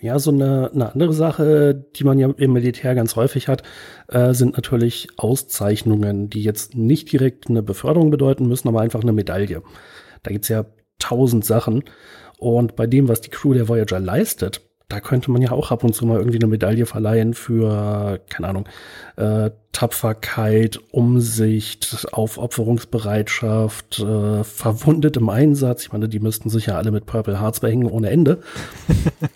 Ja, 0.00 0.18
so 0.18 0.30
eine, 0.30 0.70
eine 0.72 0.92
andere 0.92 1.12
Sache, 1.12 1.86
die 1.96 2.04
man 2.04 2.18
ja 2.18 2.28
im 2.36 2.52
Militär 2.52 2.94
ganz 2.94 3.16
häufig 3.16 3.48
hat, 3.48 3.62
äh, 4.08 4.34
sind 4.34 4.56
natürlich 4.56 5.08
Auszeichnungen, 5.16 6.30
die 6.30 6.42
jetzt 6.42 6.74
nicht 6.74 7.10
direkt 7.10 7.48
eine 7.48 7.62
Beförderung 7.62 8.10
bedeuten 8.10 8.46
müssen, 8.46 8.68
aber 8.68 8.80
einfach 8.80 9.02
eine 9.02 9.12
Medaille. 9.12 9.62
Da 10.22 10.30
gibt's 10.30 10.48
ja 10.48 10.66
tausend 10.98 11.44
Sachen. 11.44 11.84
Und 12.38 12.76
bei 12.76 12.86
dem, 12.86 13.08
was 13.08 13.20
die 13.20 13.30
Crew 13.30 13.54
der 13.54 13.68
Voyager 13.68 13.98
leistet, 13.98 14.67
da 14.88 15.00
könnte 15.00 15.30
man 15.30 15.42
ja 15.42 15.52
auch 15.52 15.70
ab 15.70 15.84
und 15.84 15.94
zu 15.94 16.06
mal 16.06 16.18
irgendwie 16.18 16.38
eine 16.38 16.46
Medaille 16.46 16.86
verleihen 16.86 17.34
für, 17.34 18.20
keine 18.30 18.48
Ahnung, 18.48 18.68
äh, 19.16 19.50
Tapferkeit, 19.72 20.80
Umsicht, 20.90 22.06
Aufopferungsbereitschaft, 22.12 23.98
äh, 24.00 24.44
verwundet 24.44 25.18
im 25.18 25.28
Einsatz. 25.28 25.82
Ich 25.82 25.92
meine, 25.92 26.08
die 26.08 26.20
müssten 26.20 26.48
sich 26.48 26.66
ja 26.66 26.78
alle 26.78 26.90
mit 26.90 27.04
Purple 27.04 27.38
Hearts 27.38 27.60
behängen 27.60 27.90
ohne 27.90 28.08
Ende. 28.08 28.42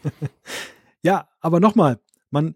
ja, 1.02 1.28
aber 1.40 1.60
nochmal, 1.60 2.00
man, 2.30 2.54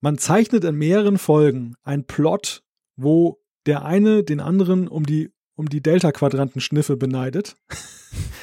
man 0.00 0.16
zeichnet 0.16 0.64
in 0.64 0.76
mehreren 0.76 1.18
Folgen 1.18 1.74
einen 1.82 2.04
Plot, 2.04 2.62
wo 2.96 3.42
der 3.66 3.84
eine 3.84 4.24
den 4.24 4.40
anderen 4.40 4.88
um 4.88 5.04
die 5.04 5.30
um 5.58 5.68
die 5.68 5.82
Delta-Quadranten-Schniffe 5.82 6.96
beneidet. 6.96 7.56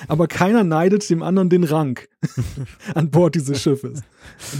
Aber 0.10 0.28
keiner 0.28 0.64
neidet 0.64 1.10
dem 1.10 1.24
anderen 1.24 1.50
den 1.50 1.64
Rang 1.64 2.00
an 2.94 3.10
Bord 3.10 3.36
dieses 3.36 3.62
Schiffes. 3.62 4.04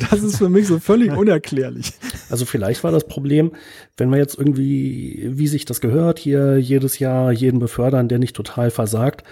Das 0.10 0.24
ist 0.24 0.38
für 0.38 0.48
mich 0.48 0.66
so 0.68 0.80
völlig 0.80 1.12
unerklärlich. 1.12 1.92
Also 2.30 2.46
vielleicht 2.46 2.84
war 2.86 2.94
das 2.94 3.08
Problem, 3.08 3.52
wenn 3.98 4.10
wir 4.10 4.18
jetzt 4.18 4.38
irgendwie, 4.38 5.32
wie 5.34 5.48
sich 5.48 5.66
das 5.66 5.82
gehört, 5.82 6.18
hier 6.18 6.58
jedes 6.58 6.98
Jahr 6.98 7.32
jeden 7.34 7.60
befördern, 7.60 8.08
der 8.08 8.20
nicht 8.20 8.36
total 8.36 8.72
versagt, 8.72 9.24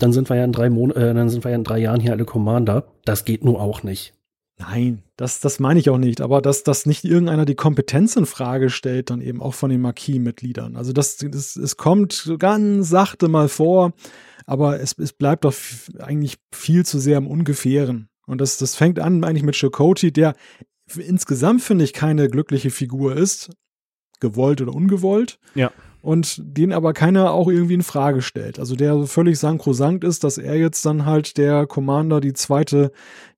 dann 0.00 0.12
sind 0.12 0.28
wir 0.28 0.36
ja 0.36 0.44
in 0.44 0.52
drei 0.52 0.68
Mon 0.68 0.90
äh, 0.90 1.14
dann 1.14 1.28
sind 1.28 1.44
wir 1.44 1.52
ja 1.52 1.56
in 1.56 1.64
drei 1.64 1.78
Jahren 1.78 2.00
hier 2.00 2.12
alle 2.12 2.24
Commander. 2.24 2.88
Das 3.04 3.24
geht 3.24 3.44
nur 3.44 3.60
auch 3.60 3.84
nicht. 3.84 4.14
Nein, 4.56 5.02
das, 5.16 5.40
das 5.40 5.58
meine 5.58 5.80
ich 5.80 5.90
auch 5.90 5.98
nicht, 5.98 6.20
aber 6.20 6.40
dass, 6.40 6.62
dass 6.62 6.86
nicht 6.86 7.04
irgendeiner 7.04 7.44
die 7.44 7.56
Kompetenz 7.56 8.14
in 8.14 8.24
Frage 8.24 8.70
stellt, 8.70 9.10
dann 9.10 9.20
eben 9.20 9.42
auch 9.42 9.54
von 9.54 9.70
den 9.70 9.80
Marquis-Mitgliedern. 9.80 10.76
Also 10.76 10.92
das, 10.92 11.16
das, 11.16 11.56
es 11.56 11.76
kommt 11.76 12.36
ganz 12.38 12.88
sachte 12.88 13.28
mal 13.28 13.48
vor, 13.48 13.92
aber 14.46 14.80
es, 14.80 14.96
es 14.98 15.12
bleibt 15.12 15.44
doch 15.44 15.54
eigentlich 15.98 16.38
viel 16.52 16.86
zu 16.86 17.00
sehr 17.00 17.18
im 17.18 17.26
Ungefähren. 17.26 18.08
Und 18.26 18.40
das, 18.40 18.56
das 18.58 18.76
fängt 18.76 19.00
an 19.00 19.24
eigentlich 19.24 19.42
mit 19.42 19.56
Chakoti, 19.56 20.12
der 20.12 20.34
insgesamt, 20.96 21.62
finde 21.62 21.84
ich, 21.84 21.92
keine 21.92 22.28
glückliche 22.28 22.70
Figur 22.70 23.16
ist, 23.16 23.50
gewollt 24.20 24.60
oder 24.60 24.72
ungewollt. 24.72 25.38
Ja. 25.54 25.72
Und 26.04 26.42
den 26.44 26.74
aber 26.74 26.92
keiner 26.92 27.32
auch 27.32 27.48
irgendwie 27.48 27.72
in 27.72 27.82
Frage 27.82 28.20
stellt. 28.20 28.58
Also 28.58 28.76
der 28.76 29.06
völlig 29.06 29.38
sankrosankt 29.38 30.04
ist, 30.04 30.22
dass 30.22 30.36
er 30.36 30.54
jetzt 30.56 30.84
dann 30.84 31.06
halt 31.06 31.38
der 31.38 31.66
Commander, 31.66 32.20
die 32.20 32.34
zweite, 32.34 32.92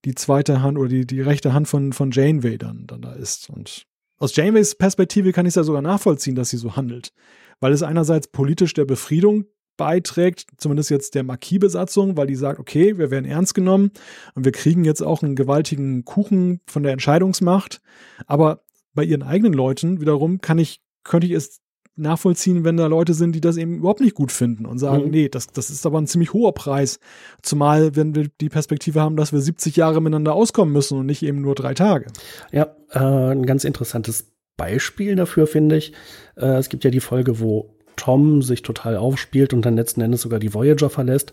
die 0.04 0.16
zweite 0.16 0.62
Hand 0.62 0.76
oder 0.76 0.88
die, 0.88 1.06
die 1.06 1.20
rechte 1.20 1.52
Hand 1.52 1.68
von, 1.68 1.92
von 1.92 2.10
Janeway 2.10 2.58
dann, 2.58 2.88
dann 2.88 3.02
da 3.02 3.12
ist. 3.12 3.50
Und 3.50 3.86
aus 4.18 4.34
Janeways 4.34 4.74
Perspektive 4.74 5.30
kann 5.32 5.46
ich 5.46 5.50
es 5.50 5.54
ja 5.54 5.62
sogar 5.62 5.80
nachvollziehen, 5.80 6.34
dass 6.34 6.48
sie 6.48 6.56
so 6.56 6.74
handelt. 6.74 7.12
Weil 7.60 7.72
es 7.72 7.84
einerseits 7.84 8.26
politisch 8.26 8.74
der 8.74 8.84
Befriedung 8.84 9.44
beiträgt, 9.76 10.46
zumindest 10.56 10.90
jetzt 10.90 11.14
der 11.14 11.22
Marquis-Besatzung, 11.22 12.16
weil 12.16 12.26
die 12.26 12.34
sagt, 12.34 12.58
okay, 12.58 12.98
wir 12.98 13.12
werden 13.12 13.26
ernst 13.26 13.54
genommen 13.54 13.92
und 14.34 14.44
wir 14.44 14.50
kriegen 14.50 14.84
jetzt 14.84 15.02
auch 15.02 15.22
einen 15.22 15.36
gewaltigen 15.36 16.04
Kuchen 16.04 16.62
von 16.66 16.82
der 16.82 16.90
Entscheidungsmacht. 16.90 17.80
Aber 18.26 18.64
bei 18.92 19.04
ihren 19.04 19.22
eigenen 19.22 19.52
Leuten 19.52 20.00
wiederum 20.00 20.40
kann 20.40 20.58
ich, 20.58 20.80
könnte 21.04 21.28
ich 21.28 21.32
es 21.34 21.60
nachvollziehen, 21.96 22.64
wenn 22.64 22.76
da 22.76 22.86
Leute 22.86 23.14
sind, 23.14 23.32
die 23.32 23.40
das 23.40 23.56
eben 23.56 23.76
überhaupt 23.76 24.00
nicht 24.00 24.14
gut 24.14 24.32
finden 24.32 24.66
und 24.66 24.78
sagen, 24.78 25.04
mhm. 25.04 25.10
nee, 25.10 25.28
das, 25.28 25.48
das 25.48 25.70
ist 25.70 25.86
aber 25.86 25.98
ein 25.98 26.06
ziemlich 26.06 26.32
hoher 26.32 26.52
Preis. 26.52 27.00
Zumal, 27.42 27.96
wenn 27.96 28.14
wir 28.14 28.28
die 28.40 28.48
Perspektive 28.48 29.00
haben, 29.00 29.16
dass 29.16 29.32
wir 29.32 29.40
70 29.40 29.76
Jahre 29.76 30.00
miteinander 30.00 30.34
auskommen 30.34 30.72
müssen 30.72 30.98
und 30.98 31.06
nicht 31.06 31.22
eben 31.22 31.40
nur 31.40 31.54
drei 31.54 31.74
Tage. 31.74 32.06
Ja, 32.52 32.74
äh, 32.90 32.98
ein 32.98 33.46
ganz 33.46 33.64
interessantes 33.64 34.30
Beispiel 34.56 35.16
dafür 35.16 35.46
finde 35.46 35.76
ich. 35.76 35.92
Äh, 36.36 36.56
es 36.56 36.68
gibt 36.68 36.84
ja 36.84 36.90
die 36.90 37.00
Folge, 37.00 37.40
wo 37.40 37.74
Tom 37.96 38.42
sich 38.42 38.62
total 38.62 38.96
aufspielt 38.96 39.52
und 39.52 39.64
dann 39.64 39.76
letzten 39.76 40.00
Endes 40.02 40.22
sogar 40.22 40.38
die 40.38 40.54
Voyager 40.54 40.90
verlässt. 40.90 41.32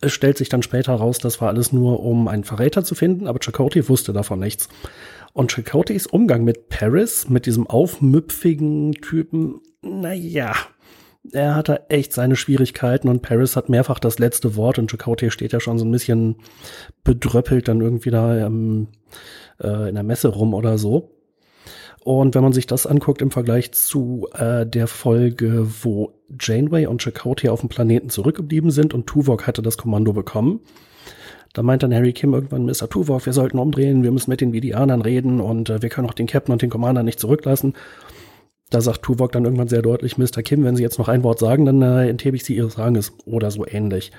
Es 0.00 0.12
stellt 0.12 0.38
sich 0.38 0.48
dann 0.48 0.62
später 0.62 0.94
raus, 0.94 1.18
das 1.18 1.40
war 1.40 1.48
alles 1.48 1.72
nur, 1.72 2.00
um 2.00 2.26
einen 2.28 2.44
Verräter 2.44 2.84
zu 2.84 2.94
finden, 2.94 3.26
aber 3.26 3.38
Chakotay 3.38 3.88
wusste 3.88 4.12
davon 4.12 4.40
nichts. 4.40 4.68
Und 5.34 5.50
Chakotays 5.50 6.06
Umgang 6.06 6.44
mit 6.44 6.68
Paris, 6.68 7.28
mit 7.28 7.46
diesem 7.46 7.66
aufmüpfigen 7.66 8.92
Typen, 8.92 9.60
naja, 9.84 10.54
er 11.32 11.54
hatte 11.54 11.88
echt 11.88 12.12
seine 12.12 12.36
Schwierigkeiten 12.36 13.08
und 13.08 13.22
Paris 13.22 13.56
hat 13.56 13.68
mehrfach 13.68 13.98
das 13.98 14.18
letzte 14.18 14.56
Wort 14.56 14.78
und 14.78 14.90
Chakotay 14.90 15.30
steht 15.30 15.52
ja 15.52 15.60
schon 15.60 15.78
so 15.78 15.84
ein 15.84 15.90
bisschen 15.90 16.36
bedröppelt 17.02 17.68
dann 17.68 17.80
irgendwie 17.80 18.10
da 18.10 18.46
ähm, 18.46 18.88
äh, 19.62 19.88
in 19.88 19.94
der 19.94 20.04
Messe 20.04 20.28
rum 20.28 20.54
oder 20.54 20.76
so. 20.78 21.10
Und 22.04 22.34
wenn 22.34 22.42
man 22.42 22.52
sich 22.52 22.66
das 22.66 22.86
anguckt 22.86 23.22
im 23.22 23.30
Vergleich 23.30 23.72
zu 23.72 24.28
äh, 24.34 24.66
der 24.66 24.86
Folge, 24.86 25.66
wo 25.82 26.12
Janeway 26.38 26.86
und 26.86 27.00
Chakotay 27.02 27.48
auf 27.48 27.60
dem 27.60 27.70
Planeten 27.70 28.10
zurückgeblieben 28.10 28.70
sind 28.70 28.92
und 28.92 29.06
Tuvok 29.06 29.46
hatte 29.46 29.62
das 29.62 29.78
Kommando 29.78 30.12
bekommen, 30.12 30.60
da 31.54 31.62
meint 31.62 31.82
dann 31.82 31.94
Harry 31.94 32.12
Kim 32.12 32.34
irgendwann, 32.34 32.66
Mr. 32.66 32.90
Tuvok, 32.90 33.24
wir 33.24 33.32
sollten 33.32 33.58
umdrehen, 33.58 34.02
wir 34.02 34.10
müssen 34.10 34.30
mit 34.30 34.42
den 34.42 34.52
Vidianern 34.52 35.00
reden 35.00 35.40
und 35.40 35.70
äh, 35.70 35.80
wir 35.80 35.88
können 35.88 36.06
auch 36.06 36.14
den 36.14 36.26
Captain 36.26 36.52
und 36.52 36.60
den 36.60 36.68
Commander 36.68 37.02
nicht 37.02 37.20
zurücklassen. 37.20 37.72
Da 38.70 38.80
sagt 38.80 39.02
Tuvok 39.02 39.32
dann 39.32 39.44
irgendwann 39.44 39.68
sehr 39.68 39.82
deutlich, 39.82 40.18
Mr. 40.18 40.42
Kim, 40.42 40.64
wenn 40.64 40.76
Sie 40.76 40.82
jetzt 40.82 40.98
noch 40.98 41.08
ein 41.08 41.22
Wort 41.22 41.38
sagen, 41.38 41.64
dann 41.64 41.82
äh, 41.82 42.08
enthebe 42.08 42.36
ich 42.36 42.44
Sie 42.44 42.56
Ihres 42.56 42.78
Ranges 42.78 43.12
oder 43.24 43.50
so 43.50 43.66
ähnlich. 43.66 44.10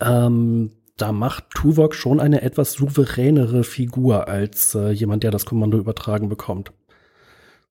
Ähm, 0.00 0.72
da 0.96 1.12
macht 1.12 1.50
Tuvok 1.50 1.94
schon 1.94 2.20
eine 2.20 2.42
etwas 2.42 2.72
souveränere 2.72 3.64
Figur 3.64 4.28
als 4.28 4.74
äh, 4.74 4.90
jemand, 4.90 5.22
der 5.22 5.30
das 5.30 5.46
Kommando 5.46 5.78
übertragen 5.78 6.28
bekommt. 6.28 6.72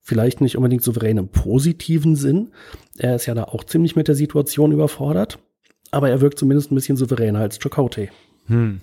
Vielleicht 0.01 0.41
nicht 0.41 0.57
unbedingt 0.57 0.81
souverän 0.81 1.17
im 1.17 1.27
positiven 1.27 2.15
Sinn. 2.15 2.51
Er 2.97 3.15
ist 3.15 3.27
ja 3.27 3.35
da 3.35 3.43
auch 3.43 3.63
ziemlich 3.63 3.95
mit 3.95 4.07
der 4.07 4.15
Situation 4.15 4.71
überfordert. 4.71 5.37
Aber 5.91 6.09
er 6.09 6.21
wirkt 6.21 6.39
zumindest 6.39 6.71
ein 6.71 6.75
bisschen 6.75 6.97
souveräner 6.97 7.39
als 7.39 7.59
Chakotay. 7.59 8.09
Hm. 8.47 8.81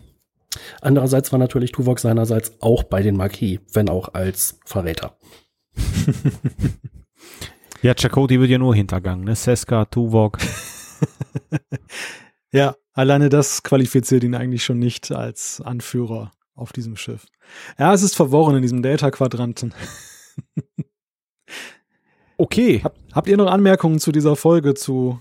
Andererseits 0.80 1.32
war 1.32 1.38
natürlich 1.38 1.72
Tuvok 1.72 1.98
seinerseits 1.98 2.52
auch 2.60 2.84
bei 2.84 3.02
den 3.02 3.16
Marquis, 3.16 3.60
wenn 3.72 3.88
auch 3.88 4.14
als 4.14 4.58
Verräter. 4.64 5.16
ja, 7.82 7.94
Chakotay 7.94 8.40
wird 8.40 8.51
ja 8.51 8.59
nur 8.59 8.74
hintergangen, 8.74 9.24
ne? 9.24 9.35
Seska, 9.35 9.85
Tuvok. 9.85 10.39
ja, 12.53 12.74
Alleine 12.97 13.28
das 13.28 13.62
qualifiziert 13.62 14.24
ihn 14.24 14.35
eigentlich 14.35 14.65
schon 14.65 14.78
nicht 14.78 15.12
als 15.12 15.61
Anführer 15.61 16.32
auf 16.55 16.73
diesem 16.73 16.97
Schiff. 16.97 17.27
Ja, 17.78 17.93
es 17.93 18.03
ist 18.03 18.16
verworren 18.16 18.57
in 18.57 18.62
diesem 18.62 18.81
Delta-Quadranten. 18.81 19.74
okay. 22.39 22.81
Hab, 22.82 22.97
habt 23.12 23.28
ihr 23.28 23.36
noch 23.36 23.51
Anmerkungen 23.51 23.98
zu 23.98 24.12
dieser 24.12 24.35
Folge, 24.35 24.73
zu 24.73 25.20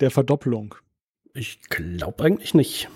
der 0.00 0.10
Verdoppelung? 0.10 0.74
Ich 1.32 1.60
glaube 1.70 2.24
eigentlich 2.24 2.54
nicht. 2.54 2.88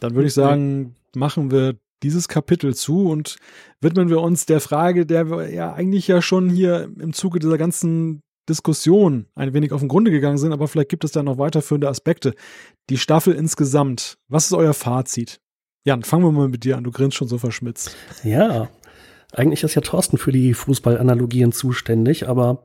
Dann 0.00 0.16
würde 0.16 0.26
ich 0.26 0.34
sagen, 0.34 0.96
machen 1.14 1.52
wir 1.52 1.76
dieses 2.04 2.28
Kapitel 2.28 2.74
zu 2.74 3.08
und 3.08 3.36
widmen 3.80 4.08
wir 4.08 4.20
uns 4.20 4.46
der 4.46 4.60
Frage, 4.60 5.06
der 5.06 5.30
wir 5.30 5.50
ja 5.50 5.72
eigentlich 5.72 6.06
ja 6.06 6.22
schon 6.22 6.50
hier 6.50 6.90
im 7.00 7.12
Zuge 7.12 7.38
dieser 7.40 7.58
ganzen 7.58 8.20
Diskussion 8.48 9.26
ein 9.34 9.54
wenig 9.54 9.72
auf 9.72 9.80
den 9.80 9.88
Grunde 9.88 10.10
gegangen 10.10 10.38
sind, 10.38 10.52
aber 10.52 10.68
vielleicht 10.68 10.90
gibt 10.90 11.04
es 11.04 11.12
da 11.12 11.22
noch 11.22 11.38
weiterführende 11.38 11.88
Aspekte. 11.88 12.34
Die 12.90 12.98
Staffel 12.98 13.34
insgesamt, 13.34 14.18
was 14.28 14.46
ist 14.46 14.52
euer 14.52 14.74
Fazit? 14.74 15.40
Jan, 15.86 16.02
fangen 16.02 16.24
wir 16.24 16.32
mal 16.32 16.48
mit 16.48 16.64
dir 16.64 16.76
an, 16.76 16.84
du 16.84 16.90
grinst 16.90 17.16
schon 17.16 17.28
so 17.28 17.38
verschmitzt. 17.38 17.96
Ja, 18.22 18.68
eigentlich 19.32 19.64
ist 19.64 19.74
ja 19.74 19.80
Thorsten 19.80 20.18
für 20.18 20.32
die 20.32 20.54
Fußballanalogien 20.54 21.52
zuständig, 21.52 22.28
aber 22.28 22.64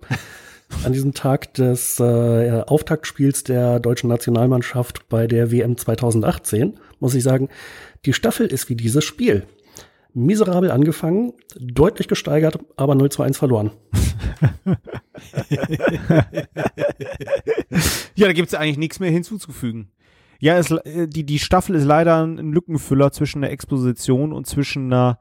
an 0.84 0.94
diesem 0.94 1.14
Tag 1.14 1.54
des 1.56 2.00
äh, 2.00 2.64
Auftaktspiels 2.66 3.44
der 3.44 3.80
deutschen 3.80 4.10
Nationalmannschaft 4.10 5.10
bei 5.10 5.28
der 5.28 5.52
WM 5.52 5.78
2018 5.78 6.80
muss 7.00 7.16
ich 7.16 7.24
sagen, 7.24 7.50
die 8.06 8.14
Staffel 8.14 8.48
ist 8.48 8.70
wie 8.70 8.76
dieses 8.76 9.04
Spiel 9.04 9.46
miserabel 10.14 10.72
angefangen, 10.72 11.34
deutlich 11.60 12.08
gesteigert, 12.08 12.60
aber 12.76 12.96
0 12.96 13.12
zu 13.12 13.22
1 13.22 13.38
verloren. 13.38 13.72
ja, 18.16 18.28
da 18.28 18.34
gibt 18.34 18.48
es 18.48 18.56
eigentlich 18.56 18.78
nichts 18.78 19.00
mehr 19.00 19.12
hinzuzufügen. 19.12 19.92
Ja, 20.40 20.58
es, 20.58 20.72
äh, 20.72 21.08
die, 21.08 21.26
die 21.26 21.40
Staffel 21.40 21.76
ist 21.76 21.86
leider 21.86 22.26
ein 22.26 22.52
Lückenfüller 22.52 23.12
zwischen 23.12 23.42
der 23.42 23.52
Exposition 23.52 24.34
und 24.34 24.48
zwischen 24.48 24.92
einer, 24.92 25.20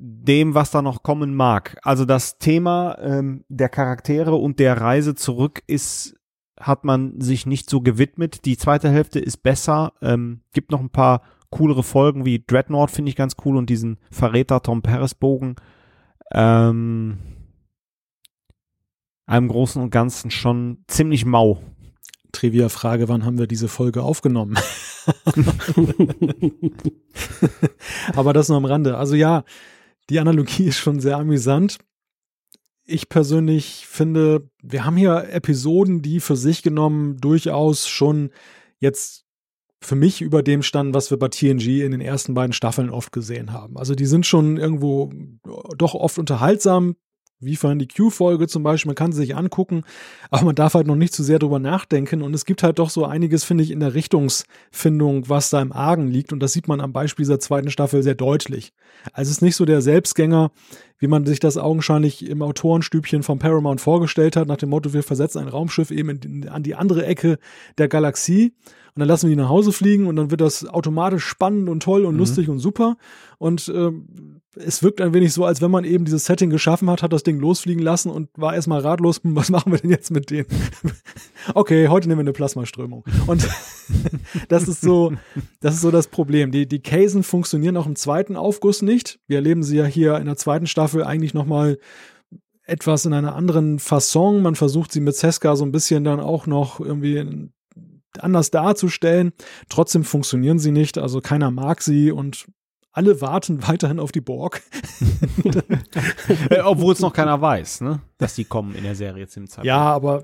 dem, 0.00 0.54
was 0.54 0.70
da 0.70 0.80
noch 0.80 1.02
kommen 1.02 1.34
mag. 1.34 1.76
Also 1.82 2.04
das 2.04 2.38
Thema 2.38 2.96
ähm, 3.00 3.44
der 3.48 3.68
Charaktere 3.68 4.36
und 4.36 4.60
der 4.60 4.80
Reise 4.80 5.16
zurück 5.16 5.62
ist, 5.66 6.14
hat 6.58 6.84
man 6.84 7.20
sich 7.20 7.46
nicht 7.46 7.68
so 7.68 7.80
gewidmet. 7.80 8.44
Die 8.44 8.56
zweite 8.56 8.90
Hälfte 8.90 9.18
ist 9.18 9.38
besser, 9.38 9.92
ähm, 10.00 10.42
gibt 10.52 10.70
noch 10.70 10.80
ein 10.80 10.90
paar 10.90 11.22
coolere 11.50 11.82
Folgen 11.82 12.24
wie 12.24 12.44
Dreadnought 12.46 12.90
finde 12.90 13.08
ich 13.08 13.16
ganz 13.16 13.34
cool 13.44 13.56
und 13.56 13.70
diesen 13.70 13.98
Verräter 14.10 14.62
Tom 14.62 14.82
Paris 14.82 15.14
Bogen. 15.14 15.56
Ähm, 16.32 17.18
einem 19.26 19.48
Großen 19.48 19.82
und 19.82 19.90
Ganzen 19.90 20.30
schon 20.30 20.84
ziemlich 20.86 21.24
mau. 21.24 21.60
Trivia-Frage, 22.32 23.08
wann 23.08 23.24
haben 23.24 23.38
wir 23.38 23.46
diese 23.46 23.68
Folge 23.68 24.02
aufgenommen? 24.02 24.58
Aber 28.14 28.32
das 28.32 28.48
nur 28.48 28.58
am 28.58 28.66
Rande. 28.66 28.98
Also 28.98 29.16
ja, 29.16 29.44
die 30.10 30.20
Analogie 30.20 30.64
ist 30.64 30.78
schon 30.78 31.00
sehr 31.00 31.16
amüsant. 31.18 31.78
Ich 32.84 33.08
persönlich 33.08 33.86
finde, 33.86 34.48
wir 34.62 34.84
haben 34.84 34.96
hier 34.96 35.28
Episoden, 35.30 36.00
die 36.00 36.20
für 36.20 36.36
sich 36.36 36.62
genommen 36.62 37.18
durchaus 37.18 37.86
schon 37.86 38.30
jetzt 38.78 39.26
für 39.80 39.94
mich 39.94 40.22
über 40.22 40.42
dem 40.42 40.62
standen, 40.62 40.94
was 40.94 41.10
wir 41.10 41.18
bei 41.18 41.28
TNG 41.28 41.82
in 41.82 41.92
den 41.92 42.00
ersten 42.00 42.34
beiden 42.34 42.52
Staffeln 42.52 42.90
oft 42.90 43.12
gesehen 43.12 43.52
haben. 43.52 43.76
Also 43.76 43.94
die 43.94 44.06
sind 44.06 44.26
schon 44.26 44.56
irgendwo 44.56 45.12
doch 45.76 45.94
oft 45.94 46.18
unterhaltsam, 46.18 46.96
wie 47.40 47.56
vorhin 47.56 47.78
die 47.78 47.88
Q-Folge 47.88 48.48
zum 48.48 48.62
Beispiel, 48.62 48.88
man 48.88 48.96
kann 48.96 49.12
sie 49.12 49.18
sich 49.18 49.36
angucken, 49.36 49.84
aber 50.30 50.46
man 50.46 50.54
darf 50.54 50.74
halt 50.74 50.86
noch 50.86 50.96
nicht 50.96 51.12
zu 51.12 51.22
sehr 51.22 51.38
drüber 51.38 51.58
nachdenken. 51.58 52.22
Und 52.22 52.34
es 52.34 52.44
gibt 52.44 52.62
halt 52.62 52.78
doch 52.78 52.90
so 52.90 53.04
einiges, 53.04 53.44
finde 53.44 53.64
ich, 53.64 53.70
in 53.70 53.80
der 53.80 53.94
Richtungsfindung, 53.94 55.28
was 55.28 55.50
da 55.50 55.62
im 55.62 55.72
Argen 55.72 56.08
liegt. 56.08 56.32
Und 56.32 56.40
das 56.40 56.52
sieht 56.52 56.68
man 56.68 56.80
am 56.80 56.92
Beispiel 56.92 57.24
dieser 57.24 57.38
zweiten 57.38 57.70
Staffel 57.70 58.02
sehr 58.02 58.16
deutlich. 58.16 58.72
Also 59.12 59.30
es 59.30 59.36
ist 59.36 59.42
nicht 59.42 59.56
so 59.56 59.64
der 59.64 59.82
Selbstgänger, 59.82 60.50
wie 60.98 61.06
man 61.06 61.26
sich 61.26 61.38
das 61.38 61.56
augenscheinlich 61.56 62.28
im 62.28 62.42
Autorenstübchen 62.42 63.22
von 63.22 63.38
Paramount 63.38 63.80
vorgestellt 63.80 64.36
hat, 64.36 64.48
nach 64.48 64.56
dem 64.56 64.70
Motto, 64.70 64.92
wir 64.92 65.04
versetzen 65.04 65.38
ein 65.38 65.48
Raumschiff 65.48 65.90
eben 65.92 66.10
in, 66.10 66.48
an 66.48 66.64
die 66.64 66.74
andere 66.74 67.06
Ecke 67.06 67.38
der 67.78 67.88
Galaxie 67.88 68.52
und 68.98 69.02
dann 69.02 69.10
lassen 69.10 69.28
wir 69.28 69.36
die 69.36 69.40
nach 69.40 69.48
Hause 69.48 69.70
fliegen 69.70 70.08
und 70.08 70.16
dann 70.16 70.32
wird 70.32 70.40
das 70.40 70.66
automatisch 70.66 71.24
spannend 71.24 71.68
und 71.68 71.84
toll 71.84 72.04
und 72.04 72.14
mhm. 72.14 72.18
lustig 72.18 72.48
und 72.48 72.58
super. 72.58 72.96
Und 73.38 73.68
äh, 73.68 73.92
es 74.56 74.82
wirkt 74.82 75.00
ein 75.00 75.14
wenig 75.14 75.32
so, 75.32 75.44
als 75.44 75.62
wenn 75.62 75.70
man 75.70 75.84
eben 75.84 76.04
dieses 76.04 76.24
Setting 76.24 76.50
geschaffen 76.50 76.90
hat, 76.90 77.04
hat 77.04 77.12
das 77.12 77.22
Ding 77.22 77.38
losfliegen 77.38 77.80
lassen 77.80 78.10
und 78.10 78.28
war 78.36 78.56
erstmal 78.56 78.80
ratlos, 78.80 79.20
was 79.22 79.50
machen 79.50 79.70
wir 79.70 79.78
denn 79.78 79.92
jetzt 79.92 80.10
mit 80.10 80.30
denen? 80.30 80.48
okay, 81.54 81.86
heute 81.86 82.08
nehmen 82.08 82.18
wir 82.18 82.22
eine 82.22 82.32
Plasmaströmung. 82.32 83.04
Und 83.28 83.48
das 84.48 84.66
ist 84.66 84.80
so, 84.80 85.12
das 85.60 85.74
ist 85.74 85.82
so 85.82 85.92
das 85.92 86.08
Problem. 86.08 86.50
Die, 86.50 86.66
die 86.66 86.82
Casen 86.82 87.22
funktionieren 87.22 87.76
auch 87.76 87.86
im 87.86 87.94
zweiten 87.94 88.34
Aufguss 88.34 88.82
nicht. 88.82 89.20
Wir 89.28 89.36
erleben 89.36 89.62
sie 89.62 89.76
ja 89.76 89.84
hier 89.84 90.16
in 90.16 90.26
der 90.26 90.36
zweiten 90.36 90.66
Staffel 90.66 91.04
eigentlich 91.04 91.34
nochmal 91.34 91.78
etwas 92.64 93.06
in 93.06 93.12
einer 93.12 93.36
anderen 93.36 93.78
Fasson. 93.78 94.42
Man 94.42 94.56
versucht 94.56 94.90
sie 94.90 95.00
mit 95.00 95.14
Seska 95.14 95.54
so 95.54 95.64
ein 95.64 95.70
bisschen 95.70 96.02
dann 96.02 96.18
auch 96.18 96.48
noch 96.48 96.80
irgendwie 96.80 97.48
anders 98.18 98.50
darzustellen. 98.50 99.32
Trotzdem 99.68 100.04
funktionieren 100.04 100.58
sie 100.58 100.72
nicht, 100.72 100.98
also 100.98 101.20
keiner 101.20 101.50
mag 101.50 101.82
sie 101.82 102.10
und 102.10 102.46
alle 102.92 103.20
warten 103.20 103.62
weiterhin 103.68 104.00
auf 104.00 104.12
die 104.12 104.20
Borg. 104.20 104.62
Äh, 106.50 106.60
Obwohl 106.60 106.92
es 106.92 107.00
noch 107.00 107.12
keiner 107.12 107.40
weiß, 107.40 107.80
ne? 107.80 108.00
dass 108.18 108.34
die 108.34 108.44
kommen 108.44 108.74
in 108.74 108.82
der 108.82 108.94
Serie 108.94 109.28
zum 109.28 109.46
Zeitpunkt. 109.46 109.66
Ja, 109.66 109.78
aber 109.78 110.22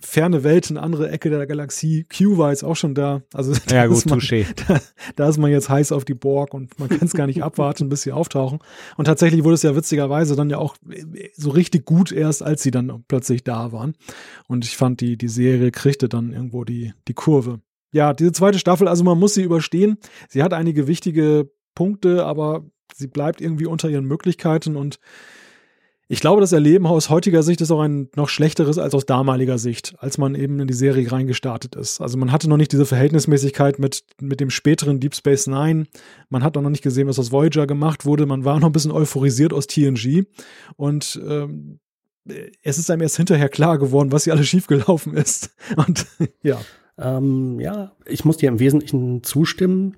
ferne 0.00 0.44
Welt, 0.44 0.70
eine 0.70 0.80
andere 0.80 1.10
Ecke 1.10 1.30
der 1.30 1.46
Galaxie. 1.46 2.04
Q 2.04 2.38
war 2.38 2.50
jetzt 2.50 2.64
auch 2.64 2.76
schon 2.76 2.94
da. 2.94 3.22
Also 3.34 3.52
Ja, 3.70 3.86
gut, 3.86 3.98
ist 3.98 4.08
man, 4.08 4.20
da, 4.68 4.80
da 5.16 5.28
ist 5.28 5.38
man 5.38 5.50
jetzt 5.50 5.68
heiß 5.68 5.92
auf 5.92 6.04
die 6.04 6.14
Borg 6.14 6.54
und 6.54 6.78
man 6.78 6.88
kann 6.88 7.02
es 7.02 7.14
gar 7.14 7.26
nicht 7.26 7.42
abwarten, 7.42 7.88
bis 7.88 8.02
sie 8.02 8.12
auftauchen. 8.12 8.60
Und 8.96 9.06
tatsächlich 9.06 9.44
wurde 9.44 9.54
es 9.54 9.62
ja 9.62 9.74
witzigerweise 9.74 10.36
dann 10.36 10.50
ja 10.50 10.58
auch 10.58 10.76
so 11.34 11.50
richtig 11.50 11.84
gut 11.84 12.12
erst, 12.12 12.42
als 12.42 12.62
sie 12.62 12.70
dann 12.70 13.04
plötzlich 13.08 13.42
da 13.44 13.72
waren. 13.72 13.94
Und 14.46 14.64
ich 14.64 14.76
fand, 14.76 15.00
die, 15.00 15.16
die 15.16 15.28
Serie 15.28 15.70
kriegte 15.70 16.08
dann 16.08 16.32
irgendwo 16.32 16.64
die, 16.64 16.92
die 17.08 17.14
Kurve. 17.14 17.60
Ja, 17.90 18.12
diese 18.12 18.32
zweite 18.32 18.58
Staffel, 18.58 18.86
also 18.86 19.02
man 19.02 19.18
muss 19.18 19.34
sie 19.34 19.42
überstehen. 19.42 19.98
Sie 20.28 20.42
hat 20.42 20.52
einige 20.52 20.86
wichtige 20.86 21.50
Punkte, 21.74 22.24
aber 22.24 22.66
sie 22.94 23.06
bleibt 23.06 23.40
irgendwie 23.40 23.66
unter 23.66 23.88
ihren 23.88 24.04
Möglichkeiten 24.04 24.76
und 24.76 24.98
ich 26.10 26.20
glaube, 26.20 26.40
das 26.40 26.52
Erleben 26.52 26.86
aus 26.86 27.10
heutiger 27.10 27.42
Sicht 27.42 27.60
ist 27.60 27.70
auch 27.70 27.82
ein 27.82 28.08
noch 28.16 28.30
schlechteres 28.30 28.78
als 28.78 28.94
aus 28.94 29.04
damaliger 29.04 29.58
Sicht, 29.58 29.94
als 29.98 30.16
man 30.16 30.34
eben 30.34 30.58
in 30.58 30.66
die 30.66 30.74
Serie 30.74 31.12
reingestartet 31.12 31.76
ist. 31.76 32.00
Also 32.00 32.16
man 32.16 32.32
hatte 32.32 32.48
noch 32.48 32.56
nicht 32.56 32.72
diese 32.72 32.86
Verhältnismäßigkeit 32.86 33.78
mit, 33.78 34.04
mit 34.18 34.40
dem 34.40 34.48
späteren 34.48 35.00
Deep 35.00 35.14
Space 35.14 35.46
Nine. 35.46 35.86
Man 36.30 36.42
hat 36.42 36.56
auch 36.56 36.62
noch 36.62 36.70
nicht 36.70 36.82
gesehen, 36.82 37.08
was 37.08 37.18
aus 37.18 37.30
Voyager 37.30 37.66
gemacht 37.66 38.06
wurde. 38.06 38.24
Man 38.24 38.46
war 38.46 38.58
noch 38.58 38.70
ein 38.70 38.72
bisschen 38.72 38.90
euphorisiert 38.90 39.52
aus 39.52 39.66
TNG. 39.66 40.24
Und 40.76 41.20
ähm, 41.28 41.78
es 42.62 42.78
ist 42.78 42.90
einem 42.90 43.02
erst 43.02 43.18
hinterher 43.18 43.50
klar 43.50 43.78
geworden, 43.78 44.10
was 44.10 44.24
hier 44.24 44.32
alles 44.32 44.48
schiefgelaufen 44.48 45.14
ist. 45.14 45.50
Und 45.76 46.06
ja. 46.42 46.58
Ähm, 46.96 47.60
ja, 47.60 47.92
ich 48.06 48.24
muss 48.24 48.38
dir 48.38 48.48
im 48.48 48.58
Wesentlichen 48.58 49.22
zustimmen. 49.22 49.96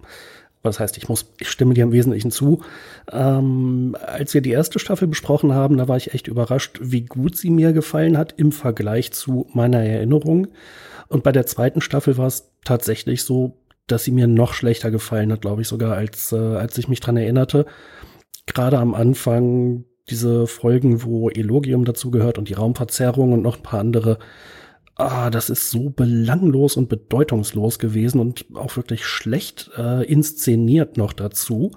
Was 0.63 0.79
heißt, 0.79 0.99
ich 0.99 1.09
muss, 1.09 1.33
ich 1.39 1.49
stimme 1.49 1.73
dir 1.73 1.85
im 1.85 1.93
Wesentlichen 1.93 2.31
zu. 2.31 2.63
Ähm, 3.11 3.97
als 4.01 4.35
wir 4.35 4.43
die 4.43 4.51
erste 4.51 4.79
Staffel 4.79 5.09
besprochen 5.09 5.55
haben, 5.55 5.79
da 5.79 5.89
war 5.89 5.97
ich 5.97 6.13
echt 6.13 6.29
überrascht, 6.29 6.79
wie 6.83 7.07
gut 7.07 7.37
sie 7.37 7.51
mir 7.51 7.73
gefallen 7.73 8.19
hat 8.19 8.35
im 8.37 8.53
Vergleich 8.53 9.13
zu 9.13 9.47
meiner 9.55 9.83
Erinnerung. 9.83 10.49
Und 11.09 11.23
bei 11.23 11.33
der 11.33 11.47
zweiten 11.47 11.81
Staffel 11.81 12.19
war 12.19 12.27
es 12.27 12.53
tatsächlich 12.65 13.25
so, 13.25 13.57
dass 13.87 14.05
sie 14.05 14.13
mir 14.13 14.27
noch 14.27 14.53
schlechter 14.53 14.91
gefallen 14.91 15.33
hat, 15.33 15.41
glaube 15.41 15.63
ich 15.63 15.69
sogar, 15.69 15.97
als, 15.97 16.33
äh, 16.33 16.37
als 16.37 16.77
ich 16.79 16.89
mich 16.89 17.01
dran 17.01 17.17
erinnerte. 17.17 17.65
Gerade 18.47 18.79
am 18.79 18.95
Anfang 18.95 19.85
diese 20.11 20.47
Folgen, 20.47 21.03
wo 21.05 21.31
Elogium 21.31 21.85
dazu 21.85 22.11
gehört 22.11 22.37
und 22.37 22.49
die 22.49 22.55
Raumverzerrung 22.55 23.33
und 23.33 23.43
noch 23.43 23.57
ein 23.57 23.63
paar 23.63 23.81
andere 23.81 24.19
ah, 25.01 25.31
das 25.31 25.51
ist 25.51 25.71
so 25.71 25.91
belanglos 25.91 26.77
und 26.77 26.89
bedeutungslos 26.89 27.79
gewesen 27.79 28.21
und 28.21 28.47
auch 28.55 28.77
wirklich 28.77 29.05
schlecht 29.05 29.71
äh, 29.77 30.05
inszeniert 30.05 30.97
noch 30.97 31.13
dazu. 31.13 31.73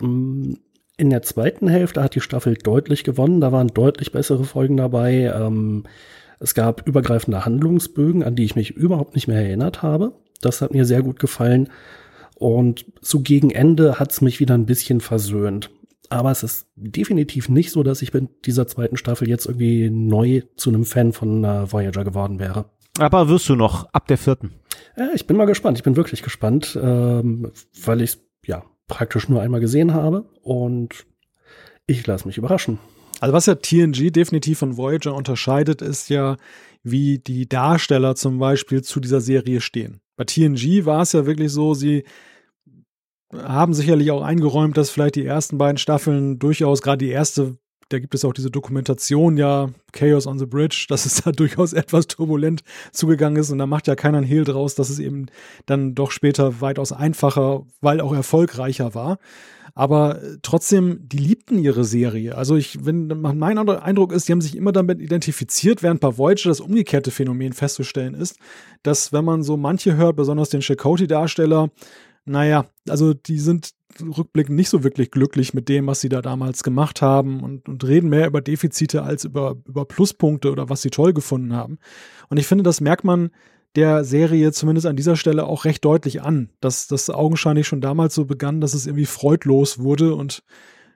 Ähm, 0.00 0.58
in 0.96 1.10
der 1.10 1.22
zweiten 1.22 1.68
Hälfte 1.68 2.02
hat 2.02 2.14
die 2.14 2.20
Staffel 2.20 2.54
deutlich 2.54 3.02
gewonnen, 3.02 3.40
da 3.40 3.50
waren 3.50 3.68
deutlich 3.68 4.12
bessere 4.12 4.44
Folgen 4.44 4.76
dabei. 4.76 5.32
Ähm, 5.34 5.84
es 6.38 6.54
gab 6.54 6.86
übergreifende 6.86 7.44
Handlungsbögen, 7.44 8.22
an 8.22 8.36
die 8.36 8.44
ich 8.44 8.56
mich 8.56 8.72
überhaupt 8.72 9.14
nicht 9.14 9.28
mehr 9.28 9.40
erinnert 9.40 9.82
habe. 9.82 10.12
Das 10.40 10.60
hat 10.60 10.72
mir 10.72 10.84
sehr 10.84 11.02
gut 11.02 11.18
gefallen. 11.18 11.70
Und 12.34 12.84
so 13.00 13.20
gegen 13.20 13.50
Ende 13.50 14.00
hat 14.00 14.10
es 14.12 14.20
mich 14.20 14.40
wieder 14.40 14.54
ein 14.54 14.66
bisschen 14.66 15.00
versöhnt. 15.00 15.70
Aber 16.12 16.30
es 16.30 16.42
ist 16.42 16.66
definitiv 16.76 17.48
nicht 17.48 17.70
so, 17.70 17.82
dass 17.82 18.02
ich 18.02 18.12
mit 18.12 18.46
dieser 18.46 18.66
zweiten 18.66 18.96
Staffel 18.96 19.28
jetzt 19.28 19.46
irgendwie 19.46 19.88
neu 19.90 20.42
zu 20.56 20.70
einem 20.70 20.84
Fan 20.84 21.12
von 21.12 21.42
äh, 21.44 21.72
Voyager 21.72 22.04
geworden 22.04 22.38
wäre. 22.38 22.66
Aber 22.98 23.28
wirst 23.28 23.48
du 23.48 23.56
noch 23.56 23.86
ab 23.92 24.06
der 24.08 24.18
vierten? 24.18 24.52
Ja, 24.96 25.08
ich 25.14 25.26
bin 25.26 25.36
mal 25.36 25.46
gespannt. 25.46 25.78
Ich 25.78 25.84
bin 25.84 25.96
wirklich 25.96 26.22
gespannt, 26.22 26.78
ähm, 26.80 27.50
weil 27.84 28.02
ich 28.02 28.18
ja 28.44 28.62
praktisch 28.88 29.28
nur 29.28 29.40
einmal 29.40 29.60
gesehen 29.60 29.94
habe 29.94 30.28
und 30.42 31.06
ich 31.86 32.06
lasse 32.06 32.26
mich 32.26 32.36
überraschen. 32.36 32.78
Also 33.20 33.32
was 33.32 33.46
ja 33.46 33.54
TNG 33.54 34.10
definitiv 34.10 34.58
von 34.58 34.76
Voyager 34.76 35.14
unterscheidet, 35.14 35.80
ist 35.80 36.10
ja, 36.10 36.36
wie 36.82 37.18
die 37.18 37.48
Darsteller 37.48 38.16
zum 38.16 38.38
Beispiel 38.38 38.82
zu 38.82 39.00
dieser 39.00 39.20
Serie 39.20 39.60
stehen. 39.60 40.00
Bei 40.16 40.24
TNG 40.24 40.84
war 40.84 41.02
es 41.02 41.12
ja 41.12 41.24
wirklich 41.24 41.52
so, 41.52 41.72
sie 41.74 42.04
haben 43.36 43.74
sicherlich 43.74 44.10
auch 44.10 44.22
eingeräumt, 44.22 44.76
dass 44.76 44.90
vielleicht 44.90 45.16
die 45.16 45.24
ersten 45.24 45.58
beiden 45.58 45.78
Staffeln 45.78 46.38
durchaus, 46.38 46.82
gerade 46.82 46.98
die 46.98 47.10
erste, 47.10 47.56
da 47.88 47.98
gibt 47.98 48.14
es 48.14 48.24
auch 48.24 48.32
diese 48.32 48.50
Dokumentation, 48.50 49.36
ja, 49.36 49.70
Chaos 49.92 50.26
on 50.26 50.38
the 50.38 50.46
Bridge, 50.46 50.86
dass 50.90 51.06
es 51.06 51.22
da 51.22 51.32
durchaus 51.32 51.72
etwas 51.72 52.06
turbulent 52.06 52.62
zugegangen 52.92 53.40
ist 53.40 53.50
und 53.50 53.58
da 53.58 53.66
macht 53.66 53.86
ja 53.86 53.94
keiner 53.94 54.18
einen 54.18 54.26
Hehl 54.26 54.44
draus, 54.44 54.74
dass 54.74 54.90
es 54.90 54.98
eben 54.98 55.26
dann 55.66 55.94
doch 55.94 56.10
später 56.10 56.60
weitaus 56.60 56.92
einfacher, 56.92 57.66
weil 57.80 58.00
auch 58.00 58.14
erfolgreicher 58.14 58.94
war. 58.94 59.18
Aber 59.74 60.20
trotzdem, 60.42 61.08
die 61.08 61.16
liebten 61.16 61.56
ihre 61.56 61.84
Serie. 61.84 62.36
Also 62.36 62.56
ich, 62.56 62.84
wenn 62.84 63.06
mein 63.06 63.56
Eindruck 63.58 64.12
ist, 64.12 64.28
die 64.28 64.32
haben 64.32 64.42
sich 64.42 64.54
immer 64.54 64.72
damit 64.72 65.00
identifiziert, 65.00 65.82
während 65.82 66.00
bei 66.00 66.18
Voyager 66.18 66.50
das 66.50 66.60
umgekehrte 66.60 67.10
Phänomen 67.10 67.54
festzustellen 67.54 68.12
ist, 68.12 68.36
dass 68.82 69.14
wenn 69.14 69.24
man 69.24 69.42
so 69.42 69.56
manche 69.56 69.96
hört, 69.96 70.16
besonders 70.16 70.50
den 70.50 70.60
Chakotay-Darsteller, 70.60 71.70
naja, 72.24 72.66
also 72.88 73.14
die 73.14 73.38
sind 73.38 73.70
rückblickend 74.00 74.56
nicht 74.56 74.70
so 74.70 74.84
wirklich 74.84 75.10
glücklich 75.10 75.54
mit 75.54 75.68
dem, 75.68 75.86
was 75.86 76.00
sie 76.00 76.08
da 76.08 76.22
damals 76.22 76.62
gemacht 76.62 77.02
haben 77.02 77.42
und, 77.42 77.68
und 77.68 77.84
reden 77.84 78.08
mehr 78.08 78.26
über 78.26 78.40
Defizite 78.40 79.02
als 79.02 79.24
über, 79.24 79.56
über 79.66 79.84
Pluspunkte 79.84 80.50
oder 80.50 80.68
was 80.68 80.82
sie 80.82 80.90
toll 80.90 81.12
gefunden 81.12 81.54
haben. 81.54 81.78
Und 82.28 82.38
ich 82.38 82.46
finde, 82.46 82.64
das 82.64 82.80
merkt 82.80 83.04
man 83.04 83.30
der 83.74 84.04
Serie 84.04 84.52
zumindest 84.52 84.86
an 84.86 84.96
dieser 84.96 85.16
Stelle 85.16 85.46
auch 85.46 85.64
recht 85.64 85.84
deutlich 85.84 86.22
an, 86.22 86.50
dass 86.60 86.88
das 86.88 87.10
augenscheinlich 87.10 87.66
schon 87.66 87.80
damals 87.80 88.14
so 88.14 88.24
begann, 88.24 88.60
dass 88.60 88.74
es 88.74 88.86
irgendwie 88.86 89.06
freudlos 89.06 89.78
wurde 89.78 90.14
und 90.14 90.42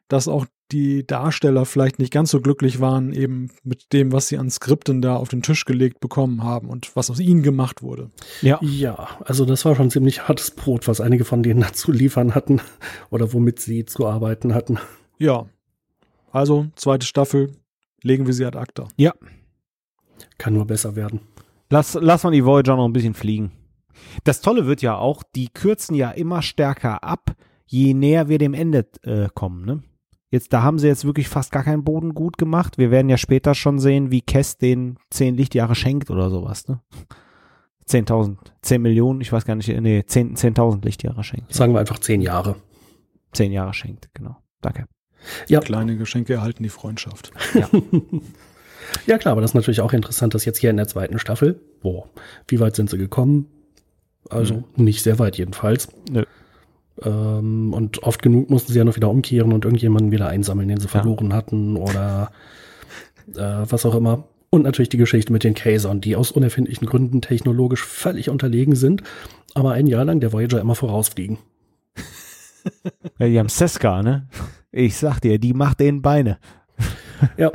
dass 0.08 0.28
auch 0.28 0.46
die 0.72 1.06
Darsteller 1.06 1.64
vielleicht 1.64 1.98
nicht 1.98 2.12
ganz 2.12 2.30
so 2.30 2.40
glücklich 2.40 2.80
waren, 2.80 3.12
eben 3.12 3.50
mit 3.62 3.92
dem, 3.92 4.12
was 4.12 4.28
sie 4.28 4.38
an 4.38 4.50
Skripten 4.50 5.00
da 5.00 5.16
auf 5.16 5.28
den 5.28 5.42
Tisch 5.42 5.64
gelegt 5.64 6.00
bekommen 6.00 6.42
haben 6.42 6.68
und 6.68 6.94
was 6.96 7.10
aus 7.10 7.20
ihnen 7.20 7.42
gemacht 7.42 7.82
wurde. 7.82 8.10
Ja. 8.42 8.58
Ja, 8.62 9.08
also 9.24 9.44
das 9.44 9.64
war 9.64 9.76
schon 9.76 9.90
ziemlich 9.90 10.28
hartes 10.28 10.50
Brot, 10.50 10.88
was 10.88 11.00
einige 11.00 11.24
von 11.24 11.42
denen 11.42 11.60
dazu 11.62 11.92
liefern 11.92 12.34
hatten 12.34 12.60
oder 13.10 13.32
womit 13.32 13.60
sie 13.60 13.84
zu 13.84 14.06
arbeiten 14.06 14.54
hatten. 14.54 14.78
Ja. 15.18 15.46
Also, 16.32 16.66
zweite 16.74 17.06
Staffel, 17.06 17.52
legen 18.02 18.26
wir 18.26 18.34
sie 18.34 18.44
ad 18.44 18.58
acta. 18.58 18.88
Ja. 18.96 19.14
Kann 20.38 20.54
nur 20.54 20.66
besser 20.66 20.96
werden. 20.96 21.20
Lass, 21.70 21.94
lass 22.00 22.24
mal 22.24 22.30
die 22.30 22.44
Voyager 22.44 22.76
noch 22.76 22.86
ein 22.86 22.92
bisschen 22.92 23.14
fliegen. 23.14 23.52
Das 24.24 24.40
Tolle 24.40 24.66
wird 24.66 24.82
ja 24.82 24.96
auch, 24.96 25.22
die 25.34 25.48
kürzen 25.48 25.94
ja 25.94 26.10
immer 26.10 26.42
stärker 26.42 27.02
ab, 27.02 27.34
je 27.66 27.94
näher 27.94 28.28
wir 28.28 28.38
dem 28.38 28.54
Ende 28.54 28.86
äh, 29.02 29.28
kommen, 29.34 29.64
ne? 29.64 29.82
Jetzt, 30.36 30.52
da 30.52 30.62
haben 30.62 30.78
sie 30.78 30.86
jetzt 30.86 31.06
wirklich 31.06 31.30
fast 31.30 31.50
gar 31.50 31.64
keinen 31.64 31.82
Boden 31.82 32.12
gut 32.12 32.36
gemacht. 32.36 32.76
Wir 32.76 32.90
werden 32.90 33.08
ja 33.08 33.16
später 33.16 33.54
schon 33.54 33.78
sehen, 33.78 34.10
wie 34.10 34.20
Kess 34.20 34.58
den 34.58 34.98
10 35.10 35.34
Lichtjahre 35.34 35.74
schenkt 35.74 36.10
oder 36.10 36.28
sowas, 36.28 36.68
ne? 36.68 36.80
10.000, 37.88 38.36
10 38.60 38.82
Millionen, 38.82 39.22
ich 39.22 39.32
weiß 39.32 39.46
gar 39.46 39.54
nicht, 39.54 39.68
nee, 39.68 40.04
10.000 40.06 40.34
10 40.34 40.82
Lichtjahre 40.82 41.24
schenkt. 41.24 41.54
Sagen 41.54 41.72
wir 41.72 41.80
einfach 41.80 42.00
10 42.00 42.20
Jahre. 42.20 42.56
10 43.32 43.50
Jahre 43.50 43.72
schenkt, 43.72 44.10
genau. 44.12 44.36
Danke. 44.60 44.84
Ja. 45.48 45.60
Kleine 45.60 45.96
Geschenke 45.96 46.34
erhalten 46.34 46.62
die 46.62 46.68
Freundschaft. 46.68 47.30
Ja. 47.54 47.70
ja, 49.06 49.16
klar, 49.16 49.32
aber 49.32 49.40
das 49.40 49.52
ist 49.52 49.54
natürlich 49.54 49.80
auch 49.80 49.94
interessant, 49.94 50.34
dass 50.34 50.44
jetzt 50.44 50.58
hier 50.58 50.68
in 50.68 50.76
der 50.76 50.86
zweiten 50.86 51.18
Staffel, 51.18 51.58
boah, 51.80 52.10
wie 52.46 52.60
weit 52.60 52.76
sind 52.76 52.90
sie 52.90 52.98
gekommen? 52.98 53.46
Also 54.28 54.64
mhm. 54.76 54.84
nicht 54.84 55.02
sehr 55.02 55.18
weit 55.18 55.38
jedenfalls. 55.38 55.88
Nö. 56.10 56.24
Ähm, 57.02 57.72
und 57.72 58.02
oft 58.02 58.22
genug 58.22 58.50
mussten 58.50 58.72
sie 58.72 58.78
ja 58.78 58.84
noch 58.84 58.96
wieder 58.96 59.10
umkehren 59.10 59.52
und 59.52 59.64
irgendjemanden 59.64 60.12
wieder 60.12 60.28
einsammeln, 60.28 60.68
den 60.68 60.78
sie 60.78 60.86
ja. 60.86 60.90
verloren 60.90 61.32
hatten 61.32 61.76
oder 61.76 62.30
äh, 63.34 63.64
was 63.68 63.84
auch 63.84 63.94
immer. 63.94 64.24
Und 64.50 64.62
natürlich 64.62 64.88
die 64.88 64.96
Geschichte 64.96 65.32
mit 65.32 65.44
den 65.44 65.54
Kasern, 65.54 66.00
die 66.00 66.16
aus 66.16 66.30
unerfindlichen 66.30 66.86
Gründen 66.86 67.20
technologisch 67.20 67.84
völlig 67.84 68.30
unterlegen 68.30 68.76
sind, 68.76 69.02
aber 69.54 69.72
ein 69.72 69.86
Jahr 69.86 70.04
lang 70.04 70.20
der 70.20 70.32
Voyager 70.32 70.60
immer 70.60 70.74
vorausfliegen. 70.74 71.38
Ja, 73.20 73.28
die 73.28 73.38
haben 73.38 73.48
Seska, 73.48 74.02
ne? 74.02 74.28
Ich 74.72 74.96
sag 74.96 75.20
dir, 75.20 75.38
die 75.38 75.54
macht 75.54 75.78
den 75.78 76.02
Beine. 76.02 76.38
Ja. 77.36 77.52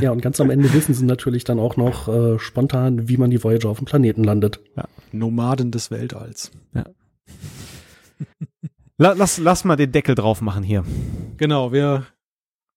Ja, 0.00 0.12
und 0.12 0.22
ganz 0.22 0.40
am 0.40 0.50
Ende 0.50 0.72
wissen 0.72 0.94
sie 0.94 1.04
natürlich 1.04 1.42
dann 1.42 1.58
auch 1.58 1.76
noch 1.76 2.06
äh, 2.06 2.38
spontan, 2.38 3.08
wie 3.08 3.16
man 3.16 3.30
die 3.30 3.42
Voyager 3.42 3.68
auf 3.68 3.78
dem 3.78 3.86
Planeten 3.86 4.22
landet. 4.22 4.60
Ja. 4.76 4.84
Nomaden 5.10 5.72
des 5.72 5.90
Weltalls. 5.90 6.52
Ja. 6.72 6.84
lass, 9.00 9.38
lass 9.38 9.64
mal 9.64 9.76
den 9.76 9.92
Deckel 9.92 10.14
drauf 10.14 10.40
machen 10.40 10.62
hier. 10.62 10.84
Genau, 11.38 11.72
wir, 11.72 12.06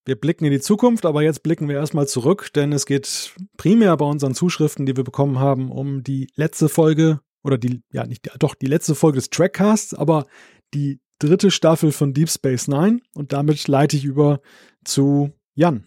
wir 0.06 0.16
blicken 0.16 0.45
in 0.45 0.52
die 0.52 0.62
Zukunft, 0.62 1.06
aber 1.06 1.22
jetzt 1.22 1.44
blicken 1.44 1.68
wir 1.68 1.76
erstmal 1.76 2.08
zurück, 2.08 2.52
denn 2.56 2.72
es 2.72 2.86
geht 2.86 3.34
primär 3.58 3.95
bei 3.98 4.06
unseren 4.06 4.34
Zuschriften, 4.34 4.86
die 4.86 4.95
wir 4.95 5.04
bekommen 5.04 5.40
haben, 5.40 5.70
um 5.70 6.04
die 6.04 6.28
letzte 6.36 6.70
Folge 6.70 7.20
oder 7.44 7.58
die, 7.58 7.82
ja, 7.91 8.06
nicht, 8.06 8.30
doch 8.40 8.56
die 8.56 8.68
letzte 8.68 8.95
Folge 8.95 9.18
des 9.18 9.30
Trackcasts, 9.30 9.94
aber 9.94 10.26
die 10.74 11.02
dritte 11.20 11.52
Staffel 11.52 11.91
von 11.91 12.14
Deep 12.14 12.30
Space 12.30 12.68
Nine 12.68 13.02
und 13.16 13.34
damit 13.34 13.68
leite 13.68 13.98
ich 13.98 14.06
über 14.06 14.40
zu 14.86 15.32
Jan. 15.56 15.86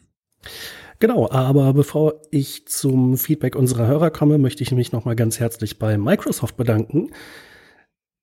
Genau, 0.99 1.31
aber 1.31 1.75
bevor 1.75 2.21
ich 2.31 2.67
zum 2.67 3.19
Feedback 3.19 3.55
unserer 3.55 3.87
Hörer 3.87 4.11
komme, 4.11 4.39
möchte 4.39 4.63
ich 4.63 4.73
mich 4.73 4.93
nochmal 4.93 5.17
ganz 5.17 5.41
herzlich 5.41 5.79
bei 5.79 5.99
Microsoft 5.99 6.57
bedanken. 6.57 7.11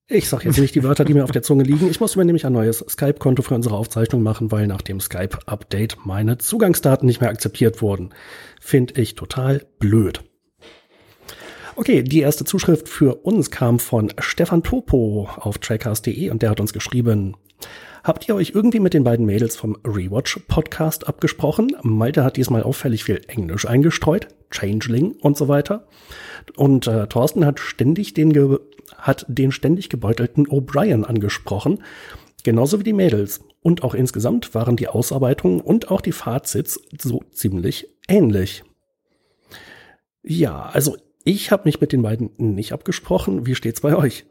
Ich 0.09 0.27
sage 0.27 0.45
jetzt 0.45 0.59
nicht 0.59 0.75
die 0.75 0.84
Wörter, 0.84 1.05
die 1.05 1.13
mir 1.13 1.23
auf 1.23 1.31
der 1.31 1.43
Zunge 1.43 1.63
liegen. 1.63 1.89
Ich 1.89 2.01
muss 2.01 2.17
mir 2.17 2.25
nämlich 2.25 2.45
ein 2.45 2.51
neues 2.51 2.80
Skype-Konto 2.89 3.41
für 3.41 3.55
unsere 3.55 3.75
Aufzeichnung 3.75 4.21
machen, 4.21 4.51
weil 4.51 4.67
nach 4.67 4.81
dem 4.81 4.99
Skype-Update 4.99 5.99
meine 6.03 6.38
Zugangsdaten 6.38 7.07
nicht 7.07 7.21
mehr 7.21 7.30
akzeptiert 7.30 7.81
wurden. 7.81 8.13
Finde 8.59 8.99
ich 9.01 9.15
total 9.15 9.65
blöd. 9.80 10.21
Okay, 11.77 12.03
die 12.03 12.19
erste 12.19 12.43
Zuschrift 12.43 12.89
für 12.89 13.15
uns 13.23 13.49
kam 13.49 13.80
von 13.80 14.11
Stefan 14.19 14.61
Topo 14.61 15.30
auf 15.38 15.57
trackcast.de 15.59 16.30
und 16.30 16.41
der 16.41 16.49
hat 16.49 16.59
uns 16.59 16.73
geschrieben, 16.73 17.38
Habt 18.03 18.27
ihr 18.27 18.35
euch 18.35 18.51
irgendwie 18.53 18.81
mit 18.81 18.93
den 18.93 19.05
beiden 19.05 19.25
Mädels 19.25 19.55
vom 19.55 19.77
Rewatch 19.85 20.38
Podcast 20.49 21.07
abgesprochen? 21.07 21.77
Malte 21.84 22.25
hat 22.25 22.35
diesmal 22.35 22.61
auffällig 22.61 23.05
viel 23.05 23.21
Englisch 23.27 23.65
eingestreut, 23.65 24.27
Changeling 24.51 25.13
und 25.21 25.38
so 25.38 25.47
weiter. 25.47 25.88
Und 26.57 26.85
äh, 26.85 27.07
Thorsten 27.07 27.45
hat 27.45 27.61
ständig 27.61 28.13
den, 28.13 28.57
hat 28.97 29.25
den 29.30 29.53
ständig 29.53 29.88
gebeutelten 29.88 30.45
O'Brien 30.47 31.05
angesprochen. 31.05 31.81
Genauso 32.43 32.77
wie 32.77 32.84
die 32.84 32.91
Mädels. 32.91 33.39
Und 33.61 33.84
auch 33.84 33.93
insgesamt 33.93 34.53
waren 34.53 34.75
die 34.75 34.89
Ausarbeitungen 34.89 35.61
und 35.61 35.89
auch 35.89 36.01
die 36.01 36.11
Fazits 36.11 36.81
so 36.99 37.23
ziemlich 37.31 37.88
ähnlich. 38.09 38.65
Ja, 40.23 40.63
also 40.63 40.97
ich 41.23 41.51
habe 41.51 41.63
mich 41.63 41.80
mit 41.80 41.93
den 41.93 42.01
beiden 42.01 42.31
nicht 42.35 42.73
abgesprochen. 42.73 43.45
Wie 43.45 43.55
steht's 43.55 43.80
bei 43.80 43.95
euch? 43.95 44.25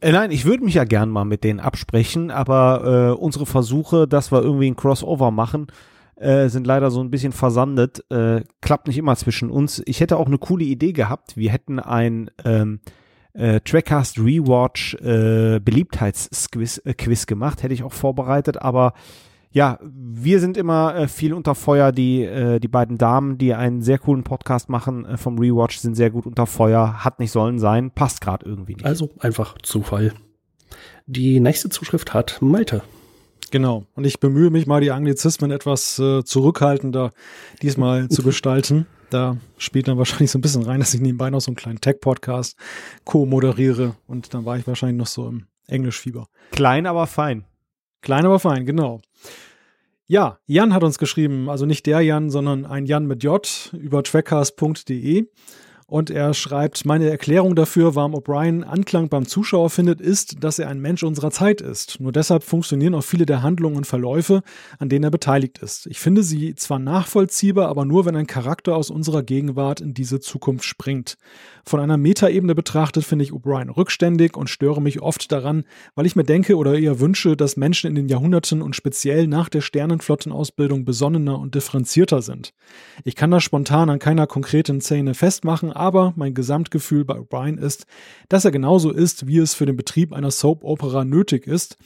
Äh, 0.00 0.12
nein, 0.12 0.30
ich 0.30 0.44
würde 0.44 0.64
mich 0.64 0.74
ja 0.74 0.84
gern 0.84 1.10
mal 1.10 1.24
mit 1.24 1.44
denen 1.44 1.60
absprechen, 1.60 2.30
aber 2.30 3.12
äh, 3.12 3.20
unsere 3.20 3.46
Versuche, 3.46 4.08
dass 4.08 4.32
wir 4.32 4.42
irgendwie 4.42 4.70
ein 4.70 4.76
Crossover 4.76 5.30
machen, 5.30 5.66
äh, 6.16 6.48
sind 6.48 6.66
leider 6.66 6.90
so 6.90 7.00
ein 7.02 7.10
bisschen 7.10 7.32
versandet. 7.32 8.04
Äh, 8.10 8.42
klappt 8.60 8.86
nicht 8.86 8.98
immer 8.98 9.16
zwischen 9.16 9.50
uns. 9.50 9.82
Ich 9.86 10.00
hätte 10.00 10.16
auch 10.16 10.26
eine 10.26 10.38
coole 10.38 10.64
Idee 10.64 10.92
gehabt. 10.92 11.36
Wir 11.36 11.50
hätten 11.50 11.78
ein 11.78 12.30
ähm, 12.44 12.80
äh, 13.34 13.60
Trackcast 13.60 14.18
Rewatch 14.18 14.94
äh, 14.94 15.60
Beliebtheitsquiz 15.60 16.82
äh, 16.84 16.94
Quiz 16.94 17.26
gemacht, 17.26 17.62
hätte 17.62 17.74
ich 17.74 17.82
auch 17.82 17.92
vorbereitet, 17.92 18.60
aber 18.60 18.94
ja, 19.52 19.78
wir 19.82 20.38
sind 20.38 20.56
immer 20.56 20.94
äh, 20.94 21.08
viel 21.08 21.34
unter 21.34 21.54
Feuer. 21.54 21.90
Die, 21.92 22.22
äh, 22.22 22.60
die 22.60 22.68
beiden 22.68 22.98
Damen, 22.98 23.36
die 23.36 23.52
einen 23.54 23.82
sehr 23.82 23.98
coolen 23.98 24.22
Podcast 24.22 24.68
machen 24.68 25.04
äh, 25.04 25.16
vom 25.16 25.38
Rewatch, 25.38 25.78
sind 25.78 25.96
sehr 25.96 26.10
gut 26.10 26.26
unter 26.26 26.46
Feuer. 26.46 27.04
Hat 27.04 27.18
nicht 27.18 27.32
sollen 27.32 27.58
sein, 27.58 27.90
passt 27.90 28.20
gerade 28.20 28.46
irgendwie 28.46 28.74
nicht. 28.74 28.86
Also 28.86 29.10
einfach 29.18 29.56
Zufall. 29.62 30.12
Die 31.06 31.40
nächste 31.40 31.68
Zuschrift 31.68 32.14
hat 32.14 32.38
Malte. 32.40 32.82
Genau. 33.50 33.86
Und 33.96 34.06
ich 34.06 34.20
bemühe 34.20 34.50
mich 34.50 34.68
mal, 34.68 34.80
die 34.80 34.92
Anglizismen 34.92 35.50
etwas 35.50 35.98
äh, 35.98 36.22
zurückhaltender 36.22 37.10
diesmal 37.60 38.08
zu 38.10 38.22
gestalten. 38.22 38.86
Da 39.10 39.38
spielt 39.58 39.88
dann 39.88 39.98
wahrscheinlich 39.98 40.30
so 40.30 40.38
ein 40.38 40.42
bisschen 40.42 40.62
rein, 40.62 40.78
dass 40.78 40.94
ich 40.94 41.00
nebenbei 41.00 41.30
noch 41.30 41.40
so 41.40 41.48
einen 41.48 41.56
kleinen 41.56 41.80
Tech-Podcast 41.80 42.56
co-moderiere. 43.04 43.96
Und 44.06 44.32
dann 44.32 44.44
war 44.44 44.56
ich 44.56 44.68
wahrscheinlich 44.68 44.98
noch 44.98 45.08
so 45.08 45.26
im 45.26 45.46
Englischfieber. 45.66 46.28
Klein, 46.52 46.86
aber 46.86 47.08
fein. 47.08 47.44
Klein, 48.00 48.24
aber 48.24 48.38
fein, 48.38 48.66
genau. 48.66 49.00
Ja, 50.06 50.38
Jan 50.46 50.74
hat 50.74 50.82
uns 50.82 50.98
geschrieben, 50.98 51.48
also 51.48 51.66
nicht 51.66 51.86
der 51.86 52.00
Jan, 52.00 52.30
sondern 52.30 52.66
ein 52.66 52.86
Jan 52.86 53.06
mit 53.06 53.22
J 53.22 53.70
über 53.72 54.02
trackcast.de. 54.02 55.26
Und 55.90 56.08
er 56.08 56.34
schreibt, 56.34 56.84
meine 56.84 57.10
Erklärung 57.10 57.56
dafür, 57.56 57.96
warum 57.96 58.14
O'Brien 58.14 58.62
Anklang 58.62 59.08
beim 59.08 59.26
Zuschauer 59.26 59.70
findet, 59.70 60.00
ist, 60.00 60.44
dass 60.44 60.60
er 60.60 60.68
ein 60.68 60.78
Mensch 60.78 61.02
unserer 61.02 61.32
Zeit 61.32 61.60
ist. 61.60 61.98
Nur 61.98 62.12
deshalb 62.12 62.44
funktionieren 62.44 62.94
auch 62.94 63.02
viele 63.02 63.26
der 63.26 63.42
Handlungen 63.42 63.76
und 63.76 63.88
Verläufe, 63.88 64.44
an 64.78 64.88
denen 64.88 65.02
er 65.02 65.10
beteiligt 65.10 65.58
ist. 65.58 65.88
Ich 65.88 65.98
finde 65.98 66.22
sie 66.22 66.54
zwar 66.54 66.78
nachvollziehbar, 66.78 67.68
aber 67.68 67.84
nur, 67.84 68.06
wenn 68.06 68.14
ein 68.14 68.28
Charakter 68.28 68.76
aus 68.76 68.88
unserer 68.88 69.24
Gegenwart 69.24 69.80
in 69.80 69.92
diese 69.92 70.20
Zukunft 70.20 70.64
springt. 70.64 71.18
Von 71.64 71.80
einer 71.80 71.96
Metaebene 71.96 72.54
betrachtet 72.54 73.04
finde 73.04 73.24
ich 73.24 73.32
O'Brien 73.32 73.76
rückständig 73.76 74.36
und 74.36 74.48
störe 74.48 74.80
mich 74.80 75.02
oft 75.02 75.32
daran, 75.32 75.64
weil 75.96 76.06
ich 76.06 76.14
mir 76.14 76.24
denke 76.24 76.56
oder 76.56 76.78
eher 76.78 77.00
wünsche, 77.00 77.36
dass 77.36 77.56
Menschen 77.56 77.88
in 77.88 77.96
den 77.96 78.08
Jahrhunderten 78.08 78.62
und 78.62 78.76
speziell 78.76 79.26
nach 79.26 79.48
der 79.48 79.60
Sternenflottenausbildung 79.60 80.84
besonnener 80.84 81.40
und 81.40 81.56
differenzierter 81.56 82.22
sind. 82.22 82.54
Ich 83.02 83.16
kann 83.16 83.32
das 83.32 83.42
spontan 83.42 83.90
an 83.90 83.98
keiner 83.98 84.28
konkreten 84.28 84.80
Szene 84.80 85.14
festmachen, 85.14 85.72
aber 85.80 86.12
mein 86.16 86.34
Gesamtgefühl 86.34 87.04
bei 87.04 87.18
O'Brien 87.18 87.58
ist, 87.58 87.86
dass 88.28 88.44
er 88.44 88.50
genauso 88.50 88.92
ist, 88.92 89.26
wie 89.26 89.38
es 89.38 89.54
für 89.54 89.66
den 89.66 89.76
Betrieb 89.76 90.12
einer 90.12 90.30
Soap-Opera 90.30 91.04
nötig 91.04 91.46
ist. 91.46 91.78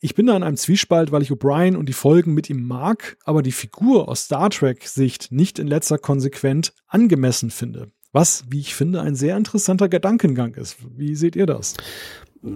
Ich 0.00 0.14
bin 0.14 0.26
da 0.26 0.36
in 0.36 0.42
einem 0.42 0.56
Zwiespalt, 0.56 1.12
weil 1.12 1.22
ich 1.22 1.30
O'Brien 1.30 1.76
und 1.76 1.88
die 1.88 1.94
Folgen 1.94 2.34
mit 2.34 2.48
ihm 2.48 2.66
mag, 2.66 3.16
aber 3.24 3.42
die 3.42 3.52
Figur 3.52 4.08
aus 4.08 4.24
Star 4.24 4.48
Trek-Sicht 4.50 5.32
nicht 5.32 5.58
in 5.58 5.66
letzter 5.66 5.98
Konsequent 5.98 6.72
angemessen 6.86 7.50
finde. 7.50 7.90
Was, 8.12 8.44
wie 8.48 8.60
ich 8.60 8.74
finde, 8.74 9.00
ein 9.00 9.16
sehr 9.16 9.36
interessanter 9.36 9.88
Gedankengang 9.88 10.54
ist. 10.54 10.76
Wie 10.96 11.16
seht 11.16 11.34
ihr 11.34 11.46
das? 11.46 11.74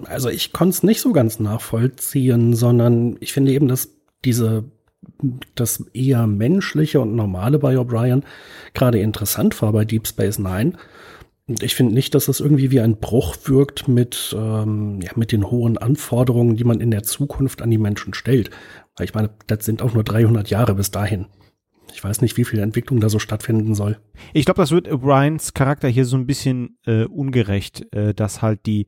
Also 0.05 0.29
ich 0.29 0.53
konnte 0.53 0.71
es 0.71 0.83
nicht 0.85 1.01
so 1.01 1.13
ganz 1.13 1.41
nachvollziehen, 1.41 2.55
sondern 2.55 3.17
ich 3.21 3.33
finde 3.33 3.53
eben, 3.53 3.67
dass 3.67 3.89
diese 4.25 4.71
das 5.55 5.85
eher 5.93 6.27
menschliche 6.27 7.01
und 7.01 7.15
normale 7.15 7.59
bei 7.59 7.77
O'Brien 7.77 8.23
gerade 8.75 8.99
interessant 8.99 9.61
war 9.63 9.73
bei 9.73 9.85
Deep 9.85 10.07
Space 10.07 10.39
Nine. 10.39 10.73
Ich 11.61 11.75
finde 11.75 11.95
nicht, 11.95 12.15
dass 12.15 12.29
es 12.29 12.41
irgendwie 12.41 12.71
wie 12.71 12.81
ein 12.81 12.99
Bruch 12.99 13.37
wirkt 13.45 13.89
mit, 13.89 14.37
ähm, 14.39 15.01
ja, 15.03 15.13
mit 15.17 15.33
den 15.33 15.51
hohen 15.51 15.79
Anforderungen, 15.79 16.57
die 16.57 16.65
man 16.65 16.81
in 16.81 16.91
der 16.91 17.05
Zukunft 17.05 17.63
an 17.63 17.71
die 17.71 17.79
Menschen 17.79 18.13
stellt. 18.13 18.51
Weil 18.97 19.07
ich 19.07 19.15
meine, 19.15 19.31
das 19.47 19.65
sind 19.65 19.81
auch 19.81 19.95
nur 19.95 20.05
300 20.05 20.51
Jahre 20.51 20.75
bis 20.75 20.91
dahin. 20.91 21.27
Ich 21.95 22.05
weiß 22.05 22.21
nicht, 22.21 22.37
wie 22.37 22.45
viel 22.45 22.59
Entwicklung 22.59 23.01
da 23.01 23.09
so 23.09 23.19
stattfinden 23.19 23.75
soll. 23.75 23.99
Ich 24.35 24.45
glaube, 24.45 24.61
das 24.61 24.71
wird 24.71 24.89
O'Briens 24.89 25.55
Charakter 25.55 25.89
hier 25.89 26.05
so 26.05 26.17
ein 26.17 26.27
bisschen 26.27 26.77
äh, 26.85 27.05
ungerecht, 27.05 27.87
äh, 27.95 28.13
dass 28.13 28.43
halt 28.43 28.67
die 28.67 28.87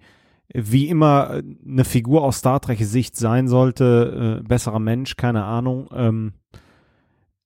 wie 0.52 0.89
immer 0.89 1.43
eine 1.66 1.85
Figur 1.85 2.22
aus 2.22 2.39
Star 2.39 2.60
Trek 2.60 2.78
Sicht 2.81 3.16
sein 3.16 3.48
sollte, 3.48 4.40
äh, 4.40 4.48
besserer 4.48 4.81
Mensch, 4.81 5.16
keine 5.16 5.44
Ahnung. 5.44 5.89
Ähm, 5.94 6.32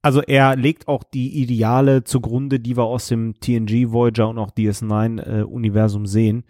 also 0.02 0.20
er 0.20 0.56
legt 0.56 0.86
auch 0.89 1.02
die 1.02 1.43
Ideale 1.43 2.05
zugrunde, 2.05 2.60
die 2.60 2.76
wir 2.76 2.85
aus 2.85 3.09
dem 3.09 3.40
TNG 3.40 3.90
Voyager 3.90 4.28
und 4.28 4.39
auch 4.39 4.51
DS9 4.51 5.40
äh, 5.40 5.43
Universum 5.43 6.06
sehen. 6.06 6.44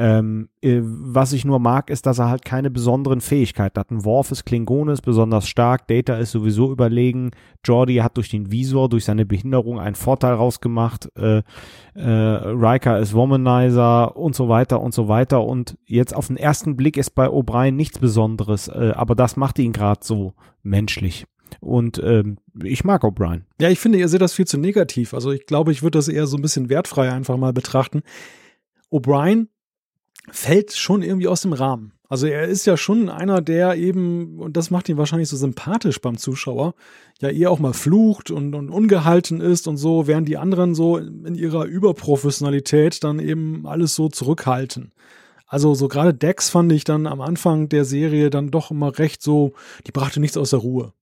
Ähm, 0.00 0.48
äh, 0.62 0.78
was 0.80 1.32
ich 1.32 1.44
nur 1.44 1.58
mag, 1.58 1.90
ist, 1.90 2.06
dass 2.06 2.20
er 2.20 2.28
halt 2.28 2.44
keine 2.44 2.70
besonderen 2.70 3.20
Fähigkeiten 3.20 3.80
hat. 3.80 3.90
Ein 3.90 4.04
Worf 4.04 4.30
ist 4.30 4.44
Klingon 4.46 4.90
ist 4.90 5.02
besonders 5.02 5.48
stark, 5.48 5.88
Data 5.88 6.16
ist 6.16 6.30
sowieso 6.30 6.70
überlegen, 6.70 7.32
Jordi 7.64 7.96
hat 7.96 8.16
durch 8.16 8.28
den 8.28 8.52
Visor, 8.52 8.88
durch 8.88 9.04
seine 9.04 9.26
Behinderung 9.26 9.80
einen 9.80 9.96
Vorteil 9.96 10.34
rausgemacht, 10.34 11.10
äh, 11.16 11.42
äh, 11.94 12.08
Riker 12.08 13.00
ist 13.00 13.12
Womanizer 13.12 14.16
und 14.16 14.36
so 14.36 14.48
weiter 14.48 14.80
und 14.80 14.94
so 14.94 15.08
weiter. 15.08 15.42
Und 15.42 15.76
jetzt 15.84 16.14
auf 16.14 16.28
den 16.28 16.36
ersten 16.36 16.76
Blick 16.76 16.96
ist 16.96 17.16
bei 17.16 17.26
O'Brien 17.26 17.72
nichts 17.72 17.98
Besonderes, 17.98 18.68
äh, 18.68 18.92
aber 18.94 19.16
das 19.16 19.36
macht 19.36 19.58
ihn 19.58 19.72
gerade 19.72 20.04
so 20.04 20.32
menschlich. 20.62 21.26
Und 21.58 22.00
ähm, 22.04 22.38
ich 22.62 22.84
mag 22.84 23.02
O'Brien. 23.02 23.42
Ja, 23.60 23.68
ich 23.68 23.80
finde, 23.80 23.98
ihr 23.98 24.06
seht 24.06 24.20
das 24.20 24.34
viel 24.34 24.46
zu 24.46 24.58
negativ. 24.58 25.12
Also 25.12 25.32
ich 25.32 25.46
glaube, 25.46 25.72
ich 25.72 25.82
würde 25.82 25.98
das 25.98 26.06
eher 26.06 26.28
so 26.28 26.36
ein 26.36 26.42
bisschen 26.42 26.68
wertfrei 26.68 27.10
einfach 27.10 27.36
mal 27.36 27.52
betrachten. 27.52 28.02
O'Brien 28.92 29.48
fällt 30.32 30.72
schon 30.72 31.02
irgendwie 31.02 31.28
aus 31.28 31.42
dem 31.42 31.52
Rahmen. 31.52 31.92
Also 32.08 32.26
er 32.26 32.48
ist 32.48 32.64
ja 32.64 32.78
schon 32.78 33.10
einer, 33.10 33.42
der 33.42 33.76
eben, 33.76 34.38
und 34.38 34.56
das 34.56 34.70
macht 34.70 34.88
ihn 34.88 34.96
wahrscheinlich 34.96 35.28
so 35.28 35.36
sympathisch 35.36 36.00
beim 36.00 36.16
Zuschauer, 36.16 36.74
ja 37.20 37.28
eher 37.28 37.50
auch 37.50 37.58
mal 37.58 37.74
flucht 37.74 38.30
und, 38.30 38.54
und 38.54 38.70
ungehalten 38.70 39.42
ist 39.42 39.68
und 39.68 39.76
so, 39.76 40.06
während 40.06 40.26
die 40.26 40.38
anderen 40.38 40.74
so 40.74 40.96
in 40.96 41.34
ihrer 41.34 41.64
Überprofessionalität 41.66 43.04
dann 43.04 43.18
eben 43.18 43.66
alles 43.66 43.94
so 43.94 44.08
zurückhalten. 44.08 44.92
Also 45.46 45.74
so 45.74 45.88
gerade 45.88 46.14
Dex 46.14 46.48
fand 46.48 46.72
ich 46.72 46.84
dann 46.84 47.06
am 47.06 47.20
Anfang 47.20 47.68
der 47.68 47.84
Serie 47.84 48.30
dann 48.30 48.50
doch 48.50 48.70
immer 48.70 48.98
recht 48.98 49.22
so, 49.22 49.52
die 49.86 49.92
brachte 49.92 50.20
nichts 50.20 50.36
aus 50.36 50.50
der 50.50 50.60
Ruhe. 50.60 50.92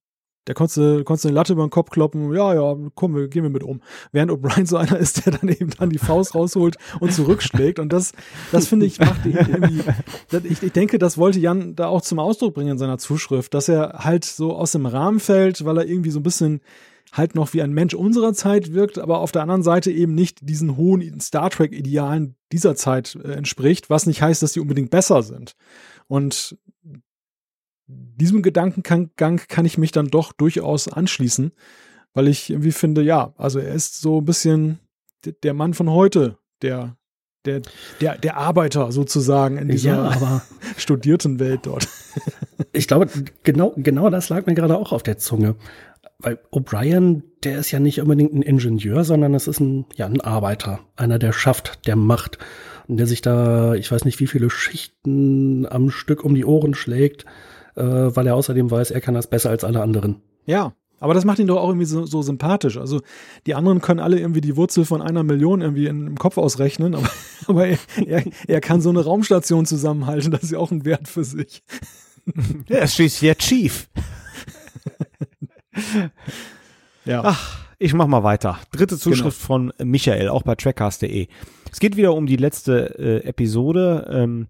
Der 0.47 0.55
konntest, 0.55 1.05
konntest 1.05 1.27
eine 1.27 1.35
Latte 1.35 1.53
über 1.53 1.65
den 1.67 1.71
Kopf 1.71 1.91
kloppen, 1.91 2.33
ja, 2.33 2.55
ja, 2.55 2.77
komm, 2.95 3.15
wir, 3.17 3.29
gehen 3.29 3.43
wir 3.43 3.51
mit 3.51 3.65
um. 3.65 3.81
Während 4.13 4.31
O'Brien 4.31 4.67
so 4.67 4.77
einer 4.77 4.99
ist, 4.99 5.25
der 5.25 5.33
dann 5.33 5.49
eben 5.49 5.71
dann 5.71 5.91
die 5.91 5.99
Faust 5.99 6.35
rausholt 6.35 6.77
und 7.01 7.13
zurückschlägt. 7.13 7.79
Und 7.79 7.93
das, 7.93 8.13
das 8.53 8.69
finde 8.69 8.87
ich, 8.87 8.99
macht 9.01 9.27
irgendwie, 9.27 9.83
ich, 10.45 10.63
ich 10.63 10.73
denke, 10.73 10.99
das 10.99 11.19
wollte 11.19 11.39
Jan 11.39 11.75
da 11.75 11.89
auch 11.89 12.03
zum 12.03 12.19
Ausdruck 12.19 12.55
bringen 12.55 12.73
in 12.73 12.79
seiner 12.79 12.99
Zuschrift, 12.99 13.55
dass 13.55 13.69
er 13.69 14.05
halt 14.05 14.25
so 14.25 14.55
aus 14.55 14.73
dem 14.73 14.87
Rahmen 14.87 15.21
fällt, 15.21 15.65
weil 15.65 15.79
er 15.79 15.87
irgendwie 15.87 16.11
so 16.11 16.21
ein 16.21 16.25
bisschen 16.25 16.61
halt 17.13 17.35
noch 17.35 17.55
wie 17.55 17.63
ein 17.63 17.73
Mensch 17.73 17.95
unserer 17.95 18.35
Zeit 18.35 18.73
wirkt, 18.73 18.99
aber 18.99 19.21
auf 19.21 19.33
der 19.33 19.43
anderen 19.43 19.63
Seite 19.63 19.91
eben 19.91 20.15
nicht 20.15 20.49
diesen 20.49 20.77
hohen 20.77 21.21
Star 21.21 21.51
Trek-Idealen 21.51 22.37
dieser 22.53 22.77
Zeit 22.77 23.19
äh, 23.23 23.33
entspricht, 23.33 23.91
was 23.91 24.07
nicht 24.07 24.23
heißt, 24.23 24.43
dass 24.43 24.53
die 24.53 24.61
unbedingt 24.61 24.91
besser 24.91 25.23
sind. 25.23 25.55
Und 26.09 26.57
diesem 27.87 28.43
Gedankengang 28.43 29.11
kann 29.17 29.65
ich 29.65 29.79
mich 29.79 29.93
dann 29.93 30.09
doch 30.09 30.33
durchaus 30.33 30.89
anschließen, 30.89 31.53
weil 32.15 32.29
ich 32.29 32.51
irgendwie 32.51 32.73
finde, 32.73 33.03
ja, 33.03 33.35
also 33.37 33.59
er 33.59 33.75
ist 33.75 34.01
so 34.01 34.21
ein 34.21 34.25
bisschen 34.25 34.81
der 35.43 35.55
Mann 35.55 35.75
von 35.75 35.91
heute, 35.91 36.39
der 36.63 36.97
der, 37.47 37.63
der, 38.01 38.19
der 38.19 38.37
Arbeiter 38.37 38.93
sozusagen 38.93 39.57
in 39.57 39.69
dieser 39.69 39.91
ja, 39.91 40.03
aber 40.11 40.43
studierten 40.77 41.39
Welt 41.39 41.61
dort. 41.63 41.89
ich 42.73 42.89
glaube, 42.89 43.09
genau, 43.45 43.73
genau 43.77 44.11
das 44.11 44.29
lag 44.29 44.47
mir 44.47 44.55
gerade 44.55 44.77
auch 44.77 44.93
auf 44.93 45.03
der 45.03 45.19
Zunge. 45.19 45.55
weil 46.19 46.39
O'Brien, 46.51 47.23
der 47.45 47.59
ist 47.59 47.71
ja 47.71 47.79
nicht 47.79 48.01
unbedingt 48.01 48.35
ein 48.35 48.43
Ingenieur, 48.43 49.05
sondern 49.05 49.35
es 49.35 49.47
ist 49.47 49.61
ein, 49.61 49.87
ja, 49.95 50.07
ein 50.07 50.21
Arbeiter. 50.21 50.81
Einer, 50.97 51.19
der 51.19 51.33
schafft, 51.33 51.87
der 51.87 51.97
macht. 51.97 52.39
Und 52.89 52.99
der 52.99 53.07
sich 53.07 53.21
da, 53.21 53.75
ich 53.75 53.91
weiß 53.91 54.05
nicht, 54.05 54.21
wie 54.21 54.27
viele 54.27 54.51
Schichten 54.51 55.67
am 55.67 55.91
Stück 55.91 56.25
um 56.25 56.35
die 56.35 56.45
Ohren 56.45 56.75
schlägt, 56.75 57.27
äh, 57.77 57.83
weil 57.83 58.27
er 58.27 58.35
außerdem 58.35 58.71
weiß, 58.71 58.91
er 58.91 59.01
kann 59.01 59.15
das 59.15 59.29
besser 59.29 59.51
als 59.51 59.65
alle 59.65 59.83
anderen. 59.83 60.23
Ja, 60.47 60.75
aber 60.99 61.15
das 61.15 61.25
macht 61.25 61.39
ihn 61.39 61.47
doch 61.47 61.59
auch 61.59 61.69
irgendwie 61.69 61.87
so, 61.87 62.07
so 62.07 62.23
sympathisch. 62.23 62.79
Also 62.79 63.03
die 63.47 63.55
anderen 63.55 63.81
können 63.81 64.01
alle 64.01 64.19
irgendwie 64.19 64.41
die 64.41 64.57
Wurzel 64.57 64.85
von 64.85 65.03
einer 65.03 65.23
Million 65.23 65.61
irgendwie 65.61 65.87
in, 65.87 66.07
im 66.07 66.19
Kopf 66.19 66.39
ausrechnen, 66.39 66.95
aber, 66.95 67.11
aber 67.47 67.67
er, 67.67 67.79
er, 68.07 68.25
er 68.47 68.61
kann 68.61 68.81
so 68.81 68.91
eine 68.91 69.05
Raumstation 69.05 69.67
zusammenhalten. 69.67 70.31
Das 70.31 70.43
ist 70.43 70.53
ja 70.53 70.59
auch 70.59 70.71
ein 70.71 70.85
Wert 70.85 71.09
für 71.09 71.25
sich. 71.25 71.63
Er 72.69 72.83
ist 72.83 72.95
schließlich 72.95 73.21
der 73.21 73.39
Chief. 73.39 73.89
Ja. 77.05 77.23
Ach, 77.25 77.67
ich 77.79 77.95
mach 77.95 78.07
mal 78.07 78.25
weiter. 78.25 78.59
Dritte 78.73 78.99
Zuschrift 78.99 79.39
von 79.39 79.73
Michael, 79.79 80.29
auch 80.29 80.43
bei 80.43 80.55
trackcast.de. 80.55 81.29
Es 81.71 81.79
geht 81.79 81.97
wieder 81.97 82.15
um 82.15 82.27
die 82.27 82.37
letzte 82.37 82.99
äh, 82.99 83.29
Episode. 83.29 84.09
Ähm, 84.11 84.49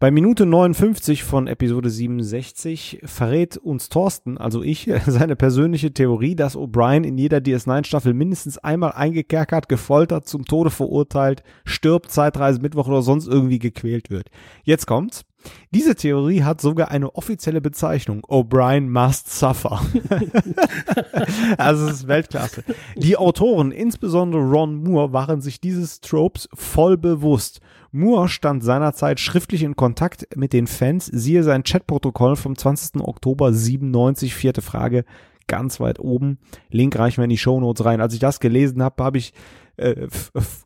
bei 0.00 0.12
Minute 0.12 0.46
59 0.46 1.24
von 1.24 1.48
Episode 1.48 1.90
67 1.90 3.00
verrät 3.02 3.56
uns 3.56 3.88
Thorsten, 3.88 4.38
also 4.38 4.62
ich, 4.62 4.88
seine 5.06 5.34
persönliche 5.34 5.92
Theorie, 5.92 6.36
dass 6.36 6.56
O'Brien 6.56 7.02
in 7.02 7.18
jeder 7.18 7.38
DS9-Staffel 7.38 8.14
mindestens 8.14 8.58
einmal 8.58 8.92
eingekerkert, 8.92 9.68
gefoltert, 9.68 10.28
zum 10.28 10.44
Tode 10.44 10.70
verurteilt, 10.70 11.42
stirbt, 11.64 12.12
Zeitreise, 12.12 12.60
Mittwoch 12.60 12.86
oder 12.86 13.02
sonst 13.02 13.26
irgendwie 13.26 13.58
gequält 13.58 14.08
wird. 14.08 14.30
Jetzt 14.62 14.86
kommt's. 14.86 15.24
Diese 15.72 15.94
Theorie 15.94 16.42
hat 16.42 16.60
sogar 16.60 16.90
eine 16.90 17.14
offizielle 17.14 17.60
Bezeichnung. 17.60 18.22
O'Brien 18.28 18.88
must 18.88 19.30
suffer. 19.30 19.80
also 21.58 21.86
es 21.86 22.00
ist 22.00 22.08
Weltklasse. 22.08 22.64
Die 22.96 23.16
Autoren, 23.16 23.72
insbesondere 23.72 24.42
Ron 24.42 24.82
Moore, 24.82 25.12
waren 25.12 25.40
sich 25.40 25.60
dieses 25.60 26.00
Tropes 26.00 26.48
voll 26.54 26.96
bewusst. 26.96 27.60
Moore 27.90 28.28
stand 28.28 28.62
seinerzeit 28.62 29.20
schriftlich 29.20 29.62
in 29.62 29.76
Kontakt 29.76 30.36
mit 30.36 30.52
den 30.52 30.66
Fans, 30.66 31.06
siehe 31.06 31.42
sein 31.42 31.64
Chatprotokoll 31.64 32.36
vom 32.36 32.56
20. 32.56 33.00
Oktober 33.00 33.52
97, 33.52 34.34
vierte 34.34 34.62
Frage, 34.62 35.04
ganz 35.46 35.80
weit 35.80 35.98
oben. 35.98 36.38
Link 36.70 36.98
reichen 36.98 37.18
wir 37.18 37.24
in 37.24 37.30
die 37.30 37.38
Shownotes 37.38 37.84
rein. 37.84 38.00
Als 38.00 38.14
ich 38.14 38.20
das 38.20 38.40
gelesen 38.40 38.82
habe, 38.82 39.02
habe 39.02 39.18
ich 39.18 39.32
äh, 39.78 40.06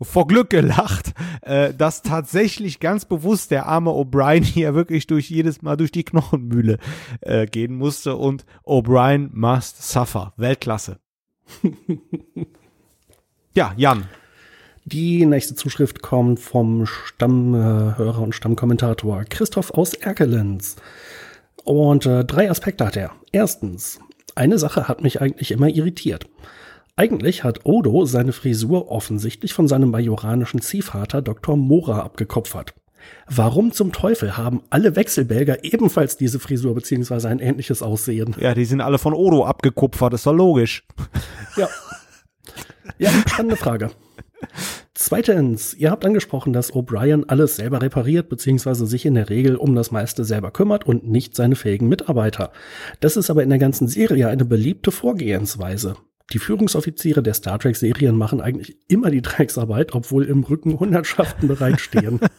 vor 0.03 0.27
Glück 0.27 0.51
gelacht, 0.51 1.13
äh, 1.43 1.73
dass 1.73 2.03
tatsächlich 2.03 2.81
ganz 2.81 3.05
bewusst 3.05 3.51
der 3.51 3.67
arme 3.67 3.91
O'Brien 3.91 4.43
hier 4.43 4.75
wirklich 4.75 5.07
durch 5.07 5.31
jedes 5.31 5.63
Mal 5.63 5.77
durch 5.77 5.93
die 5.93 6.05
Knochenmühle 6.05 6.79
äh, 7.21 7.47
gehen 7.47 7.77
musste 7.77 8.17
und 8.17 8.45
O'Brien 8.65 9.31
must 9.33 9.83
suffer. 9.89 10.33
Weltklasse. 10.37 10.99
ja, 13.55 13.73
Jan. 13.77 14.09
Die 14.85 15.27
nächste 15.27 15.55
Zuschrift 15.55 16.03
kommt 16.03 16.41
vom 16.41 16.87
Stammhörer 16.87 18.21
und 18.21 18.35
Stammkommentator 18.35 19.25
Christoph 19.25 19.71
aus 19.71 19.95
Erkelenz. 19.95 20.77
Und 21.65 22.05
äh, 22.07 22.25
drei 22.25 22.51
Aspekte 22.51 22.85
hat 22.87 22.97
er. 22.97 23.13
Erstens, 23.31 24.01
eine 24.35 24.59
Sache 24.59 24.89
hat 24.89 25.03
mich 25.03 25.21
eigentlich 25.21 25.53
immer 25.53 25.69
irritiert. 25.69 26.27
Eigentlich 26.97 27.45
hat 27.45 27.65
Odo 27.65 28.05
seine 28.07 28.33
Frisur 28.33 28.91
offensichtlich 28.91 29.55
von 29.55 29.69
seinem 29.69 29.91
majoranischen 29.91 30.61
Ziehvater 30.61 31.23
Dr. 31.23 31.57
Mora 31.57 32.01
abgekupfert. 32.01 32.75
Warum 33.29 33.73
zum 33.73 33.93
Teufel 33.93 34.37
haben 34.37 34.63
alle 34.71 34.97
Wechselbelger 34.97 35.65
ebenfalls 35.65 36.17
diese 36.17 36.41
Frisur 36.41 36.75
beziehungsweise 36.75 37.29
ein 37.29 37.39
ähnliches 37.39 37.83
Aussehen? 37.83 38.35
Ja, 38.39 38.55
die 38.55 38.65
sind 38.65 38.81
alle 38.81 38.99
von 38.99 39.15
Odo 39.15 39.45
abgekupfert, 39.45 40.15
ist 40.15 40.27
doch 40.27 40.35
logisch. 40.35 40.85
Ja. 41.57 41.69
Ja, 42.99 43.11
spannende 43.27 43.57
Frage. 43.57 43.91
Zweitens, 44.95 45.75
ihr 45.75 45.91
habt 45.91 46.05
angesprochen, 46.05 46.53
dass 46.53 46.73
O'Brien 46.73 47.25
alles 47.27 47.57
selber 47.57 47.83
repariert, 47.83 48.29
beziehungsweise 48.29 48.87
sich 48.87 49.07
in 49.07 49.15
der 49.15 49.31
Regel 49.31 49.57
um 49.57 49.75
das 49.75 49.91
meiste 49.91 50.25
selber 50.25 50.51
kümmert 50.51 50.87
und 50.87 51.09
nicht 51.09 51.35
seine 51.35 51.57
fähigen 51.57 51.89
Mitarbeiter. 51.89 52.53
Das 53.01 53.17
ist 53.17 53.31
aber 53.31 53.43
in 53.43 53.49
der 53.51 53.59
ganzen 53.59 53.89
Serie 53.89 54.29
eine 54.29 54.45
beliebte 54.45 54.93
Vorgehensweise. 54.93 55.97
Die 56.33 56.39
Führungsoffiziere 56.39 57.23
der 57.23 57.35
Star 57.35 57.59
Trek-Serien 57.59 58.17
machen 58.17 58.41
eigentlich 58.41 58.77
immer 58.89 59.11
die 59.11 59.23
Drecksarbeit, 59.23 59.95
obwohl 59.95 60.25
im 60.25 60.45
Rücken 60.45 60.79
Hundertschaften 60.79 61.49
bereitstehen. 61.49 62.21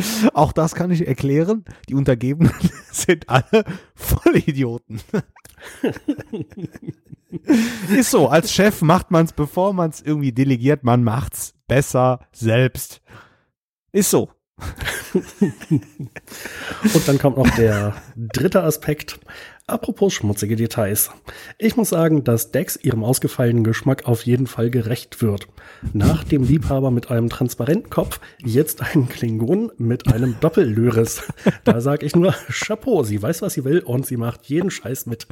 Auch 0.34 0.52
das 0.52 0.74
kann 0.74 0.90
ich 0.90 1.06
erklären. 1.06 1.64
Die 1.88 1.94
Untergebenen 1.94 2.52
sind 2.92 3.28
alle 3.28 3.64
Vollidioten. 3.94 5.00
Ist 7.94 8.10
so, 8.10 8.28
als 8.28 8.52
Chef 8.52 8.82
macht 8.82 9.10
man 9.10 9.24
es, 9.24 9.32
bevor 9.32 9.72
man 9.72 9.90
es 9.90 10.00
irgendwie 10.00 10.32
delegiert, 10.32 10.82
man 10.82 11.04
macht's 11.04 11.54
besser 11.68 12.20
selbst. 12.32 13.00
Ist 13.92 14.10
so. 14.10 14.30
Und 16.94 17.06
dann 17.06 17.18
kommt 17.18 17.36
noch 17.38 17.50
der 17.56 17.94
dritte 18.16 18.62
Aspekt. 18.62 19.20
Apropos 19.70 20.12
schmutzige 20.12 20.56
Details. 20.56 21.10
Ich 21.56 21.76
muss 21.76 21.90
sagen, 21.90 22.24
dass 22.24 22.50
Dex 22.50 22.76
ihrem 22.76 23.04
ausgefallenen 23.04 23.62
Geschmack 23.62 24.06
auf 24.06 24.26
jeden 24.26 24.46
Fall 24.46 24.68
gerecht 24.68 25.22
wird. 25.22 25.46
Nach 25.92 26.24
dem 26.24 26.42
Liebhaber 26.42 26.90
mit 26.90 27.10
einem 27.10 27.28
transparenten 27.28 27.88
Kopf, 27.88 28.20
jetzt 28.44 28.82
ein 28.82 29.08
Klingon 29.08 29.70
mit 29.78 30.12
einem 30.12 30.36
Doppellöris. 30.40 31.22
Da 31.64 31.80
sag 31.80 32.02
ich 32.02 32.16
nur 32.16 32.34
Chapeau, 32.50 33.04
sie 33.04 33.22
weiß, 33.22 33.42
was 33.42 33.54
sie 33.54 33.64
will 33.64 33.80
und 33.80 34.06
sie 34.06 34.16
macht 34.16 34.46
jeden 34.46 34.70
Scheiß 34.70 35.06
mit. 35.06 35.28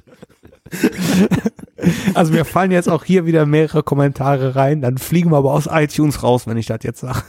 Also 2.14 2.32
mir 2.32 2.44
fallen 2.44 2.70
jetzt 2.70 2.88
auch 2.88 3.04
hier 3.04 3.26
wieder 3.26 3.46
mehrere 3.46 3.82
Kommentare 3.82 4.54
rein, 4.54 4.82
dann 4.82 4.98
fliegen 4.98 5.30
wir 5.30 5.38
aber 5.38 5.52
aus 5.52 5.68
iTunes 5.70 6.22
raus, 6.22 6.46
wenn 6.46 6.56
ich 6.56 6.66
das 6.66 6.80
jetzt 6.82 7.00
sage. 7.00 7.22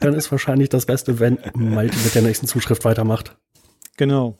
Dann 0.00 0.14
ist 0.14 0.30
wahrscheinlich 0.30 0.68
das 0.68 0.86
Beste, 0.86 1.20
wenn 1.20 1.38
Malte 1.54 1.96
mit 2.04 2.14
der 2.14 2.22
nächsten 2.22 2.46
Zuschrift 2.46 2.84
weitermacht. 2.84 3.36
Genau. 3.96 4.38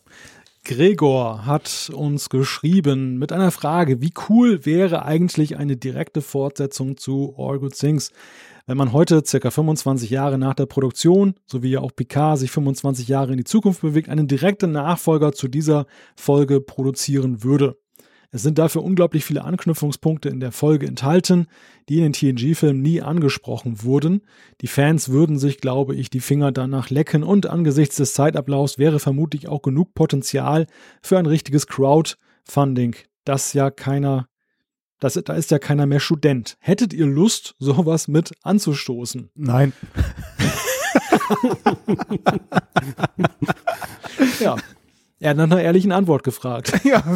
Gregor 0.64 1.44
hat 1.44 1.90
uns 1.92 2.28
geschrieben 2.28 3.18
mit 3.18 3.32
einer 3.32 3.50
Frage, 3.50 4.00
wie 4.00 4.12
cool 4.28 4.64
wäre 4.64 5.04
eigentlich 5.04 5.56
eine 5.56 5.76
direkte 5.76 6.22
Fortsetzung 6.22 6.96
zu 6.96 7.34
All 7.36 7.58
Good 7.58 7.76
Things, 7.76 8.12
wenn 8.66 8.76
man 8.76 8.92
heute 8.92 9.24
circa 9.26 9.50
25 9.50 10.08
Jahre 10.10 10.38
nach 10.38 10.54
der 10.54 10.66
Produktion, 10.66 11.34
so 11.46 11.64
wie 11.64 11.70
ja 11.70 11.80
auch 11.80 11.90
Picard 11.96 12.38
sich 12.38 12.52
25 12.52 13.08
Jahre 13.08 13.32
in 13.32 13.38
die 13.38 13.44
Zukunft 13.44 13.80
bewegt, 13.80 14.08
einen 14.08 14.28
direkten 14.28 14.70
Nachfolger 14.70 15.32
zu 15.32 15.48
dieser 15.48 15.86
Folge 16.14 16.60
produzieren 16.60 17.42
würde. 17.42 17.76
Es 18.34 18.42
sind 18.42 18.58
dafür 18.58 18.82
unglaublich 18.82 19.26
viele 19.26 19.44
Anknüpfungspunkte 19.44 20.30
in 20.30 20.40
der 20.40 20.52
Folge 20.52 20.86
enthalten, 20.86 21.48
die 21.90 21.98
in 21.98 22.10
den 22.10 22.12
TNG-Filmen 22.14 22.80
nie 22.80 23.02
angesprochen 23.02 23.82
wurden. 23.82 24.22
Die 24.62 24.68
Fans 24.68 25.10
würden 25.10 25.38
sich, 25.38 25.58
glaube 25.58 25.94
ich, 25.94 26.08
die 26.08 26.20
Finger 26.20 26.50
danach 26.50 26.88
lecken 26.88 27.24
und 27.24 27.46
angesichts 27.46 27.96
des 27.96 28.14
Zeitablaufs 28.14 28.78
wäre 28.78 29.00
vermutlich 29.00 29.48
auch 29.48 29.60
genug 29.60 29.92
Potenzial 29.92 30.66
für 31.02 31.18
ein 31.18 31.26
richtiges 31.26 31.66
Crowdfunding, 31.66 32.96
das 33.26 33.52
ja 33.52 33.70
keiner, 33.70 34.28
das, 34.98 35.20
da 35.22 35.34
ist 35.34 35.50
ja 35.50 35.58
keiner 35.58 35.84
mehr 35.84 36.00
Student. 36.00 36.56
Hättet 36.58 36.94
ihr 36.94 37.06
Lust, 37.06 37.54
sowas 37.58 38.08
mit 38.08 38.32
anzustoßen? 38.42 39.28
Nein. 39.34 39.74
ja. 44.40 44.56
Er 45.20 45.30
hat 45.30 45.36
nach 45.36 45.44
einer 45.44 45.62
ehrlichen 45.62 45.92
Antwort 45.92 46.24
gefragt. 46.24 46.84
ja. 46.84 47.02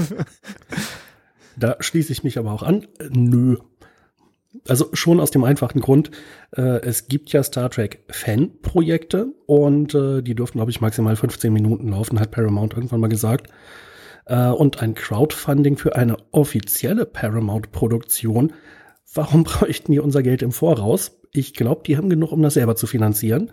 Da 1.57 1.77
schließe 1.81 2.13
ich 2.13 2.25
mich 2.25 2.39
aber 2.39 2.53
auch 2.53 2.63
an. 2.63 2.87
Nö. 3.11 3.57
Also 4.69 4.89
schon 4.93 5.21
aus 5.21 5.31
dem 5.31 5.45
einfachen 5.45 5.81
Grund, 5.81 6.11
äh, 6.57 6.81
es 6.81 7.09
gibt 7.09 7.33
ja 7.33 7.43
Star 7.43 7.71
Trek 7.71 8.05
Fan-Projekte 8.09 9.35
und 9.47 9.95
äh, 9.95 10.23
die 10.23 10.35
dürften, 10.35 10.59
glaube 10.59 10.71
ich, 10.71 10.81
maximal 10.81 11.15
15 11.15 11.53
Minuten 11.53 11.91
laufen, 11.91 12.19
hat 12.19 12.31
Paramount 12.31 12.75
irgendwann 12.75 13.01
mal 13.01 13.09
gesagt. 13.09 13.51
Äh, 14.25 14.49
und 14.49 14.83
ein 14.83 14.95
Crowdfunding 14.95 15.77
für 15.77 15.97
eine 15.97 16.17
offizielle 16.33 17.07
Paramount-Produktion. 17.07 18.53
Warum 19.15 19.45
bräuchten 19.45 19.93
die 19.93 20.01
unser 20.01 20.23
Geld 20.23 20.43
im 20.43 20.53
Voraus? 20.53 21.21
Ich 21.33 21.55
glaube, 21.55 21.83
die 21.87 21.97
haben 21.97 22.11
genug, 22.11 22.33
um 22.33 22.43
das 22.43 22.55
selber 22.55 22.77
zu 22.77 22.87
finanzieren. 22.87 23.51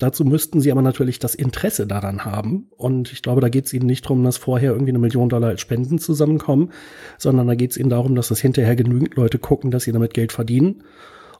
Dazu 0.00 0.24
müssten 0.24 0.62
sie 0.62 0.72
aber 0.72 0.80
natürlich 0.80 1.18
das 1.18 1.34
Interesse 1.34 1.86
daran 1.86 2.24
haben. 2.24 2.68
Und 2.76 3.12
ich 3.12 3.20
glaube, 3.20 3.42
da 3.42 3.50
geht 3.50 3.66
es 3.66 3.74
ihnen 3.74 3.84
nicht 3.84 4.06
darum, 4.06 4.24
dass 4.24 4.38
vorher 4.38 4.72
irgendwie 4.72 4.92
eine 4.92 4.98
Million 4.98 5.28
Dollar 5.28 5.50
als 5.50 5.60
Spenden 5.60 5.98
zusammenkommen, 5.98 6.72
sondern 7.18 7.46
da 7.46 7.54
geht 7.54 7.72
es 7.72 7.76
ihnen 7.76 7.90
darum, 7.90 8.14
dass 8.14 8.30
es 8.30 8.40
hinterher 8.40 8.76
genügend 8.76 9.14
Leute 9.16 9.38
gucken, 9.38 9.70
dass 9.70 9.84
sie 9.84 9.92
damit 9.92 10.14
Geld 10.14 10.32
verdienen. 10.32 10.84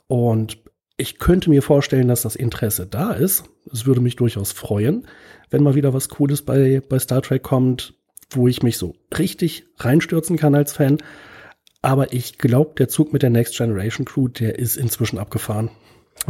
Und 0.08 0.58
ich 0.98 1.18
könnte 1.18 1.48
mir 1.48 1.62
vorstellen, 1.62 2.08
dass 2.08 2.20
das 2.20 2.36
Interesse 2.36 2.86
da 2.86 3.12
ist. 3.12 3.44
Es 3.72 3.86
würde 3.86 4.02
mich 4.02 4.16
durchaus 4.16 4.52
freuen, 4.52 5.06
wenn 5.48 5.62
mal 5.62 5.74
wieder 5.74 5.94
was 5.94 6.10
Cooles 6.10 6.42
bei, 6.42 6.82
bei 6.86 6.98
Star 6.98 7.22
Trek 7.22 7.42
kommt, 7.42 7.94
wo 8.28 8.46
ich 8.46 8.62
mich 8.62 8.76
so 8.76 8.94
richtig 9.18 9.64
reinstürzen 9.78 10.36
kann 10.36 10.54
als 10.54 10.74
Fan. 10.74 10.98
Aber 11.80 12.12
ich 12.12 12.36
glaube, 12.36 12.74
der 12.76 12.88
Zug 12.88 13.14
mit 13.14 13.22
der 13.22 13.30
Next 13.30 13.56
Generation 13.56 14.04
Crew, 14.04 14.28
der 14.28 14.58
ist 14.58 14.76
inzwischen 14.76 15.18
abgefahren. 15.18 15.70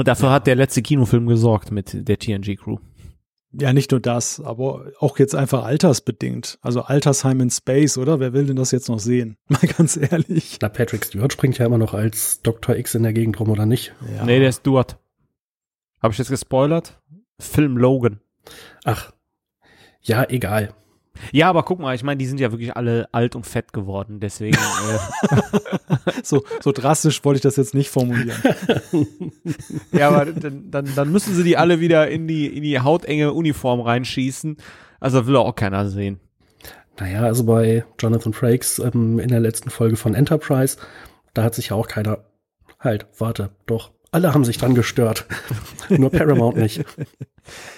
Und 0.01 0.09
dafür 0.09 0.31
hat 0.31 0.47
der 0.47 0.55
letzte 0.57 0.81
Kinofilm 0.81 1.27
gesorgt 1.27 1.73
mit 1.73 2.09
der 2.09 2.19
TNG 2.19 2.57
Crew. 2.57 2.79
Ja, 3.53 3.75
nicht 3.75 3.91
nur 3.91 4.01
das, 4.01 4.41
aber 4.41 4.93
auch 4.99 5.19
jetzt 5.19 5.35
einfach 5.35 5.63
altersbedingt. 5.63 6.59
Also 6.63 6.81
Altersheim 6.81 7.39
in 7.43 7.51
Space, 7.51 7.99
oder? 7.99 8.19
Wer 8.19 8.33
will 8.33 8.47
denn 8.47 8.57
das 8.57 8.71
jetzt 8.71 8.89
noch 8.89 8.99
sehen? 8.99 9.37
Mal 9.49 9.61
ganz 9.77 9.99
ehrlich. 9.99 10.57
Na, 10.63 10.71
Patrick 10.71 11.05
Stewart 11.05 11.35
springt 11.35 11.59
ja 11.59 11.67
immer 11.67 11.77
noch 11.77 11.93
als 11.93 12.41
Dr. 12.41 12.77
X 12.77 12.95
in 12.95 13.03
der 13.03 13.13
Gegend 13.13 13.39
rum, 13.41 13.51
oder 13.51 13.67
nicht? 13.67 13.93
Ja. 14.17 14.25
Nee, 14.25 14.39
der 14.39 14.49
ist 14.49 14.61
Stuart. 14.61 14.97
Habe 16.03 16.13
ich 16.13 16.19
jetzt 16.19 16.31
gespoilert? 16.31 16.99
Film 17.39 17.77
Logan. 17.77 18.21
Ach. 18.85 19.13
Ja, 20.01 20.25
egal. 20.31 20.73
Ja, 21.33 21.49
aber 21.49 21.63
guck 21.63 21.79
mal, 21.79 21.95
ich 21.95 22.03
meine, 22.03 22.19
die 22.19 22.27
sind 22.27 22.41
ja 22.41 22.53
wirklich 22.53 22.77
alle 22.77 23.09
alt 23.13 23.37
und 23.37 23.47
fett 23.47 23.73
geworden, 23.73 24.21
deswegen. 24.21 24.59
Äh. 24.81 26.13
so, 26.23 26.43
so 26.61 26.73
drastisch 26.73 27.25
wollte 27.25 27.37
ich 27.37 27.43
das 27.43 27.57
jetzt 27.57 27.75
nicht 27.75 27.91
formulieren. 27.91 28.39
ja, 29.93 30.09
aber 30.09 30.27
dann, 30.27 30.71
dann, 30.71 30.89
dann 30.95 31.13
müssen 31.13 31.35
sie 31.35 31.45
die 31.45 31.57
alle 31.57 31.81
wieder 31.81 32.09
in 32.09 32.27
die, 32.27 32.47
in 32.47 32.63
die 32.63 32.81
hautenge 32.81 33.33
Uniform 33.33 33.81
reinschießen. 33.81 34.57
Also 34.99 35.27
will 35.27 35.37
auch 35.37 35.55
keiner 35.55 35.89
sehen. 35.89 36.21
Naja, 36.99 37.23
also 37.23 37.45
bei 37.45 37.85
Jonathan 37.99 38.33
Frakes 38.33 38.79
ähm, 38.79 39.19
in 39.19 39.29
der 39.29 39.41
letzten 39.41 39.71
Folge 39.71 39.97
von 39.97 40.15
Enterprise, 40.15 40.77
da 41.35 41.43
hat 41.43 41.55
sich 41.55 41.69
ja 41.69 41.77
auch 41.77 41.89
keiner. 41.89 42.25
Halt, 42.79 43.07
warte, 43.19 43.51
doch. 43.67 43.91
Alle 44.13 44.35
haben 44.35 44.45
sich 44.45 44.59
dran 44.59 44.75
gestört. 44.75 45.27
Nur 45.89 46.11
Paramount 46.11 46.57
nicht. 46.57 46.85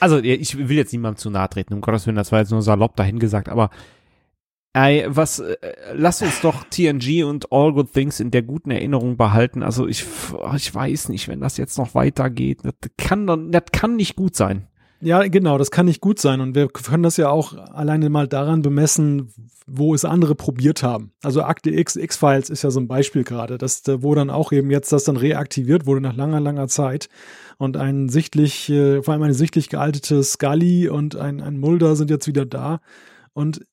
Also, 0.01 0.19
ich 0.19 0.57
will 0.57 0.77
jetzt 0.77 0.93
niemandem 0.93 1.19
zu 1.19 1.31
nahe 1.31 1.49
treten, 1.49 1.75
um 1.75 1.81
Gottes 1.81 2.07
Willen, 2.07 2.17
das 2.17 2.33
war 2.33 2.41
jetzt 2.41 2.51
nur 2.51 2.63
salopp 2.63 2.97
dahingesagt, 2.97 3.49
aber 3.49 3.71
ey, 4.75 5.05
was, 5.09 5.39
äh, 5.39 5.57
lass 5.95 6.23
uns 6.23 6.41
doch 6.41 6.65
TNG 6.65 7.25
und 7.25 7.53
All 7.53 7.73
Good 7.73 7.93
Things 7.93 8.21
in 8.21 8.31
der 8.31 8.43
guten 8.43 8.71
Erinnerung 8.71 9.17
behalten. 9.17 9.63
Also, 9.63 9.87
ich, 9.87 10.05
ich 10.57 10.75
weiß 10.75 11.09
nicht, 11.09 11.29
wenn 11.29 11.41
das 11.41 11.57
jetzt 11.57 11.79
noch 11.79 11.95
weitergeht, 11.95 12.61
das 12.63 12.75
kann, 12.97 13.51
das 13.53 13.65
kann 13.73 13.97
nicht 13.97 14.17
gut 14.17 14.37
sein. 14.37 14.69
Ja, 15.05 15.27
genau, 15.27 15.59
das 15.59 15.73
kann 15.73 15.87
nicht 15.87 16.01
gut 16.01 16.21
sein. 16.21 16.41
Und 16.41 16.55
wir 16.55 16.69
können 16.69 17.03
das 17.03 17.17
ja 17.17 17.29
auch 17.29 17.55
alleine 17.55 18.09
mal 18.09 18.29
daran 18.29 18.63
bemessen, 18.63 19.33
wo 19.67 19.95
es 19.95 20.05
andere 20.05 20.37
probiert 20.37 20.85
haben. 20.85 21.13
Also 21.23 21.43
Akte 21.43 21.71
X, 21.71 21.97
X-Files 21.97 22.51
ist 22.51 22.63
ja 22.63 22.71
so 22.71 22.79
ein 22.79 22.87
Beispiel 22.87 23.25
gerade, 23.25 23.59
dass, 23.59 23.83
wo 23.87 24.15
dann 24.15 24.31
auch 24.31 24.53
eben 24.53 24.71
jetzt 24.71 24.93
das 24.93 25.03
dann 25.03 25.17
reaktiviert 25.17 25.87
wurde 25.87 26.01
nach 26.01 26.15
langer, 26.15 26.39
langer 26.39 26.69
Zeit. 26.69 27.09
Und 27.59 27.77
ein 27.77 28.11
sichtlich, 28.11 28.71
äh, 28.71 29.03
vor 29.03 29.15
allem 29.15 29.25
eine 29.25 29.35
sichtlich 29.35 29.69
gealtete 29.69 30.23
Scully 30.23 30.89
und 30.89 31.17
ein, 31.17 31.41
ein 31.41 31.59
Mulder 31.59 31.97
sind 31.97 32.09
jetzt 32.09 32.29
wieder 32.29 32.47
da. 32.47 32.81
Und 33.33 33.67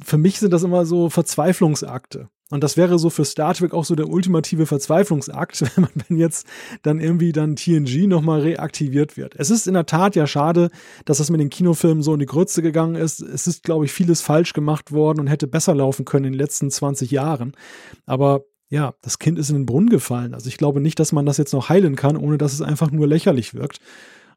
für 0.00 0.18
mich 0.18 0.38
sind 0.38 0.52
das 0.52 0.62
immer 0.62 0.86
so 0.86 1.10
Verzweiflungsakte. 1.10 2.28
Und 2.50 2.62
das 2.62 2.76
wäre 2.76 2.98
so 2.98 3.08
für 3.08 3.24
Star 3.24 3.54
Trek 3.54 3.72
auch 3.72 3.84
so 3.84 3.94
der 3.94 4.08
ultimative 4.08 4.66
Verzweiflungsakt, 4.66 5.62
wenn 5.76 5.82
man 5.82 5.90
wenn 6.08 6.18
jetzt 6.18 6.46
dann 6.82 7.00
irgendwie 7.00 7.32
dann 7.32 7.56
TNG 7.56 8.06
nochmal 8.06 8.40
reaktiviert 8.40 9.16
wird. 9.16 9.34
Es 9.36 9.50
ist 9.50 9.66
in 9.66 9.74
der 9.74 9.86
Tat 9.86 10.14
ja 10.14 10.26
schade, 10.26 10.70
dass 11.04 11.18
das 11.18 11.30
mit 11.30 11.40
den 11.40 11.50
Kinofilmen 11.50 12.02
so 12.02 12.12
in 12.12 12.20
die 12.20 12.26
Grütze 12.26 12.60
gegangen 12.60 12.96
ist. 12.96 13.20
Es 13.20 13.46
ist, 13.46 13.62
glaube 13.62 13.86
ich, 13.86 13.92
vieles 13.92 14.20
falsch 14.20 14.52
gemacht 14.52 14.92
worden 14.92 15.20
und 15.20 15.26
hätte 15.26 15.46
besser 15.46 15.74
laufen 15.74 16.04
können 16.04 16.26
in 16.26 16.32
den 16.32 16.38
letzten 16.38 16.70
20 16.70 17.10
Jahren. 17.10 17.52
Aber 18.04 18.44
ja, 18.68 18.94
das 19.02 19.18
Kind 19.18 19.38
ist 19.38 19.50
in 19.50 19.56
den 19.56 19.66
Brunnen 19.66 19.88
gefallen. 19.88 20.34
Also 20.34 20.48
ich 20.48 20.58
glaube 20.58 20.80
nicht, 20.80 20.98
dass 20.98 21.12
man 21.12 21.26
das 21.26 21.38
jetzt 21.38 21.52
noch 21.52 21.68
heilen 21.68 21.96
kann, 21.96 22.16
ohne 22.16 22.38
dass 22.38 22.52
es 22.52 22.60
einfach 22.60 22.90
nur 22.90 23.06
lächerlich 23.06 23.54
wirkt. 23.54 23.78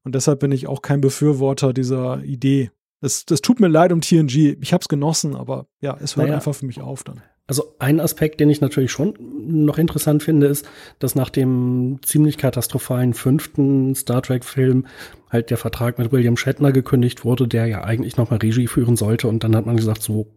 Und 0.04 0.16
deshalb 0.16 0.40
bin 0.40 0.52
ich 0.52 0.68
auch 0.68 0.82
kein 0.82 1.02
Befürworter 1.02 1.74
dieser 1.74 2.24
Idee. 2.24 2.72
Das, 3.02 3.26
das 3.26 3.42
tut 3.42 3.60
mir 3.60 3.68
leid 3.68 3.92
um 3.92 4.02
TNG. 4.02 4.58
Ich 4.62 4.74
habe 4.74 4.82
es 4.82 4.88
genossen, 4.88 5.36
aber 5.36 5.68
ja, 5.82 5.98
es 6.00 6.16
hört 6.16 6.28
naja. 6.28 6.36
einfach 6.36 6.56
für 6.56 6.66
mich 6.66 6.82
auf 6.82 7.04
dann. 7.04 7.22
Also 7.48 7.76
ein 7.80 8.02
Aspekt, 8.02 8.42
den 8.42 8.50
ich 8.50 8.60
natürlich 8.60 8.92
schon 8.92 9.14
noch 9.48 9.78
interessant 9.78 10.22
finde, 10.22 10.48
ist, 10.48 10.68
dass 11.00 11.16
nach 11.16 11.30
dem 11.30 12.00
ziemlich 12.04 12.38
katastrophalen 12.38 13.14
fünften 13.14 13.96
Star 13.96 14.22
Trek-Film 14.22 14.86
halt 15.30 15.50
der 15.50 15.58
Vertrag 15.58 15.98
mit 15.98 16.12
William 16.12 16.36
Shatner 16.36 16.74
gekündigt 16.74 17.24
wurde, 17.24 17.48
der 17.48 17.66
ja 17.68 17.84
eigentlich 17.86 18.18
nochmal 18.18 18.40
Regie 18.40 18.68
führen 18.68 18.98
sollte. 18.98 19.30
Und 19.30 19.46
dann 19.46 19.56
hat 19.56 19.66
man 19.66 19.78
gesagt, 19.78 20.04
so, 20.04 20.28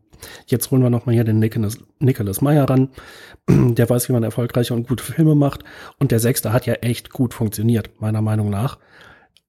jetzt 0.46 0.70
holen 0.70 0.82
wir 0.82 0.90
nochmal 0.90 1.16
hier 1.16 1.24
den 1.24 1.40
Nicholas, 1.40 1.78
Nicholas 1.98 2.40
Meyer 2.42 2.70
ran. 2.70 2.90
Der 3.48 3.90
weiß, 3.90 4.08
wie 4.08 4.12
man 4.12 4.22
erfolgreiche 4.22 4.74
und 4.74 4.86
gute 4.86 5.02
Filme 5.02 5.34
macht. 5.34 5.64
Und 5.98 6.12
der 6.12 6.20
sechste 6.20 6.52
hat 6.52 6.66
ja 6.66 6.74
echt 6.74 7.10
gut 7.10 7.34
funktioniert, 7.34 7.90
meiner 7.98 8.22
Meinung 8.22 8.50
nach. 8.50 8.78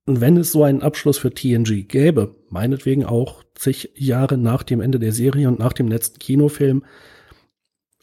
Und 0.06 0.20
wenn 0.20 0.36
es 0.38 0.52
so 0.52 0.64
einen 0.64 0.82
Abschluss 0.82 1.20
für 1.20 1.32
TNG 1.32 1.88
gäbe, 1.88 2.36
meinetwegen 2.50 3.06
auch 3.06 3.44
zig 3.54 3.92
Jahre 3.96 4.38
nach 4.38 4.64
dem 4.64 4.82
Ende 4.82 4.98
der 4.98 5.14
Serie 5.14 5.48
und 5.48 5.60
nach 5.60 5.74
dem 5.74 5.88
letzten 5.88 6.18
Kinofilm, 6.18 6.84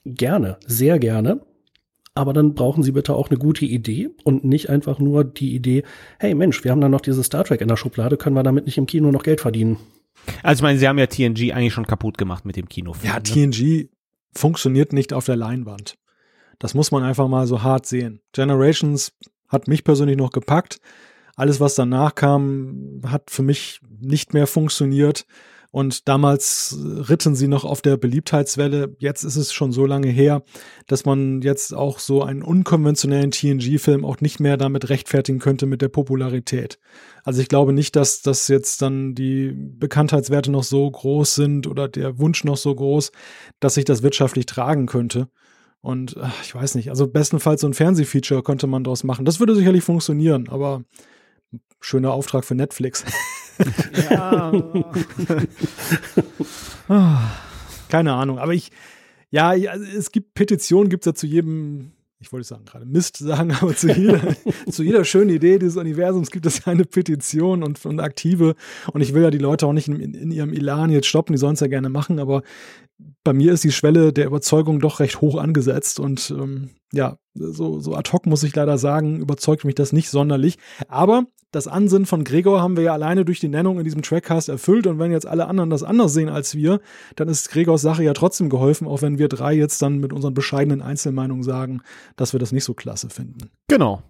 Gerne, 0.04 0.58
sehr 0.66 0.98
gerne. 0.98 1.40
Aber 2.14 2.32
dann 2.32 2.54
brauchen 2.54 2.82
Sie 2.82 2.92
bitte 2.92 3.14
auch 3.14 3.30
eine 3.30 3.38
gute 3.38 3.64
Idee 3.64 4.10
und 4.24 4.44
nicht 4.44 4.70
einfach 4.70 4.98
nur 4.98 5.22
die 5.22 5.54
Idee, 5.54 5.84
hey 6.18 6.34
Mensch, 6.34 6.64
wir 6.64 6.72
haben 6.72 6.80
da 6.80 6.88
noch 6.88 7.00
diese 7.00 7.22
Star 7.22 7.44
Trek 7.44 7.60
in 7.60 7.68
der 7.68 7.76
Schublade, 7.76 8.16
können 8.16 8.34
wir 8.34 8.42
damit 8.42 8.66
nicht 8.66 8.76
im 8.76 8.86
Kino 8.86 9.12
noch 9.12 9.22
Geld 9.22 9.40
verdienen? 9.40 9.78
Also 10.42 10.60
ich 10.60 10.62
meine, 10.62 10.78
Sie 10.78 10.88
haben 10.88 10.98
ja 10.98 11.06
TNG 11.06 11.52
eigentlich 11.52 11.72
schon 11.72 11.86
kaputt 11.86 12.18
gemacht 12.18 12.44
mit 12.44 12.56
dem 12.56 12.68
Kinofilm. 12.68 13.12
Ja, 13.12 13.18
ne? 13.18 13.22
TNG 13.22 13.88
funktioniert 14.34 14.92
nicht 14.92 15.12
auf 15.12 15.26
der 15.26 15.36
Leinwand. 15.36 15.96
Das 16.58 16.74
muss 16.74 16.90
man 16.90 17.04
einfach 17.04 17.28
mal 17.28 17.46
so 17.46 17.62
hart 17.62 17.86
sehen. 17.86 18.20
Generations 18.32 19.12
hat 19.46 19.68
mich 19.68 19.84
persönlich 19.84 20.16
noch 20.16 20.30
gepackt. 20.30 20.80
Alles, 21.36 21.60
was 21.60 21.76
danach 21.76 22.16
kam, 22.16 23.00
hat 23.06 23.30
für 23.30 23.42
mich 23.42 23.80
nicht 24.00 24.34
mehr 24.34 24.48
funktioniert. 24.48 25.24
Und 25.70 26.08
damals 26.08 26.78
ritten 26.82 27.34
sie 27.34 27.46
noch 27.46 27.66
auf 27.66 27.82
der 27.82 27.98
Beliebtheitswelle. 27.98 28.96
Jetzt 28.98 29.22
ist 29.22 29.36
es 29.36 29.52
schon 29.52 29.70
so 29.70 29.84
lange 29.84 30.08
her, 30.08 30.42
dass 30.86 31.04
man 31.04 31.42
jetzt 31.42 31.74
auch 31.74 31.98
so 31.98 32.22
einen 32.22 32.42
unkonventionellen 32.42 33.30
TNG-Film 33.30 34.02
auch 34.02 34.22
nicht 34.22 34.40
mehr 34.40 34.56
damit 34.56 34.88
rechtfertigen 34.88 35.40
könnte 35.40 35.66
mit 35.66 35.82
der 35.82 35.88
Popularität. 35.88 36.78
Also 37.22 37.42
ich 37.42 37.48
glaube 37.48 37.74
nicht, 37.74 37.96
dass 37.96 38.22
das 38.22 38.48
jetzt 38.48 38.80
dann 38.80 39.14
die 39.14 39.52
Bekanntheitswerte 39.54 40.50
noch 40.50 40.64
so 40.64 40.90
groß 40.90 41.34
sind 41.34 41.66
oder 41.66 41.86
der 41.86 42.18
Wunsch 42.18 42.44
noch 42.44 42.56
so 42.56 42.74
groß, 42.74 43.12
dass 43.60 43.74
sich 43.74 43.84
das 43.84 44.02
wirtschaftlich 44.02 44.46
tragen 44.46 44.86
könnte. 44.86 45.28
Und 45.82 46.16
ach, 46.18 46.42
ich 46.42 46.54
weiß 46.54 46.76
nicht, 46.76 46.88
also 46.88 47.06
bestenfalls 47.06 47.60
so 47.60 47.66
ein 47.66 47.74
Fernsehfeature 47.74 48.42
könnte 48.42 48.66
man 48.66 48.84
daraus 48.84 49.04
machen. 49.04 49.26
Das 49.26 49.38
würde 49.38 49.54
sicherlich 49.54 49.84
funktionieren, 49.84 50.48
aber 50.48 50.82
schöner 51.80 52.12
Auftrag 52.12 52.46
für 52.46 52.54
Netflix. 52.54 53.04
Ja. 54.10 54.52
Keine 57.88 58.12
Ahnung, 58.12 58.38
aber 58.38 58.54
ich, 58.54 58.70
ja, 59.30 59.54
es 59.54 60.12
gibt 60.12 60.34
Petitionen, 60.34 60.88
gibt 60.88 61.04
es 61.04 61.06
ja 61.06 61.14
zu 61.14 61.26
jedem, 61.26 61.92
ich 62.20 62.32
wollte 62.32 62.46
sagen, 62.46 62.64
gerade 62.64 62.86
Mist 62.86 63.16
sagen, 63.16 63.52
aber 63.60 63.74
zu 63.74 63.88
jeder, 63.88 64.20
zu 64.70 64.82
jeder 64.82 65.04
schönen 65.04 65.30
Idee 65.30 65.58
des 65.58 65.76
Universums 65.76 66.30
gibt 66.30 66.46
es 66.46 66.64
ja 66.64 66.72
eine 66.72 66.84
Petition 66.84 67.62
und, 67.62 67.84
und 67.84 68.00
aktive. 68.00 68.54
Und 68.92 69.00
ich 69.00 69.14
will 69.14 69.22
ja 69.22 69.30
die 69.30 69.38
Leute 69.38 69.66
auch 69.66 69.72
nicht 69.72 69.88
in, 69.88 70.14
in 70.14 70.30
ihrem 70.30 70.52
Elan 70.52 70.90
jetzt 70.90 71.06
stoppen, 71.06 71.32
die 71.32 71.38
sollen 71.38 71.54
es 71.54 71.60
ja 71.60 71.66
gerne 71.66 71.88
machen, 71.88 72.18
aber 72.18 72.42
bei 73.24 73.32
mir 73.32 73.52
ist 73.52 73.64
die 73.64 73.72
Schwelle 73.72 74.12
der 74.12 74.26
Überzeugung 74.26 74.80
doch 74.80 75.00
recht 75.00 75.20
hoch 75.20 75.38
angesetzt 75.38 76.00
und 76.00 76.30
ähm, 76.36 76.70
ja, 76.92 77.18
so, 77.34 77.80
so 77.80 77.94
ad 77.94 78.10
hoc 78.12 78.26
muss 78.26 78.42
ich 78.42 78.54
leider 78.54 78.78
sagen, 78.78 79.20
überzeugt 79.20 79.64
mich 79.64 79.74
das 79.74 79.92
nicht 79.92 80.10
sonderlich. 80.10 80.58
Aber 80.88 81.26
das 81.50 81.66
Ansinnen 81.66 82.06
von 82.06 82.24
Gregor 82.24 82.60
haben 82.60 82.76
wir 82.76 82.84
ja 82.84 82.92
alleine 82.92 83.24
durch 83.24 83.40
die 83.40 83.48
Nennung 83.48 83.78
in 83.78 83.84
diesem 83.84 84.02
Trackcast 84.02 84.48
erfüllt. 84.48 84.86
Und 84.86 84.98
wenn 84.98 85.10
jetzt 85.10 85.26
alle 85.26 85.46
anderen 85.46 85.70
das 85.70 85.82
anders 85.82 86.12
sehen 86.12 86.28
als 86.28 86.54
wir, 86.54 86.80
dann 87.16 87.28
ist 87.28 87.50
Gregors 87.50 87.82
Sache 87.82 88.02
ja 88.02 88.12
trotzdem 88.12 88.50
geholfen, 88.50 88.86
auch 88.86 89.02
wenn 89.02 89.18
wir 89.18 89.28
drei 89.28 89.54
jetzt 89.54 89.80
dann 89.80 89.98
mit 89.98 90.12
unseren 90.12 90.34
bescheidenen 90.34 90.82
Einzelmeinungen 90.82 91.42
sagen, 91.42 91.80
dass 92.16 92.32
wir 92.32 92.40
das 92.40 92.52
nicht 92.52 92.64
so 92.64 92.74
klasse 92.74 93.08
finden. 93.08 93.50
Genau. 93.68 94.02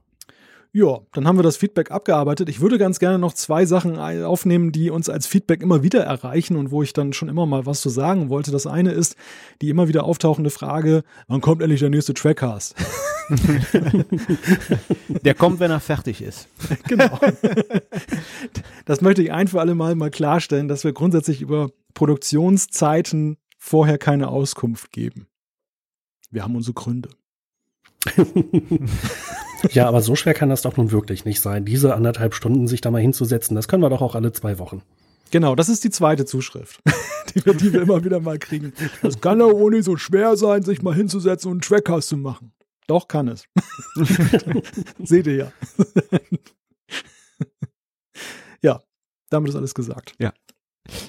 Ja, 0.73 0.99
dann 1.13 1.27
haben 1.27 1.39
wir 1.39 1.43
das 1.43 1.57
Feedback 1.57 1.91
abgearbeitet. 1.91 2.49
Ich 2.51 2.61
würde 2.61 2.77
ganz 2.77 2.99
gerne 2.99 3.19
noch 3.19 3.33
zwei 3.33 3.65
Sachen 3.65 3.99
aufnehmen, 3.99 4.71
die 4.71 4.91
uns 4.91 5.09
als 5.09 5.27
Feedback 5.27 5.63
immer 5.63 5.83
wieder 5.83 6.05
erreichen 6.05 6.57
und 6.57 6.71
wo 6.71 6.83
ich 6.83 6.93
dann 6.93 7.15
schon 7.15 7.31
immer 7.31 7.47
mal 7.47 7.65
was 7.65 7.81
zu 7.81 7.89
sagen 7.89 8.29
wollte. 8.29 8.51
Das 8.51 8.67
eine 8.67 8.93
ist 8.93 9.17
die 9.63 9.71
immer 9.71 9.89
wieder 9.89 10.05
auftauchende 10.05 10.51
Frage, 10.51 11.05
wann 11.27 11.41
kommt 11.41 11.63
endlich 11.63 11.81
der 11.81 11.89
nächste 11.89 12.13
Trackcast? 12.13 12.75
der 15.25 15.35
kommt, 15.35 15.59
wenn 15.61 15.71
er 15.71 15.81
fertig 15.81 16.23
ist. 16.23 16.49
Genau. 16.87 17.19
Das 18.85 19.01
möchte 19.01 19.23
ich 19.23 19.33
ein 19.33 19.49
für 19.49 19.61
alle 19.61 19.75
Mal 19.75 19.95
mal 19.95 20.11
klarstellen, 20.11 20.69
dass 20.69 20.85
wir 20.85 20.93
grundsätzlich 20.93 21.41
über 21.41 21.71
Produktionszeiten 21.95 23.37
vorher 23.59 23.99
keine 23.99 24.29
Auskunft 24.29 24.93
geben. 24.93 25.27
Wir 26.31 26.45
haben 26.45 26.57
unsere 26.57 26.75
Gründe. 26.75 27.11
ja, 29.71 29.87
aber 29.87 30.03
so 30.03 30.17
schwer 30.17 30.35
kann 30.35 30.49
das 30.49 30.63
doch 30.63 30.77
nun 30.77 30.91
wirklich 30.91 31.25
nicht 31.25 31.41
sein, 31.41 31.65
diese 31.65 31.95
anderthalb 31.95 32.35
Stunden 32.35 32.69
sich 32.69 32.81
da 32.81 32.91
mal 32.91 33.01
hinzusetzen. 33.01 33.55
Das 33.55 33.69
können 33.69 33.83
wir 33.83 33.91
doch 33.91 34.03
auch 34.03 34.15
alle 34.15 34.33
zwei 34.33 34.59
Wochen. 34.59 34.83
Genau, 35.31 35.55
das 35.55 35.69
ist 35.69 35.85
die 35.85 35.91
zweite 35.91 36.25
Zuschrift, 36.25 36.81
die, 37.35 37.45
wir, 37.45 37.55
die 37.55 37.73
wir 37.73 37.83
immer 37.83 38.05
wieder 38.05 38.21
mal 38.21 38.39
kriegen. 38.39 38.73
Das 39.03 39.21
kann 39.21 39.39
doch 39.39 39.53
ohne 39.53 39.83
so 39.83 39.97
schwer 39.97 40.37
sein, 40.37 40.63
sich 40.63 40.83
mal 40.83 40.95
hinzusetzen 40.95 41.51
und 41.51 41.57
einen 41.57 41.61
Trackcast 41.61 42.09
zu 42.09 42.17
machen. 42.17 42.53
Doch 42.87 43.07
kann 43.07 43.29
es. 43.29 43.45
Seht 45.05 45.27
ihr 45.27 45.35
ja. 45.37 45.53
ja, 48.63 48.83
damit 49.29 49.51
ist 49.51 49.57
alles 49.57 49.75
gesagt. 49.75 50.15
Ja. 50.19 50.33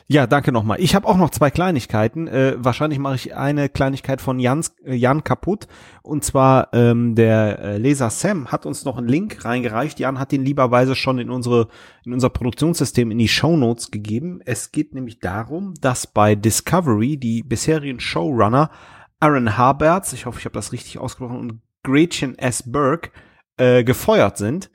Ja, 0.07 0.27
danke 0.27 0.51
nochmal. 0.51 0.79
Ich 0.81 0.95
habe 0.95 1.07
auch 1.07 1.17
noch 1.17 1.29
zwei 1.29 1.49
Kleinigkeiten. 1.51 2.27
Äh, 2.27 2.55
wahrscheinlich 2.57 2.99
mache 2.99 3.15
ich 3.15 3.35
eine 3.35 3.69
Kleinigkeit 3.69 4.21
von 4.21 4.39
Jans, 4.39 4.75
äh, 4.83 4.95
Jan 4.95 5.23
kaputt. 5.23 5.67
Und 6.01 6.23
zwar 6.23 6.69
ähm, 6.73 7.15
der 7.15 7.59
äh, 7.59 7.77
Leser 7.77 8.09
Sam 8.09 8.51
hat 8.51 8.65
uns 8.65 8.85
noch 8.85 8.97
einen 8.97 9.07
Link 9.07 9.45
reingereicht. 9.45 9.99
Jan 9.99 10.19
hat 10.19 10.31
den 10.31 10.43
lieberweise 10.43 10.95
schon 10.95 11.19
in 11.19 11.29
unsere 11.29 11.69
in 12.03 12.13
unser 12.13 12.29
Produktionssystem 12.29 13.11
in 13.11 13.17
die 13.17 13.27
Show 13.27 13.55
Notes 13.55 13.91
gegeben. 13.91 14.41
Es 14.45 14.71
geht 14.71 14.93
nämlich 14.93 15.19
darum, 15.19 15.73
dass 15.79 16.07
bei 16.07 16.35
Discovery 16.35 17.17
die 17.17 17.43
bisherigen 17.43 17.99
Showrunner 17.99 18.71
Aaron 19.19 19.57
Haberts, 19.57 20.13
ich 20.13 20.25
hoffe, 20.25 20.39
ich 20.39 20.45
habe 20.45 20.53
das 20.53 20.71
richtig 20.71 20.97
ausgesprochen, 20.97 21.39
und 21.39 21.61
Gretchen 21.83 22.37
S. 22.37 22.63
Burke 22.69 23.11
äh, 23.57 23.83
gefeuert 23.83 24.37
sind 24.37 24.69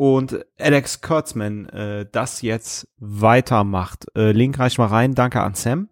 und 0.00 0.46
Alex 0.58 1.02
Kurtzman 1.02 1.68
äh, 1.68 2.06
das 2.10 2.40
jetzt 2.40 2.88
weitermacht. 2.96 4.06
Äh, 4.16 4.32
Link 4.32 4.58
reicht 4.58 4.78
mal 4.78 4.86
rein, 4.86 5.14
danke 5.14 5.42
an 5.42 5.52
Sam. 5.52 5.90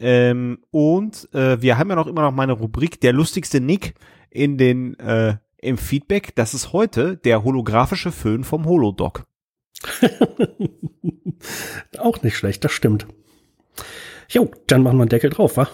Ähm, 0.00 0.64
und 0.72 1.32
äh, 1.32 1.62
wir 1.62 1.78
haben 1.78 1.90
ja 1.90 1.94
noch 1.94 2.08
immer 2.08 2.22
noch 2.22 2.32
meine 2.32 2.54
Rubrik 2.54 3.00
der 3.00 3.12
lustigste 3.12 3.60
Nick 3.60 3.94
in 4.30 4.58
den 4.58 4.98
äh, 4.98 5.36
im 5.58 5.78
Feedback. 5.78 6.34
Das 6.34 6.54
ist 6.54 6.72
heute 6.72 7.18
der 7.18 7.44
holographische 7.44 8.10
Föhn 8.10 8.42
vom 8.42 8.64
Holodoc. 8.64 9.28
Auch 11.98 12.20
nicht 12.24 12.36
schlecht, 12.36 12.64
das 12.64 12.72
stimmt. 12.72 13.06
Jo, 14.28 14.50
dann 14.66 14.82
machen 14.82 14.96
wir 14.96 15.02
einen 15.02 15.08
Deckel 15.08 15.30
drauf, 15.30 15.56
wa? 15.56 15.68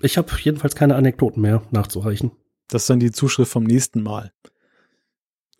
Ich 0.00 0.16
habe 0.16 0.32
jedenfalls 0.40 0.74
keine 0.74 0.94
Anekdoten 0.94 1.42
mehr 1.42 1.60
nachzureichen. 1.70 2.30
Das 2.68 2.84
ist 2.84 2.88
dann 2.88 2.98
die 2.98 3.12
Zuschrift 3.12 3.52
vom 3.52 3.64
nächsten 3.64 4.02
Mal. 4.02 4.32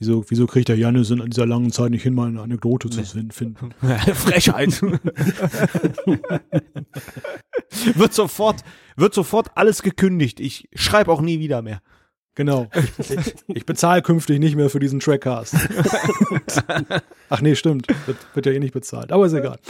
Wieso, 0.03 0.25
wieso 0.27 0.49
kriegt 0.49 0.69
der 0.69 0.77
Jannis 0.77 1.11
in 1.11 1.25
dieser 1.31 1.47
langen 1.47 1.71
Zeit 1.71 1.93
nicht 1.93 2.03
hin, 2.03 2.13
mal 2.13 2.27
eine 2.27 2.43
Anekdote 2.43 2.91
zu 2.91 3.05
finden? 3.05 3.73
Frechheit. 4.15 4.83
wird 7.95 8.13
sofort, 8.13 8.65
wird 8.97 9.15
sofort 9.15 9.53
alles 9.55 9.85
gekündigt. 9.85 10.41
Ich 10.41 10.69
schreibe 10.75 11.13
auch 11.13 11.21
nie 11.21 11.39
wieder 11.39 11.63
mehr. 11.63 11.83
Genau. 12.35 12.67
Ich, 12.99 13.15
ich 13.47 13.65
bezahle 13.65 14.03
künftig 14.03 14.41
nicht 14.41 14.57
mehr 14.57 14.71
für 14.71 14.81
diesen 14.81 14.99
Trackcast. 14.99 15.55
Ach 17.29 17.41
nee, 17.41 17.55
stimmt. 17.55 17.87
Wird, 18.07 18.19
wird 18.35 18.47
ja 18.47 18.51
eh 18.51 18.59
nicht 18.59 18.75
bezahlt. 18.75 19.13
Aber 19.13 19.27
ist 19.27 19.35
egal. 19.35 19.61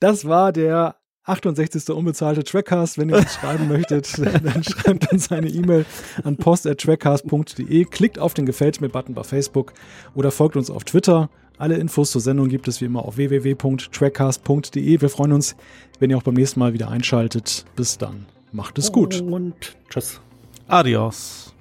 Das 0.00 0.26
war 0.26 0.52
der 0.52 0.96
68. 1.24 1.90
unbezahlte 1.90 2.42
Trackcast. 2.42 2.98
Wenn 2.98 3.10
ihr 3.10 3.16
uns 3.16 3.34
schreiben 3.34 3.68
möchtet, 3.68 4.18
dann 4.44 4.64
schreibt 4.64 5.12
uns 5.12 5.30
eine 5.30 5.48
E-Mail 5.48 5.86
an 6.24 6.36
post.trackcast.de. 6.36 7.84
Klickt 7.86 8.18
auf 8.18 8.34
den 8.34 8.46
Gefällt 8.46 8.80
mir-Button 8.80 9.14
bei 9.14 9.22
Facebook 9.22 9.72
oder 10.14 10.30
folgt 10.30 10.56
uns 10.56 10.70
auf 10.70 10.84
Twitter. 10.84 11.30
Alle 11.58 11.76
Infos 11.76 12.10
zur 12.10 12.20
Sendung 12.20 12.48
gibt 12.48 12.66
es 12.66 12.80
wie 12.80 12.86
immer 12.86 13.04
auf 13.04 13.16
www.trackcast.de. 13.16 15.00
Wir 15.00 15.08
freuen 15.08 15.32
uns, 15.32 15.54
wenn 16.00 16.10
ihr 16.10 16.16
auch 16.16 16.22
beim 16.22 16.34
nächsten 16.34 16.58
Mal 16.58 16.72
wieder 16.72 16.88
einschaltet. 16.88 17.66
Bis 17.76 17.98
dann. 17.98 18.26
Macht 18.50 18.78
es 18.78 18.90
gut. 18.90 19.20
Und 19.20 19.76
tschüss. 19.88 20.20
Adios. 20.66 21.54